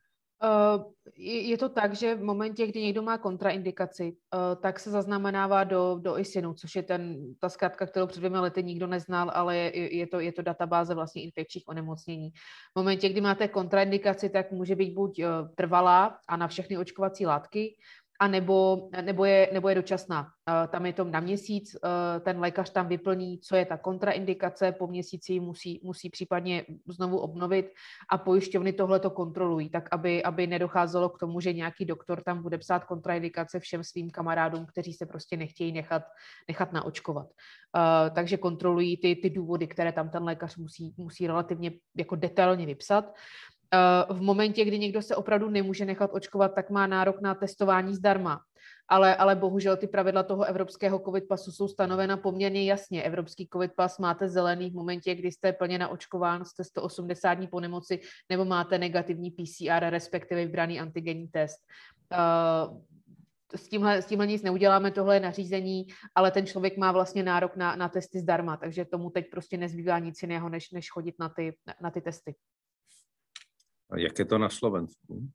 Uh, 0.44 0.84
je 1.18 1.58
to 1.58 1.70
tak, 1.70 1.96
že 1.96 2.16
v 2.16 2.24
momentě, 2.24 2.68
kdy 2.68 2.82
někdo 2.82 3.02
má 3.02 3.18
kontraindikaci, 3.18 4.04
uh, 4.04 4.62
tak 4.62 4.80
se 4.80 4.92
zaznamenává 4.92 5.64
do, 5.64 6.00
do 6.02 6.20
ISINu, 6.20 6.54
což 6.54 6.76
je 6.76 6.84
ten, 6.84 7.18
ta 7.40 7.50
zkrátka, 7.50 7.86
kterou 7.86 8.08
před 8.08 8.20
dvěma 8.20 8.42
lety 8.42 8.64
nikdo 8.64 8.88
neznal, 8.88 9.32
ale 9.34 9.58
je, 9.58 9.96
je, 9.96 10.08
to, 10.08 10.20
je 10.20 10.32
to 10.32 10.42
databáze 10.42 10.96
vlastně 10.96 11.24
infekčních 11.24 11.64
onemocnění. 11.68 12.30
V 12.74 12.76
momentě, 12.76 13.10
kdy 13.10 13.22
máte 13.22 13.48
kontraindikaci, 13.48 14.30
tak 14.30 14.52
může 14.52 14.76
být 14.76 14.94
buď 14.94 15.24
uh, 15.24 15.26
trvalá 15.56 16.20
a 16.28 16.38
na 16.38 16.48
všechny 16.48 16.78
očkovací 16.78 17.26
látky, 17.26 17.76
a 18.20 18.28
nebo, 18.28 18.90
nebo, 19.02 19.26
je, 19.26 19.50
nebo 19.54 19.70
je 19.70 19.76
dočasná. 19.76 20.28
Tam 20.70 20.86
je 20.86 20.94
to 20.94 21.04
na 21.04 21.20
měsíc, 21.20 21.76
ten 22.22 22.40
lékař 22.40 22.70
tam 22.70 22.88
vyplní, 22.88 23.40
co 23.40 23.56
je 23.56 23.66
ta 23.66 23.78
kontraindikace, 23.78 24.72
po 24.72 24.88
měsíci 24.88 25.40
musí, 25.40 25.82
musí 25.84 26.10
případně 26.10 26.66
znovu 26.88 27.20
obnovit 27.20 27.72
a 28.10 28.18
pojišťovny 28.18 28.74
tohle 28.74 29.00
to 29.00 29.10
kontrolují, 29.10 29.70
tak 29.70 29.90
aby, 29.92 30.24
aby 30.24 30.48
nedocházelo 30.48 31.10
k 31.10 31.20
tomu, 31.20 31.40
že 31.40 31.54
nějaký 31.54 31.86
doktor 31.86 32.24
tam 32.24 32.42
bude 32.42 32.58
psát 32.58 32.84
kontraindikace 32.84 33.60
všem 33.60 33.84
svým 33.84 34.10
kamarádům, 34.10 34.66
kteří 34.66 34.94
se 34.94 35.06
prostě 35.06 35.38
nechtějí 35.38 35.72
nechat, 35.72 36.04
nechat 36.48 36.74
naočkovat. 36.74 37.28
Takže 38.16 38.38
kontrolují 38.38 38.98
ty, 38.98 39.16
ty 39.16 39.30
důvody, 39.30 39.68
které 39.68 39.92
tam 39.92 40.10
ten 40.10 40.24
lékař 40.24 40.58
musí, 40.58 40.94
musí 40.98 41.28
relativně 41.28 41.72
jako 41.98 42.16
detailně 42.16 42.66
vypsat. 42.66 43.14
Eh, 43.74 44.14
v 44.14 44.22
momentě, 44.22 44.66
kdy 44.66 44.80
někdo 44.80 45.02
se 45.02 45.16
opravdu 45.16 45.50
nemůže 45.50 45.86
nechat 45.86 46.12
očkovat, 46.14 46.56
tak 46.56 46.70
má 46.70 46.88
nárok 46.88 47.22
na 47.22 47.36
testování 47.36 47.96
zdarma. 47.96 48.42
Ale, 48.88 49.16
ale 49.16 49.36
bohužel 49.36 49.78
ty 49.78 49.88
pravidla 49.88 50.24
toho 50.24 50.44
evropského 50.44 51.00
covid 51.00 51.28
pasu 51.28 51.52
jsou 51.52 51.68
stanovena 51.68 52.18
poměrně 52.18 52.66
jasně. 52.66 53.04
Evropský 53.04 53.50
covid 53.54 53.72
pas 53.76 54.00
máte 54.00 54.30
zelený 54.30 54.70
v 54.70 54.74
momentě, 54.74 55.16
kdy 55.16 55.32
jste 55.32 55.54
plně 55.54 55.78
naočkován, 55.78 56.46
jste 56.46 56.64
180 56.64 57.34
dní 57.34 57.48
po 57.48 57.60
nemoci, 57.60 58.00
nebo 58.30 58.46
máte 58.46 58.78
negativní 58.78 59.32
PCR, 59.32 59.86
respektive 59.90 60.46
vybraný 60.46 60.80
antigenní 60.80 61.28
test. 61.28 61.58
Uh, 62.12 62.82
s 63.56 63.70
tímhle, 63.70 64.02
s 64.02 64.06
tímhle 64.06 64.28
nic 64.28 64.44
neuděláme, 64.44 64.92
tohle 64.92 65.16
je 65.16 65.20
nařízení, 65.20 65.88
ale 66.16 66.32
ten 66.32 66.46
člověk 66.46 66.78
má 66.78 66.92
vlastně 66.92 67.24
nárok 67.24 67.56
na, 67.56 67.76
na 67.76 67.90
testy 67.90 68.20
zdarma, 68.20 68.58
takže 68.58 68.86
tomu 68.86 69.10
teď 69.10 69.26
prostě 69.32 69.58
nezbývá 69.58 70.00
nic 70.00 70.22
jiného, 70.22 70.50
než, 70.50 70.72
než 70.72 70.90
chodit 70.90 71.16
na 71.20 71.30
ty, 71.30 71.56
na 71.82 71.92
ty 71.92 72.02
testy. 72.02 72.36
A 73.90 73.98
jak 73.98 74.20
je 74.20 74.26
to 74.26 74.38
na 74.38 74.50
Slovensku? 74.50 75.30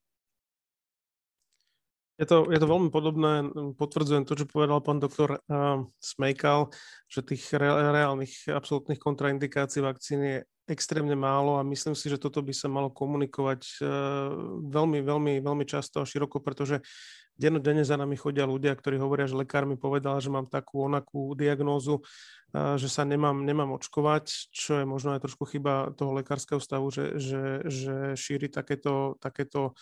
Je 2.14 2.26
to, 2.30 2.46
je 2.46 2.62
to 2.62 2.70
veľmi 2.70 2.94
podobné, 2.94 3.50
potvrdzujem 3.74 4.22
to, 4.22 4.38
čo 4.38 4.46
povedal 4.46 4.78
pán 4.78 5.02
doktor 5.02 5.42
uh, 5.50 5.82
Smejkal, 5.98 6.70
že 7.10 7.26
tých 7.26 7.50
re, 7.58 7.66
reálnych 7.66 8.54
absolútnych 8.54 9.02
kontraindikácií 9.02 9.82
vakcíny 9.82 10.26
je 10.30 10.40
extrémne 10.70 11.18
málo 11.18 11.58
a 11.58 11.66
myslím 11.66 11.98
si, 11.98 12.06
že 12.06 12.22
toto 12.22 12.38
by 12.38 12.54
sa 12.54 12.70
malo 12.70 12.94
komunikovať 12.94 13.82
uh, 13.82 14.30
veľmi, 14.62 15.02
veľmi, 15.02 15.42
veľmi 15.42 15.66
často 15.66 15.98
a 15.98 16.06
široko, 16.06 16.38
pretože 16.38 16.86
dennodenne 17.34 17.82
za 17.82 17.98
nami 17.98 18.14
chodia 18.14 18.46
ľudia, 18.46 18.74
ktorí 18.74 18.98
hovoria, 18.98 19.26
že 19.26 19.38
lekár 19.38 19.66
mi 19.66 19.74
povedal, 19.74 20.22
že 20.22 20.30
mám 20.30 20.46
takú 20.46 20.86
onakú 20.86 21.34
diagnózu, 21.34 22.02
že 22.54 22.86
sa 22.86 23.02
nemám, 23.02 23.42
nemám 23.42 23.74
očkovať, 23.74 24.54
čo 24.54 24.78
je 24.78 24.84
možno 24.86 25.18
aj 25.18 25.26
trošku 25.26 25.42
chyba 25.50 25.90
toho 25.98 26.14
lekárskeho 26.14 26.62
stavu, 26.62 26.94
že, 26.94 27.18
že, 27.18 27.42
že 27.66 27.96
šíri 28.14 28.46
takéto, 28.46 29.18
takéto 29.18 29.74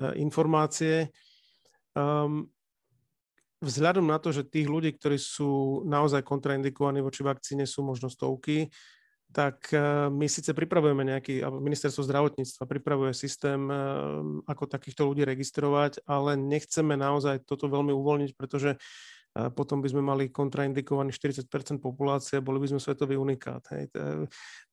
e, 0.00 0.16
informácie. 0.24 1.12
Um, 1.92 2.48
vzhľadom 3.60 4.08
na 4.08 4.16
to, 4.16 4.32
že 4.32 4.48
tých 4.48 4.64
ľudí, 4.64 4.96
ktorí 4.96 5.20
sú 5.20 5.84
naozaj 5.84 6.24
kontraindikovaní 6.24 7.04
voči 7.04 7.20
vakcíne, 7.20 7.68
sú 7.68 7.84
možno 7.84 8.08
stovky, 8.08 8.72
tak 9.34 9.68
eh, 9.74 10.08
my 10.08 10.26
síce 10.30 10.54
pripravujeme 10.54 11.02
nejaký, 11.02 11.42
alebo 11.42 11.58
ministerstvo 11.58 12.06
zdravotníctva 12.06 12.64
pripravuje 12.64 13.12
systém, 13.12 13.58
eh, 13.66 13.76
ako 14.46 14.70
takýchto 14.70 15.02
ľudí 15.04 15.26
registrovať, 15.26 16.06
ale 16.06 16.38
nechceme 16.38 16.94
naozaj 16.94 17.42
toto 17.42 17.66
veľmi 17.66 17.90
uvoľniť, 17.90 18.30
pretože 18.38 18.78
eh, 18.78 19.48
potom 19.50 19.82
by 19.82 19.88
sme 19.90 20.02
mali 20.02 20.24
kontraindikovaný 20.30 21.10
40% 21.10 21.82
populácie, 21.82 22.38
boli 22.38 22.62
by 22.62 22.76
sme 22.76 22.80
svetový 22.80 23.18
unikát. 23.18 23.66
Hej. 23.74 23.90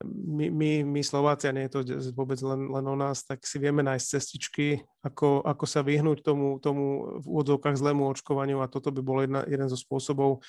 My, 0.08 0.48
my, 0.54 0.86
my 0.86 1.02
Slováci, 1.02 1.50
a 1.50 1.56
nie 1.56 1.66
je 1.68 1.74
to 1.74 1.82
vôbec 2.14 2.38
len, 2.46 2.70
len 2.70 2.86
o 2.86 2.96
nás, 2.96 3.26
tak 3.26 3.44
si 3.44 3.58
vieme 3.58 3.82
nájsť 3.82 4.06
cestičky, 4.06 4.80
ako, 5.02 5.44
ako 5.44 5.66
sa 5.66 5.82
vyhnúť 5.82 6.22
tomu, 6.22 6.62
tomu 6.62 7.20
v 7.20 7.26
úvodzovkách 7.26 7.76
zlému 7.76 8.06
očkovaniu 8.16 8.62
a 8.62 8.72
toto 8.72 8.94
by 8.94 9.02
bol 9.02 9.18
jedna, 9.26 9.44
jeden 9.50 9.68
zo 9.68 9.76
spôsobov, 9.76 10.40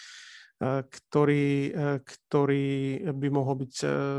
ktorý, 0.63 1.75
ktorý 2.03 2.67
by 3.11 3.29
mohol 3.29 3.67
byť 3.67 3.73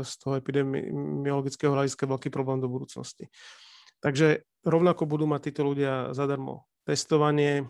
z 0.04 0.12
toho 0.20 0.36
epidemiologického 0.36 1.72
hľadiska 1.72 2.04
veľký 2.04 2.28
problém 2.28 2.60
do 2.60 2.68
budúcnosti. 2.68 3.32
Takže 4.04 4.44
rovnako 4.62 5.08
budú 5.08 5.24
mať 5.24 5.50
títo 5.50 5.64
ľudia 5.64 6.12
zadarmo 6.12 6.68
testovanie, 6.84 7.66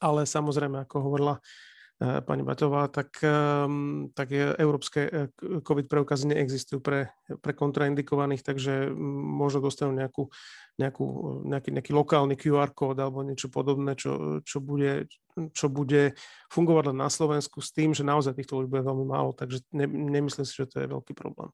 ale 0.00 0.24
samozrejme, 0.24 0.86
ako 0.86 0.96
hovorila 1.02 1.34
Eh, 1.38 1.69
pani 2.00 2.40
Baťová, 2.40 2.88
tak, 2.88 3.20
ehm, 3.20 4.08
tak 4.16 4.32
európske 4.32 5.00
eh, 5.04 5.28
COVID 5.36 5.84
preukazy 5.84 6.32
neexistujú 6.32 6.80
pre, 6.80 7.12
pre 7.44 7.52
kontraindikovaných, 7.52 8.40
takže 8.40 8.88
možno 9.36 9.68
dostanú 9.68 9.92
nejakú, 9.92 10.32
nejakú, 10.80 11.06
nejaký, 11.44 11.68
nejaký 11.76 11.92
lokálny 11.92 12.40
QR 12.40 12.72
kód 12.72 12.96
alebo 12.96 13.20
niečo 13.20 13.52
podobné, 13.52 14.00
čo, 14.00 14.40
čo, 14.48 14.64
bude, 14.64 15.12
čo 15.52 15.68
bude 15.68 16.16
fungovať 16.48 16.88
len 16.88 17.04
na 17.04 17.12
Slovensku 17.12 17.60
s 17.60 17.68
tým, 17.68 17.92
že 17.92 18.00
naozaj 18.00 18.32
týchto 18.32 18.56
ľudí 18.56 18.72
bude 18.72 18.88
veľmi 18.88 19.04
málo, 19.04 19.36
takže 19.36 19.60
ne, 19.76 19.84
nemyslím 19.84 20.48
si, 20.48 20.56
že 20.56 20.72
to 20.72 20.80
je 20.80 20.88
veľký 20.88 21.12
problém. 21.12 21.52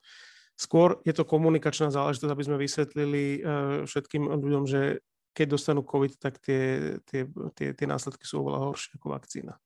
Skôr 0.55 1.03
je 1.03 1.13
to 1.13 1.27
komunikačná 1.27 1.91
záležitosť, 1.91 2.33
aby 2.33 2.47
sme 2.47 2.57
vysvetlili 2.57 3.25
uh, 3.45 3.85
všetkým 3.85 4.25
ľuďom, 4.25 4.65
že 4.65 5.05
keď 5.37 5.53
dostanú 5.53 5.85
COVID, 5.85 6.17
tak 6.17 6.41
tie, 6.41 6.97
tie, 7.05 7.29
tie, 7.53 7.77
tie 7.77 7.87
následky 7.87 8.25
sú 8.25 8.41
oveľa 8.41 8.73
horšie 8.73 8.97
ako 8.97 9.13
vakcína. 9.13 9.61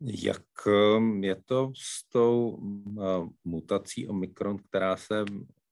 Jak 0.00 0.44
um, 0.66 1.24
je 1.24 1.36
to 1.44 1.72
s 1.76 2.08
tou 2.08 2.50
uh, 2.50 3.28
mutací 3.44 4.08
Omikron, 4.08 4.58
která 4.58 4.96
se 4.96 5.24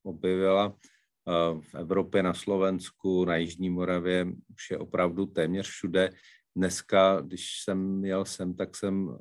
objevila 0.02 0.66
uh, 0.66 1.60
v 1.60 1.74
Evropě, 1.74 2.22
na 2.22 2.34
Slovensku, 2.34 3.24
na 3.24 3.36
Jižní 3.36 3.70
Moravě, 3.70 4.26
už 4.54 4.70
je 4.70 4.78
opravdu 4.78 5.26
téměř 5.26 5.66
všude. 5.66 6.10
Dneska, 6.56 7.20
když 7.20 7.60
jsem 7.64 8.04
jel 8.04 8.24
sem, 8.24 8.54
tak 8.54 8.76
jsem 8.76 9.08
uh, 9.08 9.16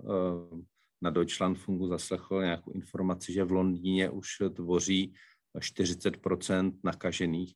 na 1.01 1.09
Deutschlandfunku 1.09 1.87
zaslechl 1.87 2.41
nějakou 2.41 2.71
informaci, 2.71 3.33
že 3.33 3.43
v 3.43 3.51
Londýně 3.51 4.09
už 4.09 4.27
tvoří 4.53 5.13
40% 5.57 6.79
nakažených. 6.83 7.53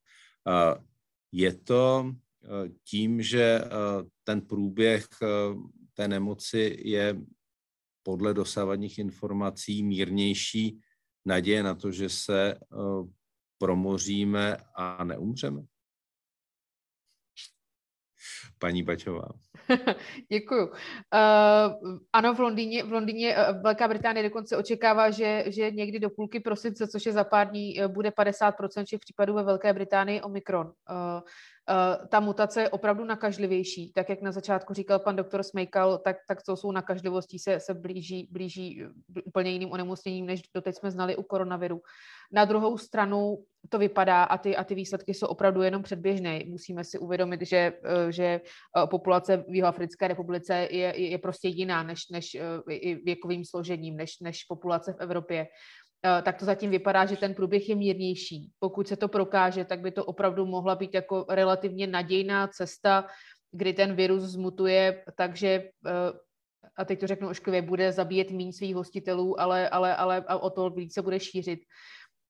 Je 1.32 1.54
to 1.54 2.14
tím, 2.84 3.22
že 3.22 3.62
ten 4.24 4.42
průběh 4.42 5.08
té 5.94 6.08
nemoci 6.08 6.78
je 6.80 7.16
podle 8.10 8.34
dosávadních 8.34 9.00
informací 9.00 9.84
mírnější 9.84 10.80
naděje 11.26 11.64
na 11.64 11.76
to, 11.76 11.92
že 11.92 12.10
se 12.10 12.56
promoříme 13.58 14.58
a 14.76 15.04
neumřeme? 15.04 15.62
Paní 18.60 18.84
Bačová. 18.84 19.30
Děkuju. 20.32 20.68
Uh, 20.68 21.98
ano, 22.14 22.34
v 22.34 22.40
Londýně, 22.40 22.84
v 22.84 22.92
Londýně 22.92 23.36
uh, 23.38 23.62
Velká 23.62 23.88
Británie 23.88 24.24
dokonce 24.24 24.58
očekává, 24.58 25.12
že, 25.12 25.44
že 25.48 25.72
někdy 25.72 26.00
do 26.00 26.10
půlky 26.10 26.40
prosince, 26.40 26.88
což 26.88 27.06
je 27.06 27.12
za 27.14 27.24
pár 27.24 27.50
dní, 27.50 27.80
bude 27.88 28.10
50% 28.10 28.86
všech 28.86 29.00
případů 29.00 29.34
ve 29.34 29.44
Velké 29.44 29.74
Británii 29.74 30.22
Omikron. 30.22 30.68
Uh, 30.68 31.22
ta 32.10 32.20
mutace 32.20 32.62
je 32.62 32.70
opravdu 32.70 33.06
nakažlivější, 33.06 33.94
tak 33.94 34.10
jak 34.10 34.22
na 34.22 34.32
začátku 34.32 34.74
říkal 34.74 35.00
pan 35.00 35.16
doktor 35.16 35.44
Smejkal, 35.44 35.98
tak, 35.98 36.18
tak 36.28 36.44
to 36.46 36.56
jsou 36.56 36.72
nakažlivostí 36.72 37.40
se, 37.40 37.60
se 37.60 37.74
blíží, 37.74 38.28
blíží 38.32 38.84
úplně 39.26 39.52
jiným 39.52 39.72
onemocněním, 39.72 40.26
než 40.26 40.42
doteď 40.56 40.76
jsme 40.76 40.92
znali 40.92 41.16
u 41.16 41.24
koronaviru. 41.24 41.82
Na 42.32 42.46
druhou 42.46 42.78
stranu 42.78 43.38
to 43.70 43.78
vypadá 43.78 44.24
a 44.24 44.38
ty, 44.38 44.56
a 44.56 44.64
ty 44.64 44.76
výsledky 44.76 45.14
jsou 45.14 45.28
opravdu 45.28 45.62
jenom 45.62 45.84
předběžné. 45.84 46.42
Musíme 46.46 46.84
si 46.84 47.00
uvědomit, 47.00 47.42
že, 47.42 47.58
eh, 47.58 48.12
že 48.12 48.24
eh, 48.24 48.42
populace 48.88 49.38
v 49.38 49.56
Jihoafrické 49.56 50.08
republice 50.08 50.68
je, 50.72 51.02
je 51.02 51.18
prostě 51.18 51.48
jiná 51.48 51.84
než, 51.84 52.10
než 52.12 52.36
eh, 52.36 52.96
věkovým 53.06 53.46
složením, 53.46 53.98
než, 53.98 54.20
než 54.20 54.44
populace 54.44 54.94
v 54.94 55.02
Evropě 55.02 55.48
tak 56.02 56.40
to 56.40 56.46
zatím 56.46 56.72
vypadá, 56.72 57.06
že 57.06 57.18
ten 57.18 57.34
průběh 57.34 57.70
je 57.70 57.76
mírnější. 57.76 58.52
Pokud 58.60 58.88
se 58.88 58.96
to 58.96 59.08
prokáže, 59.08 59.66
tak 59.66 59.80
by 59.80 59.92
to 59.92 60.06
opravdu 60.06 60.46
mohla 60.46 60.76
být 60.76 60.94
jako 60.94 61.26
relativně 61.30 61.88
nadějná 61.88 62.48
cesta, 62.48 63.06
kdy 63.52 63.74
ten 63.74 63.96
virus 63.96 64.24
zmutuje, 64.24 65.04
takže 65.18 65.64
a 66.78 66.86
teď 66.86 67.00
to 67.00 67.08
řeknu 67.08 67.30
ošklivě, 67.30 67.62
bude 67.62 67.92
zabíjet 67.92 68.32
méně 68.32 68.54
svých 68.54 68.76
hostitelů, 68.76 69.42
ale, 69.42 69.70
ale, 69.70 69.96
ale 69.96 70.24
o 70.40 70.50
to 70.50 70.70
víc 70.70 70.94
se 70.94 71.02
bude 71.02 71.20
šířit. 71.20 71.60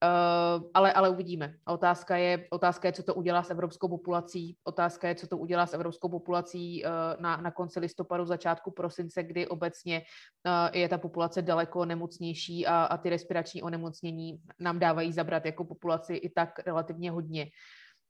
Uh, 0.04 0.64
ale, 0.74 0.94
ale 0.94 1.10
uvidíme. 1.10 1.54
Otázka 1.68 2.18
je, 2.18 2.48
otázka 2.50 2.88
je, 2.88 2.92
co 2.92 3.04
to 3.04 3.14
udělá 3.14 3.44
s 3.44 3.50
evropskou 3.50 3.88
populací. 3.88 4.58
Otázka 4.64 5.08
je, 5.08 5.16
co 5.16 5.28
to 5.28 5.38
udělá 5.38 5.66
s 5.66 5.74
evropskou 5.74 6.10
populací 6.10 6.84
uh, 6.84 7.22
na, 7.22 7.38
na 7.38 7.52
konci 7.52 7.80
listopadu, 7.80 8.26
začátku 8.26 8.72
prosince, 8.72 9.24
kdy 9.24 9.48
obecně 9.48 10.02
uh, 10.02 10.80
je 10.80 10.90
ta 10.90 10.98
populace 10.98 11.42
daleko 11.42 11.86
nemocnější 11.86 12.68
a, 12.68 12.84
a 12.84 12.98
ty 12.98 13.10
respirační 13.10 13.64
onemocnění 13.64 14.40
nám 14.60 14.80
dávají 14.80 15.14
zabrat 15.14 15.46
jako 15.46 15.66
populaci 15.66 16.16
i 16.16 16.30
tak 16.30 16.60
relativně 16.66 17.12
hodně. 17.12 17.48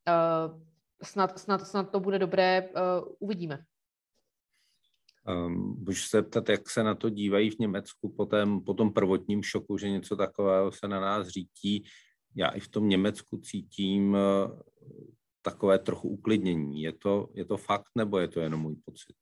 Uh, 0.07 0.61
snad, 1.03 1.39
snad, 1.39 1.67
snad 1.67 1.91
to 1.91 1.99
bude 1.99 2.19
dobré, 2.19 2.69
uh, 2.69 3.15
uvidíme. 3.19 3.59
Um, 5.27 5.83
můžu 5.87 6.03
se 6.03 6.21
ptat, 6.21 6.49
jak 6.49 6.69
se 6.69 6.83
na 6.83 6.95
to 6.95 7.09
dívají 7.09 7.49
v 7.49 7.59
Německu 7.59 8.13
po, 8.17 8.25
tém, 8.25 8.61
po 8.61 8.73
tom 8.73 8.93
prvotním 8.93 9.43
šoku, 9.43 9.77
že 9.77 9.89
něco 9.89 10.15
takového 10.15 10.71
se 10.71 10.87
na 10.87 10.99
nás 10.99 11.27
řítí. 11.27 11.83
Já 12.35 12.47
i 12.47 12.59
v 12.59 12.67
tom 12.67 12.89
Německu 12.89 13.37
cítím 13.37 14.13
uh, 14.13 14.59
takové 15.41 15.79
trochu 15.79 16.09
uklidnění. 16.09 16.81
Je 16.81 16.93
to, 16.93 17.29
je 17.33 17.45
to 17.45 17.57
fakt 17.57 17.89
nebo 17.97 18.17
je 18.17 18.27
to 18.27 18.39
jenom 18.39 18.61
můj 18.61 18.75
pocit? 18.85 19.15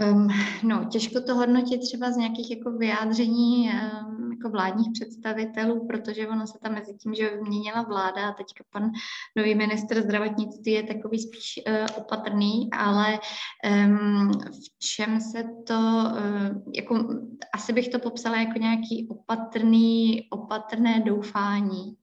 Um, 0.00 0.28
no, 0.64 0.88
těžko 0.92 1.20
to 1.20 1.34
hodnotit 1.34 1.80
třeba 1.80 2.12
z 2.12 2.16
nějakých 2.16 2.50
jako 2.50 2.72
vyjádření 2.72 3.70
um, 3.70 4.21
jako 4.36 4.50
vládních 4.50 4.88
představitelů, 4.92 5.86
protože 5.86 6.28
ono 6.28 6.46
se 6.46 6.58
tam 6.62 6.74
mezi 6.74 6.94
tím, 6.94 7.14
že 7.14 7.30
vyměnila 7.30 7.82
vláda 7.82 8.28
a 8.28 8.32
teďka 8.32 8.64
pan 8.72 8.90
nový 9.36 9.54
minister 9.54 10.02
zdravotnictví 10.02 10.72
je 10.72 10.82
takový 10.82 11.18
spíš 11.18 11.60
uh, 11.66 11.86
opatrný, 11.96 12.70
ale 12.72 13.18
um, 13.86 14.30
v 14.32 14.78
čem 14.78 15.20
se 15.20 15.44
to, 15.66 15.74
uh, 15.74 16.72
jako, 16.74 17.08
asi 17.54 17.72
bych 17.72 17.88
to 17.88 17.98
popsala 17.98 18.36
jako 18.36 18.58
nějaký 18.58 19.08
opatrný, 19.10 20.22
opatrné 20.30 21.00
doufání, 21.00 21.96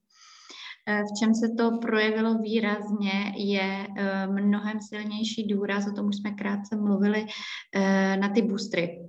Eh, 0.89 1.03
v 1.03 1.19
čem 1.19 1.35
se 1.35 1.49
to 1.57 1.77
projevilo 1.77 2.37
výrazně, 2.37 3.33
je 3.37 3.87
mnohem 4.25 4.81
silnější 4.81 5.47
důraz, 5.47 5.87
o 5.87 5.95
tom 5.95 6.07
už 6.07 6.15
jsme 6.15 6.31
krátce 6.31 6.75
mluvili, 6.75 7.25
na 8.19 8.29
ty 8.29 8.41
boostry. 8.41 8.99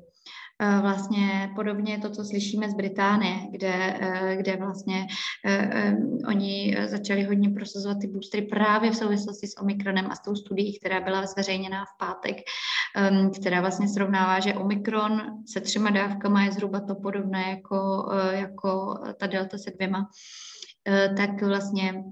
Vlastně 0.81 1.53
podobně 1.57 1.99
to, 1.99 2.11
co 2.11 2.25
slyšíme 2.25 2.71
z 2.71 2.75
Británie, 2.75 3.35
kde, 3.51 4.01
kde 4.37 4.57
vlastně 4.57 5.07
oni 6.29 6.77
začali 6.87 7.23
hodně 7.23 7.51
prosazovat 7.51 7.97
ty 8.01 8.07
boostry 8.07 8.43
právě 8.43 8.91
v 8.91 8.97
souvislosti 8.97 9.47
s 9.47 9.61
Omikronem 9.61 10.07
a 10.11 10.15
s 10.15 10.23
tou 10.23 10.35
studií, 10.35 10.79
která 10.79 11.01
byla 11.01 11.27
zveřejněná 11.27 11.85
v 11.85 11.99
pátek, 11.99 12.37
ehm, 12.97 13.31
která 13.31 13.61
vlastně 13.61 13.89
srovnává, 13.89 14.41
že 14.41 14.55
Omikron 14.55 15.23
se 15.47 15.61
třema 15.61 15.91
dávkama 15.91 16.45
je 16.45 16.53
zhruba 16.53 16.81
to 16.81 16.95
podobné 16.95 17.51
jako, 17.51 18.11
jako 18.31 18.99
ta 19.19 19.27
delta 19.27 19.59
se 19.59 19.71
dvěma. 19.71 20.11
Eh, 20.89 21.15
tak 21.17 21.43
vlastně 21.43 22.05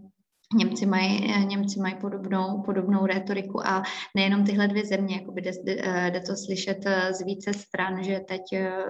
Němci 0.54 0.86
mají, 0.86 1.34
eh, 1.34 1.44
Němci 1.44 1.80
mají 1.80 1.94
podobnou, 2.00 2.62
podobnou 2.62 3.06
retoriku 3.06 3.66
a 3.66 3.82
nejenom 4.16 4.44
tyhle 4.44 4.68
dvě 4.68 4.86
země, 4.86 5.16
jakoby 5.16 5.40
jde, 5.40 5.52
eh, 5.66 6.10
jde 6.10 6.20
to 6.20 6.36
slyšet 6.36 6.84
z 7.10 7.24
více 7.24 7.54
stran, 7.54 8.04
že 8.04 8.20
teď 8.20 8.42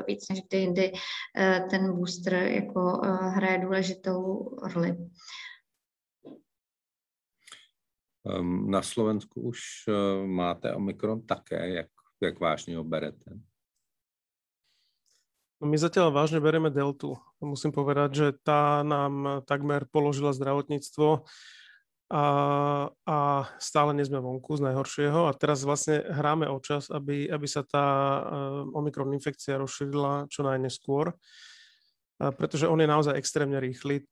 víc 0.06 0.28
než 0.28 0.40
kdy 0.48 0.58
jindy 0.58 0.92
ten 1.70 1.96
booster 1.96 2.34
jako 2.34 3.00
hraje 3.34 3.58
důležitou 3.58 4.48
roli. 4.74 4.96
Ehm, 8.26 8.70
na 8.70 8.82
Slovensku 8.82 9.40
už 9.40 9.60
máte 10.26 10.74
Omikron 10.74 11.26
také, 11.26 11.68
jak, 11.68 11.88
jak 12.22 12.40
vážně 12.40 12.76
ho 12.76 12.84
berete? 12.84 13.47
No 15.58 15.66
my 15.66 15.74
zatiaľ 15.74 16.14
vážne 16.14 16.38
bereme 16.38 16.70
deltu. 16.70 17.18
Musím 17.42 17.74
povedať, 17.74 18.10
že 18.14 18.26
tá 18.46 18.86
nám 18.86 19.42
takmer 19.42 19.90
položila 19.90 20.30
zdravotníctvo 20.30 21.26
a, 22.08 22.24
a 23.04 23.16
stále 23.58 23.92
nie 23.92 24.06
sme 24.06 24.22
vonku 24.22 24.54
z 24.54 24.64
najhoršieho 24.70 25.28
a 25.28 25.36
teraz 25.36 25.66
vlastne 25.66 26.06
hráme 26.08 26.46
o 26.48 26.56
čas, 26.62 26.88
aby, 26.88 27.26
aby 27.26 27.46
sa 27.50 27.66
tá 27.66 27.84
uh, 27.84 28.76
Omikron 28.78 29.12
infekcia 29.12 29.60
rozšírila 29.60 30.30
čo 30.32 30.46
najneskôr, 30.46 31.12
uh, 31.12 32.32
pretože 32.32 32.70
on 32.70 32.80
je 32.80 32.88
naozaj 32.88 33.18
extrémne 33.18 33.58
rýchly. 33.60 34.06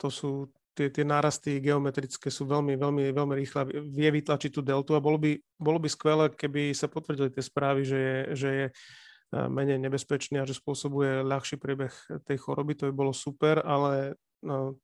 To 0.00 0.08
sú 0.08 0.48
tie, 0.72 0.88
tie 0.88 1.04
nárasty 1.04 1.60
geometrické 1.60 2.32
sú 2.32 2.48
veľmi, 2.48 2.78
veľmi, 2.80 3.12
veľmi 3.12 3.34
rýchle. 3.36 3.68
Vie 3.90 4.08
vytlačiť 4.08 4.50
tú 4.54 4.64
deltu 4.64 4.96
a 4.96 5.04
bolo 5.04 5.20
by, 5.20 5.36
bolo 5.60 5.76
by 5.76 5.88
skvelé, 5.92 6.32
keby 6.32 6.72
sa 6.72 6.88
potvrdili 6.88 7.28
tie 7.28 7.44
správy, 7.44 7.84
že 7.84 7.98
je, 7.98 8.18
že 8.32 8.48
je 8.48 8.66
menej 9.32 9.80
nebezpečný 9.80 10.44
a 10.44 10.48
že 10.48 10.60
spôsobuje 10.60 11.24
ľahší 11.24 11.56
priebeh 11.56 11.92
tej 12.28 12.36
choroby, 12.36 12.76
to 12.76 12.92
by 12.92 12.94
bolo 12.94 13.12
super, 13.16 13.64
ale 13.64 14.20
no, 14.44 14.76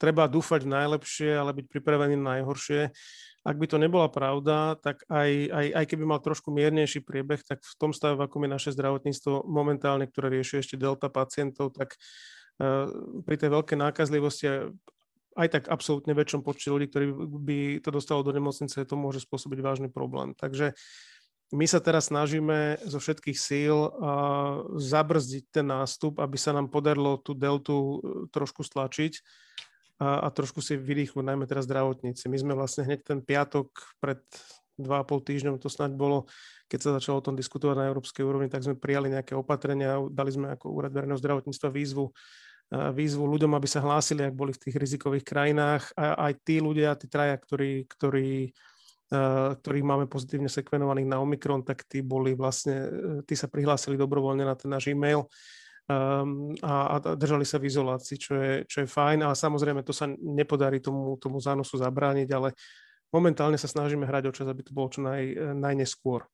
treba 0.00 0.28
dúfať 0.28 0.64
v 0.64 0.72
najlepšie, 0.72 1.30
ale 1.36 1.56
byť 1.56 1.66
pripravený 1.68 2.16
na 2.16 2.40
najhoršie. 2.40 2.92
Ak 3.46 3.56
by 3.56 3.66
to 3.70 3.78
nebola 3.78 4.10
pravda, 4.10 4.74
tak 4.80 5.06
aj, 5.06 5.30
aj, 5.52 5.66
aj 5.76 5.84
keby 5.86 6.04
mal 6.04 6.20
trošku 6.20 6.50
miernejší 6.50 7.04
priebeh, 7.04 7.40
tak 7.46 7.62
v 7.62 7.74
tom 7.78 7.94
stave, 7.94 8.18
ako 8.18 8.42
je 8.42 8.50
naše 8.50 8.70
zdravotníctvo 8.74 9.46
momentálne, 9.46 10.10
ktoré 10.10 10.34
rieši 10.34 10.60
ešte 10.60 10.76
delta 10.76 11.06
pacientov, 11.06 11.72
tak 11.72 11.94
uh, 12.58 12.90
pri 13.22 13.36
tej 13.38 13.54
veľkej 13.54 13.78
nákazlivosti 13.78 14.74
aj 15.36 15.48
tak 15.52 15.64
absolútne 15.68 16.16
väčšom 16.16 16.40
počte 16.40 16.72
ľudí, 16.72 16.88
ktorí 16.88 17.06
by 17.12 17.58
to 17.84 17.92
dostalo 17.92 18.24
do 18.24 18.32
nemocnice, 18.32 18.88
to 18.88 18.96
môže 18.96 19.22
spôsobiť 19.22 19.58
vážny 19.60 19.88
problém. 19.92 20.32
Takže 20.32 20.72
my 21.54 21.66
sa 21.70 21.78
teraz 21.78 22.10
snažíme 22.10 22.82
zo 22.82 22.98
všetkých 22.98 23.38
síl 23.38 23.76
zabrzdiť 24.74 25.44
ten 25.54 25.66
nástup, 25.70 26.18
aby 26.18 26.34
sa 26.34 26.50
nám 26.50 26.66
podarilo 26.66 27.22
tú 27.22 27.38
deltu 27.38 27.76
e, 27.76 27.96
trošku 28.34 28.66
stlačiť 28.66 29.22
a, 30.02 30.26
a 30.26 30.28
trošku 30.34 30.58
si 30.58 30.74
vyrýchliť, 30.74 31.22
najmä 31.22 31.46
teraz 31.46 31.70
zdravotníci. 31.70 32.26
My 32.26 32.38
sme 32.42 32.52
vlastne 32.58 32.82
hneď 32.90 33.06
ten 33.06 33.22
piatok 33.22 33.70
pred 34.02 34.18
dva 34.74 35.00
a 35.00 35.06
pol 35.06 35.22
týždňom, 35.22 35.62
to 35.62 35.70
snáď 35.72 35.96
bolo, 35.96 36.28
keď 36.68 36.78
sa 36.82 36.90
začalo 36.98 37.22
o 37.22 37.26
tom 37.30 37.38
diskutovať 37.38 37.76
na 37.78 37.88
európskej 37.88 38.26
úrovni, 38.26 38.50
tak 38.50 38.66
sme 38.66 38.76
prijali 38.76 39.08
nejaké 39.08 39.32
opatrenia, 39.38 40.02
dali 40.12 40.34
sme 40.34 40.52
ako 40.52 40.68
úrad 40.68 40.92
verejného 40.92 41.16
zdravotníctva 41.16 41.68
výzvu 41.72 42.12
výzvu 42.74 43.22
ľuďom, 43.30 43.54
aby 43.54 43.68
sa 43.70 43.78
hlásili, 43.78 44.26
ak 44.26 44.34
boli 44.34 44.50
v 44.50 44.58
tých 44.58 44.74
rizikových 44.74 45.22
krajinách. 45.22 45.94
A 45.94 46.18
aj 46.30 46.32
tí 46.42 46.58
ľudia, 46.58 46.98
tí 46.98 47.06
traja, 47.06 47.38
ktorí, 47.38 47.86
ktorí 47.86 48.50
ktorých 49.54 49.86
máme 49.86 50.06
pozitívne 50.10 50.50
sekvenovaných 50.50 51.06
na 51.06 51.22
Omikron, 51.22 51.62
tak 51.62 51.86
tí 51.86 52.02
boli 52.02 52.34
vlastne, 52.34 52.76
eh, 52.76 52.90
tí 53.22 53.38
sa 53.38 53.46
prihlásili 53.46 53.94
dobrovoľne 53.94 54.42
na 54.42 54.58
ten 54.58 54.66
náš 54.66 54.90
e-mail 54.90 55.30
um, 55.86 56.50
a, 56.58 56.98
a 56.98 57.14
držali 57.14 57.46
sa 57.46 57.62
v 57.62 57.70
izolácii, 57.70 58.16
čo 58.18 58.34
je, 58.34 58.52
čo 58.66 58.82
je 58.82 58.90
fajn, 58.90 59.22
ale 59.22 59.38
samozrejme 59.38 59.86
to 59.86 59.94
sa 59.94 60.10
nepodarí 60.10 60.82
tomu, 60.82 61.14
tomu 61.22 61.38
zánosu 61.38 61.78
zabrániť, 61.78 62.28
ale 62.34 62.50
momentálne 63.14 63.54
sa 63.54 63.70
snažíme 63.70 64.02
hrať 64.02 64.24
o 64.26 64.34
čas, 64.34 64.46
aby 64.50 64.66
to 64.66 64.74
bolo 64.74 64.90
čo 64.90 65.06
naj, 65.06 65.54
najneskôr. 65.54 66.26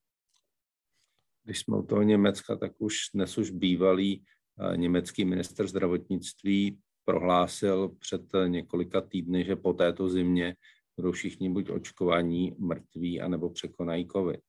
Když 1.45 1.59
jsme 1.59 1.77
u 1.77 1.83
toho 1.83 2.03
Německa, 2.03 2.55
tak 2.55 2.71
už 2.77 2.95
dnes 3.13 3.37
už 3.37 3.49
bývalý 3.49 4.23
eh, 4.23 4.77
německý 4.77 5.25
minister 5.25 5.67
zdravotnictví 5.67 6.79
prohlásil 7.05 7.89
před 7.99 8.21
několika 8.47 9.01
týdny, 9.01 9.45
že 9.45 9.55
po 9.55 9.73
této 9.73 10.09
zimě 10.09 10.55
budou 10.95 11.11
všichni 11.11 11.49
buď 11.49 11.69
očkovaní, 11.69 12.55
mrtví, 12.59 13.21
anebo 13.21 13.49
překonají 13.49 14.07
COVID. 14.07 14.41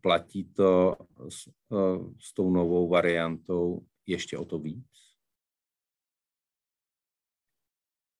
Platí 0.00 0.44
to 0.44 0.96
s, 1.28 1.48
s 2.20 2.34
tou 2.34 2.50
novou 2.50 2.88
variantou 2.88 3.86
ještě 4.06 4.38
o 4.38 4.44
to 4.44 4.58
víc? 4.58 4.86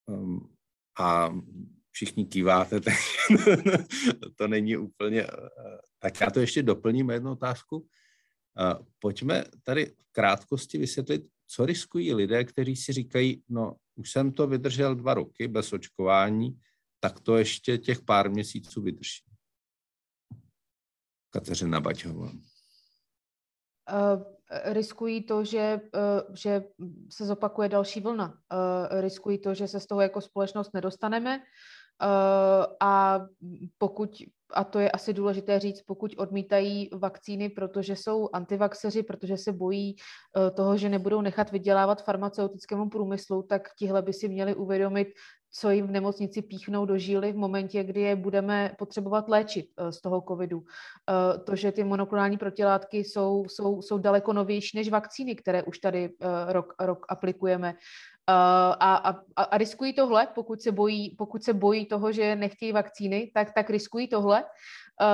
Um, 0.07 0.57
a 0.99 1.35
všichni 1.91 2.27
kýváte, 2.27 2.81
tak 2.81 2.95
to 4.35 4.49
není 4.49 4.77
úplně... 4.77 5.27
Tak 5.99 6.21
já 6.21 6.31
to 6.31 6.41
ještě 6.41 6.63
doplním 6.63 7.11
jednu 7.11 7.33
otázku. 7.33 7.87
Pojďme 8.99 9.45
tady 9.63 9.87
v 9.87 10.13
krátkosti 10.13 10.79
vysvětlit, 10.79 11.29
co 11.47 11.67
riskují 11.67 12.15
lidé, 12.15 12.45
kteří 12.45 12.77
si 12.77 12.93
říkají, 12.93 13.43
no 13.49 13.77
už 13.95 14.11
jsem 14.11 14.33
to 14.33 14.47
vydržel 14.47 14.95
dva 14.95 15.15
roky 15.15 15.49
bez 15.49 15.73
očkování, 15.73 16.61
tak 17.09 17.21
to 17.21 17.37
ještě 17.37 17.79
těch 17.79 18.01
pár 18.03 18.31
měsíců 18.31 18.83
vydrží. 18.83 19.23
Kateřina 21.31 21.81
Baťová. 21.81 22.27
Uh, 22.27 22.33
riskují 24.65 25.23
to, 25.23 25.45
že, 25.45 25.81
uh, 25.95 26.35
že 26.35 26.65
se 27.11 27.27
zopakuje 27.27 27.69
další 27.69 28.01
vlna. 28.01 28.27
Uh, 28.29 29.01
riskují 29.01 29.39
to, 29.39 29.55
že 29.55 29.69
se 29.69 29.81
z 29.81 29.87
toho 29.87 30.01
jako 30.01 30.21
společnost 30.21 30.75
nedostaneme. 30.75 31.43
Uh, 32.03 32.65
a 32.81 33.21
pokud, 33.79 34.11
a 34.55 34.65
to 34.65 34.79
je 34.79 34.91
asi 34.91 35.13
důležité 35.13 35.61
říct, 35.61 35.83
pokud 35.83 36.15
odmítají 36.17 36.91
vakcíny, 36.93 37.49
protože 37.49 37.97
jsou 37.97 38.29
antivaxeři, 38.33 39.03
protože 39.03 39.37
se 39.37 39.53
bojí 39.53 39.97
uh, 39.97 40.51
toho, 40.51 40.77
že 40.77 40.89
nebudou 40.89 41.21
nechat 41.21 41.51
vydělávat 41.51 42.05
farmaceutickému 42.05 42.89
průmyslu, 42.89 43.43
tak 43.43 43.69
tihle 43.79 44.03
by 44.03 44.13
si 44.13 44.29
měli 44.29 44.55
uvědomit, 44.55 45.09
co 45.53 45.71
jim 45.71 45.87
v 45.87 45.91
nemocnici 45.91 46.43
píchnou 46.43 46.87
do 46.87 46.99
žíly 46.99 47.33
v 47.33 47.37
momentě, 47.37 47.85
kdy 47.85 48.01
je 48.01 48.17
budeme 48.17 48.75
potřebovat 48.79 49.29
léčit 49.29 49.67
uh, 49.81 49.89
z 49.89 50.01
toho 50.01 50.25
covidu. 50.29 50.63
To, 51.45 51.57
že 51.57 51.73
ty 51.73 51.85
monoklonální 51.85 52.37
protilátky 52.37 52.99
jsou, 52.99 53.45
jsou, 53.49 53.83
jsou 53.83 53.99
daleko 53.99 54.33
novější 54.33 54.77
než 54.77 54.89
vakcíny, 54.91 55.37
které 55.37 55.63
už 55.63 55.79
tady 55.79 56.11
rok, 56.49 56.75
rok 56.81 57.07
aplikujeme. 57.09 57.75
Uh, 58.31 58.75
a, 58.81 58.97
a, 59.37 59.43
a 59.43 59.59
riskují 59.59 59.93
tohle, 59.93 60.27
pokud 60.35 60.63
se 60.63 60.73
bojí, 60.73 61.15
pokud 61.19 61.43
se 61.43 61.55
bojí 61.55 61.87
toho, 61.87 62.13
že 62.13 62.37
nechtějí 62.37 62.73
vakcíny, 62.73 63.31
tak, 63.35 63.55
tak 63.55 63.71
riskují 63.71 64.09
tohle. 64.09 64.43
Uh, 64.43 65.09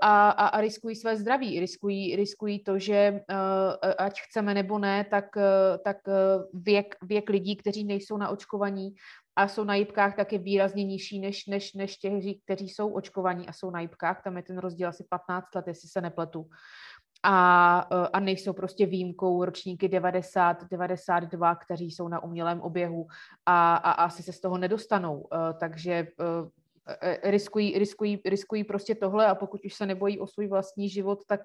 a, 0.00 0.30
a, 0.30 0.46
a 0.46 0.60
riskují 0.60 0.96
své 0.96 1.16
zdraví, 1.16 1.60
riskují, 1.60 2.16
riskují 2.16 2.64
to, 2.64 2.78
že 2.78 3.20
uh, 3.30 3.90
ať 3.98 4.20
chceme 4.20 4.54
nebo 4.54 4.78
ne, 4.78 5.04
tak, 5.04 5.36
uh, 5.36 5.42
tak 5.84 5.96
věk, 6.52 6.96
věk 7.02 7.30
lidí, 7.30 7.56
kteří 7.56 7.84
nejsou 7.84 8.16
na 8.16 8.28
očkovaní 8.28 8.94
a 9.36 9.48
jsou 9.48 9.64
na 9.64 9.74
jibkách, 9.74 10.16
tak 10.16 10.32
je 10.32 10.38
výrazně 10.38 10.84
nižší 10.84 11.20
než, 11.20 11.46
než, 11.46 11.74
než 11.74 11.96
těch, 11.96 12.12
kteří 12.44 12.68
jsou 12.68 12.92
očkovaní 12.92 13.48
a 13.48 13.52
jsou 13.52 13.70
na 13.70 13.80
jibkách. 13.80 14.22
Tam 14.22 14.36
je 14.36 14.42
ten 14.42 14.58
rozdíl 14.58 14.88
asi 14.88 15.04
15 15.10 15.54
let, 15.54 15.66
jestli 15.66 15.88
se 15.88 16.00
nepletu 16.00 16.46
a, 17.22 17.86
e, 17.92 18.08
a 18.08 18.20
nejsou 18.20 18.52
prostě 18.52 18.86
výjimkou 18.86 19.44
ročníky 19.44 19.88
90, 19.88 20.70
92, 20.70 21.54
kteří 21.54 21.90
jsou 21.90 22.08
na 22.08 22.22
umělém 22.22 22.60
oběhu 22.60 23.06
a, 23.46 23.76
a 23.76 23.90
asi 23.90 24.22
se 24.22 24.32
z 24.32 24.40
toho 24.40 24.58
nedostanou. 24.58 25.28
E, 25.32 25.54
takže 25.54 25.92
e, 25.92 27.30
riskují, 27.30 27.78
riskují, 27.78 28.20
riskují 28.24 28.64
prostě 28.64 28.94
tohle 28.94 29.26
a 29.26 29.34
pokud 29.34 29.64
už 29.64 29.74
se 29.74 29.86
nebojí 29.86 30.18
o 30.18 30.26
svůj 30.26 30.46
vlastní 30.46 30.88
život, 30.88 31.18
tak, 31.26 31.40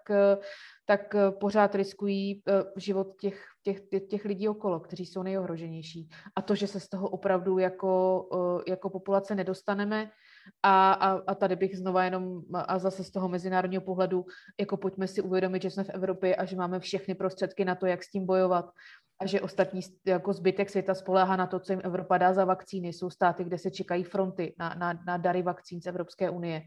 tak 0.85 1.15
pořád 1.39 1.75
riskují 1.75 2.43
život 2.75 3.07
těch, 3.19 3.45
těch, 3.63 3.81
těch 4.09 4.25
lidí 4.25 4.49
okolo, 4.49 4.79
kteří 4.79 5.05
jsou 5.05 5.23
nejohroženější. 5.23 6.09
A 6.35 6.41
to, 6.41 6.55
že 6.55 6.67
se 6.67 6.79
z 6.79 6.89
toho 6.89 7.09
opravdu 7.09 7.59
jako, 7.59 8.63
jako 8.67 8.89
populace 8.89 9.35
nedostaneme, 9.35 10.11
a, 10.63 10.91
a, 10.91 11.11
a 11.27 11.35
tady 11.35 11.55
bych 11.55 11.77
znova 11.77 12.03
jenom, 12.03 12.41
a 12.53 12.79
zase 12.79 13.03
z 13.03 13.11
toho 13.11 13.29
mezinárodního 13.29 13.81
pohledu, 13.81 14.25
jako 14.59 14.77
pojďme 14.77 15.07
si 15.07 15.21
uvědomit, 15.21 15.61
že 15.61 15.69
jsme 15.69 15.83
v 15.83 15.89
Evropě 15.89 16.35
a 16.35 16.45
že 16.45 16.55
máme 16.55 16.79
všechny 16.79 17.15
prostředky 17.15 17.65
na 17.65 17.75
to, 17.75 17.85
jak 17.85 18.03
s 18.03 18.11
tím 18.11 18.25
bojovat 18.25 18.65
a 19.19 19.25
že 19.25 19.41
ostatní 19.41 19.81
jako 20.05 20.33
zbytek 20.33 20.69
světa 20.69 20.95
spoléhá 20.95 21.35
na 21.35 21.47
to, 21.47 21.59
co 21.59 21.73
jim 21.73 21.81
Evropa 21.83 22.17
dá 22.17 22.33
za 22.33 22.45
vakcíny. 22.45 22.93
Jsou 22.93 23.09
státy, 23.09 23.43
kde 23.43 23.57
se 23.57 23.71
čekají 23.71 24.03
fronty 24.03 24.55
na, 24.59 24.73
na, 24.73 24.99
na 25.07 25.17
dary 25.17 25.41
vakcín 25.41 25.81
z 25.81 25.87
Evropské 25.87 26.29
unie. 26.29 26.61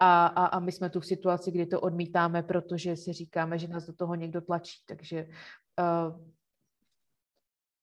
A, 0.00 0.26
a, 0.26 0.46
a 0.46 0.60
my 0.60 0.72
jsme 0.72 0.90
tu 0.90 1.00
v 1.00 1.06
situaci, 1.06 1.50
kdy 1.50 1.66
to 1.66 1.80
odmítáme, 1.80 2.42
protože 2.42 2.96
si 2.96 3.12
říkáme, 3.12 3.58
že 3.58 3.68
nás 3.68 3.86
do 3.86 3.92
toho 3.92 4.14
někdo 4.14 4.40
tlačí. 4.40 4.84
Takže 4.86 5.26
uh, 5.80 6.20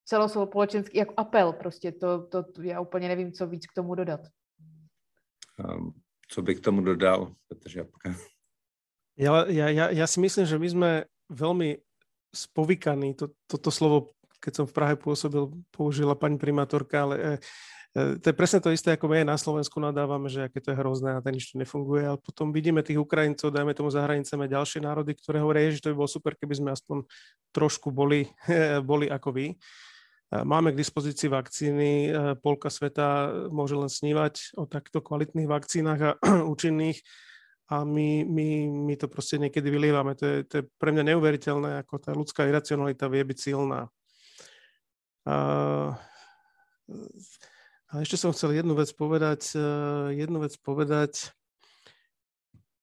celospolečenský 0.05 0.97
jako 0.97 1.13
apel 1.17 1.53
prostě, 1.53 1.91
to, 1.91 2.27
to, 2.27 2.43
to 2.43 2.61
já 2.61 2.81
úplně 2.81 3.07
nevím, 3.07 3.31
co 3.31 3.47
víc 3.47 3.67
k 3.67 3.73
tomu 3.73 3.95
dodat. 3.95 4.21
Ehm, 5.61 5.93
co 6.31 6.41
bych 6.41 6.57
k 6.59 6.63
tomu 6.63 6.81
dodal, 6.81 7.35
Petr 7.47 7.69
Žabka? 7.69 8.15
Ja, 9.19 9.45
ja, 9.51 9.67
ja, 9.69 9.85
ja 9.91 10.05
si 10.07 10.17
myslím, 10.23 10.45
že 10.47 10.57
my 10.57 10.67
sme 10.71 10.91
veľmi 11.29 11.77
spovykaní. 12.31 13.13
To, 13.19 13.29
toto 13.45 13.69
slovo, 13.69 14.15
keď 14.39 14.63
som 14.63 14.65
v 14.65 14.73
Prahe 14.73 14.95
pôsobil, 14.95 15.51
použila 15.69 16.15
pani 16.15 16.39
primátorka, 16.39 17.03
ale 17.03 17.15
e, 17.19 17.23
e, 17.93 18.01
to 18.23 18.31
je 18.31 18.35
presne 18.35 18.63
to 18.63 18.71
isté, 18.71 18.95
ako 18.95 19.11
my 19.11 19.27
na 19.27 19.35
Slovensku 19.35 19.77
nadávame, 19.83 20.31
že 20.31 20.47
aké 20.47 20.63
to 20.63 20.71
je 20.71 20.79
hrozné 20.79 21.19
a 21.19 21.21
to 21.21 21.29
nič 21.29 21.51
nefunguje, 21.53 22.07
ale 22.07 22.17
potom 22.23 22.55
vidíme 22.55 22.79
tých 22.81 23.03
Ukrajincov, 23.03 23.51
dajme 23.51 23.75
tomu 23.75 23.91
za 23.91 24.01
hranicami 24.01 24.47
ďalšie 24.47 24.79
národy, 24.79 25.11
ktoré 25.19 25.43
hovoria, 25.43 25.75
že 25.75 25.83
to 25.83 25.91
by 25.91 25.99
bolo 25.99 26.09
super, 26.09 26.33
keby 26.39 26.55
sme 26.57 26.69
aspoň 26.71 27.03
trošku 27.51 27.91
boli, 27.91 28.31
boli 28.89 29.11
ako 29.11 29.29
vy. 29.35 29.59
Máme 30.31 30.71
k 30.71 30.79
dispozícii 30.79 31.27
vakcíny, 31.27 32.07
polka 32.39 32.71
sveta 32.71 33.27
môže 33.51 33.75
len 33.75 33.91
snívať 33.91 34.55
o 34.55 34.63
takto 34.63 35.03
kvalitných 35.03 35.43
vakcínach 35.43 35.99
a 35.99 36.11
účinných 36.53 37.03
a 37.71 37.83
my, 37.83 38.23
my, 38.27 38.67
my 38.67 38.95
to 38.95 39.07
prostě 39.07 39.37
niekedy 39.37 39.69
vylievame. 39.69 40.15
To 40.15 40.25
je, 40.25 40.43
to 40.43 40.57
je 40.57 40.63
pre 40.77 40.91
mňa 40.91 41.03
neuveriteľné, 41.03 41.79
ako 41.79 41.99
tá 41.99 42.11
ľudská 42.11 42.43
iracionalita 42.43 43.07
vie 43.07 43.23
byť 43.23 43.37
silná. 43.39 43.87
A, 45.23 45.95
ešte 48.03 48.19
som 48.19 48.35
chcel 48.35 48.59
jednu 48.59 48.75
vec 48.75 48.91
povedať, 48.91 49.55
jednu 50.11 50.39
vec 50.43 50.51
povedať. 50.59 51.31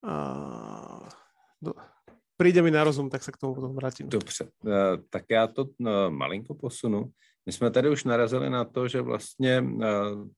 A, 0.05 0.15
do, 1.61 1.77
príde 2.37 2.65
mi 2.65 2.73
na 2.73 2.85
rozum, 2.85 3.12
tak 3.12 3.23
se 3.23 3.33
k 3.33 3.37
tomu 3.37 3.55
potom 3.55 3.77
vrátím. 3.77 4.09
Dobře, 4.09 4.49
tak 5.11 5.25
já 5.31 5.47
to 5.47 5.69
malinko 6.09 6.55
posunu. 6.55 7.12
My 7.49 7.53
jsme 7.53 7.70
tady 7.70 7.91
už 7.91 8.05
narazili 8.05 8.51
na 8.51 8.65
to, 8.65 8.89
že 8.89 9.01
vlastně 9.01 9.65
eh, 9.83 9.87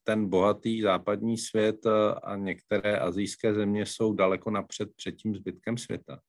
ten 0.03 0.28
bohatý 0.28 0.82
západní 0.82 1.39
svět 1.39 1.87
eh, 1.87 2.15
a 2.23 2.37
některé 2.37 2.99
azijské 2.99 3.55
země 3.55 3.87
jsou 3.87 4.12
daleko 4.12 4.51
napřed 4.51 4.89
před 4.97 5.12
tím 5.12 5.35
zbytkem 5.35 5.78
světa. 5.78 6.20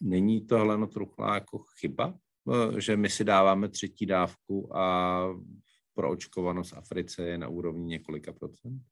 Není 0.00 0.46
to 0.46 0.56
Heleno 0.58 0.86
Truchlá 0.86 1.34
jako 1.34 1.64
chyba, 1.80 2.14
eh, 2.52 2.80
že 2.80 2.96
my 2.96 3.10
si 3.10 3.24
dáváme 3.24 3.68
třetí 3.68 4.06
dávku 4.06 4.76
a 4.76 5.26
proočkovanost 5.94 6.72
Africe 6.76 7.22
je 7.22 7.38
na 7.38 7.48
úrovni 7.48 7.84
několika 7.84 8.32
procent? 8.32 8.82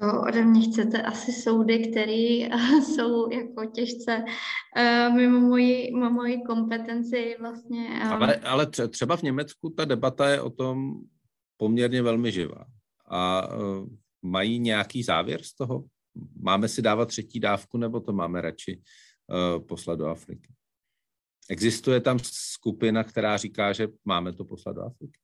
To 0.00 0.22
ode 0.28 0.44
mě 0.44 0.60
chcete 0.60 1.02
asi 1.02 1.32
soudy, 1.32 1.90
které 1.90 2.48
jsou 2.84 3.30
jako 3.30 3.64
těžce 3.64 4.24
uh, 4.78 5.16
mimo 5.16 5.40
moji, 5.40 5.90
mimo 5.94 6.10
moji 6.10 6.42
kompetenci 6.42 7.36
vlastně. 7.40 7.88
Um. 7.88 8.12
Ale, 8.12 8.36
ale 8.36 8.66
třeba 8.66 9.16
v 9.16 9.22
Německu 9.22 9.70
ta 9.70 9.84
debata 9.84 10.28
je 10.28 10.40
o 10.40 10.50
tom 10.50 10.94
poměrně 11.56 12.02
velmi 12.02 12.32
živá. 12.32 12.64
A 13.06 13.48
uh, 13.56 13.88
mají 14.22 14.58
nějaký 14.58 15.02
závěr 15.02 15.42
z 15.42 15.54
toho? 15.54 15.84
Máme 16.40 16.68
si 16.68 16.82
dávat 16.82 17.08
třetí 17.08 17.40
dávku, 17.40 17.78
nebo 17.78 18.00
to 18.00 18.12
máme 18.12 18.40
radši 18.40 18.80
poslat 19.68 19.98
do 19.98 20.06
Afriky? 20.06 20.52
Existuje 21.50 22.00
tam 22.00 22.18
skupina, 22.22 23.04
která 23.04 23.36
říká, 23.36 23.72
že 23.72 23.88
máme 24.04 24.32
to 24.32 24.44
poslat 24.44 24.76
do 24.76 24.82
Afriky? 24.82 25.18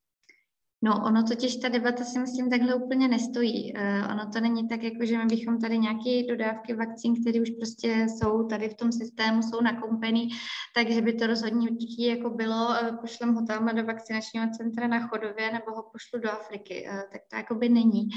No, 0.85 1.03
ono 1.05 1.23
totiž 1.23 1.57
ta 1.57 1.69
debata 1.69 2.05
si 2.05 2.19
myslím 2.19 2.51
takhle 2.51 2.75
úplně 2.75 3.09
nestojí. 3.09 3.73
Uh, 3.73 4.13
ono 4.13 4.31
to 4.33 4.41
není 4.41 4.69
tak, 4.69 4.83
jako 4.83 5.05
že 5.05 5.19
my 5.19 5.25
bychom 5.25 5.61
tady 5.61 5.79
nějaké 5.79 6.23
dodávky 6.29 6.75
vakcín, 6.75 7.15
které 7.23 7.41
už 7.41 7.51
prostě 7.51 8.07
jsou 8.09 8.47
tady 8.47 8.69
v 8.69 8.75
tom 8.75 8.93
systému, 8.93 9.43
jsou 9.43 9.61
nakoupený, 9.61 10.29
takže 10.75 11.01
by 11.01 11.13
to 11.13 11.27
rozhodně 11.27 11.69
jako 11.99 12.31
bylo, 12.31 12.67
uh, 12.67 12.97
pošlem 13.01 13.35
ho 13.35 13.47
tam 13.47 13.77
do 13.77 13.85
vakcinačního 13.85 14.47
centra 14.57 14.87
na 14.87 15.09
Chodově 15.09 15.53
nebo 15.53 15.77
ho 15.77 15.83
pošlu 15.93 16.21
do 16.21 16.31
Afriky. 16.31 16.89
Uh, 16.89 17.01
tak 17.13 17.21
to 17.31 17.37
jako 17.37 17.55
by 17.55 17.69
není. 17.69 18.09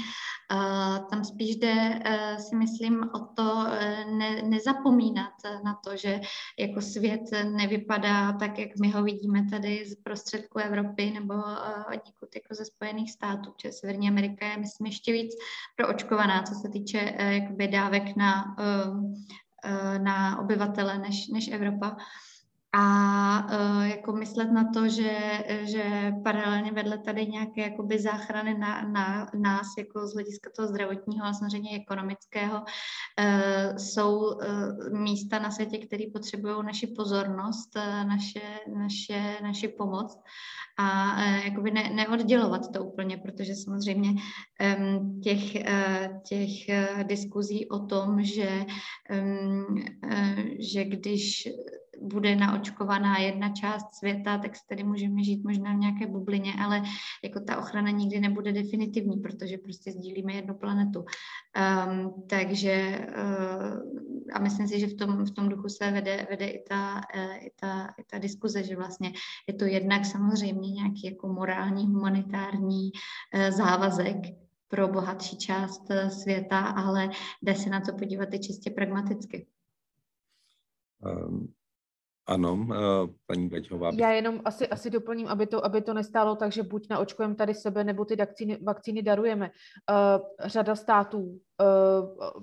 Uh, 0.52 1.08
tam 1.10 1.24
spíš 1.24 1.56
jde, 1.56 1.74
uh, 2.06 2.36
si 2.38 2.56
myslím, 2.56 3.02
o 3.14 3.18
to 3.18 3.42
uh, 3.42 4.18
ne, 4.18 4.42
nezapomínat 4.42 5.32
na 5.64 5.78
to, 5.84 5.96
že 5.96 6.20
jako 6.58 6.80
svět 6.80 7.20
nevypadá 7.56 8.32
tak, 8.32 8.58
jak 8.58 8.68
my 8.80 8.90
ho 8.90 9.02
vidíme 9.02 9.46
tady 9.50 9.84
z 9.86 9.94
prostředku 9.94 10.58
Evropy 10.58 11.10
nebo 11.10 11.34
uh, 11.34 11.92
někud 11.92 12.28
jako 12.34 12.57
ze 12.58 12.64
Spojených 12.64 13.12
států, 13.12 13.52
protože 13.52 13.72
Severní 13.72 14.08
Amerika 14.08 14.46
je, 14.46 14.56
myslím, 14.56 14.86
ještě 14.86 15.12
víc 15.12 15.32
proočkovaná, 15.76 16.42
co 16.42 16.54
se 16.54 16.68
týče 16.68 17.00
uh, 17.20 17.26
jakoby 17.26 17.68
dávek 17.68 18.16
na, 18.16 18.56
uh, 18.58 19.04
uh, 19.04 19.98
na 19.98 20.38
obyvatele 20.38 20.98
než, 20.98 21.28
než 21.28 21.48
Evropa. 21.48 21.96
A 22.72 23.46
uh, 23.52 23.82
jako 23.82 24.12
myslet 24.12 24.52
na 24.52 24.64
to, 24.74 24.88
že, 24.88 25.44
že 25.62 26.12
paralelně 26.24 26.72
vedle 26.72 26.98
tady 26.98 27.26
nějaké 27.26 27.60
jakoby 27.60 27.98
záchrany 27.98 28.58
na, 28.58 28.82
na 28.82 29.30
nás 29.34 29.66
jako 29.78 30.06
z 30.06 30.14
hlediska 30.14 30.50
toho 30.56 30.68
zdravotního 30.68 31.26
a 31.26 31.32
samozřejmě 31.32 31.76
ekonomického 31.76 32.56
uh, 32.60 33.76
jsou 33.76 34.18
uh, 34.18 34.98
místa 35.00 35.38
na 35.38 35.50
světě, 35.50 35.78
které 35.78 36.04
potřebují 36.12 36.54
naši 36.64 36.86
pozornost, 36.86 37.74
naše, 38.08 38.60
naše, 38.76 39.38
naši 39.42 39.68
pomoc 39.68 40.18
a 40.78 41.20
jakoby 41.20 41.70
ne, 41.70 41.90
neoddělovat 41.94 42.72
to 42.72 42.84
úplně, 42.84 43.16
protože 43.16 43.54
samozřejmě 43.54 44.14
těch, 45.24 45.54
těch 46.28 46.50
diskuzí 47.02 47.68
o 47.68 47.78
tom, 47.78 48.24
že, 48.24 48.64
že 50.58 50.84
když 50.84 51.48
bude 52.02 52.36
naočkovaná 52.36 53.18
jedna 53.18 53.48
část 53.48 53.94
světa, 53.94 54.38
tak 54.38 54.52
tady 54.68 54.84
můžeme 54.84 55.24
žít 55.24 55.44
možná 55.44 55.72
v 55.72 55.78
nějaké 55.78 56.06
bublině, 56.06 56.52
ale 56.64 56.82
jako 57.24 57.40
ta 57.40 57.58
ochrana 57.58 57.90
nikdy 57.90 58.20
nebude 58.20 58.52
definitivní, 58.52 59.16
protože 59.16 59.58
prostě 59.58 59.92
sdílíme 59.92 60.32
jednu 60.32 60.54
planetu. 60.54 61.04
Um, 61.04 62.14
takže 62.30 63.06
uh, 63.08 64.32
a 64.32 64.38
myslím 64.38 64.68
si, 64.68 64.80
že 64.80 64.86
v 64.86 64.94
tom, 64.94 65.24
v 65.24 65.30
tom 65.30 65.48
duchu 65.48 65.68
se 65.68 65.90
vede, 65.90 66.26
vede 66.30 66.46
i, 66.46 66.64
ta, 66.68 67.00
uh, 67.14 67.46
i, 67.46 67.50
ta, 67.60 67.94
i 67.98 68.04
ta 68.10 68.18
diskuze, 68.18 68.62
že 68.62 68.76
vlastně 68.76 69.12
je 69.48 69.54
to 69.54 69.64
jednak 69.64 70.04
samozřejmě 70.04 70.70
nějaký 70.70 71.02
jako 71.04 71.28
morální, 71.28 71.86
humanitární 71.86 72.90
uh, 73.34 73.50
závazek, 73.50 74.16
pro 74.68 74.88
bohatší 74.88 75.38
část 75.38 75.82
světa, 76.08 76.60
ale 76.60 77.10
jde 77.42 77.54
se 77.54 77.70
na 77.70 77.80
to 77.80 77.92
podívat 77.92 78.34
i 78.34 78.38
čistě 78.38 78.70
pragmaticky. 78.70 79.46
Ano, 82.28 82.66
eh, 82.72 82.76
paní 83.26 83.48
Gaťová. 83.48 83.90
Já 83.98 84.10
jenom 84.10 84.40
asi, 84.44 84.68
asi 84.68 84.90
doplním, 84.90 85.28
aby 85.28 85.46
to, 85.46 85.64
aby 85.64 85.80
to 85.80 85.94
nestálo 85.94 86.36
tak, 86.36 86.52
že 86.52 86.62
buď 86.62 86.88
naočkujeme 86.90 87.34
tady 87.34 87.54
sebe, 87.54 87.84
nebo 87.84 88.04
ty 88.04 88.16
vakcíny, 88.16 88.58
vakcíny 88.62 89.02
darujeme. 89.02 89.50
Uh, 89.90 90.48
řada 90.48 90.76
států 90.76 91.40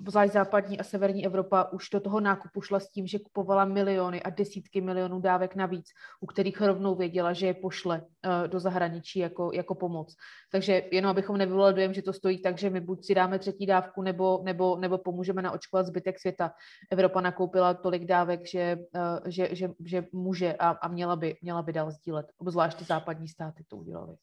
zvlášť 0.08 0.32
západní 0.32 0.80
a 0.80 0.84
severní 0.84 1.26
Evropa 1.26 1.72
už 1.72 1.90
do 1.90 2.00
toho 2.00 2.20
nákupu 2.20 2.60
šla 2.60 2.80
s 2.80 2.90
tím, 2.90 3.06
že 3.06 3.18
kupovala 3.18 3.64
miliony 3.64 4.22
a 4.22 4.30
desítky 4.30 4.80
milionů 4.80 5.20
dávek 5.20 5.54
navíc, 5.54 5.86
u 6.20 6.26
kterých 6.26 6.60
rovnou 6.60 6.94
věděla, 6.94 7.32
že 7.32 7.46
je 7.46 7.54
pošle 7.54 8.00
uh, 8.00 8.48
do 8.48 8.60
zahraničí 8.60 9.18
jako, 9.18 9.50
jako 9.54 9.74
pomoc. 9.74 10.16
Takže 10.52 10.82
jenom 10.92 11.10
abychom 11.10 11.36
nevyvolali 11.36 11.74
dojem, 11.74 11.94
že 11.94 12.02
to 12.02 12.12
stojí 12.12 12.42
tak, 12.42 12.58
že 12.58 12.70
my 12.70 12.80
buď 12.80 13.04
si 13.04 13.14
dáme 13.14 13.38
třetí 13.38 13.66
dávku, 13.66 14.02
nebo, 14.02 14.40
nebo, 14.44 14.76
nebo 14.76 14.98
pomůžeme 14.98 15.42
naočkovat 15.42 15.86
zbytek 15.86 16.18
světa. 16.18 16.52
Evropa 16.90 17.20
nakoupila 17.20 17.74
tolik 17.74 18.04
dávek, 18.04 18.46
že, 18.46 18.78
uh, 18.94 19.30
že, 19.30 19.48
že, 19.52 19.70
že 19.84 20.04
může 20.12 20.54
a, 20.54 20.68
a 20.68 20.88
měla, 20.88 21.16
by, 21.16 21.36
měla 21.42 21.62
by 21.62 21.72
dál 21.72 21.90
sdílet. 21.90 22.26
Obzvlášť 22.38 22.78
ty 22.78 22.84
západní 22.84 23.28
státy 23.28 23.64
to 23.68 23.76
udělali. 23.76 24.16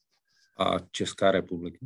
A 0.57 0.80
Česká 0.91 1.32
republika? 1.32 1.86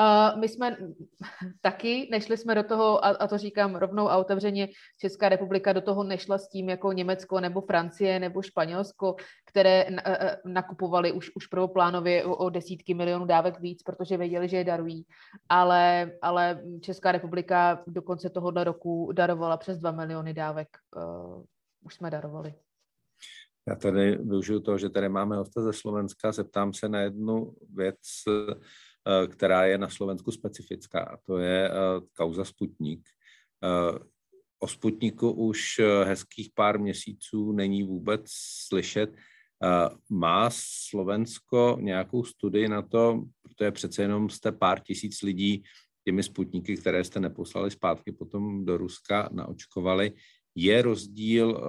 Uh, 0.00 0.40
my 0.40 0.48
jsme 0.48 0.76
taky 1.60 2.08
nešli 2.10 2.36
jsme 2.36 2.54
do 2.54 2.62
toho, 2.62 3.04
a, 3.04 3.08
a 3.08 3.26
to 3.26 3.38
říkám 3.38 3.74
rovnou 3.74 4.08
a 4.08 4.16
otevřeně, 4.16 4.68
Česká 5.00 5.28
republika 5.28 5.72
do 5.72 5.80
toho 5.80 6.04
nešla 6.04 6.38
s 6.38 6.48
tím 6.48 6.68
jako 6.68 6.92
Německo 6.92 7.40
nebo 7.40 7.60
Francie 7.60 8.20
nebo 8.20 8.42
Španělsko, 8.42 9.16
které 9.46 9.86
na, 9.90 10.02
nakupovali 10.44 11.12
už, 11.12 11.30
už 11.36 11.46
prvoplánově 11.46 12.24
o, 12.24 12.36
o 12.36 12.50
desítky 12.50 12.94
milionů 12.94 13.26
dávek 13.26 13.60
víc, 13.60 13.82
protože 13.82 14.16
věděli, 14.16 14.48
že 14.48 14.56
je 14.56 14.64
darují. 14.64 15.06
Ale, 15.48 16.12
ale 16.22 16.62
Česká 16.80 17.12
republika 17.12 17.82
do 17.86 18.02
konce 18.02 18.30
tohohle 18.30 18.64
roku 18.64 19.12
darovala 19.12 19.56
přes 19.56 19.78
2 19.78 19.90
miliony 19.90 20.34
dávek. 20.34 20.68
Uh, 20.96 21.44
už 21.84 21.94
jsme 21.94 22.10
darovali. 22.10 22.54
Já 23.68 23.74
tady 23.74 24.16
využiju 24.16 24.60
toho, 24.60 24.78
že 24.78 24.90
tady 24.90 25.08
máme 25.08 25.36
hosta 25.36 25.62
ze 25.62 25.72
Slovenska, 25.72 26.32
zeptám 26.32 26.72
se 26.72 26.88
na 26.88 27.00
jednu 27.00 27.54
věc, 27.74 27.98
která 29.26 29.64
je 29.64 29.78
na 29.78 29.88
Slovensku 29.88 30.30
specifická, 30.32 31.00
a 31.00 31.16
to 31.16 31.38
je 31.38 31.70
eh, 31.70 31.72
kauza 32.16 32.44
Sputnik. 32.44 33.00
Eh, 33.64 33.98
o 34.58 34.68
Sputniku 34.68 35.30
už 35.30 35.80
hezkých 36.04 36.50
pár 36.54 36.78
měsíců 36.78 37.52
není 37.52 37.82
vůbec 37.82 38.22
slyšet. 38.68 39.16
Má 40.10 40.50
Slovensko 40.52 41.78
nějakou 41.80 42.24
studii 42.24 42.68
na 42.68 42.82
to, 42.82 43.24
protože 43.42 43.70
přece 43.70 44.02
jenom 44.02 44.30
jste 44.30 44.52
pár 44.52 44.80
tisíc 44.80 45.22
lidí 45.22 45.62
těmi 46.04 46.22
Sputniky, 46.22 46.76
které 46.76 47.04
jste 47.04 47.20
neposlali 47.20 47.70
zpátky 47.70 48.12
potom 48.12 48.64
do 48.64 48.76
Ruska, 48.76 49.28
naočkovali. 49.32 50.12
Je 50.54 50.82
rozdíl 50.82 51.60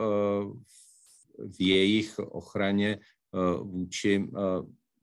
v 1.58 1.62
jejich 1.62 2.20
ochraně 2.20 3.00
vůči 3.62 4.28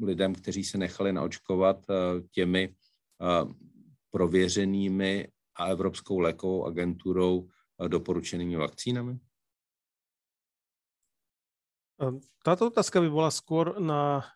lidem, 0.00 0.34
kteří 0.34 0.64
se 0.64 0.78
nechali 0.78 1.12
naočkovat 1.12 1.76
eh, 1.90 1.94
těmi 2.30 2.68
eh, 2.68 3.54
prověřenými 4.10 5.28
a 5.56 5.66
Evropskou 5.66 6.18
lékovou 6.18 6.66
agenturou 6.66 7.48
eh, 7.48 7.88
doporučenými 7.88 8.56
vakcínami? 8.56 9.18
Táto 12.42 12.74
otázka 12.74 12.98
by 12.98 13.06
bola 13.06 13.30
skôr 13.30 13.78
na 13.78 14.26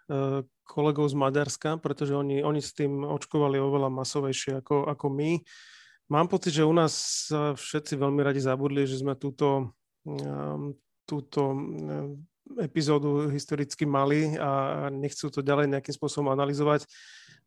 kolegov 0.62 1.10
z 1.10 1.18
Maďarska, 1.18 1.82
pretože 1.82 2.14
oni, 2.14 2.38
oni 2.38 2.62
s 2.62 2.70
tým 2.70 3.02
očkovali 3.02 3.58
oveľa 3.58 3.90
masovejšie 3.90 4.62
ako, 4.62 4.86
ako 4.86 5.06
my. 5.10 5.42
Mám 6.06 6.30
pocit, 6.30 6.54
že 6.54 6.62
u 6.62 6.70
nás 6.70 7.26
všetci 7.34 7.98
veľmi 7.98 8.22
radi 8.22 8.38
zabudli, 8.38 8.86
že 8.86 9.02
sme 9.02 9.18
túto, 9.18 9.74
túto 11.02 11.40
epizódu 12.56 13.28
historicky 13.28 13.84
mali 13.84 14.34
a 14.40 14.86
nechcú 14.88 15.28
to 15.28 15.44
ďalej 15.44 15.68
nejakým 15.68 15.94
spôsobom 15.94 16.32
analyzovať. 16.32 16.88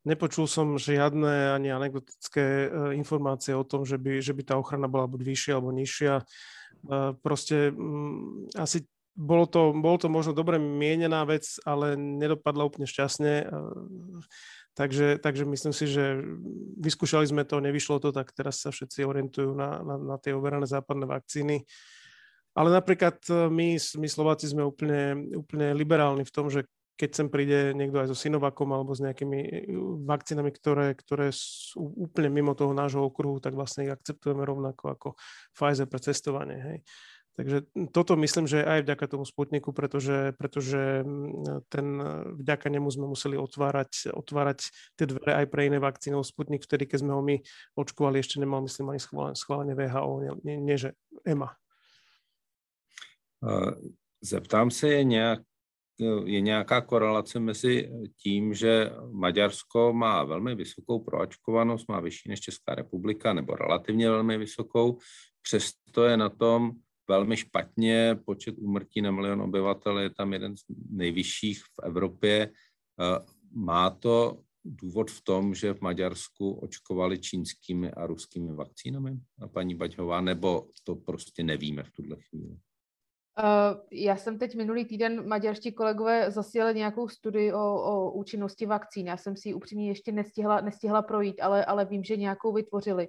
Nepočul 0.02 0.50
som 0.50 0.82
žiadne 0.82 1.54
ani 1.54 1.70
anekdotické 1.70 2.42
e, 2.42 2.68
informácie 2.98 3.54
o 3.54 3.62
tom, 3.62 3.86
že 3.86 4.02
by, 4.02 4.18
že 4.18 4.34
by 4.34 4.42
tá 4.42 4.58
ochrana 4.58 4.90
bola 4.90 5.06
buď 5.06 5.22
vyššia 5.22 5.52
alebo 5.54 5.70
nižšia. 5.70 6.14
E, 6.18 6.24
proste 7.22 7.70
mm, 7.70 8.58
asi 8.58 8.90
bolo 9.14 9.46
to, 9.46 9.70
bolo 9.78 10.02
to 10.02 10.10
možno 10.10 10.34
dobre 10.34 10.58
mienená 10.58 11.22
vec, 11.30 11.46
ale 11.70 11.94
nedopadla 11.94 12.66
úplne 12.66 12.90
šťastne. 12.90 13.34
E, 13.42 13.48
takže, 14.74 15.22
takže 15.22 15.46
myslím 15.46 15.74
si, 15.78 15.86
že 15.86 16.18
vyskúšali 16.82 17.30
sme 17.30 17.46
to, 17.46 17.62
nevyšlo 17.62 18.02
to, 18.02 18.10
tak 18.10 18.34
teraz 18.34 18.66
sa 18.66 18.74
všetci 18.74 19.06
orientujú 19.06 19.54
na, 19.54 19.86
na, 19.86 19.96
na 20.02 20.16
tie 20.18 20.34
overané 20.34 20.66
západné 20.66 21.06
vakcíny. 21.06 21.62
Ale 22.52 22.70
napríklad 22.72 23.18
e, 23.32 23.48
my, 23.48 23.68
my 23.80 24.08
Slováci 24.08 24.52
sme 24.52 24.68
úplne, 24.68 25.32
úplne 25.36 25.72
liberálni 25.72 26.28
v 26.28 26.36
tom, 26.36 26.52
že 26.52 26.68
keď 27.00 27.10
sem 27.18 27.28
príde 27.34 27.74
niekto 27.74 27.98
aj 27.98 28.14
so 28.14 28.18
Sinovakom 28.18 28.70
alebo 28.70 28.92
s 28.92 29.02
nejakými 29.02 29.40
e, 29.40 29.52
vakcínami, 30.06 30.52
ktoré, 30.52 30.94
ktoré 30.94 31.32
sú 31.32 31.96
úplne 31.96 32.28
mimo 32.30 32.52
toho 32.54 32.76
nášho 32.76 33.08
okruhu, 33.08 33.40
tak 33.40 33.56
vlastne 33.56 33.88
ich 33.88 33.94
akceptujeme 33.96 34.44
rovnako 34.44 34.84
ako 34.94 35.08
Pfizer 35.56 35.88
pre 35.88 36.00
cestovanie. 36.04 36.60
Hej. 36.60 36.80
Takže 37.32 37.64
toto 37.96 38.20
myslím, 38.20 38.44
že 38.44 38.60
aj 38.60 38.84
vďaka 38.84 39.06
tomu 39.08 39.24
Sputniku, 39.24 39.72
pretože, 39.72 40.36
pretože 40.36 41.00
ten, 41.72 41.88
vďaka 42.36 42.68
nemu 42.68 42.92
sme 42.92 43.08
museli 43.08 43.40
otvárať, 43.40 44.12
otvárať 44.12 44.68
tie 45.00 45.08
dvere 45.08 45.40
aj 45.40 45.46
pre 45.48 45.72
iné 45.72 45.80
vakcíny. 45.80 46.20
Sputnik 46.28 46.68
vtedy, 46.68 46.92
keď 46.92 47.08
sme 47.08 47.16
ho 47.16 47.24
my 47.24 47.40
očkovali, 47.80 48.20
ešte 48.20 48.36
nemal, 48.36 48.60
myslím, 48.68 48.92
ani 48.92 49.02
schválenie 49.32 49.80
VHO, 49.80 50.12
nie, 50.20 50.32
nie, 50.44 50.56
nie 50.60 50.76
že 50.76 50.92
EMA. 51.24 51.61
Zeptám 54.22 54.72
se, 54.72 54.90
je, 54.90 55.04
nějak, 55.04 55.42
je 56.26 56.42
nějaká 56.42 56.82
korelace 56.82 57.40
mezi 57.40 57.92
tím, 58.18 58.54
že 58.54 58.92
Maďarsko 59.12 59.94
má 59.94 60.24
velmi 60.24 60.56
vysokou 60.56 61.00
proačkovanost, 61.00 61.90
má 61.90 62.00
vyšší 62.00 62.30
než 62.30 62.40
Česká 62.40 62.76
republika, 62.76 63.34
nebo 63.34 63.56
relativně 63.56 64.10
velmi 64.10 64.38
vysokou, 64.38 64.98
přesto 65.42 66.04
je 66.04 66.18
na 66.18 66.30
tom 66.30 66.72
velmi 67.10 67.38
špatně, 67.38 68.20
počet 68.26 68.56
úmrtí 68.58 69.02
na 69.02 69.12
milion 69.12 69.42
obyvatel 69.42 70.00
je 70.00 70.10
tam 70.10 70.34
jeden 70.34 70.58
z 70.58 70.62
nejvyšších 70.90 71.64
v 71.64 71.84
Evropě. 71.84 72.52
Má 73.54 73.90
to 73.90 74.44
důvod 74.66 75.12
v 75.12 75.22
tom, 75.22 75.56
že 75.56 75.74
v 75.74 75.82
Maďarsku 75.82 76.54
očkovali 76.54 77.20
čínskými 77.20 77.92
a 77.92 78.08
ruskými 78.08 78.54
vakcínami, 78.54 79.20
a 79.42 79.48
paní 79.48 79.76
Baťová, 79.76 80.22
nebo 80.22 80.68
to 80.84 80.96
prostě 80.96 81.44
nevíme 81.44 81.84
v 81.84 81.92
tuhle 81.92 82.18
chvíli? 82.30 82.58
Uh, 83.40 83.80
já 83.92 84.16
jsem 84.16 84.38
teď 84.38 84.56
minulý 84.56 84.86
týden, 84.86 85.28
maďarští 85.28 85.72
kolegové 85.72 86.32
zasílali 86.32 86.76
nějakou 86.76 87.08
studii 87.08 87.54
o, 87.54 87.82
o 87.84 88.12
účinnosti 88.12 88.66
vakcín. 88.66 89.08
Já 89.08 89.18
jsem 89.18 89.36
si 89.36 89.50
ji 89.50 89.54
upřímně 89.54 89.88
ještě 89.88 90.12
nestihla, 90.12 90.62
nestihla 90.62 91.02
projít, 91.02 91.42
ale, 91.42 91.66
ale 91.66 91.86
vím, 91.86 92.04
že 92.04 92.18
nějakou 92.18 92.54
vytvořili. 92.54 93.08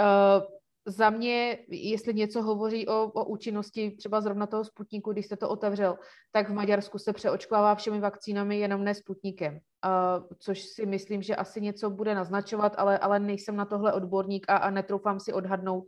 Uh, 0.00 0.46
za 0.86 1.10
mě, 1.10 1.58
jestli 1.68 2.14
něco 2.14 2.42
hovoří 2.42 2.88
o, 2.88 3.02
o 3.04 3.24
účinnosti 3.24 3.90
třeba 3.90 4.20
zrovna 4.20 4.46
toho 4.46 4.64
Sputniku, 4.64 5.12
když 5.12 5.26
jste 5.26 5.36
to 5.36 5.48
otevřel, 5.48 5.98
tak 6.32 6.50
v 6.50 6.52
Maďarsku 6.52 6.98
se 6.98 7.12
přeočkovává 7.12 7.74
všemi 7.74 8.00
vakcínami, 8.00 8.58
jenom 8.58 8.84
ne 8.84 8.94
Sputnikem. 8.94 9.54
Uh, 9.54 10.26
což 10.38 10.62
si 10.62 10.86
myslím, 10.86 11.22
že 11.22 11.36
asi 11.36 11.60
něco 11.60 11.90
bude 11.90 12.14
naznačovat, 12.14 12.74
ale, 12.78 12.98
ale 12.98 13.20
nejsem 13.20 13.56
na 13.56 13.64
tohle 13.64 13.92
odborník 13.92 14.46
a, 14.48 14.56
a 14.56 14.70
netroufám 14.70 15.20
si 15.20 15.32
odhadnout, 15.32 15.84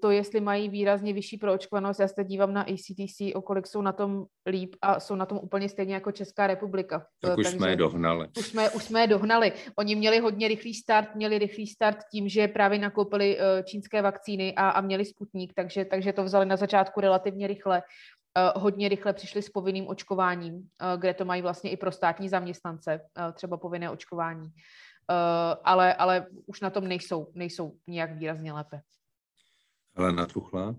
to, 0.00 0.10
jestli 0.10 0.40
mají 0.40 0.68
výrazně 0.68 1.12
vyšší 1.12 1.36
proočkovanost, 1.38 2.00
já 2.00 2.08
se 2.08 2.24
dívám 2.24 2.52
na 2.52 2.62
ACTC, 2.62 3.34
o 3.34 3.42
kolik 3.42 3.66
jsou 3.66 3.82
na 3.82 3.92
tom 3.92 4.26
líp 4.46 4.76
a 4.82 5.00
jsou 5.00 5.14
na 5.14 5.26
tom 5.26 5.38
úplně 5.42 5.68
stejně 5.68 5.94
jako 5.94 6.12
Česká 6.12 6.46
republika. 6.46 7.06
Tak 7.20 7.38
už 7.38 7.44
Takže 7.44 7.58
jsme 7.58 7.70
je 7.70 7.76
dohnali. 7.76 8.28
Už 8.38 8.46
jsme, 8.46 8.70
už 8.70 8.84
jsme 8.84 9.00
je 9.00 9.06
dohnali. 9.06 9.52
Oni 9.78 9.94
měli 9.94 10.18
hodně 10.18 10.48
rychlý 10.48 10.74
start, 10.74 11.14
měli 11.14 11.38
rychlý 11.38 11.66
start 11.66 11.98
tím, 12.12 12.28
že 12.28 12.48
právě 12.48 12.78
nakoupili 12.78 13.38
uh, 13.38 13.42
čínské 13.64 14.02
vakcíny 14.02 14.54
a, 14.54 14.70
a 14.70 14.80
měli 14.80 15.04
sputník, 15.04 15.52
takže, 15.56 15.84
takže 15.84 16.12
to 16.12 16.24
vzali 16.24 16.46
na 16.46 16.56
začátku 16.56 17.00
relativně 17.00 17.46
rychle. 17.46 17.82
Hodně 18.56 18.88
rychle 18.88 19.12
přišli 19.12 19.42
s 19.42 19.48
povinným 19.48 19.88
očkováním, 19.88 20.68
kde 20.96 21.14
to 21.14 21.24
mají 21.24 21.42
vlastně 21.42 21.70
i 21.70 21.76
pro 21.76 21.92
státní 21.92 22.28
zaměstnance, 22.28 23.00
třeba 23.34 23.56
povinné 23.56 23.90
očkování. 23.90 24.48
Ale, 25.64 25.94
ale 25.94 26.26
už 26.46 26.60
na 26.60 26.70
tom 26.70 26.88
nejsou, 26.88 27.32
nejsou 27.34 27.72
nějak 27.86 28.12
výrazně 28.12 28.52
lépe. 28.52 28.80
Helena 29.96 30.26
Truchla? 30.26 30.74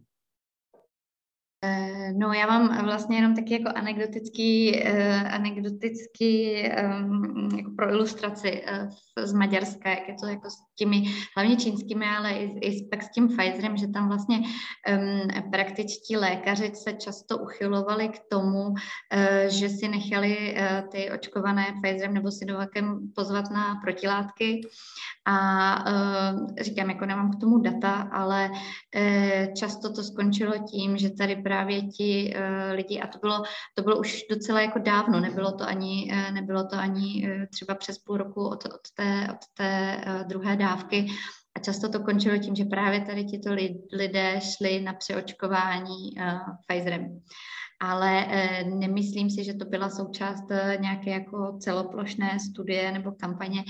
Eh, 1.63 2.13
no, 2.13 2.33
já 2.33 2.47
mám 2.47 2.85
vlastně 2.85 3.17
jenom 3.17 3.35
taky 3.35 3.53
jako 3.53 3.77
anekdotický, 3.77 4.81
uh, 4.83 5.33
anekdotický 5.33 6.63
um, 6.63 7.49
jako 7.57 7.71
pro 7.71 7.89
ilustraci 7.89 8.63
uh, 8.71 9.25
z 9.25 9.33
Maďarska, 9.33 9.89
jak 9.89 10.07
je 10.07 10.15
to 10.19 10.27
jako 10.27 10.49
těmi 10.77 11.03
hlavně 11.35 11.55
čínskými, 11.55 12.05
ale 12.17 12.33
i, 12.33 12.43
i 12.59 12.87
pak 12.87 13.03
s 13.03 13.11
tím 13.11 13.27
Pfizerem, 13.27 13.77
že 13.77 13.87
tam 13.87 14.07
vlastně 14.07 14.37
um, 14.37 15.51
praktičtí 15.51 16.17
lékaři 16.17 16.71
se 16.75 16.93
často 16.93 17.37
uchylovali 17.37 18.09
k 18.09 18.19
tomu, 18.29 18.67
uh, 18.67 18.75
že 19.47 19.69
si 19.69 19.87
nechali 19.87 20.55
uh, 20.55 20.89
ty 20.89 21.11
očkované 21.11 21.65
Pfizerem 21.81 22.13
nebo 22.13 22.31
Sinovakem 22.31 22.99
pozvat 23.15 23.51
na 23.51 23.75
protilátky. 23.83 24.61
A 25.25 25.39
uh, 25.91 26.47
říkám, 26.61 26.89
jako 26.89 27.05
nemám 27.05 27.31
k 27.31 27.39
tomu 27.39 27.57
data, 27.57 28.09
ale 28.11 28.49
uh, 28.49 29.53
často 29.53 29.93
to 29.93 30.03
skončilo 30.03 30.53
tím, 30.71 30.97
že 30.97 31.09
tady 31.09 31.35
právě 31.35 31.81
ti 31.81 32.33
uh, 32.35 32.75
lidi, 32.75 33.01
a 33.01 33.07
to 33.07 33.19
bylo, 33.19 33.43
to 33.75 33.83
bylo 33.83 33.99
už 33.99 34.23
docela 34.29 34.61
jako 34.61 34.79
dávno, 34.79 35.19
nebylo 35.19 35.51
to 35.51 35.63
ani, 35.67 36.11
uh, 36.11 36.31
nebylo 36.33 36.67
to 36.67 36.75
ani 36.75 37.27
uh, 37.27 37.45
třeba 37.45 37.75
přes 37.75 37.97
půl 37.97 38.17
roku 38.17 38.47
od, 38.47 38.65
od 38.65 38.91
té, 38.93 39.27
od 39.31 39.47
té 39.53 40.01
uh, 40.07 40.27
druhé 40.27 40.55
dávky, 40.55 40.66
a 41.55 41.59
často 41.59 41.89
to 41.89 41.99
končilo 41.99 42.37
tím, 42.37 42.55
že 42.55 42.65
právě 42.65 43.01
tady 43.01 43.23
tito 43.25 43.49
lidé 43.93 44.39
šli 44.41 44.81
na 44.81 44.93
přeočkování 44.93 46.11
uh, 46.17 46.39
Pfizerem 46.67 47.21
ale 47.79 48.25
eh, 48.29 48.63
nemyslím 48.63 49.29
si, 49.29 49.43
že 49.43 49.53
to 49.53 49.65
byla 49.65 49.89
součást 49.89 50.51
eh, 50.51 50.77
nějaké 50.81 51.09
jako 51.09 51.57
celoplošné 51.59 52.39
studie 52.39 52.91
nebo 52.91 53.11
kampaně, 53.11 53.63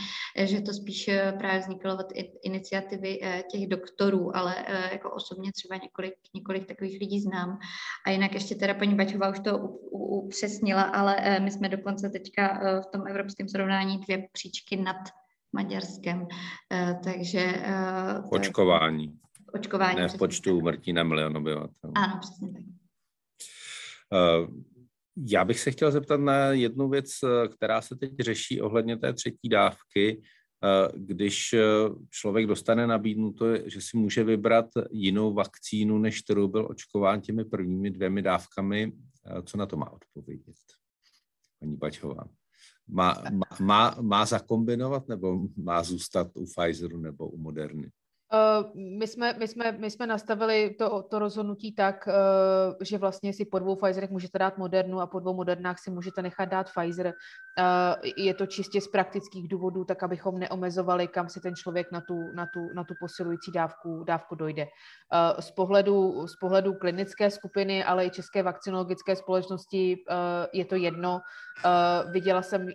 že 0.44 0.62
to 0.62 0.74
spíš 0.74 1.10
právě 1.38 1.60
vzniklo 1.60 1.94
od 1.94 2.08
iniciativy 2.44 3.20
těch 3.52 3.68
doktorů, 3.68 4.38
ale 4.38 4.56
jako 4.92 5.12
osobně 5.12 5.52
třeba 5.52 5.76
několik, 5.84 6.14
několik 6.36 6.68
takových 6.68 7.00
lidí 7.00 7.22
znám. 7.22 7.60
A 8.06 8.10
jinak 8.10 8.34
ještě 8.34 8.56
teda 8.56 8.74
paní 8.74 8.96
Bačová 8.96 9.30
už 9.30 9.40
to 9.40 9.58
upřesnila, 9.92 10.82
ale 10.82 11.40
my 11.40 11.52
jsme 11.52 11.70
dokonce 11.70 12.10
teďka 12.10 12.60
v 12.82 12.92
tom 12.92 13.08
evropském 13.08 13.50
srovnání 13.50 13.98
dvě 13.98 14.28
příčky 14.34 14.76
nad 14.76 14.98
Maďarskem, 15.58 16.28
takže... 17.04 17.64
Očkování. 18.32 19.20
Očkování. 19.54 20.00
Ne 20.00 20.08
v 20.08 20.18
počtu 20.18 20.58
umrtí 20.58 20.94
na 20.94 21.04
milion 21.04 21.38
obyvatel. 21.38 21.92
Ano, 21.96 22.20
přesně 22.22 22.54
tak. 22.54 22.64
Eh, 24.14 24.48
já 25.28 25.46
bych 25.46 25.60
se 25.60 25.72
chtěl 25.72 25.92
zeptat 25.92 26.20
na 26.20 26.46
jednu 26.52 26.90
věc, 26.90 27.12
eh, 27.24 27.48
která 27.48 27.82
se 27.82 27.96
teď 27.96 28.12
řeší 28.20 28.62
ohledně 28.62 28.98
té 28.98 29.14
třetí 29.14 29.50
dávky. 29.50 30.22
Eh, 30.64 30.92
když 30.96 31.56
člověk 32.10 32.48
dostane 32.48 32.88
nabídnuto, 32.88 33.46
že 33.66 33.82
si 33.82 33.98
může 33.98 34.24
vybrat 34.24 34.66
jinou 34.92 35.34
vakcínu, 35.34 35.98
než 35.98 36.22
kterou 36.22 36.48
byl 36.48 36.68
očkován 36.70 37.22
těmi 37.22 37.46
prvními 37.46 37.92
dvěmi 37.92 38.22
dávkami, 38.22 38.92
co 39.44 39.58
na 39.58 39.66
to 39.66 39.78
má 39.78 39.90
odpovědět? 39.90 40.56
Paní 41.60 41.78
Bačová. 41.78 42.24
Má, 42.88 43.24
má, 43.60 43.96
má, 44.02 44.26
zakombinovat 44.26 45.08
nebo 45.08 45.40
má 45.56 45.84
zůstat 45.84 46.28
u 46.34 46.46
Pfizeru 46.46 46.98
nebo 46.98 47.30
u 47.30 47.38
Moderny? 47.38 47.92
My, 48.74 49.08
jsme, 49.08 49.34
my, 49.40 49.48
jsme, 49.48 49.72
my 49.72 49.92
jsme 49.92 50.08
nastavili 50.08 50.76
to, 50.80 51.02
to 51.02 51.20
rozhodnutí 51.20 51.72
tak, 51.72 52.08
uh, 52.08 52.76
že 52.82 52.98
vlastně 52.98 53.34
si 53.34 53.46
po 53.46 53.60
dvou 53.60 53.76
Pfizerech 53.76 54.10
můžete 54.10 54.40
dát 54.40 54.58
Modernu 54.58 55.02
a 55.02 55.08
po 55.08 55.20
dvou 55.20 55.34
Modernách 55.34 55.80
si 55.80 55.92
můžete 55.92 56.22
nechat 56.22 56.46
dát 56.46 56.70
Pfizer. 56.72 57.06
Uh, 57.08 57.14
je 58.18 58.34
to 58.34 58.46
čistě 58.46 58.82
z 58.82 58.88
praktických 58.88 59.48
důvodů, 59.48 59.86
tak 59.86 60.04
abychom 60.04 60.40
neomezovali, 60.40 61.08
kam 61.08 61.30
si 61.30 61.40
ten 61.40 61.56
člověk 61.56 61.92
na 61.92 62.02
tu, 62.02 62.32
na 62.36 62.46
tu, 62.54 62.60
na 62.76 62.84
tu 62.84 62.94
posilující 63.00 63.52
dávku, 63.52 64.04
dávku 64.04 64.36
dojde. 64.36 64.64
Uh, 64.64 65.40
z, 65.40 65.52
pohledu, 65.52 66.28
z 66.28 66.36
pohledu 66.36 66.74
klinické 66.74 67.32
skupiny, 67.32 67.84
ale 67.84 68.06
i 68.06 68.10
České 68.10 68.44
vakcinologické 68.44 69.16
společnosti 69.16 69.98
je 70.54 70.66
to 70.66 70.76
jedno. 70.76 71.20
Viděla 72.12 72.42
jsem, 72.42 72.68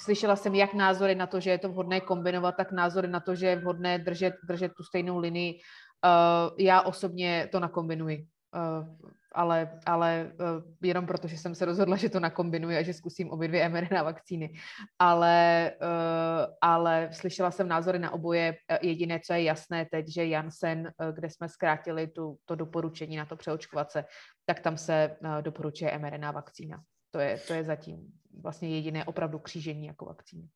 slyšela 0.00 0.36
jsem 0.36 0.54
jak 0.54 0.74
názory 0.74 1.14
na 1.14 1.26
to, 1.26 1.40
že 1.40 1.50
je 1.50 1.58
to 1.58 1.68
vhodné 1.68 2.00
kombinovat, 2.00 2.56
tak 2.56 2.72
názory 2.72 3.08
na 3.08 3.20
to, 3.20 3.34
že 3.34 3.46
je 3.46 3.56
vhodné 3.56 3.98
držet, 3.98 4.34
držet 4.48 4.72
tu 4.76 4.82
stejnou 4.82 5.18
linii. 5.18 5.54
Uh, 5.54 6.56
já 6.58 6.82
osobně 6.82 7.48
to 7.52 7.60
nakombinuji, 7.60 8.26
uh, 8.54 9.08
ale, 9.32 9.80
ale 9.86 10.32
uh, 10.40 10.62
jenom 10.82 11.06
proto, 11.06 11.28
že 11.28 11.38
jsem 11.38 11.54
se 11.54 11.64
rozhodla, 11.64 11.96
že 11.96 12.08
to 12.08 12.20
nakombinuji 12.20 12.76
a 12.76 12.82
že 12.82 12.94
zkusím 12.94 13.30
obě 13.30 13.48
dvě 13.48 13.68
mRNA 13.68 14.02
vakcíny. 14.02 14.54
Ale, 14.98 15.72
uh, 15.82 16.54
ale 16.60 17.08
slyšela 17.12 17.50
jsem 17.50 17.68
názory 17.68 17.98
na 17.98 18.10
oboje. 18.10 18.56
Jediné, 18.82 19.20
co 19.20 19.32
je 19.32 19.42
jasné 19.42 19.86
teď, 19.90 20.08
že 20.08 20.26
Janssen, 20.26 20.92
kde 21.12 21.30
jsme 21.30 21.48
zkrátili 21.48 22.06
tu, 22.06 22.36
to 22.44 22.54
doporučení 22.54 23.16
na 23.16 23.26
to 23.26 23.36
přeočkovat 23.36 23.90
se, 23.90 24.04
tak 24.46 24.60
tam 24.60 24.76
se 24.76 25.16
uh, 25.20 25.42
doporučuje 25.42 25.98
mRNA 25.98 26.30
vakcína. 26.30 26.82
To 27.10 27.18
je, 27.18 27.38
to 27.46 27.52
je 27.52 27.64
zatím 27.64 28.12
vlastně 28.42 28.68
jediné 28.68 29.04
opravdu 29.04 29.38
křížení 29.38 29.86
jako 29.86 30.04
vakcíny. 30.04 30.48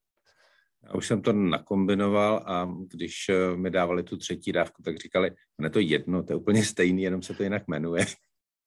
Já 0.82 0.94
už 0.94 1.06
jsem 1.06 1.22
to 1.22 1.32
nakombinoval 1.32 2.42
a 2.46 2.68
když 2.86 3.28
eh, 3.28 3.56
mi 3.56 3.70
dávali 3.70 4.02
tu 4.02 4.16
třetí 4.16 4.52
dávku, 4.52 4.82
tak 4.82 4.96
říkali, 4.96 5.30
ne 5.59 5.70
to 5.70 5.78
jedno, 5.80 6.22
to 6.22 6.32
je 6.32 6.36
úplně 6.36 6.64
stejný, 6.64 7.02
jenom 7.02 7.22
se 7.22 7.34
to 7.34 7.42
jinak 7.42 7.68
jmenuje. 7.68 8.06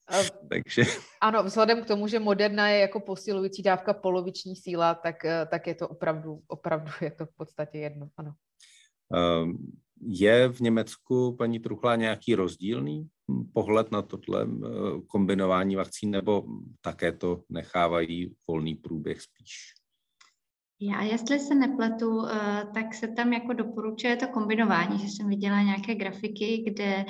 A, 0.07 0.15
Takže... 0.49 0.83
Ano, 1.21 1.43
vzhledem 1.43 1.83
k 1.83 1.88
tomu, 1.88 2.07
že 2.07 2.19
Moderna 2.19 2.69
je 2.69 2.79
jako 2.79 2.99
posilující 2.99 3.63
dávka 3.63 3.93
poloviční 3.93 4.55
síla, 4.55 4.95
tak, 4.95 5.25
eh, 5.25 5.45
tak 5.51 5.67
je 5.67 5.75
to 5.75 5.88
opravdu, 5.88 6.41
opravdu 6.47 6.91
je 7.01 7.11
to 7.11 7.25
v 7.25 7.35
podstatě 7.38 7.77
jedno, 7.77 8.09
ano. 8.17 8.33
Um, 9.43 9.81
je 10.01 10.49
v 10.49 10.59
Německu, 10.59 11.35
paní 11.35 11.59
Truchlá, 11.59 11.95
nějaký 11.95 12.35
rozdílný 12.35 13.09
pohled 13.53 13.91
na 13.91 14.01
tohle 14.01 14.43
eh, 14.43 14.67
kombinování 15.07 15.75
vakcín, 15.75 16.11
nebo 16.11 16.43
také 16.81 17.11
to 17.11 17.43
nechávají 17.49 18.35
volný 18.47 18.75
průběh 18.75 19.21
spíš? 19.21 19.80
Já, 20.83 21.01
jestli 21.01 21.39
se 21.39 21.55
nepletu, 21.55 22.25
eh, 22.27 22.67
tak 22.73 22.93
se 22.93 23.07
tam 23.07 23.33
jako 23.33 23.53
doporučuje 23.53 24.15
to 24.15 24.27
kombinování, 24.27 24.99
že 24.99 25.07
jsem 25.07 25.29
viděla 25.29 25.61
nějaké 25.61 25.95
grafiky, 25.95 26.63
kde, 26.67 27.05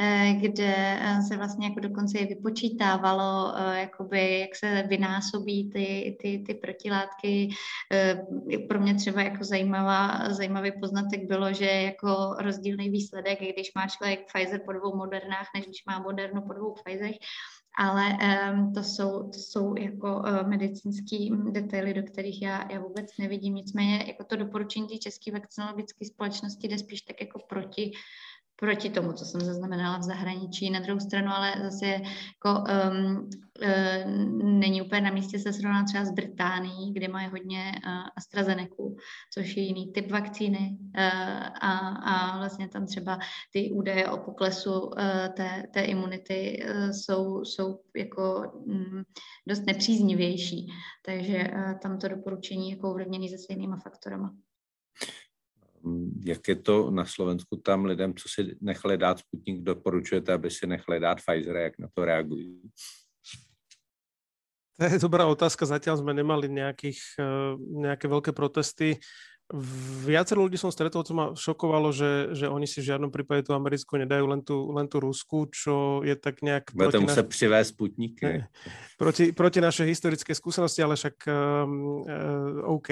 eh, 0.00 0.32
kde 0.40 0.98
se 1.28 1.36
vlastně 1.36 1.66
jako 1.68 1.80
dokonce 1.80 2.18
i 2.18 2.26
vypočítávalo, 2.26 3.54
jakoby, 3.74 4.40
jak 4.40 4.56
se 4.56 4.84
vynásobí 4.88 5.70
ty, 5.70 6.16
ty, 6.20 6.44
ty 6.46 6.54
protilátky. 6.54 7.48
Pro 8.68 8.80
mě 8.80 8.94
třeba 8.94 9.22
jako 9.22 9.44
zajímavá, 9.44 10.30
zajímavý 10.30 10.72
poznatek 10.80 11.26
bylo, 11.26 11.52
že 11.52 11.66
jako 11.66 12.36
rozdílný 12.38 12.90
výsledek, 12.90 13.38
když 13.38 13.74
má 13.74 13.86
člověk 13.86 14.26
Pfizer 14.26 14.60
po 14.64 14.72
dvou 14.72 14.96
modernách, 14.96 15.46
než 15.54 15.64
když 15.64 15.84
má 15.84 15.98
modernu 15.98 16.42
po 16.42 16.52
dvou 16.52 16.74
Pfizerech, 16.74 17.16
ale 17.78 18.18
um, 18.52 18.72
to, 18.72 18.82
jsou, 18.82 19.30
to 19.30 19.38
jsou 19.38 19.74
jako 19.78 20.16
uh, 20.16 20.48
medicínský 20.48 21.32
detaily, 21.50 21.94
do 21.94 22.02
kterých 22.02 22.42
já, 22.42 22.72
já 22.72 22.80
vůbec 22.80 23.06
nevidím. 23.18 23.54
Nicméně 23.54 24.04
jako 24.06 24.24
to 24.24 24.36
doporučení 24.36 24.88
té 24.88 24.98
české 24.98 25.32
vakcinologické 25.32 26.06
společnosti 26.06 26.68
jde 26.68 26.78
spíš 26.78 27.02
tak 27.02 27.20
jako 27.20 27.38
proti 27.48 27.92
proti 28.56 28.90
tomu, 28.90 29.12
co 29.12 29.24
jsem 29.24 29.40
zaznamenala 29.40 29.98
v 29.98 30.02
zahraničí. 30.02 30.70
Na 30.70 30.80
druhou 30.80 31.00
stranu 31.00 31.28
ale 31.28 31.54
zase 31.62 31.86
jako, 31.86 32.64
um, 32.90 33.28
uh, 33.64 34.10
není 34.42 34.82
úplně 34.82 35.00
na 35.00 35.10
místě 35.10 35.38
se 35.38 35.52
srovnat 35.52 35.84
třeba 35.84 36.04
s 36.04 36.10
Británií, 36.10 36.92
kde 36.92 37.08
mají 37.08 37.28
hodně 37.28 37.72
uh, 37.86 37.92
AstraZeneca, 38.16 38.82
což 39.34 39.56
je 39.56 39.62
jiný 39.62 39.92
typ 39.92 40.10
vakcíny 40.10 40.78
uh, 40.80 41.02
a, 41.60 41.78
a 41.88 42.38
vlastně 42.38 42.68
tam 42.68 42.86
třeba 42.86 43.18
ty 43.52 43.70
údaje 43.70 44.08
o 44.08 44.16
poklesu 44.16 44.80
uh, 44.80 44.92
té, 45.36 45.62
té 45.72 45.80
imunity 45.80 46.64
uh, 46.64 46.90
jsou, 46.90 47.44
jsou 47.44 47.80
jako 47.96 48.52
um, 48.54 49.04
dost 49.48 49.66
nepříznivější, 49.66 50.66
takže 51.06 51.50
uh, 51.54 51.78
tam 51.78 51.98
to 51.98 52.08
doporučení 52.08 52.70
jako 52.70 52.90
ovlivněný 52.90 53.28
se 53.28 53.38
stejnýma 53.38 53.76
faktorama. 53.76 54.34
Jak 56.24 56.48
je 56.48 56.56
to 56.56 56.90
na 56.90 57.04
Slovensku 57.06 57.56
tam 57.56 57.84
lidem, 57.84 58.14
co 58.14 58.28
si 58.28 58.56
nechali 58.60 58.98
dát 58.98 59.18
Sputnik, 59.18 59.62
doporučujete, 59.62 60.32
aby 60.32 60.50
si 60.50 60.66
nechali 60.66 61.00
dát 61.00 61.18
Pfizer, 61.20 61.56
jak 61.56 61.78
na 61.78 61.88
to 61.94 62.04
reagují? 62.04 62.60
To 64.76 64.84
je 64.84 65.00
dobrá 65.00 65.24
otázka. 65.24 65.64
Zatiaľ 65.64 66.04
sme 66.04 66.12
nemali 66.12 66.52
nejakých, 66.52 67.00
eh, 67.16 67.56
nejaké 67.56 68.12
veľké 68.12 68.36
protesty. 68.36 69.00
Viacero 70.02 70.42
ľudí 70.42 70.58
som 70.58 70.74
stretol, 70.74 71.06
co 71.06 71.12
ma 71.14 71.26
šokovalo, 71.30 71.94
že, 71.94 72.34
že 72.34 72.50
oni 72.50 72.66
si 72.66 72.82
v 72.82 72.90
žiadnom 72.90 73.14
prípade 73.14 73.46
tú 73.46 73.54
americkú 73.54 73.94
nedajú, 73.94 74.26
len 74.26 74.42
tú, 74.42 74.74
len 74.74 74.90
tú 74.90 74.98
rusku, 74.98 75.46
čo 75.54 76.02
je 76.02 76.18
tak 76.18 76.42
nejak... 76.42 76.74
Budete 76.74 76.98
muset 76.98 77.22
naš... 77.22 77.30
přivést 77.30 77.68
sputníky. 77.68 78.44
Proti, 78.98 79.32
proti 79.32 79.60
našej 79.60 79.86
historické 79.86 80.34
skúsenosti, 80.34 80.82
ale 80.82 80.96
však 80.96 81.14
um, 81.28 82.02
uh, 82.02 82.74
OK. 82.74 82.90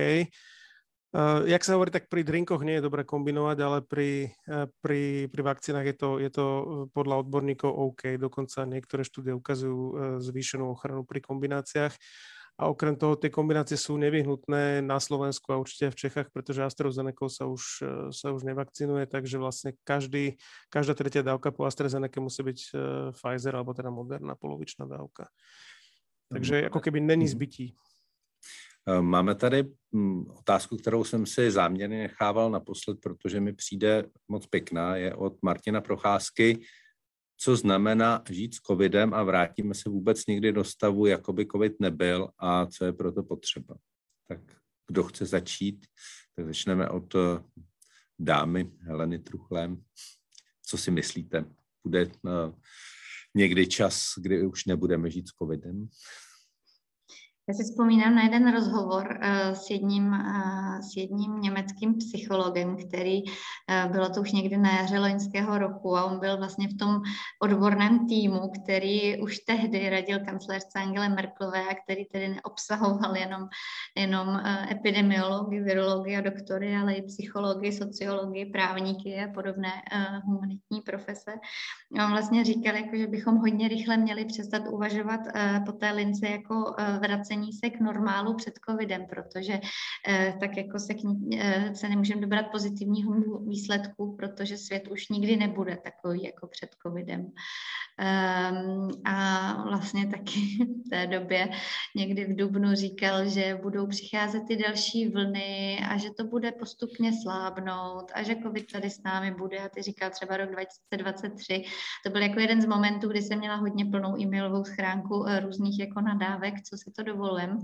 Uh, 1.15 1.47
jak 1.47 1.63
sa 1.63 1.79
hovorí, 1.79 1.95
tak 1.95 2.11
pri 2.11 2.27
drinkoch 2.27 2.67
nie 2.67 2.83
je 2.83 2.87
dobré 2.91 3.07
kombinovať, 3.07 3.59
ale 3.63 3.79
pri, 3.87 4.35
uh, 4.51 4.67
pri, 4.83 5.31
pri 5.31 5.43
vakcínach 5.47 5.87
je 5.87 5.95
to, 5.95 6.11
je 6.19 6.27
to 6.27 6.47
podľa 6.91 7.23
odborníkov 7.23 7.71
OK. 7.71 8.19
Dokonca 8.19 8.67
niektoré 8.67 9.07
štúdie 9.07 9.31
ukazujú 9.31 9.79
uh, 9.79 9.95
zvýšenú 10.19 10.75
ochranu 10.75 11.07
pri 11.07 11.23
kombináciách. 11.23 11.95
A 12.55 12.71
okrem 12.71 12.95
toho 12.95 13.19
tie 13.19 13.35
kombinácie 13.35 13.75
sú 13.75 13.99
nevyhnutné 13.99 14.79
na 14.79 15.03
Slovensku 15.03 15.51
a 15.51 15.59
určite 15.59 15.91
v 15.91 15.99
Čechách, 16.07 16.31
pretože 16.31 16.63
AstraZeneca 16.63 17.27
sa 17.27 17.51
už, 17.51 17.83
e, 17.83 17.95
sa 18.15 18.31
už 18.31 18.47
nevakcinuje, 18.47 19.11
takže 19.11 19.43
vlastne 19.43 19.75
každý, 19.83 20.39
každá 20.71 20.95
tretia 20.95 21.27
dávka 21.27 21.51
po 21.51 21.67
AstraZeneca 21.67 22.23
musí 22.23 22.47
byť 22.47 22.59
e, 22.63 22.67
Pfizer 23.11 23.59
alebo 23.59 23.75
teda 23.75 23.91
Moderna 23.91 24.39
polovičná 24.39 24.87
dávka. 24.87 25.35
Takže 26.31 26.71
ako 26.71 26.79
keby 26.79 27.03
není 27.03 27.27
mhm. 27.27 27.35
zbytí. 27.35 27.67
E, 28.89 29.03
máme 29.03 29.35
tady 29.35 29.65
mm, 29.93 30.31
otázku, 30.31 30.77
kterou 30.77 31.05
jsem 31.05 31.27
si 31.27 31.51
záměrně 31.51 31.99
nechával 31.99 32.51
naposled, 32.51 32.99
protože 33.03 33.41
mi 33.41 33.53
přijde 33.53 34.05
moc 34.29 34.47
pěkná, 34.47 34.97
je 34.97 35.15
od 35.15 35.43
Martina 35.43 35.81
Procházky 35.81 36.61
co 37.37 37.57
znamená 37.57 38.23
žít 38.31 38.55
s 38.55 38.61
covidem 38.61 39.15
a 39.15 39.23
vrátíme 39.23 39.75
se 39.75 39.91
vůbec 39.91 40.27
někdy 40.27 40.53
do 40.53 40.65
stavu, 40.65 41.07
jako 41.07 41.33
by 41.33 41.47
covid 41.47 41.81
nebyl 41.81 42.29
a 42.39 42.67
co 42.67 42.85
je 42.85 42.93
proto 42.93 43.23
potřeba. 43.23 43.77
Tak 44.29 44.41
kdo 44.87 45.05
chce 45.05 45.27
začít, 45.27 45.87
tak 46.37 46.47
začneme 46.47 46.89
od 46.89 47.15
eh, 47.15 47.43
dámy 48.19 48.71
Heleny 48.81 49.19
Truchlem. 49.19 49.85
Co 50.67 50.79
si 50.79 50.91
myslíte? 50.91 51.45
Bude 51.85 52.01
eh, 52.03 52.53
někdy 53.35 53.67
čas, 53.67 54.13
kdy 54.19 54.47
už 54.47 54.65
nebudeme 54.65 55.11
žít 55.11 55.29
s 55.29 55.33
covidem? 55.33 55.89
Já 57.49 57.55
si 57.55 57.63
vzpomínám 57.63 58.15
na 58.15 58.23
jeden 58.23 58.53
rozhovor 58.53 59.19
uh, 59.23 59.55
s, 59.55 59.71
jedním, 59.71 60.09
uh, 60.09 60.81
s 60.81 60.97
jedním 60.97 61.41
německým 61.41 61.95
psychologem, 61.95 62.77
který 62.77 63.23
uh, 63.23 63.93
bylo 63.93 64.09
to 64.09 64.21
už 64.21 64.33
někdy 64.33 64.57
na 64.57 64.71
jaře 64.73 64.99
loňského 64.99 65.59
roku 65.59 65.97
a 65.97 66.05
on 66.05 66.21
byl 66.21 66.37
vlastně 66.37 66.69
v 66.69 66.77
tom 66.77 67.01
odborném 67.43 68.07
týmu, 68.09 68.51
který 68.63 69.23
už 69.23 69.39
tehdy 69.39 69.91
radil 69.91 70.21
kancelářce 70.25 70.79
Angele 70.79 71.09
Merkelové 71.09 71.65
a 71.69 71.75
který 71.75 72.05
tedy 72.05 72.29
neobsahoval 72.29 73.17
jenom, 73.17 73.49
jenom 73.97 74.41
epidemiologii, 74.71 75.61
virologii 75.61 76.17
a 76.17 76.21
doktory, 76.21 76.77
ale 76.77 76.95
i 76.95 77.03
psychologii, 77.03 77.73
sociologii, 77.73 78.47
právníky 78.47 79.21
a 79.21 79.33
podobné 79.35 79.73
humanitní 80.25 80.81
profese. 80.81 81.33
A 81.99 82.05
on 82.05 82.11
vlastně 82.11 82.45
říkal, 82.45 82.75
jako, 82.75 82.97
že 82.97 83.07
bychom 83.07 83.37
hodně 83.37 83.69
rychle 83.69 83.97
měli 83.97 84.25
přestat 84.25 84.63
uvažovat 84.71 85.21
po 85.67 85.73
té 85.73 85.91
lince 85.91 86.29
jako 86.29 86.75
vracení 87.01 87.34
vracení 87.35 87.53
se 87.53 87.71
k 87.71 87.81
normálu 87.81 88.35
před 88.35 88.55
covidem, 88.69 89.07
protože 89.07 89.61
eh, 90.09 90.35
tak 90.41 90.57
jako 90.57 90.79
se, 90.79 90.95
k, 90.95 90.99
eh, 91.39 91.75
se 91.75 91.89
nemůžeme 91.89 92.21
dobrat 92.21 92.47
pozitivního 92.53 93.39
výsledku, 93.39 94.17
protože 94.17 94.57
svět 94.57 94.89
už 94.89 95.09
nikdy 95.09 95.37
nebude 95.37 95.79
takový 95.85 96.25
jako 96.25 96.47
před 96.47 96.71
covidem. 96.87 97.33
Um, 97.95 98.91
a 99.05 99.63
vlastně 99.69 100.07
taky 100.07 100.41
v 100.87 100.91
té 100.91 101.07
době 101.07 101.49
někdy 101.97 102.25
v 102.25 102.37
Dubnu 102.37 102.75
říkal, 102.75 103.29
že 103.29 103.59
budou 103.63 103.87
přicházet 103.87 104.43
ty 104.49 104.57
další 104.57 105.09
vlny 105.09 105.81
a 105.91 105.97
že 105.97 106.11
to 106.11 106.25
bude 106.25 106.53
postupně 106.53 107.13
slábnout 107.23 108.13
a 108.15 108.23
že 108.23 108.37
covid 108.43 108.73
tady 108.73 108.91
s 108.91 109.03
námi 109.03 109.31
bude 109.31 109.59
a 109.59 109.69
ty 109.69 109.83
říkal 109.83 110.11
třeba 110.11 110.37
rok 110.37 110.51
2023. 110.51 111.65
To 112.05 112.11
byl 112.11 112.23
jako 112.23 112.41
jeden 112.41 112.63
z 112.63 112.67
momentů, 112.67 113.09
kdy 113.09 113.23
jsem 113.23 113.39
měla 113.39 113.57
hodně 113.57 113.85
plnou 113.85 114.19
e-mailovou 114.21 114.65
schránku 114.65 115.27
eh, 115.29 115.41
různých 115.41 115.79
jako 115.79 116.01
nadávek, 116.01 116.55
co 116.63 116.77
si 116.77 116.91
to 116.91 117.03
dovolím. 117.25 117.59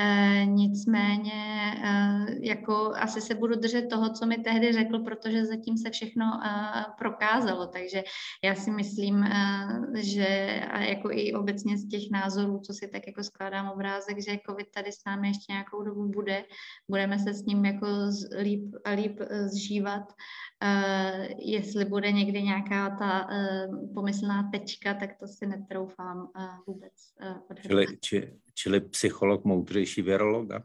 E, 0.00 0.46
nicméně 0.46 1.32
e, 1.32 2.26
jako 2.40 2.92
asi 2.96 3.20
se 3.20 3.34
budu 3.34 3.54
držet 3.54 3.88
toho, 3.90 4.12
co 4.12 4.26
mi 4.26 4.36
tehdy 4.38 4.72
řekl, 4.72 4.98
protože 4.98 5.44
zatím 5.44 5.78
se 5.78 5.90
všechno 5.90 6.24
e, 6.24 6.48
prokázalo, 6.98 7.66
takže 7.66 8.02
já 8.44 8.54
si 8.54 8.70
myslím, 8.70 9.24
e, 9.24 9.32
že 9.94 10.60
a 10.70 10.80
jako 10.80 11.10
i 11.12 11.32
obecně 11.34 11.78
z 11.78 11.88
těch 11.88 12.02
názorů, 12.12 12.60
co 12.66 12.72
si 12.72 12.88
tak 12.88 13.06
jako 13.06 13.22
skládám 13.22 13.70
obrázek, 13.70 14.16
že 14.24 14.38
COVID 14.48 14.70
tady 14.74 14.92
s 14.92 15.04
námi 15.06 15.28
ještě 15.28 15.52
nějakou 15.52 15.82
dobu 15.82 16.08
bude, 16.08 16.44
budeme 16.90 17.18
se 17.18 17.34
s 17.34 17.44
ním 17.44 17.64
jako 17.64 17.86
líp 18.42 18.74
a 18.84 18.90
líp 18.90 19.20
zžívat. 19.46 20.12
Uh, 20.64 21.26
jestli 21.38 21.84
bude 21.84 22.12
někdy 22.12 22.42
nějaká 22.42 22.90
ta 22.90 23.28
uh, 23.28 23.94
pomyslná 23.94 24.50
tečka, 24.52 24.94
tak 24.94 25.10
to 25.20 25.26
si 25.26 25.46
netroufám 25.46 26.18
uh, 26.18 26.44
vůbec 26.66 26.92
uh, 27.22 27.56
čili, 27.62 27.86
či, 28.00 28.32
čili 28.62 28.80
psycholog 28.80 29.44
moudřejší 29.44 30.02
virologa? 30.02 30.62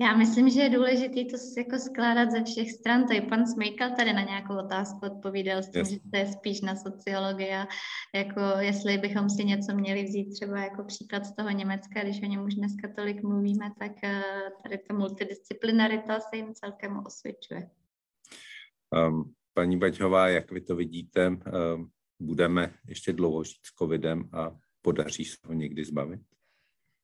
Já 0.00 0.16
myslím, 0.16 0.50
že 0.50 0.60
je 0.60 0.70
důležité 0.70 1.24
to 1.24 1.36
jako 1.60 1.78
skládat 1.78 2.30
ze 2.30 2.44
všech 2.44 2.72
stran. 2.72 3.06
To 3.06 3.12
i 3.12 3.20
pan 3.20 3.46
Smejkal 3.46 3.90
tady 3.96 4.12
na 4.12 4.22
nějakou 4.22 4.58
otázku 4.58 5.06
odpovídal 5.06 5.62
s 5.62 5.70
tím, 5.70 5.80
yes. 5.80 5.90
že 5.90 5.98
to 6.10 6.16
je 6.16 6.26
spíš 6.26 6.60
na 6.60 6.76
sociologii 6.76 7.54
a 7.54 7.66
jako 8.14 8.40
jestli 8.58 8.98
bychom 8.98 9.30
si 9.30 9.44
něco 9.44 9.74
měli 9.74 10.04
vzít 10.04 10.32
třeba 10.34 10.58
jako 10.58 10.84
příklad 10.84 11.26
z 11.26 11.34
toho 11.34 11.50
Německa, 11.50 12.02
když 12.02 12.22
o 12.22 12.26
něm 12.26 12.44
už 12.44 12.54
dneska 12.54 12.88
tolik 12.96 13.22
mluvíme, 13.22 13.72
tak 13.78 13.92
tady 14.62 14.78
ta 14.78 14.94
multidisciplinarita 14.94 16.20
se 16.20 16.36
jim 16.36 16.54
celkem 16.54 17.02
osvědčuje. 17.06 17.70
Um, 19.08 19.34
paní 19.54 19.78
Baťová, 19.78 20.28
jak 20.28 20.52
vy 20.52 20.60
to 20.60 20.76
vidíte, 20.76 21.28
um, 21.28 21.90
budeme 22.20 22.74
ještě 22.88 23.12
dlouho 23.12 23.44
žít 23.44 23.66
s 23.66 23.74
covidem 23.78 24.28
a 24.32 24.56
podaří 24.82 25.24
se 25.24 25.36
ho 25.46 25.52
někdy 25.52 25.84
zbavit? 25.84 26.20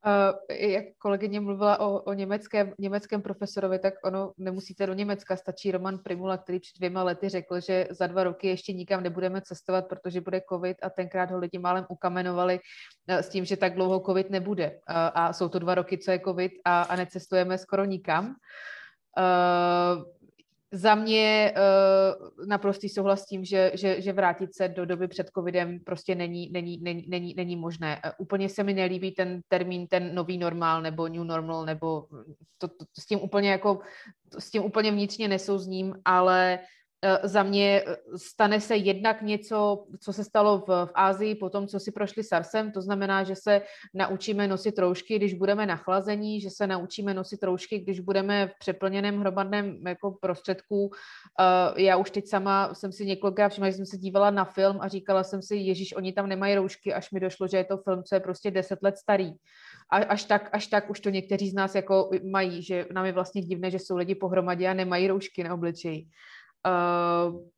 Uh, 0.06 0.56
jak 0.56 0.84
kolegyně 0.98 1.40
mluvila 1.40 1.80
o, 1.80 2.02
o 2.02 2.12
německém, 2.12 2.72
německém 2.78 3.22
profesorovi, 3.22 3.78
tak 3.78 3.94
ono 4.04 4.32
nemusíte 4.38 4.86
do 4.86 4.94
Německa, 4.94 5.36
stačí 5.36 5.70
Roman 5.70 5.98
Primula, 5.98 6.36
který 6.36 6.60
před 6.60 6.78
dvěma 6.78 7.02
lety 7.02 7.28
řekl, 7.28 7.60
že 7.60 7.88
za 7.90 8.06
dva 8.06 8.24
roky 8.24 8.48
ještě 8.48 8.72
nikam 8.72 9.02
nebudeme 9.02 9.40
cestovat, 9.40 9.88
protože 9.88 10.20
bude 10.20 10.42
covid 10.48 10.76
a 10.82 10.90
tenkrát 10.90 11.30
ho 11.30 11.38
lidi 11.38 11.58
málem 11.58 11.86
ukamenovali 11.88 12.60
uh, 13.08 13.16
s 13.16 13.28
tím, 13.28 13.44
že 13.44 13.56
tak 13.56 13.74
dlouho 13.74 14.00
covid 14.00 14.30
nebude. 14.30 14.70
Uh, 14.70 14.76
a 15.14 15.32
jsou 15.32 15.48
to 15.48 15.58
dva 15.58 15.74
roky, 15.74 15.98
co 15.98 16.10
je 16.10 16.20
covid 16.20 16.52
a, 16.64 16.82
a 16.82 16.96
necestujeme 16.96 17.58
skoro 17.58 17.84
nikam. 17.84 18.34
Uh, 19.18 20.17
za 20.72 20.94
mě 20.94 21.52
uh, 21.56 22.46
naprostý 22.48 22.88
souhlas 22.88 23.22
s 23.22 23.26
tím, 23.26 23.44
že, 23.44 23.70
že, 23.74 24.00
že 24.00 24.12
vrátit 24.12 24.54
se 24.54 24.68
do 24.68 24.86
doby 24.86 25.08
před 25.08 25.30
covidem 25.34 25.80
prostě 25.80 26.14
není, 26.14 26.50
není, 26.50 26.78
není, 26.82 27.06
není, 27.08 27.34
není 27.34 27.56
možné. 27.56 28.00
Uh, 28.04 28.10
úplně 28.18 28.48
se 28.48 28.62
mi 28.62 28.74
nelíbí 28.74 29.10
ten 29.10 29.40
termín, 29.48 29.86
ten 29.86 30.14
nový 30.14 30.38
normál 30.38 30.82
nebo 30.82 31.08
new 31.08 31.24
normal, 31.24 31.64
nebo 31.64 32.06
to, 32.58 32.68
to, 32.68 32.84
to 32.94 33.00
s 33.00 33.06
tím 33.06 33.20
úplně 33.22 33.50
jako, 33.50 33.78
s 34.38 34.50
tím 34.50 34.64
úplně 34.64 34.90
vnitřně 34.90 35.28
nesouzním, 35.28 35.94
ale 36.04 36.58
Eh, 36.58 36.77
za 37.22 37.42
mě 37.42 37.82
eh, 37.86 37.96
stane 38.16 38.60
se 38.60 38.76
jednak 38.76 39.22
něco, 39.22 39.84
co 40.00 40.12
se 40.12 40.24
stalo 40.24 40.58
v, 40.58 40.86
v 40.86 40.90
Ázii 40.94 41.34
po 41.34 41.50
tom, 41.50 41.66
co 41.66 41.80
si 41.80 41.92
prošli 41.92 42.24
SARSem, 42.24 42.72
to 42.72 42.82
znamená, 42.82 43.24
že 43.24 43.34
se 43.36 43.62
naučíme 43.94 44.48
nosit 44.48 44.78
roušky, 44.78 45.16
když 45.16 45.34
budeme 45.34 45.66
nachlazení, 45.66 46.40
že 46.40 46.50
se 46.50 46.66
naučíme 46.66 47.14
nosit 47.14 47.42
roušky, 47.42 47.78
když 47.78 48.00
budeme 48.00 48.48
v 48.48 48.58
přeplněném 48.58 49.20
hromadném 49.20 49.86
jako 49.86 50.10
prostředku. 50.10 50.90
Eh, 51.40 51.82
já 51.82 51.96
už 51.96 52.10
teď 52.10 52.26
sama 52.26 52.74
jsem 52.74 52.92
si 52.92 53.06
několikrát 53.06 53.48
všimla, 53.48 53.70
že 53.70 53.76
jsem 53.76 53.86
se 53.86 53.96
dívala 53.96 54.30
na 54.30 54.44
film 54.44 54.78
a 54.80 54.88
říkala 54.88 55.24
jsem 55.24 55.42
si, 55.42 55.56
Ježíš, 55.56 55.96
oni 55.96 56.12
tam 56.12 56.28
nemají 56.28 56.54
roušky, 56.54 56.94
až 56.94 57.10
mi 57.10 57.20
došlo, 57.20 57.48
že 57.48 57.56
je 57.56 57.64
to 57.64 57.78
film, 57.78 58.02
co 58.04 58.14
je 58.14 58.20
prostě 58.20 58.50
deset 58.50 58.78
let 58.82 58.96
starý. 58.96 59.32
A, 59.90 59.96
až, 59.96 60.24
tak, 60.24 60.48
až 60.52 60.66
tak 60.66 60.90
už 60.90 61.00
to 61.00 61.10
někteří 61.10 61.50
z 61.50 61.54
nás 61.54 61.74
jako 61.74 62.10
mají, 62.30 62.62
že 62.62 62.86
nám 62.92 63.06
je 63.06 63.12
vlastně 63.12 63.42
divné, 63.42 63.70
že 63.70 63.78
jsou 63.78 63.96
lidi 63.96 64.14
pohromadě 64.14 64.68
a 64.68 64.74
nemají 64.74 65.08
roušky 65.08 65.44
na 65.44 65.54
obličeji. 65.54 66.06
Uh, 66.66 67.48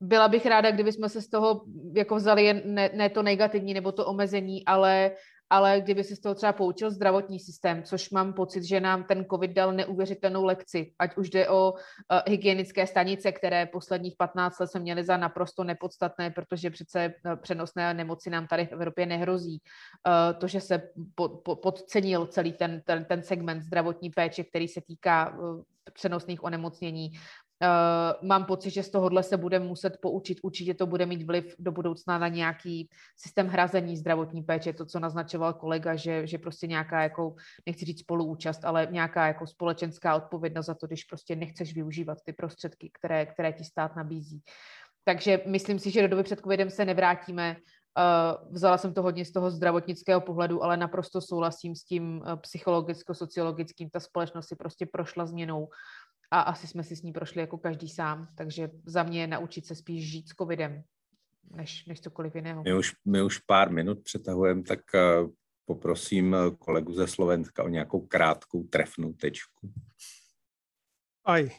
byla 0.00 0.28
bych 0.28 0.46
ráda, 0.46 0.70
kdyby 0.70 0.92
jsme 0.92 1.08
se 1.08 1.22
z 1.22 1.28
toho 1.28 1.64
jako 1.96 2.16
vzali 2.16 2.62
ne, 2.64 2.90
ne 2.94 3.08
to 3.10 3.22
negativní 3.22 3.74
nebo 3.74 3.92
to 3.92 4.06
omezení, 4.06 4.64
ale, 4.64 5.10
ale 5.50 5.80
kdyby 5.80 6.04
se 6.04 6.16
z 6.16 6.20
toho 6.20 6.34
třeba 6.34 6.52
poučil 6.52 6.90
zdravotní 6.90 7.40
systém, 7.40 7.82
což 7.82 8.10
mám 8.10 8.32
pocit, 8.32 8.64
že 8.64 8.80
nám 8.80 9.04
ten 9.04 9.24
covid 9.30 9.50
dal 9.50 9.72
neuvěřitelnou 9.72 10.44
lekci, 10.44 10.92
ať 10.98 11.16
už 11.16 11.30
jde 11.30 11.48
o 11.48 11.72
uh, 11.72 11.78
hygienické 12.26 12.86
stanice, 12.86 13.32
které 13.32 13.66
posledních 13.66 14.14
15 14.18 14.58
let 14.58 14.66
jsme 14.66 14.80
měli 14.80 15.04
za 15.04 15.16
naprosto 15.16 15.64
nepodstatné, 15.64 16.30
protože 16.30 16.70
přece 16.70 17.14
uh, 17.26 17.36
přenosné 17.36 17.94
nemoci 17.94 18.30
nám 18.30 18.46
tady 18.46 18.66
v 18.66 18.72
Evropě 18.72 19.06
nehrozí. 19.06 19.58
Uh, 20.06 20.38
to, 20.38 20.48
že 20.48 20.60
se 20.60 20.82
po, 21.14 21.28
po, 21.28 21.56
podcenil 21.56 22.26
celý 22.26 22.52
ten, 22.52 22.82
ten, 22.86 23.04
ten 23.04 23.22
segment 23.22 23.62
zdravotní 23.62 24.10
péče, 24.10 24.44
který 24.44 24.68
se 24.68 24.80
týká 24.80 25.38
uh, 25.38 25.62
přenosných 25.92 26.44
onemocnění, 26.44 27.10
Uh, 27.64 28.28
mám 28.28 28.44
pocit, 28.44 28.70
že 28.70 28.82
z 28.82 28.90
tohohle 28.90 29.22
se 29.22 29.36
bude 29.36 29.58
muset 29.58 29.96
poučit. 30.02 30.38
Určitě 30.42 30.74
to 30.74 30.86
bude 30.86 31.06
mít 31.06 31.22
vliv 31.22 31.54
do 31.58 31.72
budoucna 31.72 32.18
na 32.18 32.28
nějaký 32.28 32.88
systém 33.16 33.46
hrazení 33.46 33.96
zdravotní 33.96 34.42
péče, 34.42 34.72
to, 34.72 34.86
co 34.86 35.00
naznačoval 35.00 35.52
kolega, 35.52 35.96
že, 35.96 36.26
že 36.26 36.38
prostě 36.38 36.66
nějaká, 36.66 37.02
jako, 37.02 37.34
nechci 37.66 37.84
říct 37.84 38.00
spoluúčast, 38.00 38.64
ale 38.64 38.88
nějaká 38.90 39.26
jako 39.26 39.46
společenská 39.46 40.16
odpovědnost 40.16 40.66
za 40.66 40.74
to, 40.74 40.86
když 40.86 41.04
prostě 41.04 41.36
nechceš 41.36 41.74
využívat 41.74 42.18
ty 42.24 42.32
prostředky, 42.32 42.90
které, 42.98 43.26
které 43.26 43.52
ti 43.52 43.64
stát 43.64 43.96
nabízí. 43.96 44.42
Takže 45.04 45.40
myslím 45.46 45.78
si, 45.78 45.90
že 45.90 46.02
do 46.02 46.08
doby 46.08 46.22
před 46.22 46.40
covidem 46.40 46.70
se 46.70 46.84
nevrátíme. 46.84 47.56
Uh, 47.98 48.54
vzala 48.54 48.78
jsem 48.78 48.94
to 48.94 49.02
hodně 49.02 49.24
z 49.24 49.32
toho 49.32 49.50
zdravotnického 49.50 50.20
pohledu, 50.20 50.64
ale 50.64 50.76
naprosto 50.76 51.20
souhlasím 51.20 51.74
s 51.76 51.84
tím 51.84 52.16
uh, 52.16 52.32
psychologicko-sociologickým. 52.36 53.90
Ta 53.90 54.00
společnost 54.00 54.48
si 54.48 54.56
prostě 54.56 54.86
prošla 54.86 55.26
změnou 55.26 55.68
a 56.34 56.40
asi 56.40 56.66
jsme 56.66 56.84
si 56.84 56.96
s 56.96 57.02
ní 57.02 57.12
prošli 57.12 57.40
jako 57.40 57.58
každý 57.58 57.88
sám, 57.88 58.28
takže 58.34 58.70
za 58.86 59.02
mě 59.02 59.20
je 59.20 59.26
naučit 59.26 59.66
se 59.66 59.74
spíš 59.74 60.10
žít 60.10 60.28
s 60.28 60.34
covidem, 60.34 60.82
než, 61.50 61.86
než 61.86 62.00
cokoliv 62.00 62.34
jiného. 62.34 62.62
My 62.62 62.74
už, 62.74 62.92
my 63.04 63.22
už 63.22 63.38
pár 63.38 63.72
minut 63.72 64.02
přetahujeme, 64.02 64.62
tak 64.62 64.80
uh, 64.94 65.30
poprosím 65.64 66.36
kolegu 66.58 66.92
ze 66.92 67.06
Slovenska 67.06 67.64
o 67.64 67.68
nějakou 67.68 68.00
krátkou 68.00 68.62
trefnou 68.62 69.12
tečku. 69.12 69.72
Aj, 71.24 71.50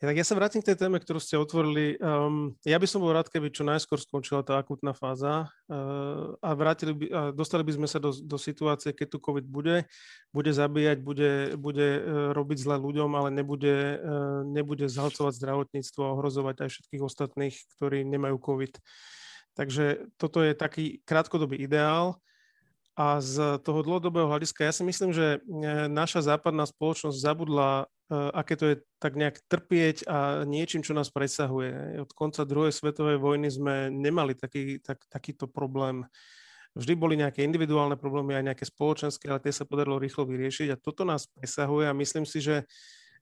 ja, 0.00 0.08
tak 0.08 0.16
ja 0.16 0.24
sa 0.24 0.32
vrátim 0.32 0.64
k 0.64 0.72
tej 0.72 0.80
téme, 0.80 0.96
ktorú 0.96 1.20
ste 1.20 1.36
otvorili. 1.36 2.00
Um, 2.00 2.56
ja 2.64 2.80
by 2.80 2.88
som 2.88 3.04
bol 3.04 3.12
rád, 3.12 3.28
keby 3.28 3.52
čo 3.52 3.68
najskôr 3.68 4.00
skončila 4.00 4.40
tá 4.40 4.56
akutná 4.56 4.96
fáza 4.96 5.52
uh, 5.68 6.32
a, 6.40 6.50
vrátili 6.56 6.96
by, 6.96 7.06
a 7.12 7.20
dostali 7.36 7.60
by 7.60 7.76
sme 7.76 7.84
sa 7.84 8.00
do, 8.00 8.08
do 8.16 8.40
situácie, 8.40 8.96
keď 8.96 9.06
tu 9.12 9.18
COVID 9.20 9.44
bude, 9.44 9.84
bude 10.32 10.50
zabíjať, 10.56 11.04
bude, 11.04 11.32
bude 11.60 11.88
uh, 12.00 12.02
robiť 12.32 12.58
zle 12.64 12.80
ľuďom, 12.80 13.12
ale 13.12 13.28
nebude, 13.28 14.00
uh, 14.00 14.40
nebude 14.48 14.88
zhalcovať 14.88 15.36
zdravotníctvo 15.36 16.00
a 16.00 16.12
ohrozovať 16.16 16.56
aj 16.64 16.68
všetkých 16.72 17.02
ostatných, 17.04 17.54
ktorí 17.76 18.00
nemajú 18.08 18.40
COVID. 18.40 18.80
Takže 19.52 20.08
toto 20.16 20.40
je 20.40 20.56
taký 20.56 21.04
krátkodobý 21.04 21.60
ideál. 21.60 22.16
A 22.96 23.20
z 23.20 23.60
toho 23.64 23.80
dlhodobého 23.80 24.28
hľadiska 24.28 24.66
ja 24.66 24.72
si 24.76 24.84
myslím, 24.84 25.16
že 25.16 25.40
naša 25.88 26.20
západná 26.20 26.68
spoločnosť 26.68 27.16
zabudla 27.16 27.88
aké 28.10 28.58
to 28.58 28.64
je 28.74 28.76
tak 28.98 29.14
nejak 29.14 29.38
trpieť 29.46 30.02
a 30.10 30.42
niečím, 30.42 30.82
čo 30.82 30.98
nás 30.98 31.14
presahuje. 31.14 32.02
Od 32.02 32.10
konca 32.10 32.42
druhej 32.42 32.74
svetovej 32.74 33.22
vojny 33.22 33.48
sme 33.48 33.74
nemali 33.86 34.34
taký, 34.34 34.82
tak, 34.82 35.06
takýto 35.06 35.46
problém. 35.46 36.02
Vždy 36.74 36.94
boli 36.98 37.14
nejaké 37.14 37.46
individuálne 37.46 37.94
problémy, 37.94 38.34
aj 38.34 38.46
nejaké 38.50 38.64
spoločenské, 38.66 39.30
ale 39.30 39.42
tie 39.42 39.54
sa 39.54 39.62
podarilo 39.62 40.02
rýchlo 40.02 40.26
vyriešiť 40.26 40.74
a 40.74 40.80
toto 40.80 41.06
nás 41.06 41.30
presahuje 41.30 41.86
a 41.86 41.94
myslím 41.94 42.26
si, 42.26 42.42
že 42.42 42.66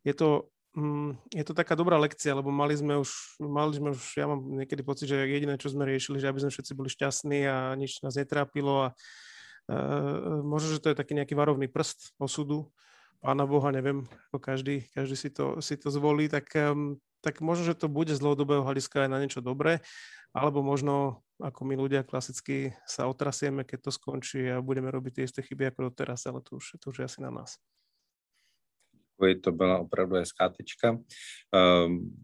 je 0.04 0.12
to, 0.16 0.48
mm, 0.76 1.36
je 1.36 1.44
to 1.44 1.52
taká 1.52 1.76
dobrá 1.76 2.00
lekcia, 2.00 2.36
lebo 2.36 2.48
mali 2.48 2.72
sme 2.72 2.96
už, 2.96 3.40
mali 3.44 3.72
sme 3.76 3.92
už, 3.92 4.00
ja 4.16 4.24
mám 4.24 4.40
niekedy 4.56 4.80
pocit, 4.80 5.08
že 5.08 5.28
jediné, 5.28 5.60
čo 5.60 5.72
sme 5.72 5.84
riešili, 5.84 6.20
že 6.20 6.28
aby 6.32 6.44
sme 6.44 6.52
všetci 6.52 6.72
boli 6.72 6.88
šťastní 6.88 7.44
a 7.44 7.76
nič 7.76 8.00
nás 8.04 8.16
netrápilo 8.16 8.88
a 8.88 8.88
uh, 8.92 10.40
možno, 10.44 10.76
že 10.76 10.80
to 10.80 10.92
je 10.92 11.00
taký 11.00 11.12
nejaký 11.16 11.32
varovný 11.36 11.72
prst 11.72 12.16
osudu, 12.20 12.68
pána 13.18 13.44
Boha, 13.46 13.74
neviem, 13.74 14.06
ako 14.30 14.38
každý, 14.38 14.86
každý 14.94 15.16
si 15.16 15.30
to, 15.30 15.58
si 15.58 15.74
to 15.74 15.90
zvolí, 15.90 16.30
tak, 16.30 16.50
tak 17.20 17.34
možno, 17.42 17.66
že 17.66 17.78
to 17.78 17.90
bude 17.90 18.14
z 18.14 18.22
dlhodobého 18.22 18.62
hľadiska 18.62 19.06
aj 19.06 19.10
na 19.10 19.18
niečo 19.18 19.42
dobré, 19.42 19.82
alebo 20.30 20.62
možno 20.62 21.24
ako 21.38 21.60
my 21.66 21.74
ľudia 21.78 22.02
klasicky 22.02 22.74
sa 22.86 23.06
otrasieme, 23.06 23.62
keď 23.62 23.88
to 23.88 23.90
skončí 23.94 24.42
a 24.50 24.62
budeme 24.62 24.90
robiť 24.90 25.22
tie 25.22 25.24
isté 25.26 25.40
chyby 25.42 25.70
ako 25.70 25.94
doteraz, 25.94 26.26
ale 26.26 26.42
to 26.42 26.58
už, 26.58 26.78
to 26.82 26.90
už 26.90 26.96
je 27.02 27.06
asi 27.06 27.18
na 27.22 27.30
nás. 27.30 27.58
To 29.18 29.50
byla 29.52 29.78
opravdu 29.78 30.14
hezká 30.14 30.48
tečka. 30.48 30.94
Um, 31.50 32.14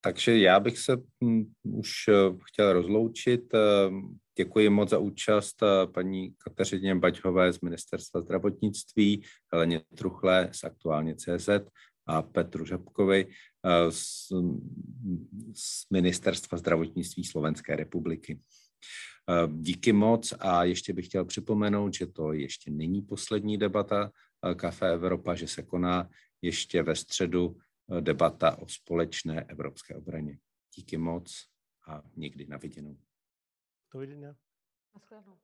takže 0.00 0.38
já 0.38 0.60
bych 0.60 0.78
se 0.78 0.96
um, 1.20 1.52
už 1.62 1.90
uh, 2.08 2.38
chtěl 2.44 2.72
rozloučit. 2.72 3.54
Um, 3.54 4.18
Děkuji 4.40 4.68
moc 4.68 4.90
za 4.90 4.98
účast 4.98 5.62
eh, 5.62 5.86
paní 5.86 6.34
Kateřině 6.44 6.94
Baťhové 6.94 7.52
z 7.52 7.60
Ministerstva 7.60 8.20
zdravotnictví, 8.20 9.22
Heleně 9.52 9.80
Truchle 9.94 10.48
z 10.52 10.64
Aktuálně 10.64 11.14
CZ 11.14 11.48
a 12.06 12.22
Petru 12.22 12.66
Žabkovi 12.66 13.26
eh, 13.26 13.92
z, 13.92 14.28
z 15.54 15.90
Ministerstva 15.90 16.58
zdravotnictví 16.58 17.24
Slovenské 17.24 17.76
republiky. 17.76 18.40
Eh, 19.30 19.48
díky 19.52 19.92
moc 19.92 20.34
a 20.40 20.64
ještě 20.64 20.92
bych 20.92 21.06
chtěl 21.06 21.24
připomenout, 21.24 21.94
že 21.94 22.06
to 22.06 22.32
ještě 22.32 22.70
není 22.70 23.02
poslední 23.02 23.58
debata 23.58 24.10
Kafe 24.56 24.92
Evropa, 24.92 25.34
že 25.34 25.48
se 25.48 25.62
koná 25.62 26.08
ještě 26.42 26.82
ve 26.82 26.96
středu 26.96 27.56
debata 28.00 28.58
o 28.58 28.68
společné 28.68 29.44
evropské 29.44 29.94
obraně. 29.94 30.38
Díky 30.76 30.96
moc 30.96 31.46
a 31.88 32.02
někdy 32.16 32.46
na 32.46 32.56
viděnou. 32.56 32.98
To 33.88 33.98
viděnou. 33.98 34.34
Naschledanou. 34.94 35.38